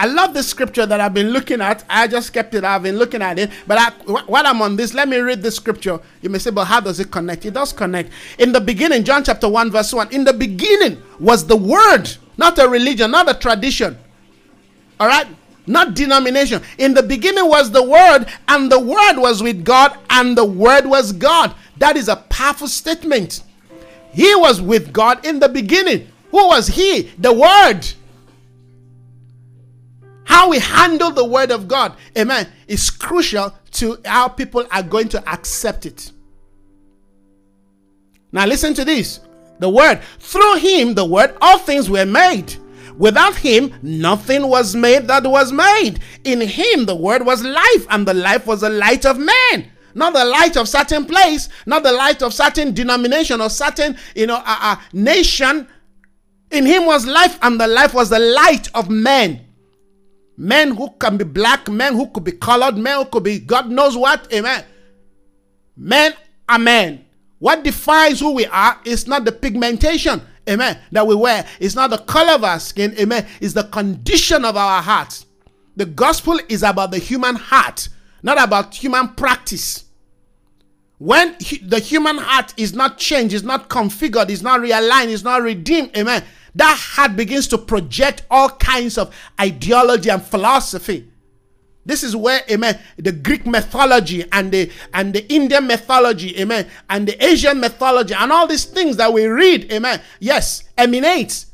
I 0.00 0.06
love 0.06 0.32
the 0.32 0.44
scripture 0.44 0.86
that 0.86 1.00
I've 1.00 1.12
been 1.12 1.30
looking 1.30 1.60
at. 1.60 1.84
I 1.90 2.06
just 2.06 2.32
kept 2.32 2.54
it. 2.54 2.62
I've 2.62 2.84
been 2.84 2.96
looking 2.96 3.20
at 3.20 3.36
it. 3.36 3.50
But 3.66 3.78
I, 3.80 3.90
while 4.26 4.46
I'm 4.46 4.62
on 4.62 4.76
this, 4.76 4.94
let 4.94 5.08
me 5.08 5.16
read 5.16 5.42
the 5.42 5.50
scripture. 5.50 5.98
You 6.22 6.30
may 6.30 6.38
say, 6.38 6.52
but 6.52 6.66
how 6.66 6.78
does 6.78 7.00
it 7.00 7.10
connect? 7.10 7.44
It 7.46 7.54
does 7.54 7.72
connect. 7.72 8.12
In 8.38 8.52
the 8.52 8.60
beginning, 8.60 9.02
John 9.02 9.24
chapter 9.24 9.48
1, 9.48 9.72
verse 9.72 9.92
1, 9.92 10.12
in 10.12 10.22
the 10.22 10.32
beginning 10.32 11.02
was 11.18 11.44
the 11.44 11.56
word, 11.56 12.04
not 12.36 12.60
a 12.60 12.68
religion, 12.68 13.10
not 13.10 13.28
a 13.28 13.34
tradition. 13.36 13.98
All 15.00 15.08
right? 15.08 15.26
Not 15.66 15.94
denomination. 15.94 16.62
In 16.78 16.94
the 16.94 17.02
beginning 17.02 17.46
was 17.46 17.70
the 17.70 17.82
word, 17.82 18.26
and 18.48 18.72
the 18.72 18.80
word 18.80 19.18
was 19.18 19.42
with 19.42 19.64
God, 19.64 19.98
and 20.08 20.36
the 20.36 20.44
word 20.44 20.86
was 20.86 21.12
God. 21.12 21.54
That 21.76 21.96
is 21.96 22.08
a 22.08 22.16
powerful 22.16 22.68
statement. 22.68 23.42
He 24.12 24.34
was 24.34 24.60
with 24.62 24.92
God 24.92 25.24
in 25.24 25.38
the 25.38 25.48
beginning. 25.48 26.08
Who 26.30 26.48
was 26.48 26.68
he? 26.68 27.10
The 27.18 27.32
word. 27.32 27.86
How 30.24 30.50
we 30.50 30.58
handle 30.58 31.10
the 31.10 31.24
word 31.24 31.50
of 31.50 31.68
God, 31.68 31.94
amen, 32.16 32.48
is 32.66 32.90
crucial 32.90 33.54
to 33.72 33.98
how 34.04 34.28
people 34.28 34.66
are 34.70 34.82
going 34.82 35.08
to 35.10 35.28
accept 35.28 35.86
it. 35.86 36.12
Now, 38.32 38.46
listen 38.46 38.74
to 38.74 38.84
this 38.84 39.20
the 39.58 39.68
word. 39.68 40.00
Through 40.18 40.56
him, 40.56 40.94
the 40.94 41.04
word, 41.04 41.36
all 41.40 41.58
things 41.58 41.90
were 41.90 42.06
made. 42.06 42.54
Without 42.98 43.36
him, 43.36 43.72
nothing 43.80 44.48
was 44.48 44.74
made 44.74 45.06
that 45.06 45.24
was 45.24 45.52
made. 45.52 46.00
In 46.24 46.40
him, 46.40 46.84
the 46.84 46.96
word 46.96 47.24
was 47.24 47.44
life, 47.44 47.86
and 47.90 48.06
the 48.06 48.14
life 48.14 48.46
was 48.46 48.60
the 48.62 48.70
light 48.70 49.06
of 49.06 49.18
man. 49.18 49.70
Not 49.94 50.14
the 50.14 50.24
light 50.24 50.56
of 50.56 50.68
certain 50.68 51.06
place, 51.06 51.48
not 51.64 51.84
the 51.84 51.92
light 51.92 52.22
of 52.22 52.34
certain 52.34 52.74
denomination 52.74 53.40
or 53.40 53.50
certain, 53.50 53.96
you 54.14 54.26
know, 54.26 54.36
uh, 54.36 54.58
uh, 54.60 54.76
nation. 54.92 55.68
In 56.50 56.66
him 56.66 56.86
was 56.86 57.06
life, 57.06 57.38
and 57.40 57.60
the 57.60 57.68
life 57.68 57.94
was 57.94 58.10
the 58.10 58.18
light 58.18 58.68
of 58.74 58.90
men. 58.90 59.46
Men 60.36 60.74
who 60.74 60.90
can 60.98 61.16
be 61.16 61.24
black, 61.24 61.68
men 61.68 61.94
who 61.94 62.08
could 62.08 62.24
be 62.24 62.32
colored, 62.32 62.76
men 62.76 62.98
who 62.98 63.04
could 63.06 63.24
be 63.24 63.38
God 63.38 63.70
knows 63.70 63.96
what. 63.96 64.32
Amen. 64.32 64.64
Men 65.76 66.14
are 66.48 66.58
men. 66.58 67.04
What 67.38 67.62
defines 67.62 68.18
who 68.18 68.32
we 68.32 68.46
are 68.46 68.80
is 68.84 69.06
not 69.06 69.24
the 69.24 69.32
pigmentation, 69.32 70.20
amen, 70.48 70.78
that 70.92 71.06
we 71.06 71.14
wear. 71.14 71.46
It's 71.60 71.74
not 71.74 71.90
the 71.90 71.98
color 71.98 72.32
of 72.32 72.44
our 72.44 72.60
skin, 72.60 72.94
amen. 72.98 73.26
It's 73.40 73.54
the 73.54 73.64
condition 73.64 74.44
of 74.44 74.56
our 74.56 74.82
hearts. 74.82 75.26
The 75.76 75.86
gospel 75.86 76.40
is 76.48 76.62
about 76.62 76.90
the 76.90 76.98
human 76.98 77.36
heart, 77.36 77.88
not 78.22 78.42
about 78.42 78.74
human 78.74 79.14
practice. 79.14 79.84
When 80.98 81.36
the 81.62 81.78
human 81.78 82.18
heart 82.18 82.54
is 82.56 82.74
not 82.74 82.98
changed, 82.98 83.32
is 83.32 83.44
not 83.44 83.68
configured, 83.68 84.30
is 84.30 84.42
not 84.42 84.60
realigned, 84.60 85.08
is 85.08 85.22
not 85.22 85.42
redeemed, 85.42 85.96
amen, 85.96 86.24
that 86.56 86.76
heart 86.76 87.14
begins 87.14 87.46
to 87.48 87.58
project 87.58 88.24
all 88.30 88.48
kinds 88.48 88.98
of 88.98 89.14
ideology 89.40 90.10
and 90.10 90.22
philosophy. 90.22 91.08
This 91.88 92.04
is 92.04 92.14
where, 92.14 92.42
amen, 92.50 92.78
the 92.98 93.12
Greek 93.12 93.46
mythology 93.46 94.22
and 94.30 94.52
the 94.52 94.70
and 94.92 95.14
the 95.14 95.26
Indian 95.32 95.66
mythology, 95.66 96.38
amen, 96.38 96.68
and 96.90 97.08
the 97.08 97.24
Asian 97.24 97.60
mythology 97.60 98.12
and 98.12 98.30
all 98.30 98.46
these 98.46 98.66
things 98.66 98.98
that 98.98 99.10
we 99.10 99.24
read, 99.24 99.72
amen, 99.72 100.02
yes, 100.20 100.64
emanates. 100.76 101.46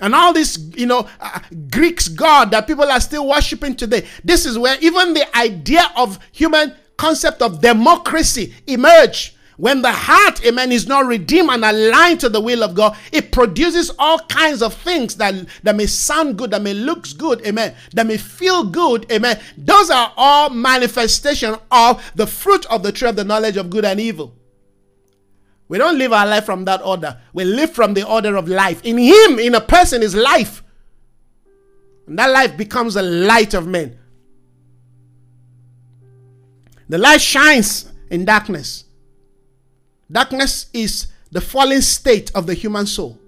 And 0.00 0.14
all 0.14 0.34
this, 0.34 0.58
you 0.76 0.84
know, 0.84 1.08
uh, 1.18 1.40
Greeks 1.70 2.08
God 2.08 2.50
that 2.50 2.66
people 2.66 2.84
are 2.84 3.00
still 3.00 3.26
worshiping 3.26 3.74
today. 3.74 4.06
This 4.22 4.44
is 4.44 4.58
where 4.58 4.76
even 4.82 5.14
the 5.14 5.34
idea 5.34 5.90
of 5.96 6.18
human 6.30 6.74
concept 6.98 7.40
of 7.40 7.62
democracy 7.62 8.52
emerged 8.66 9.37
when 9.58 9.82
the 9.82 9.90
heart, 9.90 10.46
amen, 10.46 10.70
is 10.70 10.86
not 10.86 11.06
redeemed 11.06 11.50
and 11.50 11.64
aligned 11.64 12.20
to 12.20 12.28
the 12.28 12.40
will 12.40 12.62
of 12.62 12.76
God, 12.76 12.96
it 13.10 13.32
produces 13.32 13.90
all 13.98 14.20
kinds 14.20 14.62
of 14.62 14.72
things 14.72 15.16
that, 15.16 15.34
that 15.64 15.74
may 15.74 15.86
sound 15.86 16.38
good, 16.38 16.52
that 16.52 16.62
may 16.62 16.74
look 16.74 17.06
good, 17.18 17.44
amen, 17.44 17.74
that 17.92 18.06
may 18.06 18.16
feel 18.18 18.62
good, 18.62 19.10
amen. 19.10 19.40
Those 19.56 19.90
are 19.90 20.12
all 20.16 20.48
manifestation 20.50 21.56
of 21.72 22.08
the 22.14 22.26
fruit 22.26 22.66
of 22.66 22.84
the 22.84 22.92
tree 22.92 23.08
of 23.08 23.16
the 23.16 23.24
knowledge 23.24 23.56
of 23.56 23.68
good 23.68 23.84
and 23.84 23.98
evil. 23.98 24.32
We 25.66 25.76
don't 25.76 25.98
live 25.98 26.12
our 26.12 26.26
life 26.26 26.44
from 26.44 26.64
that 26.66 26.80
order. 26.80 27.20
We 27.32 27.42
live 27.42 27.72
from 27.72 27.94
the 27.94 28.06
order 28.06 28.36
of 28.36 28.48
life. 28.48 28.80
In 28.84 28.96
Him, 28.96 29.40
in 29.40 29.56
a 29.56 29.60
person, 29.60 30.04
is 30.04 30.14
life. 30.14 30.62
And 32.06 32.16
that 32.16 32.30
life 32.30 32.56
becomes 32.56 32.94
a 32.94 33.02
light 33.02 33.54
of 33.54 33.66
men. 33.66 33.98
The 36.88 36.96
light 36.96 37.20
shines 37.20 37.92
in 38.08 38.24
darkness. 38.24 38.84
Darkness 40.10 40.66
is 40.72 41.08
the 41.30 41.40
fallen 41.40 41.82
state 41.82 42.30
of 42.34 42.46
the 42.46 42.54
human 42.54 42.86
soul. 42.86 43.18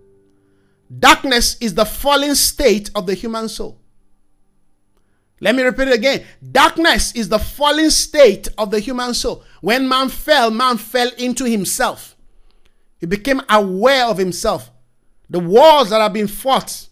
Darkness 0.98 1.56
is 1.60 1.74
the 1.74 1.84
fallen 1.84 2.34
state 2.34 2.90
of 2.94 3.06
the 3.06 3.14
human 3.14 3.48
soul. 3.48 3.78
Let 5.40 5.54
me 5.54 5.62
repeat 5.62 5.88
it 5.88 5.94
again. 5.94 6.24
Darkness 6.52 7.14
is 7.14 7.28
the 7.28 7.38
fallen 7.38 7.90
state 7.90 8.48
of 8.58 8.70
the 8.70 8.80
human 8.80 9.14
soul. 9.14 9.44
When 9.60 9.88
man 9.88 10.08
fell, 10.08 10.50
man 10.50 10.76
fell 10.76 11.10
into 11.16 11.44
himself. 11.44 12.16
He 12.98 13.06
became 13.06 13.40
aware 13.48 14.06
of 14.06 14.18
himself. 14.18 14.70
The 15.30 15.38
wars 15.38 15.90
that 15.90 16.00
have 16.00 16.12
been 16.12 16.26
fought, 16.26 16.88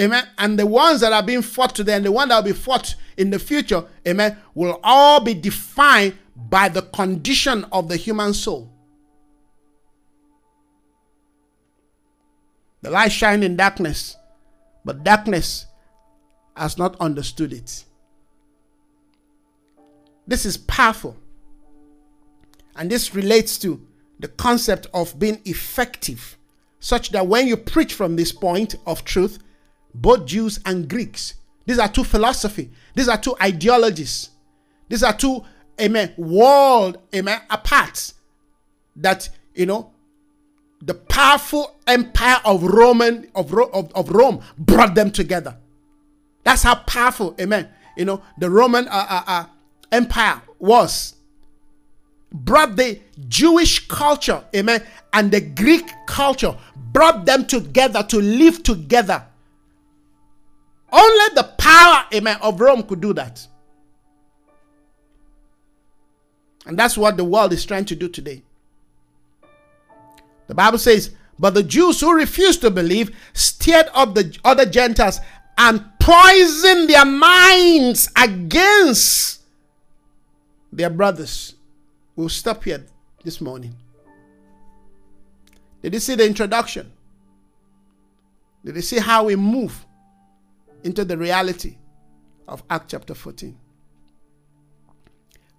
amen, 0.00 0.26
and 0.38 0.58
the 0.58 0.66
ones 0.66 1.00
that 1.00 1.12
are 1.12 1.22
being 1.22 1.42
fought 1.42 1.74
today 1.74 1.94
and 1.94 2.04
the 2.04 2.10
one 2.10 2.28
that 2.28 2.36
will 2.36 2.52
be 2.52 2.58
fought 2.58 2.94
in 3.16 3.30
the 3.30 3.38
future, 3.38 3.84
amen, 4.08 4.38
will 4.54 4.80
all 4.82 5.20
be 5.20 5.34
defined 5.34 6.16
by 6.34 6.68
the 6.68 6.82
condition 6.82 7.64
of 7.70 7.88
the 7.88 7.96
human 7.96 8.32
soul. 8.32 8.72
The 12.82 12.90
light 12.90 13.12
shine 13.12 13.42
in 13.42 13.56
darkness, 13.56 14.16
but 14.84 15.04
darkness 15.04 15.66
has 16.56 16.78
not 16.78 16.98
understood 17.00 17.52
it. 17.52 17.84
This 20.26 20.46
is 20.46 20.56
powerful. 20.56 21.16
And 22.76 22.90
this 22.90 23.14
relates 23.14 23.58
to 23.58 23.86
the 24.18 24.28
concept 24.28 24.86
of 24.94 25.18
being 25.18 25.40
effective, 25.44 26.36
such 26.78 27.10
that 27.10 27.26
when 27.26 27.46
you 27.46 27.56
preach 27.56 27.94
from 27.94 28.16
this 28.16 28.32
point 28.32 28.76
of 28.86 29.04
truth, 29.04 29.38
both 29.94 30.26
Jews 30.26 30.60
and 30.64 30.88
Greeks 30.88 31.34
These 31.70 31.78
are 31.78 31.88
two 31.88 32.02
philosophy. 32.02 32.70
These 32.96 33.08
are 33.08 33.16
two 33.16 33.36
ideologies. 33.40 34.30
These 34.88 35.04
are 35.04 35.16
two, 35.16 35.44
amen, 35.80 36.14
world, 36.16 36.98
amen, 37.14 37.42
apart. 37.48 38.12
That, 38.96 39.28
you 39.54 39.66
know, 39.66 39.92
the 40.82 40.94
powerful 40.94 41.76
empire 41.86 42.40
of 42.44 42.62
Roman 42.62 43.28
of, 43.34 43.52
of, 43.52 43.92
of 43.94 44.10
Rome 44.10 44.42
brought 44.56 44.94
them 44.94 45.10
together. 45.10 45.56
That's 46.42 46.62
how 46.62 46.76
powerful, 46.76 47.34
amen. 47.40 47.68
You 47.96 48.06
know, 48.06 48.22
the 48.38 48.48
Roman 48.48 48.88
uh, 48.88 49.06
uh, 49.08 49.22
uh, 49.26 49.44
empire 49.92 50.40
was. 50.58 51.14
Brought 52.32 52.76
the 52.76 53.00
Jewish 53.28 53.88
culture, 53.88 54.44
amen, 54.54 54.86
and 55.12 55.30
the 55.30 55.40
Greek 55.40 55.90
culture, 56.06 56.56
brought 56.76 57.26
them 57.26 57.44
together 57.44 58.02
to 58.04 58.18
live 58.20 58.62
together. 58.62 59.24
Only 60.92 61.34
the 61.34 61.44
power, 61.58 62.04
amen, 62.14 62.38
of 62.40 62.60
Rome 62.60 62.84
could 62.84 63.00
do 63.00 63.12
that. 63.14 63.46
And 66.66 66.78
that's 66.78 66.96
what 66.96 67.16
the 67.16 67.24
world 67.24 67.52
is 67.52 67.64
trying 67.64 67.84
to 67.86 67.96
do 67.96 68.08
today. 68.08 68.44
The 70.50 70.56
Bible 70.56 70.78
says, 70.78 71.14
But 71.38 71.54
the 71.54 71.62
Jews 71.62 72.00
who 72.00 72.12
refused 72.12 72.60
to 72.62 72.72
believe 72.72 73.16
stirred 73.34 73.86
up 73.94 74.16
the 74.16 74.36
other 74.44 74.66
Gentiles 74.66 75.20
and 75.56 75.84
poisoned 76.00 76.90
their 76.90 77.04
minds 77.04 78.10
against 78.16 79.42
their 80.72 80.90
brothers. 80.90 81.54
We'll 82.16 82.30
stop 82.30 82.64
here 82.64 82.84
this 83.22 83.40
morning. 83.40 83.76
Did 85.84 85.94
you 85.94 86.00
see 86.00 86.16
the 86.16 86.26
introduction? 86.26 86.90
Did 88.64 88.74
you 88.74 88.82
see 88.82 88.98
how 88.98 89.26
we 89.26 89.36
move 89.36 89.86
into 90.82 91.04
the 91.04 91.16
reality 91.16 91.76
of 92.48 92.64
Act 92.68 92.90
chapter 92.90 93.14
14? 93.14 93.56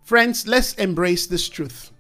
Friends, 0.04 0.50
let's 0.50 0.74
embrace 0.74 1.28
this 1.28 1.48
truth. 1.48 1.92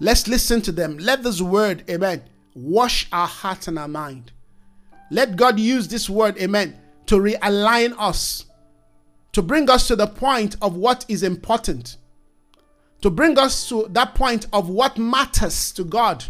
Let's 0.00 0.28
listen 0.28 0.60
to 0.62 0.72
them. 0.72 0.98
Let 0.98 1.22
this 1.22 1.40
word, 1.40 1.84
amen, 1.88 2.22
wash 2.54 3.06
our 3.12 3.26
heart 3.26 3.68
and 3.68 3.78
our 3.78 3.88
mind. 3.88 4.32
Let 5.10 5.36
God 5.36 5.58
use 5.60 5.88
this 5.88 6.10
word, 6.10 6.38
amen, 6.38 6.76
to 7.06 7.16
realign 7.16 7.94
us, 7.98 8.46
to 9.32 9.42
bring 9.42 9.70
us 9.70 9.86
to 9.88 9.96
the 9.96 10.06
point 10.06 10.56
of 10.62 10.76
what 10.76 11.04
is 11.08 11.22
important, 11.22 11.96
to 13.02 13.10
bring 13.10 13.38
us 13.38 13.68
to 13.68 13.86
that 13.90 14.14
point 14.14 14.46
of 14.52 14.68
what 14.68 14.98
matters 14.98 15.72
to 15.72 15.84
God. 15.84 16.24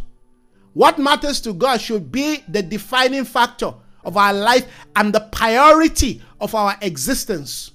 What 0.72 0.98
matters 0.98 1.40
to 1.42 1.52
God 1.52 1.80
should 1.80 2.10
be 2.10 2.42
the 2.48 2.62
defining 2.62 3.24
factor 3.24 3.72
of 4.04 4.16
our 4.16 4.34
life 4.34 4.66
and 4.96 5.14
the 5.14 5.28
priority 5.32 6.20
of 6.40 6.54
our 6.54 6.76
existence. 6.82 7.70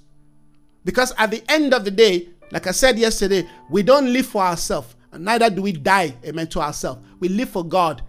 Because 0.83 1.13
at 1.17 1.31
the 1.31 1.43
end 1.49 1.73
of 1.73 1.85
the 1.85 1.91
day, 1.91 2.29
like 2.51 2.67
I 2.67 2.71
said 2.71 2.99
yesterday, 2.99 3.47
we 3.69 3.83
don't 3.83 4.11
live 4.11 4.25
for 4.25 4.41
ourselves, 4.43 4.95
neither 5.17 5.49
do 5.49 5.61
we 5.61 5.71
die, 5.71 6.15
amen, 6.25 6.47
to 6.47 6.61
ourselves. 6.61 7.01
We 7.19 7.29
live 7.29 7.49
for 7.49 7.63
God, 7.63 8.01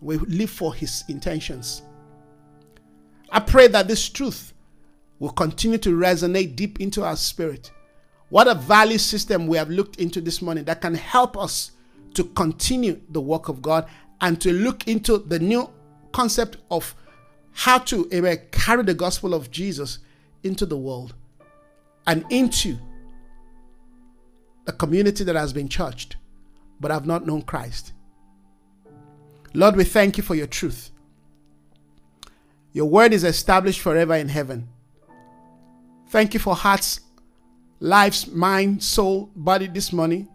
we 0.00 0.18
live 0.18 0.50
for 0.50 0.74
His 0.74 1.04
intentions. 1.08 1.82
I 3.30 3.40
pray 3.40 3.68
that 3.68 3.88
this 3.88 4.08
truth 4.08 4.52
will 5.18 5.30
continue 5.30 5.78
to 5.78 5.96
resonate 5.96 6.56
deep 6.56 6.80
into 6.80 7.02
our 7.02 7.16
spirit. 7.16 7.70
What 8.28 8.48
a 8.48 8.54
value 8.54 8.98
system 8.98 9.46
we 9.46 9.56
have 9.56 9.70
looked 9.70 9.96
into 9.96 10.20
this 10.20 10.42
morning 10.42 10.64
that 10.64 10.80
can 10.80 10.94
help 10.94 11.36
us 11.36 11.72
to 12.14 12.24
continue 12.24 13.00
the 13.10 13.20
work 13.20 13.48
of 13.48 13.62
God 13.62 13.88
and 14.20 14.40
to 14.40 14.52
look 14.52 14.88
into 14.88 15.18
the 15.18 15.38
new 15.38 15.70
concept 16.12 16.56
of 16.70 16.94
how 17.52 17.78
to 17.78 18.08
amen, 18.12 18.40
carry 18.50 18.82
the 18.82 18.94
gospel 18.94 19.34
of 19.34 19.50
Jesus 19.50 19.98
into 20.42 20.66
the 20.66 20.76
world 20.76 21.14
and 22.06 22.24
into 22.30 22.78
a 24.66 24.72
community 24.72 25.24
that 25.24 25.36
has 25.36 25.52
been 25.52 25.68
churched 25.68 26.16
but 26.80 26.90
have 26.90 27.06
not 27.06 27.26
known 27.26 27.42
Christ. 27.42 27.92
Lord, 29.54 29.76
we 29.76 29.84
thank 29.84 30.16
you 30.16 30.22
for 30.22 30.34
your 30.34 30.46
truth. 30.46 30.90
Your 32.72 32.86
word 32.86 33.14
is 33.14 33.24
established 33.24 33.80
forever 33.80 34.14
in 34.14 34.28
heaven. 34.28 34.68
Thank 36.10 36.34
you 36.34 36.40
for 36.40 36.54
hearts, 36.54 37.00
lives, 37.80 38.26
mind, 38.26 38.82
soul, 38.82 39.30
body 39.34 39.66
this 39.66 39.92
morning 39.92 40.28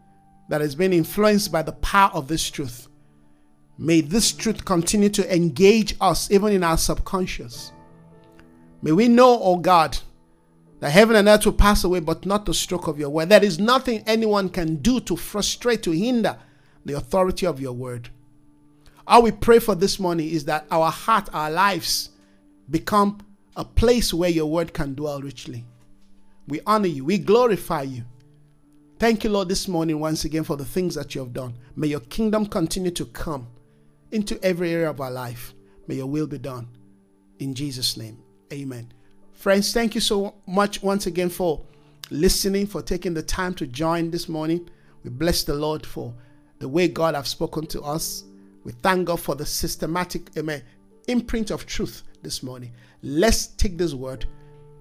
that 0.50 0.62
has 0.62 0.74
been 0.76 0.92
influenced 0.92 1.52
by 1.52 1.62
the 1.62 1.74
power 1.74 2.10
of 2.14 2.28
this 2.28 2.50
truth. 2.50 2.88
May 3.78 4.02
this 4.02 4.32
truth 4.32 4.66
continue 4.66 5.10
to 5.10 5.34
engage 5.36 5.96
us 6.02 6.30
even 6.32 6.52
in 6.52 6.64
our 6.64 6.78
subconscious. 6.78 7.72
May 8.82 8.92
we 8.92 9.08
know, 9.08 9.40
oh 9.42 9.58
God, 9.58 9.98
that 10.82 10.90
heaven 10.90 11.16
and 11.16 11.28
earth 11.28 11.46
will 11.46 11.54
pass 11.54 11.84
away, 11.84 12.00
but 12.00 12.26
not 12.26 12.46
the 12.46 12.54
stroke 12.56 12.88
of 12.88 13.00
your 13.00 13.12
word. 13.12 13.30
There 13.30 13.44
is 13.44 13.60
nothing 13.60 14.04
anyone 14.08 14.50
can 14.50 14.78
do 14.78 15.00
to 15.02 15.16
frustrate, 15.16 15.84
to 15.84 15.92
hinder 15.92 16.38
the 16.84 16.94
authority 16.94 17.46
of 17.46 17.62
your 17.62 17.74
word. 17.74 18.10
All 19.06 19.22
we 19.22 19.32
pray 19.32 19.60
for 19.60 19.76
this 19.76 20.00
morning 20.00 20.28
is 20.28 20.46
that 20.46 20.66
our 20.72 20.90
heart, 20.90 21.30
our 21.34 21.52
lives, 21.52 22.10
become 22.70 23.20
a 23.56 23.64
place 23.64 24.12
where 24.12 24.30
your 24.30 24.48
word 24.48 24.74
can 24.74 24.96
dwell 24.96 25.22
richly. 25.22 25.66
We 26.48 26.62
honor 26.66 26.88
you, 26.88 27.06
we 27.06 27.20
glorify 27.20 27.84
you. 27.84 28.04
Thank 28.98 29.24
you, 29.24 29.30
Lord, 29.30 29.50
this 29.50 29.68
morning 29.68 30.00
once 30.00 30.26
again 30.26 30.44
for 30.44 30.58
the 30.58 30.66
things 30.66 30.96
that 30.96 31.14
you 31.14 31.22
have 31.22 31.34
done. 31.34 31.54
May 31.76 31.88
your 31.88 32.00
kingdom 32.00 32.48
continue 32.48 32.92
to 32.92 33.06
come 33.06 33.48
into 34.12 34.44
every 34.44 34.72
area 34.72 34.90
of 34.90 35.00
our 35.00 35.12
life. 35.12 35.54
May 35.88 35.96
your 35.96 36.08
will 36.08 36.28
be 36.28 36.40
done. 36.40 36.68
In 37.38 37.54
Jesus' 37.54 37.98
name, 37.98 38.18
amen. 38.52 38.92
Friends, 39.42 39.74
thank 39.74 39.96
you 39.96 40.02
so 40.02 40.36
much 40.46 40.84
once 40.84 41.08
again 41.08 41.28
for 41.28 41.66
listening, 42.12 42.68
for 42.68 42.84
taking 42.84 43.16
the 43.16 43.24
time 43.24 43.56
to 43.56 43.66
join 43.66 44.12
this 44.12 44.30
morning. 44.30 44.70
We 45.04 45.10
bless 45.10 45.44
the 45.44 45.56
Lord 45.56 45.84
for 45.84 46.14
the 46.60 46.70
way 46.70 46.88
God 46.88 47.16
has 47.16 47.30
spoken 47.30 47.66
to 47.66 47.82
us. 47.82 48.24
We 48.64 48.72
thank 48.72 49.08
God 49.08 49.20
for 49.20 49.34
the 49.34 49.48
systematic 49.48 50.30
amen, 50.38 50.62
imprint 51.08 51.50
of 51.50 51.66
truth 51.66 52.04
this 52.22 52.44
morning. 52.44 52.72
Let's 53.02 53.48
take 53.48 53.80
this 53.80 53.96
word, 53.96 54.28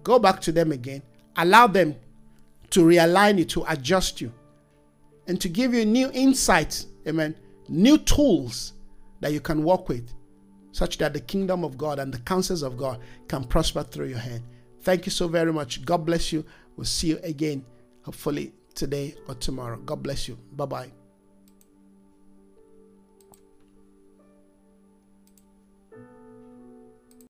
go 0.03 0.19
back 0.19 0.43
to 0.43 0.53
them 0.53 0.73
again, 0.73 1.01
allow 1.39 1.67
them 1.67 1.97
to 2.69 2.81
realign 2.81 3.39
you, 3.39 3.47
to 3.47 3.65
adjust 3.67 4.21
you, 4.21 4.31
and 5.27 5.41
to 5.41 5.49
give 5.49 5.73
you 5.73 5.87
new 5.87 6.11
insights, 6.13 6.85
amen, 7.07 7.35
new 7.71 7.97
tools 7.97 8.75
that 9.21 9.33
you 9.33 9.41
can 9.41 9.65
work 9.65 9.89
with, 9.89 10.13
such 10.73 10.99
that 10.99 11.13
the 11.13 11.21
kingdom 11.21 11.65
of 11.65 11.77
God 11.77 11.99
and 11.99 12.13
the 12.13 12.21
counsels 12.21 12.63
of 12.63 12.77
God 12.77 13.01
can 13.29 13.45
prosper 13.45 13.83
through 13.83 14.09
your 14.09 14.19
hand. 14.19 14.43
Thank 14.83 15.07
you 15.07 15.13
so 15.13 15.29
very 15.29 15.53
much. 15.53 15.85
God 15.85 16.07
bless 16.07 16.33
you. 16.33 16.45
We'll 16.77 16.85
see 16.87 17.09
you 17.09 17.19
again, 17.23 17.65
hopefully 18.03 18.55
today 18.75 19.15
or 19.29 19.35
tomorrow. 19.35 19.79
God 19.79 20.03
bless 20.03 20.29
you. 20.29 20.39
Bye 20.53 20.67
bye. 20.67 21.00